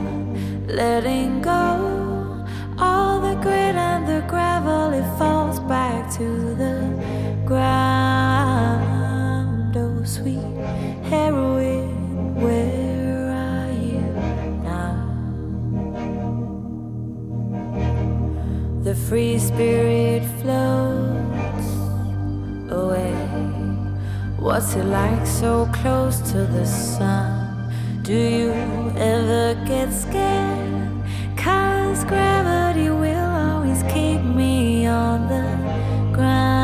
letting 0.66 1.42
go. 1.42 2.46
All 2.78 3.20
the 3.20 3.34
grit 3.42 3.76
and 3.76 4.08
the 4.08 4.22
gravel, 4.26 4.94
it 4.94 5.04
falls 5.18 5.60
back 5.60 6.10
to 6.16 6.54
the 6.54 6.78
ground. 7.44 7.76
Oh, 9.76 10.02
sweet 10.04 10.56
heroin, 11.12 12.34
where 12.40 13.28
are 13.50 13.72
you 13.88 14.00
now? 14.64 14.96
The 18.84 18.94
free 18.94 19.38
spirit 19.38 20.22
floats 20.40 21.68
away. 22.72 23.14
What's 24.38 24.74
it 24.76 24.86
like 24.86 25.26
so 25.26 25.68
close 25.74 26.20
to 26.32 26.46
the 26.46 26.64
sun? 26.64 27.39
Do 28.10 28.16
you 28.16 28.50
ever 28.96 29.54
get 29.66 29.92
scared? 29.92 31.04
Cause 31.36 32.02
gravity 32.06 32.90
will 32.90 33.16
always 33.16 33.84
keep 33.84 34.20
me 34.20 34.84
on 34.84 35.28
the 35.28 36.12
ground. 36.12 36.59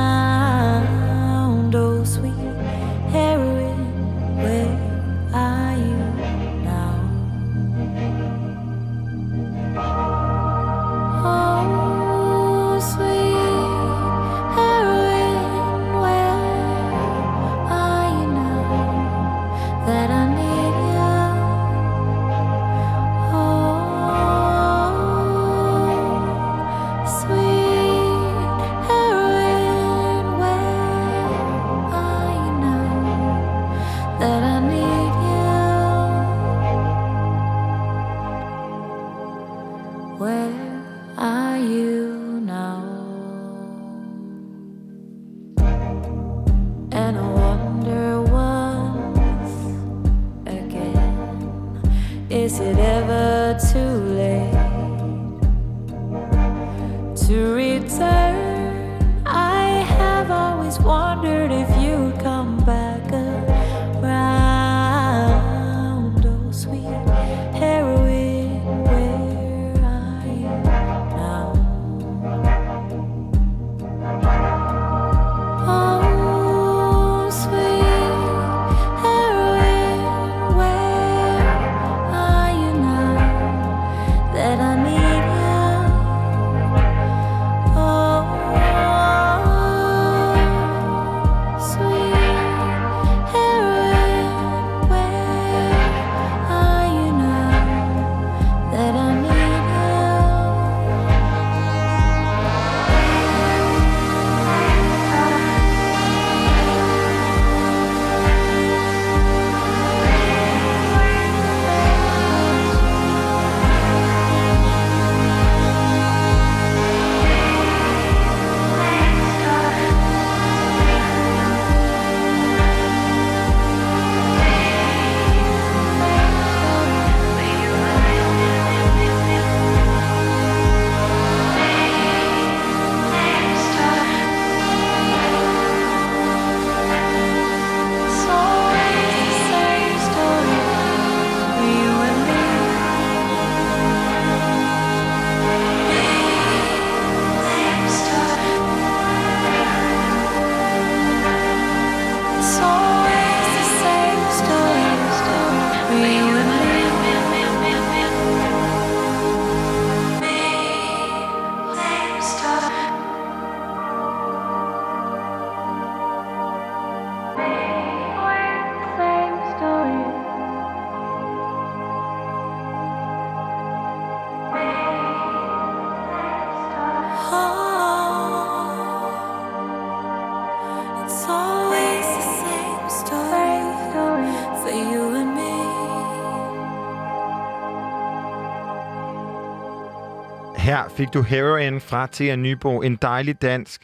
Fik 190.96 191.14
du 191.14 191.22
Heroin 191.22 191.80
fra 191.80 192.08
Thea 192.12 192.36
Nybo, 192.36 192.80
en 192.80 192.96
dejlig 193.02 193.42
dansk 193.42 193.82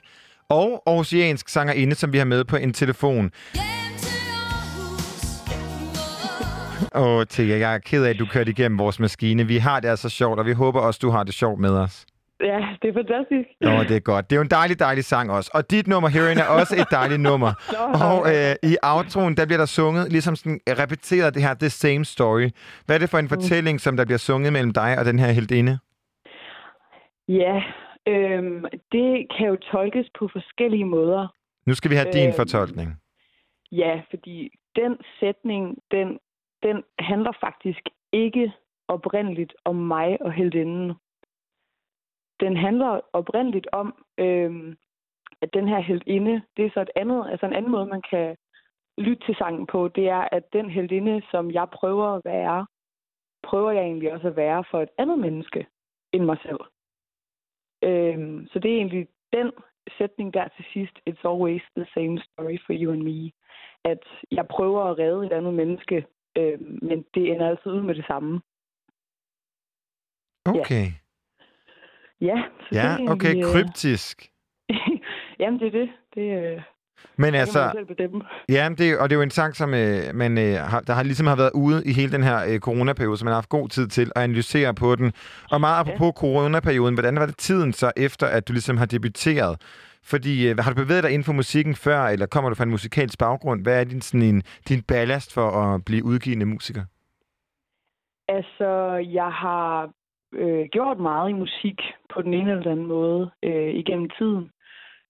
og 0.48 0.82
oceansk 0.86 1.48
sangerinde, 1.48 1.94
som 1.94 2.12
vi 2.12 2.18
har 2.18 2.24
med 2.24 2.44
på 2.44 2.56
en 2.56 2.72
telefon. 2.72 3.30
Og 6.92 7.28
Thea, 7.28 7.58
jeg 7.58 7.74
er 7.74 7.78
ked 7.78 8.04
af, 8.04 8.10
at 8.10 8.18
du 8.18 8.26
kørte 8.26 8.50
igennem 8.50 8.78
vores 8.78 9.00
maskine. 9.00 9.46
Vi 9.46 9.56
har 9.56 9.80
det 9.80 9.88
altså 9.88 10.08
sjovt, 10.08 10.38
og 10.38 10.46
vi 10.46 10.52
håber 10.52 10.80
også, 10.80 10.98
du 11.02 11.10
har 11.10 11.22
det 11.22 11.34
sjovt 11.34 11.60
med 11.60 11.70
os. 11.70 12.06
Ja, 12.40 12.58
det 12.82 12.88
er 12.88 12.94
fantastisk. 12.94 13.48
Nå, 13.60 13.82
det 13.82 13.96
er 13.96 14.00
godt. 14.00 14.30
Det 14.30 14.36
er 14.36 14.38
jo 14.38 14.42
en 14.42 14.50
dejlig, 14.50 14.78
dejlig 14.78 15.04
sang 15.04 15.30
også. 15.30 15.50
Og 15.54 15.70
dit 15.70 15.86
nummer, 15.86 16.08
Heroin, 16.08 16.38
er 16.38 16.44
også 16.44 16.76
et 16.76 16.86
dejligt 16.90 17.20
nummer. 17.20 17.52
Og 18.10 18.34
øh, 18.34 18.54
i 18.62 18.76
outroen, 18.82 19.36
der 19.36 19.46
bliver 19.46 19.58
der 19.58 19.66
sunget, 19.66 20.12
ligesom 20.12 20.36
sådan 20.36 20.60
repeteret 20.68 21.34
det 21.34 21.42
her 21.42 21.54
The 21.54 21.70
Same 21.70 22.04
Story. 22.04 22.50
Hvad 22.86 22.96
er 22.96 22.98
det 22.98 23.10
for 23.10 23.18
en 23.18 23.28
fortælling, 23.28 23.80
som 23.80 23.96
der 23.96 24.04
bliver 24.04 24.18
sunget 24.18 24.52
mellem 24.52 24.72
dig 24.72 24.98
og 24.98 25.04
den 25.04 25.18
her 25.18 25.32
heldinde? 25.32 25.78
Ja, 27.40 27.62
øhm, 28.08 28.64
det 28.92 29.26
kan 29.36 29.46
jo 29.48 29.56
tolkes 29.56 30.06
på 30.18 30.28
forskellige 30.32 30.84
måder. 30.84 31.28
Nu 31.66 31.74
skal 31.74 31.90
vi 31.90 31.96
have 31.96 32.12
din 32.12 32.28
Øhm, 32.28 32.36
fortolkning. 32.36 32.88
Ja, 33.72 34.02
fordi 34.10 34.50
den 34.76 34.98
sætning, 35.20 35.78
den, 35.90 36.18
den 36.62 36.82
handler 36.98 37.32
faktisk 37.40 37.82
ikke 38.12 38.52
oprindeligt 38.88 39.54
om 39.64 39.76
mig 39.76 40.22
og 40.22 40.32
heldinden. 40.32 40.92
Den 42.40 42.56
handler 42.56 43.00
oprindeligt 43.12 43.68
om, 43.72 44.04
øhm, 44.18 44.76
at 45.42 45.54
den 45.54 45.68
her 45.68 45.80
heldinde, 45.80 46.42
det 46.56 46.66
er 46.66 46.70
så 46.74 46.80
et 46.80 46.90
andet, 46.96 47.30
altså 47.30 47.46
en 47.46 47.52
anden 47.52 47.70
måde, 47.70 47.86
man 47.86 48.02
kan 48.10 48.36
lytte 48.98 49.26
til 49.26 49.34
sangen 49.36 49.66
på, 49.66 49.88
det 49.88 50.08
er, 50.08 50.28
at 50.32 50.52
den 50.52 50.70
heldinde, 50.70 51.22
som 51.30 51.50
jeg 51.50 51.66
prøver 51.72 52.06
at 52.06 52.22
være, 52.24 52.66
prøver 53.42 53.70
jeg 53.70 53.82
egentlig 53.82 54.12
også 54.12 54.28
at 54.28 54.36
være 54.36 54.64
for 54.70 54.82
et 54.82 54.88
andet 54.98 55.18
menneske 55.18 55.66
end 56.12 56.24
mig 56.24 56.38
selv. 56.42 56.60
Øhm, 57.82 58.46
så 58.52 58.58
det 58.58 58.70
er 58.70 58.76
egentlig 58.76 59.08
den 59.32 59.52
sætning 59.98 60.34
der 60.34 60.48
til 60.56 60.64
sidst, 60.72 60.96
it's 61.10 61.28
always 61.30 61.62
the 61.76 61.86
same 61.94 62.20
story 62.20 62.58
for 62.66 62.72
you 62.72 62.92
and 62.92 63.02
me. 63.02 63.32
At 63.84 64.04
jeg 64.30 64.46
prøver 64.46 64.84
at 64.84 64.98
redde 64.98 65.26
et 65.26 65.32
andet 65.32 65.54
menneske, 65.54 66.06
øhm, 66.38 66.78
men 66.82 67.04
det 67.14 67.22
ender 67.32 67.48
altid 67.48 67.70
ud 67.70 67.82
med 67.82 67.94
det 67.94 68.06
samme. 68.06 68.40
Okay. 70.44 70.86
Ja, 72.20 72.42
så 72.60 72.66
det 72.70 72.78
er 72.78 72.82
Ja, 72.82 73.12
okay. 73.12 73.26
egentlig, 73.26 73.44
øh, 73.44 73.52
Kryptisk. 73.52 74.30
Jamen, 75.40 75.60
det 75.60 75.66
er 75.66 75.70
det. 75.70 75.90
Det, 76.14 76.54
øh, 76.54 76.62
Men 77.16 77.34
altså, 77.34 77.70
selv 77.74 77.86
bedømme. 77.86 78.22
ja, 78.48 78.68
det, 78.78 78.98
og 78.98 79.10
det 79.10 79.14
er 79.14 79.18
jo 79.18 79.22
en 79.22 79.30
sang, 79.30 79.56
som 79.56 79.74
øh, 79.74 80.14
man, 80.14 80.38
øh, 80.38 80.54
har, 80.54 80.80
der 80.80 80.92
har 80.92 81.02
ligesom 81.02 81.26
har 81.26 81.36
været 81.36 81.50
ude 81.54 81.82
i 81.86 81.92
hele 81.92 82.12
den 82.12 82.22
her 82.22 82.44
øh, 82.48 82.58
coronaperiode, 82.58 83.16
så 83.16 83.24
man 83.24 83.32
har 83.32 83.36
haft 83.36 83.48
god 83.48 83.68
tid 83.68 83.88
til 83.88 84.12
at 84.16 84.22
analysere 84.22 84.74
på 84.74 84.96
den. 84.96 85.12
Og 85.50 85.60
meget 85.60 85.80
apropos 85.80 86.06
ja. 86.06 86.20
coronaperioden, 86.20 86.94
hvordan 86.94 87.16
var 87.16 87.26
det 87.26 87.36
tiden 87.36 87.72
så 87.72 87.92
efter, 87.96 88.26
at 88.26 88.48
du 88.48 88.52
ligesom 88.52 88.76
har 88.76 88.86
debuteret? 88.86 89.60
Fordi 90.04 90.48
øh, 90.48 90.58
har 90.58 90.70
du 90.72 90.76
bevæget 90.82 91.04
dig 91.04 91.10
inden 91.10 91.24
for 91.24 91.32
musikken 91.32 91.74
før, 91.74 92.00
eller 92.06 92.26
kommer 92.26 92.50
du 92.50 92.54
fra 92.54 92.64
en 92.64 92.70
musikalsk 92.70 93.18
baggrund? 93.18 93.62
Hvad 93.62 93.80
er 93.80 93.84
din, 93.84 94.00
sådan 94.00 94.22
en, 94.22 94.42
din 94.68 94.82
ballast 94.82 95.34
for 95.34 95.50
at 95.50 95.84
blive 95.84 96.04
udgivende 96.04 96.46
musiker? 96.46 96.84
Altså, 98.28 98.68
jeg 99.12 99.30
har 99.32 99.90
øh, 100.34 100.66
gjort 100.72 100.98
meget 100.98 101.30
i 101.30 101.32
musik 101.32 101.78
på 102.14 102.22
den 102.22 102.34
ene 102.34 102.50
eller 102.50 102.62
den 102.62 102.72
anden 102.72 102.86
måde 102.86 103.30
øh, 103.42 103.74
igennem 103.74 104.10
tiden. 104.18 104.50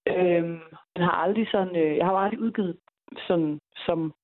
Øhm, 0.08 0.60
jeg 0.96 1.04
har 1.04 1.12
aldrig 1.24 1.46
sådan, 1.50 1.76
øh, 1.76 1.96
jeg 1.96 2.06
har 2.06 2.12
jo 2.12 2.18
aldrig 2.18 2.40
udgivet 2.40 2.76
sådan 3.28 3.58
som 3.86 4.14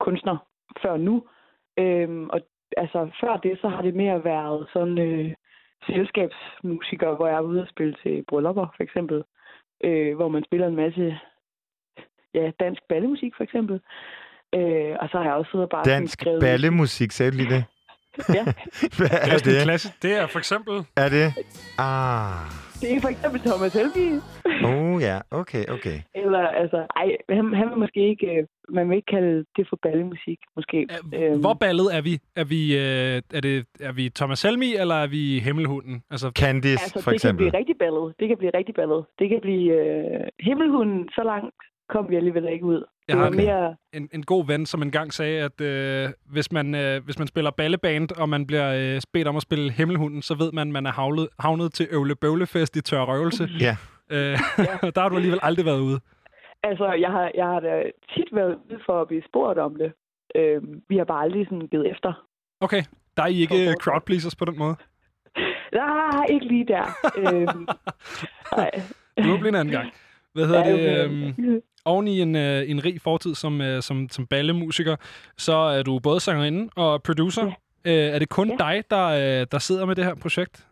kunstner 0.00 0.36
før 0.82 0.96
nu. 0.96 1.24
Øhm, 1.78 2.28
og 2.30 2.40
altså 2.76 3.10
før 3.20 3.36
det, 3.36 3.58
så 3.60 3.68
har 3.68 3.82
det 3.82 3.94
mere 3.94 4.24
været 4.24 4.68
sådan 4.72 4.98
øh, 4.98 5.34
selskabsmusiker, 5.86 7.16
hvor 7.16 7.26
jeg 7.26 7.36
er 7.36 7.40
ude 7.50 7.62
og 7.62 7.68
spille 7.68 7.94
til 8.02 8.24
bryllupper, 8.28 8.66
for 8.76 8.82
eksempel. 8.82 9.22
Øh, 9.84 10.16
hvor 10.16 10.28
man 10.28 10.44
spiller 10.44 10.66
en 10.66 10.76
masse 10.76 11.18
ja, 12.34 12.50
dansk 12.60 12.82
ballemusik, 12.88 13.32
for 13.36 13.44
eksempel. 13.44 13.80
Øh, 14.54 14.96
og 15.00 15.08
så 15.08 15.16
har 15.18 15.24
jeg 15.24 15.34
også 15.34 15.50
siddet 15.50 15.64
og 15.64 15.70
bare 15.70 15.84
Dansk 15.84 16.12
skrevet... 16.12 16.40
ballemusik, 16.40 17.10
sagde 17.12 17.32
du 17.32 17.36
lige 17.36 17.50
det? 17.54 17.64
Ja. 18.36 18.44
Hvad 18.98 19.08
Det 19.08 19.30
er 19.32 19.34
er 19.34 19.38
det? 19.44 19.62
klasse. 19.62 19.92
Det 20.02 20.12
er 20.20 20.26
for 20.26 20.38
eksempel... 20.38 20.74
Er 20.96 21.08
det? 21.08 21.26
Ah. 21.78 22.46
Det 22.80 22.96
er 22.96 23.00
for 23.00 23.08
eksempel 23.08 23.40
Thomas 23.40 23.72
Helby. 23.74 24.06
Oh 24.70 25.02
ja, 25.02 25.16
okay, 25.30 25.64
okay. 25.68 25.98
Eller, 26.14 26.38
altså, 26.62 26.86
ej, 26.96 27.08
han, 27.28 27.54
han 27.54 27.68
vil 27.70 27.78
måske 27.78 28.08
ikke, 28.08 28.26
øh, 28.26 28.46
man 28.68 28.88
vil 28.88 28.96
ikke 28.96 29.10
kalde 29.16 29.44
det 29.56 29.66
for 29.68 29.78
ballemusik, 29.82 30.38
måske. 30.56 30.86
Øhm, 31.14 31.40
Hvor 31.40 31.54
ballet 31.54 31.96
er 31.96 32.02
vi? 32.02 32.18
Er 32.36 32.44
vi, 32.44 32.60
øh, 32.76 33.22
er 33.36 33.40
det, 33.40 33.66
er 33.80 33.92
vi 33.92 34.08
Thomas 34.08 34.42
Helmi, 34.42 34.74
eller 34.74 34.94
er 34.94 35.06
vi 35.06 35.38
Himmelhunden? 35.38 36.02
Altså, 36.10 36.28
Candice, 36.38 36.82
altså, 36.82 37.10
det 37.10 37.20
kan 37.22 37.36
blive 37.36 37.54
rigtig 37.54 37.76
ballet. 37.78 38.14
Det 38.20 38.28
kan 38.28 38.38
blive 38.38 38.52
rigtig 38.54 38.74
ballet. 38.74 39.04
Det 39.18 39.28
kan 39.28 39.38
blive 39.42 39.72
øh, 39.72 40.20
himmelhunden, 40.40 41.08
så 41.16 41.22
langt 41.24 41.54
kom 41.88 42.10
vi 42.10 42.16
alligevel 42.16 42.48
ikke 42.52 42.64
ud. 42.64 42.84
Jeg 43.08 43.16
Det 43.16 43.24
har 43.24 43.30
mere... 43.30 43.76
en, 43.92 44.08
en 44.12 44.22
god 44.22 44.46
ven, 44.46 44.66
som 44.66 44.82
engang 44.82 45.12
sagde, 45.12 45.42
at 45.44 45.60
øh, 45.60 46.08
hvis, 46.30 46.52
man, 46.52 46.74
øh, 46.74 47.04
hvis 47.04 47.18
man 47.18 47.28
spiller 47.28 47.50
balleband, 47.50 48.12
og 48.16 48.28
man 48.28 48.46
bliver 48.46 48.94
øh, 48.94 49.00
bedt 49.12 49.28
om 49.28 49.36
at 49.36 49.42
spille 49.42 49.72
Himmelhunden, 49.72 50.22
så 50.22 50.34
ved 50.34 50.52
man, 50.52 50.68
at 50.68 50.72
man 50.72 50.86
er 50.86 50.92
havlet, 50.92 51.28
havnet 51.38 51.72
til 51.72 51.86
Øvle 51.90 52.14
Bøvlefest 52.14 52.76
i 52.76 52.80
Tør 52.80 53.02
Røvelse. 53.04 53.48
Ja. 53.60 53.76
Øh, 54.12 54.38
der 54.94 55.00
har 55.00 55.08
du 55.08 55.16
alligevel 55.16 55.40
aldrig 55.42 55.66
været 55.66 55.80
ude. 55.80 56.00
Altså, 56.62 56.92
jeg 56.92 57.10
har, 57.10 57.30
jeg 57.34 57.46
har 57.46 57.60
da 57.60 57.82
tit 58.14 58.28
været 58.32 58.58
ude 58.70 58.78
for 58.86 59.00
at 59.00 59.08
blive 59.08 59.22
spurgt 59.28 59.58
om 59.58 59.74
det. 59.76 59.92
Øh, 60.34 60.62
vi 60.88 60.96
har 60.96 61.04
bare 61.04 61.22
aldrig 61.22 61.46
sådan 61.46 61.68
givet 61.70 61.90
efter. 61.90 62.26
Okay, 62.60 62.82
der 63.16 63.22
er 63.22 63.26
I 63.26 63.40
ikke 63.40 63.68
øh, 63.68 63.74
crowdpleasers 63.74 64.34
på 64.36 64.44
den 64.44 64.58
måde. 64.58 64.76
Nej, 65.72 66.26
ikke 66.30 66.46
lige 66.46 66.66
der. 66.66 66.84
øhm, 67.18 67.68
nej. 68.56 68.70
Det 69.16 69.26
må 69.26 69.36
blive 69.36 69.48
en 69.48 69.54
anden 69.54 69.72
gang. 69.72 69.92
Hvad 70.34 70.46
hedder 70.46 70.68
Ja, 70.68 71.02
det? 71.04 71.04
Øhm, 71.38 71.62
oven 71.84 72.08
i 72.08 72.20
en, 72.20 72.36
øh, 72.36 72.70
en 72.70 72.84
rig 72.84 73.00
fortid 73.00 73.34
som, 73.34 73.60
øh, 73.60 73.82
som, 73.82 74.08
som 74.08 74.26
ballemusiker, 74.26 74.96
så 75.36 75.52
er 75.52 75.82
du 75.82 75.98
både 75.98 76.20
sangerinde 76.20 76.70
og 76.76 77.02
producer. 77.02 77.52
Ja. 77.84 78.08
Øh, 78.08 78.14
er 78.14 78.18
det 78.18 78.28
kun 78.28 78.48
ja. 78.50 78.56
dig, 78.58 78.84
der, 78.90 79.06
øh, 79.40 79.46
der 79.52 79.58
sidder 79.58 79.86
med 79.86 79.96
det 79.96 80.04
her 80.04 80.14
projekt? 80.14 80.66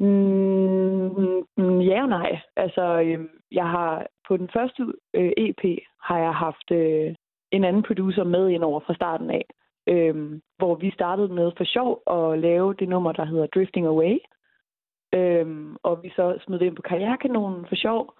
Mm, 0.00 1.44
mm, 1.56 1.80
ja 1.80 2.02
og 2.02 2.08
nej. 2.08 2.40
Altså, 2.56 3.00
øh, 3.00 3.28
jeg 3.52 3.70
har 3.70 4.06
på 4.28 4.36
den 4.36 4.50
første 4.52 4.82
øh, 5.14 5.32
EP 5.36 5.78
har 6.02 6.18
jeg 6.18 6.34
haft 6.34 6.70
øh, 6.70 7.14
en 7.50 7.64
anden 7.64 7.82
producer 7.82 8.24
med 8.24 8.48
ind 8.48 8.64
over 8.64 8.80
fra 8.80 8.94
starten 8.94 9.30
af, 9.30 9.44
øh, 9.88 10.40
hvor 10.58 10.74
vi 10.74 10.90
startede 10.90 11.28
med 11.28 11.52
for 11.56 11.64
sjov 11.64 12.02
at 12.06 12.38
lave 12.38 12.74
det 12.74 12.88
nummer, 12.88 13.12
der 13.12 13.24
hedder 13.24 13.46
Drifting 13.46 13.86
Away. 13.86 14.18
Øh, 15.14 15.76
og 15.82 16.02
vi 16.02 16.10
så 16.16 16.38
smed 16.44 16.58
det 16.58 16.66
ind 16.66 16.76
på 16.76 16.82
Karrierekanonen 16.82 17.66
for 17.68 17.74
sjov. 17.74 18.14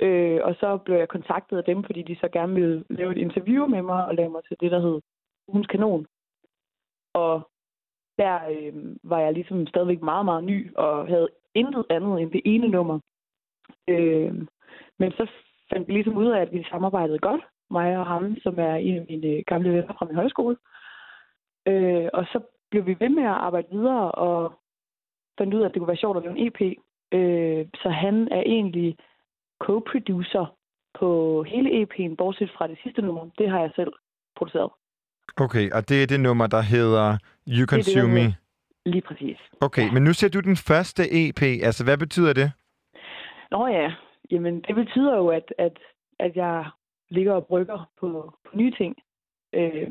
Øh, 0.00 0.40
og 0.44 0.54
så 0.60 0.78
blev 0.84 0.96
jeg 0.96 1.08
kontaktet 1.08 1.58
af 1.58 1.64
dem, 1.64 1.84
fordi 1.84 2.02
de 2.02 2.16
så 2.16 2.28
gerne 2.32 2.54
ville 2.54 2.84
lave 2.90 3.12
et 3.12 3.18
interview 3.18 3.66
med 3.66 3.82
mig 3.82 4.06
og 4.06 4.14
lave 4.14 4.30
mig 4.30 4.42
til 4.44 4.56
det, 4.60 4.70
der 4.70 4.80
hed 4.80 5.00
Ugens 5.48 5.66
Kanon. 5.66 6.06
Og 7.14 7.49
der 8.20 8.34
øh, 8.50 8.72
var 9.02 9.20
jeg 9.20 9.32
ligesom 9.32 9.66
stadigvæk 9.66 10.02
meget, 10.02 10.24
meget 10.24 10.44
ny, 10.44 10.74
og 10.76 11.06
havde 11.06 11.28
intet 11.54 11.84
andet 11.90 12.20
end 12.20 12.30
det 12.30 12.42
ene 12.44 12.68
nummer. 12.68 12.98
Øh, 13.88 14.34
men 14.98 15.12
så 15.12 15.30
fandt 15.72 15.88
vi 15.88 15.92
ligesom 15.92 16.16
ud 16.16 16.26
af, 16.26 16.40
at 16.40 16.52
vi 16.52 16.66
samarbejdede 16.70 17.18
godt, 17.18 17.42
mig 17.70 17.98
og 17.98 18.06
ham, 18.06 18.36
som 18.42 18.54
er 18.58 18.74
en 18.74 18.96
af 18.96 19.06
mine 19.08 19.26
øh, 19.26 19.42
gamle 19.46 19.72
venner 19.72 19.94
fra 19.98 20.06
min 20.06 20.14
højskole. 20.14 20.56
Øh, 21.66 22.08
og 22.12 22.24
så 22.24 22.40
blev 22.70 22.86
vi 22.86 22.96
ved 23.00 23.08
med 23.08 23.22
at 23.22 23.40
arbejde 23.46 23.68
videre, 23.70 24.12
og 24.12 24.52
fandt 25.38 25.54
ud 25.54 25.60
af, 25.60 25.64
at 25.64 25.74
det 25.74 25.80
kunne 25.80 25.88
være 25.88 26.04
sjovt 26.04 26.16
at 26.16 26.22
lave 26.22 26.38
en 26.38 26.46
EP. 26.46 26.60
Øh, 27.12 27.66
så 27.82 27.88
han 27.88 28.28
er 28.30 28.42
egentlig 28.46 28.96
co-producer 29.64 30.46
på 30.94 31.42
hele 31.42 31.82
EP'en, 31.82 32.14
bortset 32.16 32.50
fra 32.50 32.66
det 32.66 32.78
sidste 32.82 33.02
nummer. 33.02 33.30
Det 33.38 33.50
har 33.50 33.60
jeg 33.60 33.70
selv 33.76 33.92
produceret. 34.36 34.70
Okay, 35.36 35.70
og 35.70 35.88
det 35.88 36.02
er 36.02 36.06
det 36.06 36.20
nummer, 36.20 36.46
der 36.46 36.60
hedder 36.60 37.18
You 37.48 37.60
Det 37.60 37.70
det, 37.70 37.70
der 37.70 37.76
Consume 37.76 38.14
Me. 38.14 38.34
Lige 38.86 39.02
præcis. 39.02 39.36
Okay, 39.60 39.92
men 39.92 40.02
nu 40.04 40.12
ser 40.12 40.28
du 40.28 40.40
den 40.40 40.56
første 40.56 41.02
EP. 41.28 41.42
Altså, 41.42 41.84
hvad 41.84 41.98
betyder 41.98 42.32
det? 42.32 42.52
Nå 43.50 43.66
ja, 43.66 43.92
jamen 44.30 44.60
det 44.68 44.74
betyder 44.74 45.16
jo, 45.16 45.28
at, 45.28 45.54
at, 45.58 45.78
at 46.18 46.36
jeg 46.36 46.64
ligger 47.08 47.32
og 47.32 47.46
brygger 47.46 47.90
på, 48.00 48.34
på 48.44 48.56
nye 48.56 48.70
ting, 48.70 48.96
øh, 49.54 49.88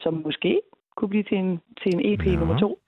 som 0.00 0.14
måske 0.14 0.60
kunne 0.96 1.08
blive 1.08 1.22
til 1.22 1.38
en, 1.38 1.60
til 1.82 1.94
en 1.94 2.00
EP 2.12 2.38
nummer 2.38 2.58
to. 2.58 2.80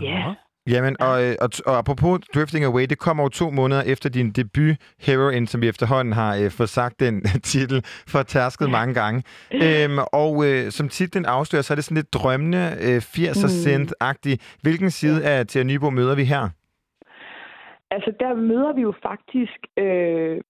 Ja, 0.00 0.34
Jamen, 0.68 0.96
og, 1.00 1.24
øh, 1.24 1.34
og, 1.40 1.50
og 1.66 1.78
apropos 1.78 2.20
Drifting 2.34 2.64
Away, 2.64 2.86
det 2.90 2.98
kommer 2.98 3.22
jo 3.22 3.28
to 3.28 3.50
måneder 3.50 3.82
efter 3.82 4.08
din 4.08 4.30
debut, 4.30 4.76
Heroin, 5.06 5.46
som 5.46 5.62
vi 5.62 5.68
efterhånden 5.68 6.12
har 6.12 6.36
øh, 6.36 6.50
fået 6.50 6.68
sagt 6.68 7.00
den 7.00 7.22
titel 7.52 7.82
for 7.84 8.22
tærsket 8.22 8.70
mange 8.70 8.94
gange. 8.94 9.22
Øhm, 9.52 9.98
og 10.12 10.46
øh, 10.46 10.70
som 10.70 10.88
titlen 10.88 11.24
afslører, 11.26 11.62
så 11.62 11.72
er 11.72 11.74
det 11.74 11.84
sådan 11.84 11.96
lidt 11.96 12.14
drømmende, 12.14 12.64
øh, 12.80 12.96
80'er 12.96 13.46
Mm. 13.46 14.38
Hvilken 14.62 14.90
side 14.90 15.24
af 15.24 15.46
Thea 15.46 15.62
Nybo 15.62 15.90
møder 15.90 16.14
vi 16.14 16.24
her? 16.24 16.48
altså 17.90 18.12
der 18.20 18.34
møder 18.34 18.72
vi 18.72 18.82
jo 18.82 18.94
faktisk 19.02 19.58
øh, 19.76 20.40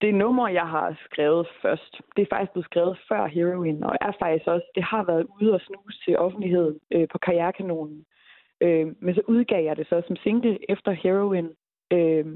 det 0.00 0.14
nummer, 0.14 0.48
jeg 0.48 0.68
har 0.68 0.96
skrevet 1.04 1.46
først. 1.62 2.00
Det 2.16 2.22
er 2.22 2.34
faktisk 2.34 2.52
blevet 2.52 2.70
skrevet 2.70 2.98
før 3.08 3.26
Heroin, 3.26 3.84
og 3.84 3.96
er 4.00 4.12
faktisk 4.22 4.46
også, 4.46 4.66
det 4.74 4.84
har 4.84 5.02
været 5.04 5.26
ude 5.40 5.52
og 5.54 5.60
snuse 5.60 5.98
til 6.04 6.18
offentligheden 6.18 6.78
øh, 6.94 7.08
på 7.12 7.18
Karrierekanonen. 7.18 7.98
Øh, 7.98 8.21
Øh, 8.62 8.86
men 9.00 9.14
så 9.14 9.22
udgav 9.28 9.64
jeg 9.64 9.76
det 9.76 9.86
så 9.88 10.02
som 10.06 10.16
single 10.16 10.70
efter 10.70 10.92
Heroin, 10.92 11.48
øh, 11.92 12.26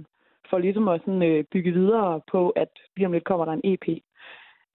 for 0.51 0.59
ligesom 0.59 0.89
at 0.89 1.01
sådan, 1.01 1.23
øh, 1.23 1.45
bygge 1.45 1.73
videre 1.73 2.21
på, 2.31 2.51
at 2.51 2.69
lige 2.97 3.07
om 3.07 3.13
lidt 3.13 3.25
kommer 3.25 3.45
der 3.45 3.53
en 3.53 3.61
EP. 3.65 3.89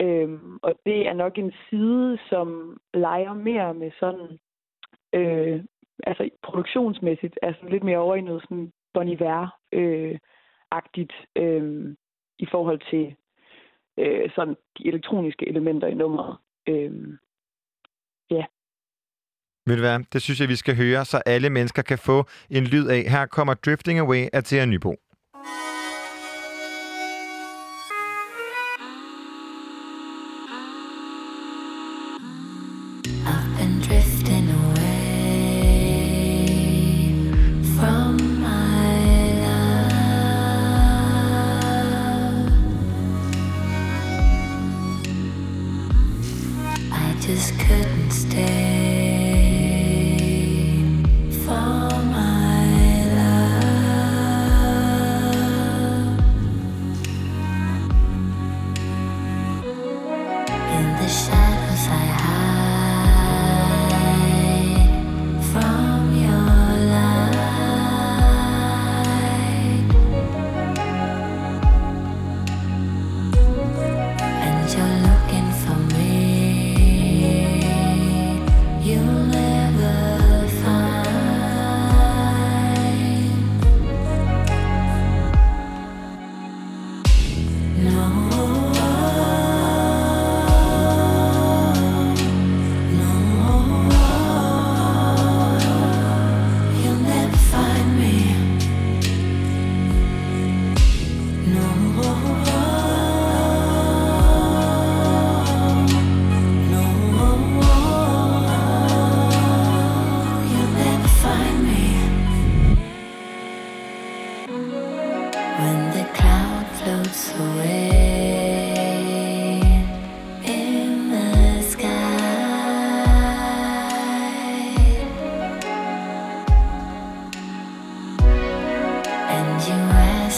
Øh, 0.02 0.40
og 0.62 0.74
det 0.86 1.08
er 1.08 1.14
nok 1.14 1.38
en 1.38 1.54
side, 1.70 2.20
som 2.30 2.78
leger 2.94 3.34
mere 3.34 3.74
med 3.74 3.92
sådan, 4.00 4.40
øh, 5.14 5.64
altså 6.04 6.30
produktionsmæssigt, 6.44 7.40
altså 7.42 7.62
lidt 7.70 7.84
mere 7.84 7.98
over 7.98 8.16
i 8.16 8.22
noget 8.22 8.42
sådan 8.42 8.72
Bon 8.94 9.08
Iver-agtigt 9.08 11.14
øh, 11.36 11.56
øhm, 11.56 11.98
i 12.40 12.46
forhold 12.52 12.82
til 12.90 13.16
øh, 13.98 14.30
sådan 14.36 14.56
de 14.78 14.88
elektroniske 14.88 15.48
elementer 15.48 15.88
i 15.88 15.94
nummeret. 15.94 16.38
Øh. 16.68 17.18
Ved 19.66 19.76
du 19.76 19.82
hvad? 19.82 20.00
Det 20.14 20.22
synes 20.22 20.40
jeg, 20.40 20.50
vi 20.50 20.56
skal 20.56 20.76
høre, 20.76 21.06
så 21.06 21.18
alle 21.26 21.50
mennesker 21.50 21.82
kan 21.82 21.98
få 21.98 22.26
en 22.50 22.64
lyd 22.64 22.88
af. 22.88 23.06
Her 23.10 23.26
kommer 23.26 23.54
Drifting 23.54 24.00
Away 24.00 24.28
af 24.34 24.44
Thea 24.44 24.66
Nybo. 24.66 24.96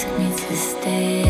Ask 0.04 0.20
me 0.20 0.30
to 0.36 0.56
stay. 0.56 1.23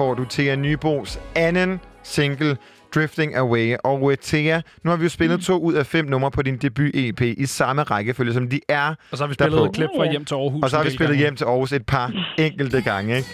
Får 0.00 0.14
du 0.14 0.24
Thea 0.30 0.54
Nybos 0.56 1.20
anden 1.36 1.80
single, 2.02 2.56
Drifting 2.94 3.36
Away. 3.36 3.76
Og 3.84 4.02
uh, 4.02 4.14
Thea, 4.22 4.60
nu 4.84 4.90
har 4.90 4.96
vi 4.96 5.02
jo 5.02 5.08
spillet 5.08 5.38
Mm. 5.38 5.42
to 5.42 5.58
ud 5.58 5.74
af 5.74 5.86
fem 5.86 6.04
numre 6.06 6.30
på 6.30 6.42
din 6.42 6.56
debut-EP 6.56 7.20
i 7.38 7.46
samme 7.46 7.82
rækkefølge, 7.82 8.32
som 8.32 8.48
de 8.48 8.60
er 8.68 8.94
Og 9.12 9.18
så 9.18 9.24
har 9.24 9.28
vi 9.28 9.34
spillet 9.34 9.52
derpå. 9.58 9.64
et 9.64 9.74
klip 9.74 9.88
fra 9.96 10.10
Hjem 10.10 10.24
til 10.24 10.34
Aarhus. 10.34 10.62
Og 10.64 10.70
så 10.70 10.76
har 10.76 10.84
vi 10.84 10.90
spillet 10.90 11.08
gange. 11.14 11.18
hjem 11.24 11.36
til 11.36 11.44
Aarhus 11.44 11.72
et 11.72 11.86
par 11.86 12.12
enkelte 12.46 12.82
gange, 12.82 13.16
ikke? 13.16 13.28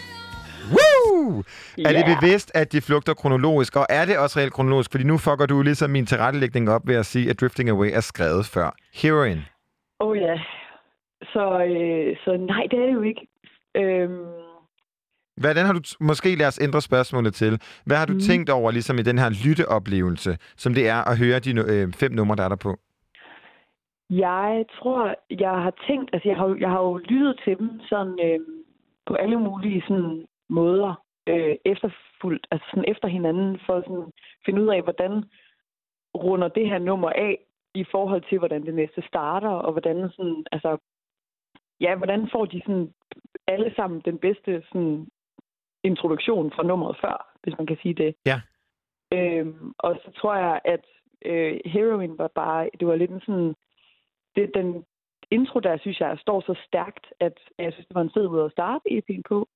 Woo! 0.75 1.43
Er 1.85 1.93
det 1.93 2.05
bevidst, 2.21 2.51
at 2.55 2.73
de 2.73 2.81
flugter 2.81 3.15
kronologisk, 3.15 3.77
og 3.77 3.87
er 3.91 4.05
det 4.05 4.19
også 4.19 4.39
reelt 4.39 4.53
kronologisk? 4.53 4.91
Fordi 4.91 5.05
nu 5.05 5.19
fucker 5.19 5.47
du 5.47 5.63
ligesom 5.63 5.91
min 5.91 6.07
tilrettelægning 6.07 6.71
op 6.71 6.83
ved 6.89 6.95
at 6.97 7.07
sige, 7.07 7.31
at 7.31 7.41
Drifting 7.41 7.69
Away 7.71 7.91
er 7.93 8.01
skrevet 8.01 8.47
før 8.47 8.75
Heroin. 8.95 9.39
Oh, 10.01 10.17
ja. 10.19 10.35
Så, 11.23 11.45
øh, 11.71 12.17
så 12.25 12.31
nej, 12.53 12.63
det 12.71 12.79
er 12.83 12.87
det 12.87 12.95
jo 12.95 13.03
ikke. 13.03 13.21
Øhm, 13.77 14.36
Hvordan 15.37 15.67
har 15.67 15.73
du 15.73 15.81
måske 16.01 16.37
lad 16.37 16.47
os 16.47 16.61
ændre 16.63 16.81
spørgsmålet 16.81 17.35
til? 17.35 17.53
Hvad 17.87 17.97
har 17.97 18.07
du 18.07 18.13
Mhm. 18.13 18.21
tænkt 18.21 18.51
over 18.51 18.71
ligesom 18.71 18.99
i 18.99 19.03
den 19.03 19.19
her 19.19 19.31
lytteoplevelse, 19.47 20.39
som 20.57 20.75
det 20.75 20.89
er 20.89 21.01
at 21.11 21.19
høre 21.19 21.39
de 21.39 21.51
øh, 21.75 21.93
fem 21.93 22.13
numre, 22.13 22.37
der 22.37 22.43
er 22.45 22.49
der 22.49 22.57
på? 22.57 22.73
Jeg 24.11 24.65
tror, 24.79 25.15
jeg 25.31 25.51
har 25.65 25.75
tænkt, 25.89 26.11
altså 26.13 26.29
jeg 26.29 26.37
har, 26.37 26.57
jeg 26.61 26.71
har 26.71 26.81
jo 26.83 26.97
lyttet 26.97 27.41
til 27.45 27.59
dem 27.59 27.71
sådan 27.89 28.19
øh, 28.27 28.41
på 29.07 29.15
alle 29.15 29.39
mulige 29.41 29.83
sådan 29.89 30.27
måder 30.49 31.03
øh, 31.29 31.55
efterfulgt, 31.65 32.47
altså 32.51 32.67
sådan 32.71 32.91
efter 32.93 33.09
hinanden, 33.09 33.59
for 33.67 33.75
at 33.77 33.85
sådan 33.85 34.11
finde 34.47 34.63
ud 34.63 34.69
af, 34.69 34.83
hvordan 34.83 35.25
runder 36.25 36.49
det 36.49 36.69
her 36.69 36.79
nummer 36.79 37.11
af 37.11 37.39
i 37.75 37.85
forhold 37.91 38.23
til, 38.29 38.39
hvordan 38.39 38.67
det 38.67 38.75
næste 38.75 39.03
starter, 39.09 39.49
og 39.67 39.73
hvordan 39.73 40.11
sådan, 40.17 40.45
altså, 40.53 40.71
ja, 41.81 41.95
hvordan 41.97 42.29
får 42.33 42.45
de 42.45 42.61
sådan 42.67 42.91
alle 43.49 43.73
sammen 43.77 44.01
den 44.05 44.19
bedste 44.19 44.63
sådan, 44.73 45.07
introduktion 45.91 46.53
fra 46.55 46.63
nummeret 46.63 46.97
før, 47.01 47.17
hvis 47.43 47.55
man 47.59 47.67
kan 47.67 47.79
sige 47.83 47.95
det. 47.95 48.15
Ja. 48.27 48.39
Øhm, 49.13 49.73
og 49.79 50.01
så 50.05 50.11
tror 50.21 50.35
jeg, 50.35 50.61
at 50.65 50.85
øh, 51.25 51.61
Heroin 51.65 52.19
var 52.19 52.31
bare, 52.35 52.71
det 52.81 52.87
var 52.89 52.97
lidt 52.97 53.11
en 53.11 53.21
sådan, 53.21 53.55
det, 54.37 54.51
den 54.55 54.85
intro 55.31 55.61
der, 55.61 55.79
synes 55.79 56.01
jeg, 56.01 56.19
står 56.19 56.41
så 56.41 56.55
stærkt, 56.67 57.07
at 57.21 57.39
jeg 57.59 57.73
synes, 57.73 57.87
det 57.87 57.95
var 57.95 58.03
en 58.03 58.15
fed 58.15 58.29
måde 58.29 58.45
at 58.45 58.53
starte 58.53 58.85
EP'en 58.91 59.23
på. 59.29 59.49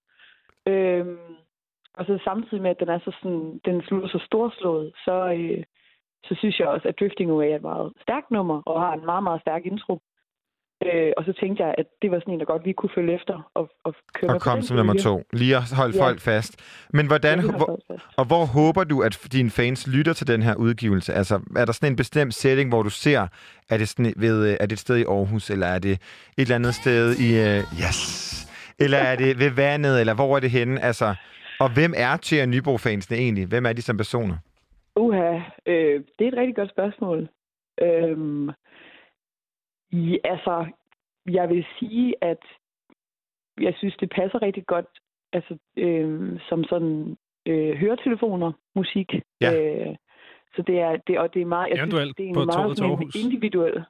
Øhm, 0.66 1.36
og 1.94 2.06
så 2.06 2.18
samtidig 2.24 2.62
med, 2.62 2.70
at 2.70 2.80
den 2.80 2.88
er 2.88 2.98
så 2.98 3.12
sådan, 3.22 3.60
den 3.64 3.82
slutter 3.82 4.08
så 4.08 4.18
storslået, 4.26 4.92
så, 5.04 5.32
øh, 5.38 5.64
så 6.24 6.34
synes 6.34 6.60
jeg 6.60 6.68
også, 6.68 6.88
at 6.88 6.98
Drifting 7.00 7.30
Away 7.30 7.50
er 7.50 7.56
et 7.56 7.62
meget 7.62 7.92
stærkt 8.02 8.30
nummer, 8.30 8.62
og 8.66 8.80
har 8.80 8.92
en 8.92 9.04
meget, 9.04 9.22
meget 9.22 9.40
stærk 9.40 9.66
intro. 9.66 10.00
Øh, 10.86 11.12
og 11.16 11.24
så 11.24 11.32
tænkte 11.40 11.64
jeg, 11.64 11.74
at 11.78 11.86
det 12.02 12.10
var 12.10 12.18
sådan 12.18 12.34
en, 12.34 12.40
der 12.40 12.46
godt 12.46 12.64
lige 12.64 12.74
kunne 12.74 12.90
følge 12.94 13.14
efter 13.14 13.50
og, 13.54 13.70
og 13.84 13.94
køre 14.14 14.30
Og 14.30 14.34
på 14.34 14.38
kom 14.38 14.56
den 14.58 14.62
som 14.66 14.76
nummer 14.76 14.94
to. 14.94 15.22
Lige 15.32 15.56
at 15.56 15.72
holde 15.76 15.96
Ja. 15.96 16.02
folk 16.04 16.20
fast. 16.20 16.56
Men 16.92 17.06
hvordan, 17.06 17.40
Ja, 17.40 17.46
hvor, 17.56 17.80
og 18.16 18.24
hvor 18.26 18.44
håber 18.44 18.84
du, 18.84 19.00
at 19.02 19.18
dine 19.32 19.50
fans 19.50 19.86
lytter 19.86 20.12
til 20.12 20.26
den 20.26 20.42
her 20.42 20.54
udgivelse? 20.54 21.12
Altså, 21.14 21.40
er 21.56 21.64
der 21.64 21.72
sådan 21.72 21.92
en 21.92 21.96
bestemt 21.96 22.34
setting, 22.34 22.68
hvor 22.70 22.82
du 22.82 22.90
ser, 22.90 23.26
er 23.70 23.76
det, 23.76 23.88
sådan 23.88 24.12
ved, 24.16 24.48
øh, 24.50 24.56
er 24.60 24.66
det 24.66 24.72
et 24.72 24.78
sted 24.78 24.96
i 24.96 25.04
Aarhus, 25.04 25.50
eller 25.50 25.66
er 25.66 25.78
det 25.78 25.92
et 25.92 26.00
eller 26.36 26.54
andet 26.54 26.74
sted 26.74 27.14
i... 27.16 27.28
Uh, 27.40 27.64
yes! 27.84 28.46
Eller 28.78 28.98
er 28.98 29.16
det 29.16 29.38
ved 29.38 29.50
vandet, 29.50 30.00
eller 30.00 30.14
hvor 30.14 30.36
er 30.36 30.40
det 30.40 30.50
henne? 30.50 30.82
Altså, 30.82 31.14
og 31.60 31.74
hvem 31.74 31.92
er 31.96 32.16
Thea 32.22 32.46
Nybro-fansene 32.46 33.16
egentlig? 33.16 33.46
Hvem 33.46 33.66
er 33.66 33.72
de 33.72 33.82
som 33.82 33.96
personer? 33.96 34.36
Uha, 34.96 35.32
øh, 35.66 36.00
det 36.18 36.24
er 36.24 36.28
et 36.32 36.36
rigtig 36.36 36.56
godt 36.56 36.70
spørgsmål. 36.70 37.28
Øhm, 37.82 38.50
ja, 39.92 40.16
altså, 40.24 40.66
jeg 41.26 41.48
vil 41.48 41.66
sige, 41.78 42.14
at 42.20 42.42
jeg 43.60 43.74
synes, 43.78 43.96
det 43.96 44.10
passer 44.10 44.42
rigtig 44.42 44.66
godt 44.66 44.86
altså, 45.32 45.58
øh, 45.76 46.40
som 46.48 46.64
sådan 46.64 47.16
øh, 47.46 47.76
høretelefoner, 47.76 48.52
musik. 48.74 49.14
Ja. 49.40 49.52
Øh, 49.52 49.96
så 50.56 50.62
det 50.62 50.80
er, 50.80 50.96
det, 51.06 51.18
og 51.18 51.34
det 51.34 51.42
er 51.42 51.46
meget, 51.46 51.68
jeg 51.68 51.78
Eventuelt 51.78 52.06
synes, 52.06 52.16
det 52.16 52.24
er 52.24 52.28
en 52.28 52.34
på 52.34 52.44
meget 52.44 52.78
sådan 52.78 53.10
individuel. 53.24 53.84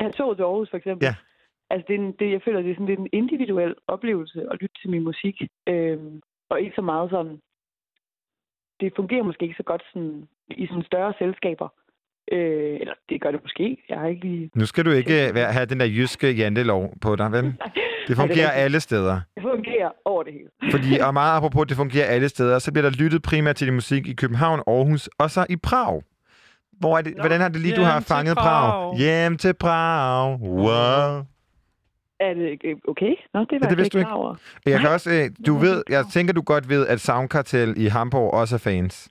Ja, 0.00 0.10
toget 0.10 0.36
til 0.36 0.42
Aarhus 0.42 0.70
for 0.70 0.76
eksempel. 0.76 1.04
Ja. 1.06 1.14
Altså, 1.70 1.84
det 1.88 1.94
er 1.94 1.98
en, 1.98 2.12
det, 2.12 2.30
jeg 2.30 2.42
føler, 2.42 2.62
det 2.62 2.70
er 2.70 2.74
sådan 2.74 2.86
lidt 2.86 3.00
en 3.00 3.08
individuel 3.12 3.74
oplevelse 3.86 4.46
at 4.50 4.60
lytte 4.60 4.74
til 4.80 4.90
min 4.90 5.04
musik. 5.04 5.42
Øhm, 5.68 6.20
og 6.50 6.60
ikke 6.60 6.76
så 6.76 6.82
meget 6.82 7.10
sådan... 7.10 7.40
Det 8.80 8.92
fungerer 8.96 9.22
måske 9.22 9.42
ikke 9.42 9.56
så 9.56 9.62
godt 9.62 9.82
sådan, 9.92 10.28
i 10.48 10.66
sådan 10.66 10.82
større 10.82 11.14
selskaber. 11.18 11.68
Øh, 12.32 12.80
eller 12.80 12.94
det 13.08 13.20
gør 13.22 13.30
det 13.30 13.40
måske. 13.42 13.76
Jeg 13.88 13.98
har 13.98 14.06
ikke 14.08 14.20
lige... 14.28 14.50
Nu 14.54 14.66
skal 14.66 14.84
du 14.84 14.90
ikke 14.90 15.30
være, 15.34 15.52
have 15.52 15.66
den 15.66 15.80
der 15.80 15.86
jyske 15.86 16.30
jantelov 16.32 16.94
på 17.00 17.16
dig, 17.16 17.32
vel? 17.32 17.44
Det 18.08 18.14
er 18.14 18.20
fungerer 18.20 18.50
alle 18.50 18.80
steder. 18.80 19.20
Det 19.34 19.42
fungerer 19.42 19.90
over 20.04 20.22
det 20.22 20.32
hele. 20.32 20.48
Fordi, 20.74 20.98
og 20.98 21.14
meget 21.14 21.36
apropos, 21.36 21.66
det 21.66 21.76
fungerer 21.76 22.06
alle 22.06 22.28
steder, 22.28 22.58
så 22.58 22.72
bliver 22.72 22.90
der 22.90 22.96
lyttet 22.98 23.22
primært 23.22 23.56
til 23.56 23.66
din 23.66 23.74
musik 23.74 24.06
i 24.08 24.12
København, 24.14 24.62
Aarhus 24.66 25.08
og 25.18 25.30
så 25.30 25.46
i 25.50 25.56
Prag. 25.56 26.02
Hvor 26.72 26.98
er 26.98 27.02
det, 27.02 27.14
hvordan 27.20 27.40
har 27.40 27.48
det 27.48 27.60
lige, 27.60 27.76
du 27.76 27.82
har 27.82 28.00
fanget 28.00 28.36
Prag? 28.36 28.70
Prag. 28.72 28.98
Hjem 28.98 29.36
til 29.36 29.54
Prag. 29.54 30.40
Wow. 30.40 31.24
Er 32.20 32.34
det 32.34 32.60
øh, 32.64 32.76
okay? 32.88 33.12
Nå, 33.34 33.40
det 33.40 33.52
var 33.52 33.52
Ja, 33.52 33.56
det 33.58 33.70
jeg 33.70 33.76
vidste 33.76 33.78
du 33.78 33.82
ikke 33.84 33.98
ikke. 33.98 34.04
klar 34.08 34.12
over. 34.14 34.34
Jeg 34.66 34.80
kan 34.80 34.88
også, 34.88 35.10
øh, 35.10 35.30
du 35.46 35.54
ved, 35.56 35.82
jeg 35.88 36.04
tænker, 36.12 36.32
du 36.32 36.42
godt 36.42 36.68
ved, 36.68 36.86
at 36.86 37.00
Soundkartel 37.00 37.74
i 37.76 37.86
Hamburg 37.86 38.34
også 38.34 38.54
er 38.54 38.58
fans. 38.58 39.08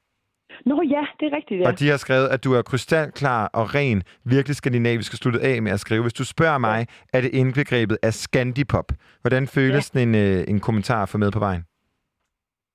Nå 0.65 0.81
ja, 0.81 1.05
det 1.19 1.25
er 1.33 1.35
rigtigt, 1.35 1.61
ja. 1.61 1.67
Og 1.67 1.79
de 1.79 1.89
har 1.89 1.97
skrevet, 1.97 2.27
at 2.27 2.43
du 2.43 2.53
er 2.53 2.61
krystalklar 2.61 3.49
og 3.53 3.75
ren, 3.75 4.03
virkelig 4.23 4.55
skandinavisk 4.55 5.13
og 5.13 5.17
sluttet 5.17 5.39
af 5.39 5.61
med 5.61 5.71
at 5.71 5.79
skrive. 5.79 6.01
Hvis 6.01 6.13
du 6.13 6.25
spørger 6.25 6.57
mig, 6.57 6.87
er 7.13 7.21
det 7.21 7.29
indbegrebet 7.33 7.97
af 8.03 8.13
skandipop. 8.13 8.91
Hvordan 9.21 9.47
føles 9.47 9.95
ja. 9.95 9.99
en, 9.99 10.15
øh, 10.15 10.43
en 10.47 10.59
kommentar 10.59 11.05
få 11.05 11.17
med 11.17 11.31
på 11.31 11.39
vejen? 11.39 11.63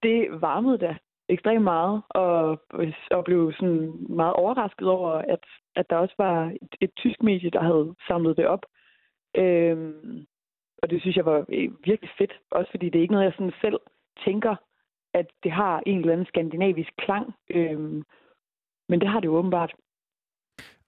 det 0.03 0.41
varmede 0.41 0.79
da 0.79 0.97
ekstremt 1.29 1.65
meget, 1.65 2.03
og, 2.09 2.61
og 3.11 3.25
blev 3.25 3.53
sådan 3.53 3.93
meget 4.09 4.33
overrasket 4.33 4.89
over, 4.89 5.11
at, 5.11 5.45
at 5.77 5.91
der 5.91 5.97
også 5.97 6.15
var 6.19 6.53
et, 6.63 6.75
et 6.81 6.91
tysk 6.97 7.23
medie, 7.23 7.51
der 7.51 7.63
havde 7.63 7.95
samlet 8.09 8.37
det 8.37 8.47
op. 8.47 8.67
Øhm, 9.37 10.27
og 10.83 10.91
det 10.91 11.01
synes 11.01 11.17
jeg 11.17 11.27
var 11.27 11.45
øh, 11.49 11.71
virkelig 11.85 12.11
fedt, 12.19 12.33
også 12.51 12.71
fordi 12.71 12.87
det 12.87 12.99
er 12.99 13.03
ikke 13.03 13.15
noget, 13.15 13.27
jeg 13.27 13.35
sådan 13.37 13.61
selv 13.61 13.81
tænker, 14.25 14.57
at 15.15 15.27
det 15.43 15.53
har 15.53 15.83
en 15.87 15.99
eller 15.99 16.13
anden 16.13 16.27
skandinavisk 16.27 16.91
klang. 16.99 17.27
Øhm, 17.51 18.03
men 18.89 19.01
det 19.01 19.09
har 19.09 19.21
det 19.21 19.27
jo 19.27 19.37
åbenbart. 19.37 19.73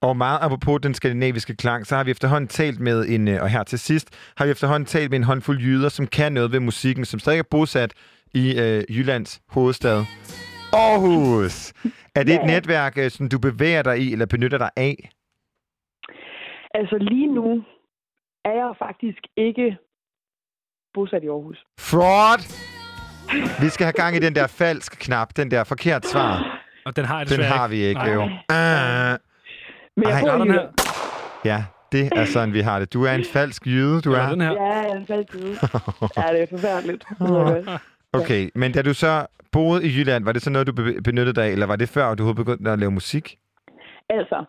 Og 0.00 0.16
meget 0.16 0.38
apropos 0.42 0.80
den 0.80 0.94
skandinaviske 0.94 1.56
klang, 1.56 1.86
så 1.86 1.96
har 1.96 2.04
vi 2.04 2.10
efterhånden 2.10 2.48
talt 2.48 2.80
med 2.80 3.08
en, 3.08 3.28
øh, 3.28 3.42
og 3.42 3.48
her 3.48 3.62
til 3.62 3.78
sidst, 3.78 4.32
har 4.36 4.44
vi 4.44 4.50
efterhånden 4.50 4.86
talt 4.86 5.10
med 5.10 5.18
en 5.18 5.24
håndfuld 5.24 5.58
jyder, 5.58 5.88
som 5.88 6.06
kan 6.06 6.32
noget 6.32 6.52
ved 6.52 6.60
musikken, 6.60 7.04
som 7.04 7.20
stadig 7.20 7.38
er 7.38 7.48
bosat 7.50 7.92
i 8.34 8.44
øh, 8.62 8.96
Jyllands 8.96 9.42
hovedstad. 9.48 9.98
Aarhus! 10.72 11.72
Er 12.14 12.22
det 12.24 12.34
et 12.34 12.40
Ja. 12.40 12.46
netværk, 12.46 12.98
øh, 12.98 13.10
som 13.10 13.28
du 13.28 13.38
bevæger 13.38 13.82
dig 13.82 13.98
i, 13.98 14.12
eller 14.12 14.26
benytter 14.26 14.58
dig 14.58 14.70
af? 14.76 15.10
Altså 16.74 16.98
lige 16.98 17.26
nu 17.34 17.64
er 18.44 18.52
jeg 18.52 18.74
faktisk 18.78 19.18
ikke 19.36 19.76
bosat 20.94 21.22
i 21.22 21.26
Aarhus. 21.28 21.64
Fraud! 21.80 22.73
Vi 23.60 23.68
skal 23.68 23.84
have 23.84 23.92
gang 23.92 24.16
i 24.16 24.18
den 24.18 24.34
der 24.34 24.46
falsk 24.46 24.92
knap, 25.00 25.28
den 25.36 25.50
der 25.50 25.64
forkert 25.64 26.06
svar. 26.06 26.60
Og 26.86 26.96
den 26.96 27.04
har 27.04 27.18
jeg 27.18 27.28
Den 27.28 27.40
har 27.44 27.68
vi 27.68 27.76
ikke, 27.76 28.00
Nej. 28.00 28.12
jo. 28.12 28.20
Uh, 28.22 28.28
Men 29.96 30.08
jeg 30.08 30.22
Ej. 30.22 30.36
bor 30.36 30.44
i 30.44 30.58
ja, 31.44 31.64
det 31.92 32.12
er 32.16 32.24
sådan, 32.24 32.52
vi 32.54 32.60
har 32.60 32.78
det. 32.78 32.92
Du 32.92 33.04
er 33.04 33.12
en 33.12 33.24
falsk 33.24 33.66
jyde, 33.66 34.00
du 34.00 34.12
er. 34.12 34.28
den 34.30 34.40
her? 34.40 34.52
Ja, 34.52 34.64
jeg 34.64 34.88
er 34.90 34.94
en 34.94 35.06
falsk 35.06 35.34
jyde. 35.34 35.56
Ja, 36.16 36.32
det 36.32 36.42
er 36.42 36.46
forfærdeligt. 36.50 37.04
Det 37.08 37.16
ved 37.28 37.36
jeg 37.36 37.64
godt. 37.64 37.80
Okay, 38.20 38.50
men 38.54 38.72
da 38.72 38.82
du 38.82 38.94
så 38.94 39.26
boede 39.52 39.84
i 39.84 39.88
Jylland, 39.98 40.24
var 40.24 40.32
det 40.32 40.42
så 40.42 40.50
noget, 40.50 40.66
du 40.66 40.72
be- 40.72 41.02
benyttede 41.04 41.34
dig 41.34 41.44
af, 41.44 41.50
eller 41.50 41.66
var 41.66 41.76
det 41.76 41.88
før, 41.88 42.14
du 42.14 42.22
havde 42.22 42.34
begyndt 42.34 42.68
at 42.68 42.78
lave 42.78 42.90
musik? 42.90 43.36
Altså, 44.10 44.44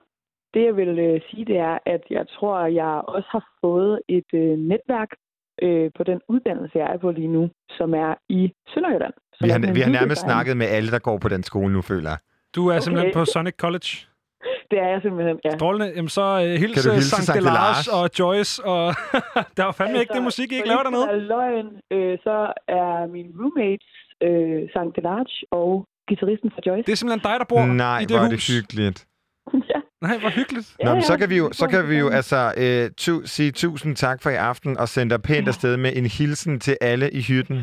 det 0.53 0.65
jeg 0.65 0.75
vil 0.75 0.99
øh, 0.99 1.21
sige, 1.29 1.45
det 1.45 1.57
er, 1.57 1.77
at 1.85 2.01
jeg 2.09 2.25
tror, 2.35 2.65
jeg 2.65 3.01
også 3.07 3.27
har 3.31 3.45
fået 3.61 3.99
et 4.09 4.29
øh, 4.33 4.57
netværk 4.71 5.09
øh, 5.63 5.91
på 5.97 6.03
den 6.03 6.19
uddannelse, 6.29 6.77
jeg 6.77 6.87
er 6.93 6.97
på 6.97 7.11
lige 7.11 7.27
nu, 7.27 7.49
som 7.77 7.93
er 7.93 8.13
i 8.29 8.53
Sønderjylland. 8.73 9.13
Som 9.33 9.45
Vi 9.45 9.49
er 9.49 9.53
har, 9.53 9.73
vi 9.73 9.81
har 9.81 9.89
nærmest 9.89 10.01
lyddesign. 10.09 10.29
snakket 10.29 10.57
med 10.57 10.67
alle, 10.67 10.91
der 10.91 10.99
går 10.99 11.17
på 11.17 11.29
den 11.29 11.43
skole 11.43 11.73
nu, 11.73 11.81
føler 11.81 12.09
jeg. 12.09 12.17
Du 12.55 12.67
er 12.67 12.73
Okay. 12.73 12.79
simpelthen 12.83 13.13
på 13.13 13.25
Sonic 13.25 13.55
College. 13.65 13.89
Det 14.71 14.77
er 14.79 14.87
jeg 14.93 14.99
simpelthen, 15.01 15.39
ja. 15.45 15.49
Strålende. 15.57 15.87
Jamen 15.95 16.09
så 16.09 16.25
uh, 16.35 16.41
hils 16.61 16.73
Kan 16.75 16.83
du 16.83 16.91
hilse 16.97 17.09
Sankt 17.09 17.25
Sankt 17.25 17.41
Delars? 17.43 17.87
og 17.97 18.09
Joyce. 18.19 18.53
Og 18.65 18.85
der 19.57 19.63
var 19.63 19.71
fandme 19.71 19.99
ikke 19.99 20.13
det 20.13 20.23
musik, 20.23 20.51
I 20.51 20.55
ikke 20.55 20.67
laver 20.67 20.83
dernede. 20.83 21.07
Være 21.07 21.19
løgn, 21.33 21.67
øh, 21.95 22.17
så 22.25 22.35
er 22.67 23.07
min 23.15 23.27
roommates 23.39 23.91
øh, 24.27 24.61
Sankt 24.73 24.95
Delarge 24.95 25.35
og 25.51 25.69
guitaristen 26.07 26.49
fra 26.55 26.61
Joyce. 26.67 26.85
Det 26.87 26.91
er 26.91 26.95
simpelthen 27.01 27.23
dig, 27.31 27.35
der 27.41 27.45
bor 27.53 27.65
Nej, 27.65 27.99
i 27.99 28.05
det 28.05 28.11
hvor 28.17 28.25
er 28.25 28.29
det 28.35 28.41
hyggeligt. 28.53 28.97
Nej, 30.01 30.17
hvor 30.17 30.29
hyggeligt. 30.29 30.75
Nå, 30.83 30.93
men 30.93 31.03
så 31.03 31.17
kan 31.17 31.29
vi 31.29 31.37
jo, 31.37 31.49
så 31.51 31.67
kan 31.67 31.89
vi 31.89 31.95
jo 31.97 32.09
altså 32.09 32.53
øh, 32.57 32.89
tu, 32.97 33.21
sige 33.25 33.51
tusind 33.51 33.95
tak 33.95 34.21
for 34.21 34.29
i 34.29 34.35
aften 34.35 34.77
og 34.77 34.89
sende 34.89 35.13
dig 35.13 35.21
pænt 35.21 35.47
afsted 35.47 35.77
med 35.77 35.91
en 35.95 36.05
hilsen 36.05 36.59
til 36.59 36.77
alle 36.81 37.11
i 37.11 37.21
hytten. 37.21 37.55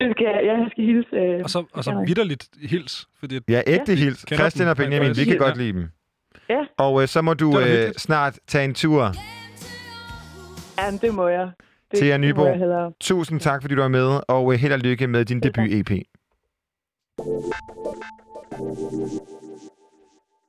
Det 0.00 0.08
skal, 0.16 0.24
jeg, 0.26 0.40
jeg 0.46 0.66
skal 0.70 0.84
hilse. 0.84 1.16
Øh, 1.16 1.40
Og 1.44 1.50
så, 1.50 1.64
og 1.72 1.84
så 1.84 2.04
vidderligt 2.06 2.48
hils. 2.62 3.06
Fordi 3.20 3.40
Ja, 3.48 3.62
ægte 3.66 3.92
Ja. 3.92 3.98
hils. 3.98 4.24
Kender 4.24 4.36
Christian 4.42 4.66
dem. 4.66 4.70
og 4.70 4.76
Benjamin, 4.76 5.16
vi 5.16 5.24
kan 5.24 5.32
Ja. 5.32 5.38
godt 5.38 5.56
lide 5.56 5.72
dem. 5.72 5.88
Ja, 6.48 6.60
Og 6.78 7.02
øh, 7.02 7.08
så 7.08 7.22
må 7.22 7.34
du 7.34 7.46
Det 7.46 7.54
var 7.54 7.60
da 7.60 7.66
øh, 7.66 7.72
hyggeligt. 7.76 8.00
snart 8.00 8.38
tage 8.46 8.64
en 8.64 8.74
tur 8.74 9.12
ja, 10.78 10.90
det 11.02 11.14
må 11.14 11.28
jeg. 11.28 11.50
Det, 11.90 11.98
til 11.98 12.06
jer 12.08 12.18
det 12.18 12.36
må 12.36 12.46
jeg 12.46 12.58
hellere. 12.58 12.92
Tusind 13.00 13.40
tak, 13.40 13.62
fordi 13.62 13.74
du 13.74 13.80
var 13.80 13.88
med, 13.88 14.20
og 14.28 14.52
øh, 14.52 14.58
held 14.58 14.72
og 14.72 14.78
lykke 14.78 15.06
med 15.06 15.24
din 15.24 15.40
debut-EP. 15.40 15.90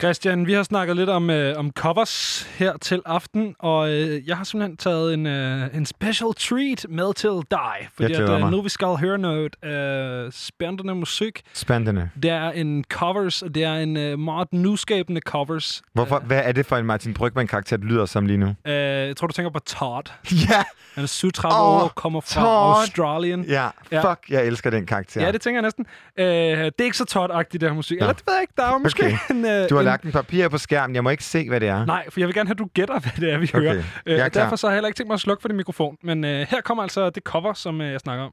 Christian, 0.02 0.48
vi 0.48 0.54
har 0.54 0.64
snakket 0.64 0.96
lidt 0.96 1.10
om, 1.10 1.30
øh, 1.30 1.58
om 1.60 1.72
covers 1.72 2.48
her 2.58 2.78
til 2.78 3.02
aften, 3.06 3.56
og 3.60 3.90
øh, 3.90 4.28
jeg 4.28 4.38
har 4.38 4.44
simpelthen 4.44 4.78
taget 4.78 5.14
en, 5.14 5.26
øh, 5.26 5.68
en 5.74 5.86
special 5.86 6.30
treat 6.40 6.86
med 6.90 7.14
til 7.14 7.30
dig. 7.52 7.90
Fordi 7.96 8.14
at, 8.14 8.30
øh, 8.30 8.52
nu 8.52 8.62
vi 8.62 8.70
skal 8.70 8.88
høre 8.88 9.18
noget 9.18 9.66
øh, 9.66 10.32
spændende 10.32 10.96
musik. 10.96 11.42
Spændende. 11.54 12.10
Det 12.24 12.32
er 12.32 12.50
en 12.52 12.84
covers, 12.90 13.42
og 13.42 13.56
det 13.56 13.64
er 13.64 13.74
en 13.74 13.98
øh, 13.98 14.20
meget 14.20 14.54
nyskabende 14.54 15.22
covers. 15.22 15.82
Hvorfor, 15.94 16.20
hvad 16.20 16.42
er 16.44 16.52
det 16.52 16.66
for 16.66 16.78
en 16.78 16.86
Martin 16.86 17.14
Brygman-karakter, 17.14 17.78
der 17.78 17.86
lyder 17.86 18.06
som 18.06 18.26
lige 18.26 18.38
nu? 18.38 18.48
Øh, 18.68 18.74
jeg 18.74 19.16
tror, 19.18 19.28
du 19.28 19.34
tænker 19.34 19.50
på 19.50 19.60
Todd. 19.60 20.06
Ja! 20.50 20.64
Han 20.96 21.04
er 21.04 21.08
37 21.08 21.56
Åh, 21.56 21.84
år, 21.84 21.88
kommer 21.96 22.22
fra 22.22 22.42
Todd! 22.42 22.80
Australien. 22.80 23.44
Ja, 23.46 23.68
Ja. 23.92 24.12
fuck, 24.12 24.20
jeg 24.30 24.46
elsker 24.46 24.70
den 24.70 24.86
karakter. 24.86 25.22
Ja, 25.26 25.32
det 25.32 25.42
tænker 25.42 25.58
jeg 25.58 25.64
næsten. 25.64 25.86
Øh, 26.18 26.26
det 26.26 26.74
er 26.80 26.84
ikke 26.84 26.98
så 26.98 27.06
Todd-agtigt, 27.06 27.62
det 27.62 27.70
her 27.70 27.74
musik. 27.74 27.98
Eller 27.98 28.14
det 28.14 28.24
ved 28.28 28.34
jeg 28.34 28.42
ikke, 28.42 28.54
der 28.58 28.64
er 28.64 28.78
måske 28.78 29.06
Okay. 29.06 29.18
en... 29.36 29.46
Øh, 29.46 29.70
lagt 29.90 30.04
en 30.04 30.12
papir 30.12 30.48
på 30.48 30.58
skærmen. 30.58 30.96
Jeg 30.96 31.04
må 31.04 31.10
ikke 31.10 31.24
se, 31.24 31.50
hvad 31.50 31.60
det 31.60 31.68
er. 31.68 31.86
Nej, 31.86 32.06
for 32.10 32.20
jeg 32.20 32.28
vil 32.28 32.36
gerne 32.36 32.48
have, 32.48 32.54
at 32.54 32.58
du 32.58 32.68
gætter, 32.74 33.00
hvad 33.00 33.12
det 33.18 33.34
er, 33.34 33.38
vi 33.38 33.52
Okay, 33.54 33.62
hører. 33.62 33.84
Øh, 34.06 34.26
og 34.26 34.34
derfor 34.34 34.56
så 34.56 34.68
har 34.68 34.72
jeg 34.72 34.76
heller 34.78 34.88
ikke 34.88 34.98
tænkt 34.98 35.08
mig 35.08 35.14
at 35.14 35.20
slukke 35.20 35.42
for 35.42 35.48
din 35.48 35.58
mikrofon. 35.58 35.98
Men 36.04 36.26
øh, 36.26 36.48
her 36.50 36.62
kommer 36.62 36.84
altså 36.84 37.10
det 37.10 37.24
cover, 37.24 37.54
som 37.54 37.82
øh, 37.82 37.92
jeg 37.92 38.00
snakker 38.00 38.26
om. 38.26 38.32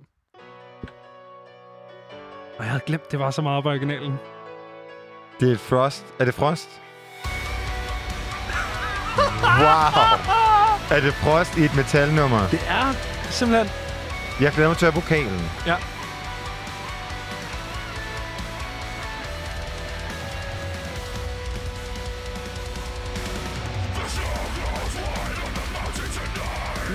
Og 2.59 2.65
jeg 2.65 2.71
havde 2.71 2.83
glemt, 2.87 3.11
det 3.11 3.19
var 3.19 3.31
så 3.31 3.43
meget 3.43 3.63
på 3.63 3.69
originalen. 3.71 4.15
Det 5.41 5.49
er 5.49 5.53
et 5.53 5.61
Frost. 5.61 6.07
Er 6.19 6.25
det 6.25 6.35
Frost? 6.35 6.69
Wow. 9.43 9.93
Er 10.91 11.01
det 11.01 11.15
Frost 11.15 11.57
i 11.59 11.65
et 11.65 11.77
metalnummer? 11.77 12.49
Det 12.51 12.61
er 12.69 12.93
simpelthen... 13.31 13.69
Jeg 14.41 14.53
glæder 14.53 14.69
mig 14.69 14.77
til 14.79 14.87
at 14.87 14.95
vokalen. 14.95 15.41
Ja. 15.67 15.77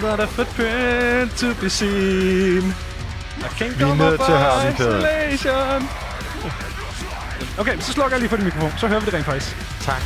Not 0.02 0.20
a 0.20 0.28
footprint 0.28 1.32
to 1.38 1.54
be 1.62 1.70
seen. 1.70 2.74
I 3.40 3.50
can't 3.60 3.78
Vi 3.78 3.84
er 3.84 3.96
nødt 3.96 4.22
til 4.26 4.32
at 4.32 4.40
have 4.40 4.74
Peder. 4.78 4.98
isolation. 5.00 5.90
Okay, 7.60 7.80
så 7.80 7.92
slukker 7.92 8.12
jeg 8.12 8.20
lige 8.20 8.30
for 8.30 8.36
din 8.36 8.46
mikrofon. 8.46 8.72
Så 8.78 8.88
hører 8.88 9.00
vi 9.00 9.06
det 9.06 9.14
rent 9.14 9.26
faktisk. 9.26 9.56
Tak. 9.82 10.02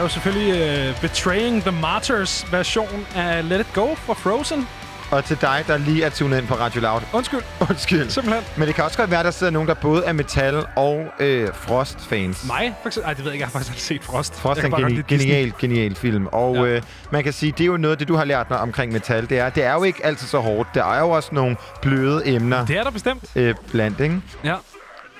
Er 0.00 0.04
jo 0.04 0.08
selvfølgelig 0.08 0.88
uh, 0.90 1.00
Betraying 1.00 1.62
the 1.62 1.70
Martyrs 1.72 2.46
version 2.52 3.06
af 3.16 3.48
Let 3.48 3.60
It 3.60 3.72
Go 3.74 3.94
fra 3.94 4.14
Frozen. 4.14 4.68
Og 5.10 5.24
til 5.24 5.38
dig, 5.40 5.64
der 5.66 5.76
lige 5.76 6.04
er 6.04 6.10
tunet 6.10 6.38
ind 6.38 6.46
på 6.46 6.54
Radio 6.54 6.80
Loud. 6.80 7.00
Undskyld. 7.12 7.40
Undskyld. 7.70 8.10
Simpelthen. 8.10 8.44
Men 8.56 8.66
det 8.68 8.74
kan 8.74 8.84
også 8.84 8.98
godt 8.98 9.10
være, 9.10 9.22
der 9.22 9.30
sidder 9.30 9.52
nogen, 9.52 9.68
der 9.68 9.74
både 9.74 10.04
er 10.04 10.12
metal 10.12 10.64
og 10.76 11.04
øh, 11.20 11.48
Frost-fans. 11.54 12.44
Mig, 12.46 12.74
for 12.82 12.88
eksempel. 12.88 13.08
Ej, 13.08 13.14
det 13.14 13.24
ved 13.24 13.30
jeg 13.30 13.34
ikke. 13.34 13.42
Jeg 13.42 13.46
har 13.48 13.52
faktisk 13.52 13.70
aldrig 13.70 13.82
set 13.82 14.04
Frost. 14.04 14.34
Frost 14.40 14.60
er 14.60 14.64
en 14.66 14.72
geni- 14.74 15.02
genial, 15.08 15.52
genial 15.58 15.94
film. 15.94 16.26
Og 16.26 16.54
Ja. 16.56 16.62
ja. 16.62 16.68
øh, 16.68 16.82
man 17.10 17.24
kan 17.24 17.32
sige, 17.32 17.52
det 17.52 17.60
er 17.60 17.66
jo 17.66 17.76
noget 17.76 17.92
af 17.92 17.98
det, 17.98 18.08
du 18.08 18.16
har 18.16 18.24
lært 18.24 18.50
mig 18.50 18.58
omkring 18.58 18.92
metal. 18.92 19.28
Det 19.30 19.38
er, 19.38 19.50
det 19.50 19.64
er 19.64 19.72
jo 19.72 19.82
ikke 19.82 20.06
altid 20.06 20.26
så 20.26 20.38
hårdt. 20.38 20.68
Der 20.74 20.84
er 20.84 21.00
jo 21.00 21.10
også 21.10 21.28
nogle 21.32 21.56
bløde 21.82 22.26
emner. 22.28 22.66
Det 22.66 22.76
er 22.78 22.82
der 22.82 22.90
bestemt. 22.90 23.24
Øh, 23.36 23.54
blandt, 23.70 24.00
ikke? 24.00 24.20
Ja. 24.44 24.54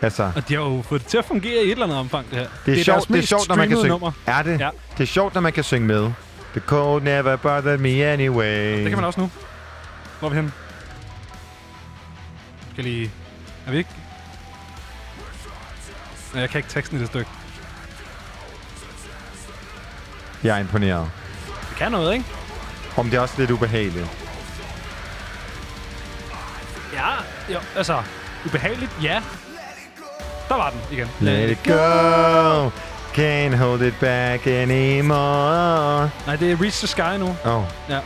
Altså, 0.02 0.32
Og 0.36 0.48
de 0.48 0.54
har 0.54 0.60
jo 0.62 0.82
fået 0.88 1.00
det 1.00 1.08
til 1.10 1.18
at 1.18 1.24
fungere 1.24 1.62
i 1.62 1.66
et 1.66 1.70
eller 1.70 1.84
andet 1.84 1.98
omfang, 1.98 2.30
det 2.30 2.38
her. 2.38 2.46
det 2.66 2.70
er, 2.70 2.74
deres 2.74 2.84
sjovt, 2.84 3.08
det 3.08 3.18
er 3.18 3.26
sjovt, 3.26 3.48
når 3.48 3.56
man 3.56 3.68
kan 3.68 3.76
synge. 3.78 3.88
Nummer. 3.88 4.12
Er 4.26 4.42
det? 4.42 4.60
Ja. 4.60 4.70
Det 4.98 5.02
er 5.02 5.06
sjovt, 5.06 5.34
når 5.34 5.40
man 5.40 5.52
kan 5.52 5.64
synge 5.64 5.86
med. 5.86 6.12
The 6.52 6.60
cold 6.66 7.02
never 7.02 7.36
bothered 7.36 7.78
me 7.78 8.04
anyway. 8.04 8.78
Det 8.78 8.88
kan 8.88 8.98
man 8.98 9.04
også 9.04 9.20
nu. 9.20 9.30
Hvor 10.18 10.28
er 10.28 10.30
vi 10.30 10.36
henne? 10.36 10.52
Skal 12.72 12.84
lige... 12.84 13.10
Er 13.66 13.70
vi 13.70 13.78
ikke... 13.78 13.90
Nej, 16.32 16.40
jeg 16.40 16.50
kan 16.50 16.58
ikke 16.58 16.68
teksten 16.70 16.96
i 16.96 17.00
det 17.00 17.08
stykke. 17.08 17.30
Jeg 20.44 20.56
er 20.56 20.60
imponeret. 20.60 21.10
Det 21.68 21.76
kan 21.78 21.92
noget, 21.92 22.12
ikke? 22.12 22.24
Om 22.96 23.10
det 23.10 23.16
er 23.16 23.20
også 23.20 23.34
lidt 23.38 23.50
ubehageligt. 23.50 24.06
Ja, 26.92 27.08
jo, 27.54 27.58
altså... 27.76 28.02
Ubehageligt, 28.46 28.90
ja. 29.02 29.22
Der 30.50 30.56
var 30.56 30.70
den 30.70 30.80
igen. 30.92 31.08
Let 31.20 31.50
it 31.50 31.58
go. 31.64 32.68
Can't 33.20 33.56
hold 33.56 33.82
it 33.82 33.94
back 34.00 34.46
anymore. 34.46 36.10
Nej, 36.26 36.36
det 36.36 36.52
er 36.52 36.62
Reach 36.62 36.78
the 36.78 36.86
Sky 36.86 37.18
nu. 37.18 37.26
Oh. 37.26 37.62
Ja. 37.88 38.00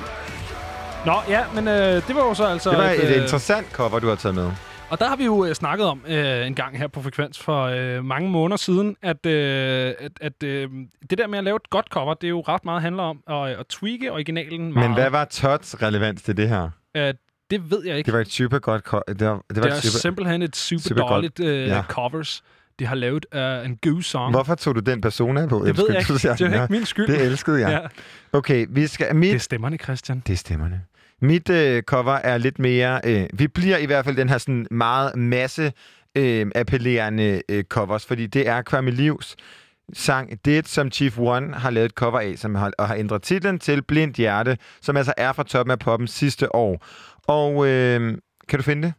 Nå, 1.07 1.15
ja, 1.29 1.41
men 1.55 1.69
øh, 1.69 1.75
det 2.09 2.15
var 2.15 2.25
jo 2.25 2.35
så 2.35 2.45
altså... 2.45 2.71
Det 2.71 2.79
var 2.79 2.85
et 2.85 3.17
øh, 3.17 3.23
interessant 3.23 3.73
cover, 3.73 3.99
du 3.99 4.09
har 4.09 4.15
taget 4.15 4.35
med. 4.35 4.51
Og 4.91 5.01
der 5.01 5.09
har 5.09 5.17
vi 5.17 5.25
jo 5.25 5.45
øh, 5.45 5.55
snakket 5.55 5.87
om 5.87 6.01
øh, 6.09 6.47
en 6.47 6.55
gang 6.55 6.79
her 6.79 6.89
på 6.89 7.03
Frekvens 7.03 7.39
for 7.39 7.65
øh, 7.65 8.05
mange 8.05 8.31
måneder 8.31 8.57
siden, 8.57 8.97
at, 9.03 9.27
øh, 9.27 9.95
at, 10.01 10.13
at 10.21 10.43
øh, 10.43 10.69
det 11.11 11.19
der 11.19 11.27
med 11.27 11.39
at 11.39 11.45
lave 11.45 11.57
et 11.57 11.71
godt 11.71 11.87
cover, 11.91 12.15
det 12.15 12.27
er 12.27 12.31
jo 12.31 12.41
ret 12.41 12.65
meget 12.65 12.83
handler 12.83 13.03
om 13.03 13.19
at, 13.31 13.49
at 13.49 13.67
tweake 13.67 14.13
originalen 14.13 14.73
meget. 14.73 14.91
Men 14.91 14.95
hvad 14.95 15.11
var 15.11 15.25
Tods 15.25 15.83
relevans 15.83 16.23
til 16.23 16.37
det 16.37 16.49
her? 16.49 16.71
Øh, 16.97 17.15
det 17.61 17.71
ved 17.71 17.85
jeg 17.85 17.99
ikke. 17.99 18.07
Det 18.07 18.15
var 18.15 18.21
et 18.21 18.31
super 18.33 18.59
godt 18.59 18.83
cover. 18.83 19.03
Det 19.09 19.27
var, 19.27 19.43
det 19.49 19.57
var 19.57 19.63
det 19.63 19.71
et 19.73 19.77
er 19.77 19.81
super... 19.81 19.99
simpelthen 19.99 20.43
et 20.43 20.57
super, 20.57 20.81
super 20.83 20.89
super 20.89 21.03
godt. 21.09 21.11
dårligt 21.11 21.41
øh, 21.41 21.69
Ja. 21.69 21.77
ja. 21.77 21.83
covers. 21.83 22.43
De 22.79 22.87
har 22.87 22.95
lavet 22.95 23.27
uh, 23.35 23.41
en 23.67 23.77
god 23.83 24.03
song. 24.03 24.31
Hvorfor 24.35 24.55
tog 24.55 24.75
du 24.75 24.81
den 24.81 25.01
persona 25.01 25.47
på? 25.47 25.65
Det 25.67 25.77
ved 25.79 25.87
jeg 25.91 25.99
ikke. 25.99 26.13
Det 26.13 26.25
er 26.25 26.37
jo 26.41 26.49
"Nå, 26.49 26.63
ikke 26.63 26.73
min 26.73 26.87
skyld." 26.87 27.07
Det 27.07 27.23
elskede 27.23 27.61
jeg. 27.61 27.71
Ja. 28.33 28.39
Okay, 28.39 28.67
vi 28.71 28.87
skal... 28.87 29.17
Mit, 29.17 29.29
Det 29.31 29.35
er 29.35 29.41
stemmerne, 29.41 29.77
Christian. 29.77 30.23
Det 30.27 30.33
er 30.33 30.37
stemmerne. 30.37 30.81
Mit 31.21 31.51
øh, 31.51 31.83
cover 31.83 32.13
er 32.13 32.39
lidt 32.39 32.59
mere... 32.59 33.01
Øh, 33.05 33.27
vi 33.33 33.49
bliver 33.49 33.77
i 33.79 33.87
hvert 33.87 34.05
fald 34.05 34.17
den 34.17 34.29
her 34.29 34.39
sådan 34.39 34.67
meget 34.71 35.17
masse 35.17 35.73
øh, 36.15 36.47
appellerende 36.55 37.43
øh, 37.49 37.65
covers, 37.65 38.07
fordi 38.07 38.27
det 38.27 38.49
er 38.49 38.63
Kwame 38.63 38.91
Livs 38.91 39.37
sang 39.93 40.45
Det, 40.45 40.69
som 40.69 40.91
Chief 40.91 41.19
One 41.19 41.55
har 41.55 41.71
lavet 41.71 41.85
et 41.87 41.93
cover 41.93 42.21
af, 42.21 42.35
som 42.37 42.55
har, 42.55 42.73
og 42.79 42.89
har 42.89 42.95
ændret 42.95 43.23
titlen 43.23 43.59
til 43.59 43.83
Blindt 43.83 44.17
Hjerte, 44.17 44.59
som 44.83 44.97
altså 44.97 45.13
er 45.17 45.33
fra 45.33 45.43
toppen 45.43 45.71
af 45.71 45.79
poppen 45.79 46.09
sidste 46.09 46.55
år. 46.55 46.87
Og 47.29 47.67
øh, 47.69 48.19
kan 48.49 48.59
du 48.59 48.63
finde 48.63 48.83
det? 48.83 48.95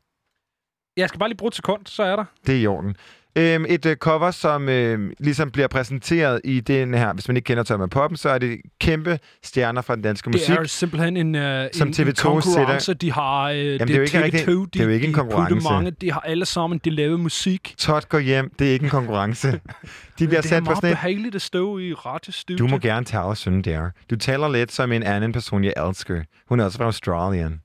Jeg 0.97 1.09
skal 1.09 1.19
bare 1.19 1.29
lige 1.29 1.37
bruge 1.37 1.47
et 1.47 1.55
sekund, 1.55 1.81
så 1.85 2.03
er 2.03 2.15
der. 2.15 2.25
Det 2.47 2.55
er 2.55 2.59
i 2.59 2.67
orden. 2.67 2.95
Øhm, 3.37 3.65
et 3.69 3.85
øh, 3.85 3.95
cover, 3.95 4.31
som 4.31 4.69
øh, 4.69 5.11
ligesom 5.19 5.51
bliver 5.51 5.67
præsenteret 5.67 6.41
i 6.43 6.59
den 6.59 6.93
her, 6.93 7.13
hvis 7.13 7.27
man 7.27 7.37
ikke 7.37 7.45
kender 7.47 7.63
Tom 7.63 7.89
Poppen, 7.89 8.17
så 8.17 8.29
er 8.29 8.37
det 8.37 8.57
kæmpe 8.81 9.19
stjerner 9.43 9.81
fra 9.81 9.95
den 9.95 10.03
danske 10.03 10.29
musik. 10.29 10.47
Det 10.47 10.57
er 10.59 10.63
simpelthen 10.63 11.17
en, 11.17 11.35
uh, 11.35 11.41
Som 11.73 11.87
en, 11.87 11.93
TV2 11.93 12.09
en 12.09 12.13
konkurrence. 12.15 12.85
sætter- 12.85 12.93
De 12.93 13.11
har, 13.11 13.49
uh, 13.49 13.55
det, 13.55 13.79
det 13.79 13.89
er 13.89 13.95
jo 13.95 14.01
ikke 14.01 14.17
TV2, 14.17 14.23
rigtig- 14.23 14.47
de, 14.47 14.65
det 14.73 14.79
er 14.79 14.83
jo 14.83 14.89
ikke 14.89 15.07
en 15.07 15.13
konkurrence. 15.13 15.69
Mange, 15.71 15.91
de 15.91 16.11
har 16.11 16.19
alle 16.19 16.45
sammen, 16.45 16.79
de 16.85 16.89
laver 16.89 17.17
musik. 17.17 17.75
Todd 17.77 18.03
går 18.09 18.19
hjem, 18.19 18.51
det 18.59 18.67
er 18.67 18.71
ikke 18.73 18.83
en 18.83 18.89
konkurrence. 18.89 19.51
De 20.19 20.27
bliver 20.27 20.29
det 20.29 20.37
er 20.37 20.41
sat 20.41 20.63
på 20.63 20.65
meget 20.65 20.77
sådan 20.77 20.89
et... 20.89 20.95
behageligt 20.95 21.35
at 21.35 21.41
stå 21.41 21.77
i 21.79 21.93
radiostudiet. 21.93 22.59
Du 22.59 22.67
må 22.67 22.77
gerne 22.77 23.05
tage 23.05 23.23
og 23.23 23.37
synge 23.37 23.61
der. 23.61 23.89
Du 24.09 24.15
taler 24.15 24.47
lidt 24.49 24.71
som 24.71 24.91
en 24.91 25.03
anden 25.03 25.31
person, 25.31 25.63
jeg 25.63 25.73
elsker. 25.87 26.21
Hun 26.49 26.59
er 26.59 26.65
også 26.65 26.77
fra 26.77 26.85
Australien. 26.85 27.59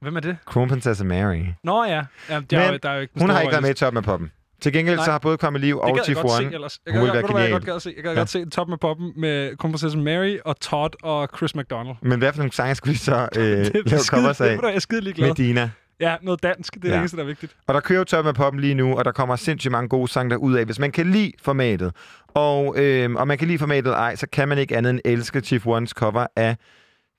Hvem 0.00 0.16
er 0.16 0.20
det? 0.20 0.36
Kronprinsesse 0.46 1.04
Mary. 1.04 1.44
Nå 1.64 1.84
ja, 1.84 2.02
ja 2.30 2.40
der, 2.50 2.58
er, 2.58 2.72
jo- 2.72 2.78
der 2.82 2.90
er 2.90 2.94
jo 2.94 3.00
ikke 3.00 3.12
hun 3.20 3.30
har 3.30 3.40
ikke 3.40 3.50
været 3.52 3.62
med 3.62 3.70
i. 3.70 3.74
Toppen 3.74 3.96
af 3.96 4.04
Poppen. 4.04 4.30
Til 4.60 4.72
gengæld 4.72 4.96
Nej. 4.96 5.04
så 5.04 5.10
har 5.10 5.18
både 5.18 5.38
Kwame 5.38 5.58
Liv 5.58 5.74
Det 5.74 5.82
og 6.00 6.04
Chief 6.04 6.18
One. 6.18 6.26
Hun 6.26 6.40
gad, 6.50 7.22
vil 7.22 7.34
være 7.34 7.36
jeg 7.36 7.50
godt 7.50 7.64
gad 7.64 7.80
se. 7.80 7.92
Jeg 7.96 8.04
gad 8.04 8.12
Ja. 8.12 8.18
godt 8.18 8.28
se 8.30 8.50
top 8.50 8.68
med 8.68 8.78
poppen 8.78 9.12
med 9.16 9.56
kronprinsesse 9.56 9.98
Mary 9.98 10.36
og 10.44 10.60
Todd 10.60 10.94
og 11.02 11.28
Chris 11.36 11.54
McDonald. 11.54 11.96
Men 12.02 12.18
hvad 12.18 12.32
for 12.32 12.38
nogle 12.38 12.52
sange 12.52 12.74
skulle 12.74 12.92
vi 12.92 12.98
så 12.98 13.28
øh, 13.36 13.42
Det 13.42 13.66
er 13.76 13.80
lave 13.90 14.00
covers 14.08 14.38
det 14.38 14.44
af? 14.44 14.50
ved 14.52 14.58
du, 14.58 14.66
jeg 14.66 14.74
er 14.74 14.78
skide 14.80 15.00
ligeglad. 15.00 15.28
Med 15.28 15.34
Dina. 15.34 15.70
Ja, 16.00 16.16
noget 16.22 16.42
dansk. 16.42 16.74
Det 16.74 16.84
er 16.84 16.88
Ja. 16.88 16.92
det 16.94 16.98
eneste, 16.98 17.16
der 17.16 17.22
er 17.22 17.26
vigtigt. 17.26 17.56
Og 17.66 17.74
der 17.74 17.80
kører 17.80 17.98
jo 17.98 18.04
Toppen 18.04 18.28
af 18.28 18.34
Poppen 18.34 18.60
lige 18.60 18.74
nu, 18.74 18.98
og 18.98 19.04
der 19.04 19.12
kommer 19.12 19.36
sindssygt 19.36 19.72
mange 19.72 19.88
gode 19.88 20.08
sange 20.08 20.30
derud 20.30 20.54
af. 20.54 20.64
Hvis 20.64 20.78
man 20.78 20.92
kan 20.92 21.10
lide 21.10 21.32
formatet, 21.42 21.92
og, 22.28 22.74
øh, 22.78 23.10
og 23.14 23.28
man 23.28 23.38
kan 23.38 23.48
lide 23.48 23.58
formatet 23.58 23.92
ej, 23.92 24.16
så 24.16 24.26
kan 24.32 24.48
man 24.48 24.58
ikke 24.58 24.76
andet 24.76 24.90
end 24.90 25.00
elske 25.04 25.40
Chief 25.40 25.66
Ones 25.66 25.90
cover 25.90 26.26
af 26.36 26.56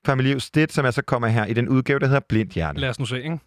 Familie 0.06 0.40
Stedt, 0.40 0.72
som 0.72 0.84
altså 0.84 1.02
kommer 1.02 1.28
her 1.28 1.44
i 1.44 1.52
den 1.52 1.68
udgave, 1.68 1.98
der 1.98 2.06
hedder 2.06 2.20
Blindt 2.28 2.52
Hjerte. 2.52 2.80
Lad 2.80 2.88
os 2.88 2.98
nu 2.98 3.04
se, 3.04 3.22
ikke? 3.22 3.38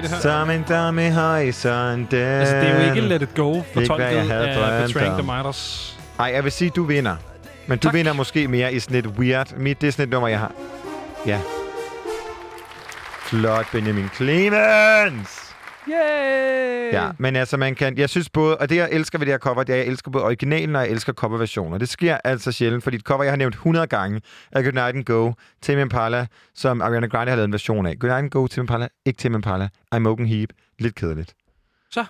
Lide, 0.00 0.08
det 0.08 0.16
her. 0.16 0.20
Som 0.20 0.50
en 0.50 0.64
dame 0.68 1.06
i 1.06 1.10
horisonten. 1.10 2.18
Altså, 2.18 2.56
det 2.56 2.64
er 2.68 2.74
jo 2.74 2.94
ikke 2.94 3.08
Let 3.08 3.22
It 3.22 3.34
Go, 3.34 3.62
fortolket 3.74 4.06
af 4.06 4.86
Betraying 4.86 5.14
om. 5.14 5.20
the 5.20 5.36
Midas. 5.36 5.94
Ej, 6.18 6.30
jeg 6.34 6.44
vil 6.44 6.52
sige, 6.52 6.70
du 6.70 6.84
vinder. 6.84 7.16
Men 7.66 7.78
du 7.78 7.90
vinder 7.90 8.12
måske 8.12 8.48
mere 8.48 8.72
i 8.72 8.80
sådan 8.80 8.96
et 8.96 9.06
weird... 9.06 9.56
Mit, 9.56 9.80
det 9.80 9.86
er 9.86 9.92
sådan 9.92 10.02
et 10.02 10.10
nummer, 10.10 10.28
jeg 10.28 10.38
har. 10.38 10.52
Ja. 11.26 11.38
Flot, 13.26 13.66
Benjamin 13.72 14.08
Clemens! 14.16 15.37
Yay! 15.90 16.92
Ja, 16.92 17.10
men 17.18 17.36
altså 17.36 17.56
man 17.56 17.74
kan... 17.74 17.98
Jeg 17.98 18.08
synes 18.10 18.30
både... 18.30 18.56
Og 18.56 18.68
det, 18.68 18.76
jeg 18.76 18.88
elsker 18.92 19.18
ved 19.18 19.26
det 19.26 19.32
her 19.32 19.38
cover, 19.38 19.62
det 19.62 19.74
er, 19.74 19.78
at 19.78 19.84
jeg 19.84 19.92
elsker 19.92 20.10
både 20.10 20.24
originalen, 20.24 20.76
og 20.76 20.82
jeg 20.82 20.90
elsker 20.90 21.12
coverversioner. 21.12 21.78
Det 21.78 21.88
sker 21.88 22.18
altså 22.24 22.52
sjældent, 22.52 22.84
fordi 22.84 22.96
et 22.96 23.02
cover, 23.02 23.22
jeg 23.22 23.32
har 23.32 23.36
nævnt 23.36 23.54
100 23.54 23.86
gange, 23.86 24.20
er 24.52 24.62
Good 24.62 24.72
Night 24.72 24.96
and 24.96 25.04
Go, 25.04 25.32
Tame 25.62 25.80
Impala, 25.80 26.26
som 26.54 26.82
Ariana 26.82 27.06
Grande 27.06 27.30
har 27.30 27.36
lavet 27.36 27.44
en 27.46 27.52
version 27.52 27.86
af. 27.86 27.98
Good 27.98 28.10
Night 28.10 28.22
and 28.22 28.30
Go, 28.30 28.46
Tame 28.46 28.62
Impala, 28.62 28.88
ikke 29.06 29.16
Tame 29.16 29.34
Impala, 29.34 29.68
I'm 29.94 30.06
Open 30.06 30.26
Heap, 30.26 30.48
lidt 30.78 30.94
kedeligt. 30.94 31.34
Så. 31.90 32.04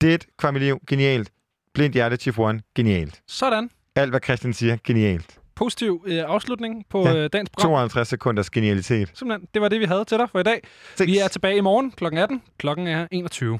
Det, 0.00 0.26
Quamilio, 0.40 0.80
genialt. 0.86 1.30
Blind 1.74 1.94
Hjerte, 1.94 2.16
Chief 2.16 2.38
One, 2.38 2.60
genialt. 2.74 3.20
Sådan. 3.26 3.70
Alt, 3.96 4.10
hvad 4.10 4.20
Christian 4.24 4.52
siger, 4.52 4.76
genialt. 4.84 5.38
Positiv 5.58 6.04
øh, 6.06 6.18
afslutning 6.26 6.84
på 6.90 7.08
ja. 7.08 7.16
øh, 7.16 7.30
dagens 7.32 7.50
program. 7.50 7.70
52 7.70 8.08
sekunders 8.08 8.50
genialitet. 8.50 9.10
Simpelthen, 9.14 9.48
det 9.54 9.62
var 9.62 9.68
det, 9.68 9.80
vi 9.80 9.84
havde 9.84 10.04
til 10.04 10.18
dig 10.18 10.30
for 10.30 10.38
i 10.38 10.42
dag. 10.42 10.62
Vi 10.98 11.18
er 11.18 11.28
tilbage 11.28 11.56
i 11.56 11.60
morgen 11.60 11.90
kl. 11.90 12.04
18. 12.04 12.42
Klokken 12.58 12.86
er 12.86 13.06
21. 13.10 13.58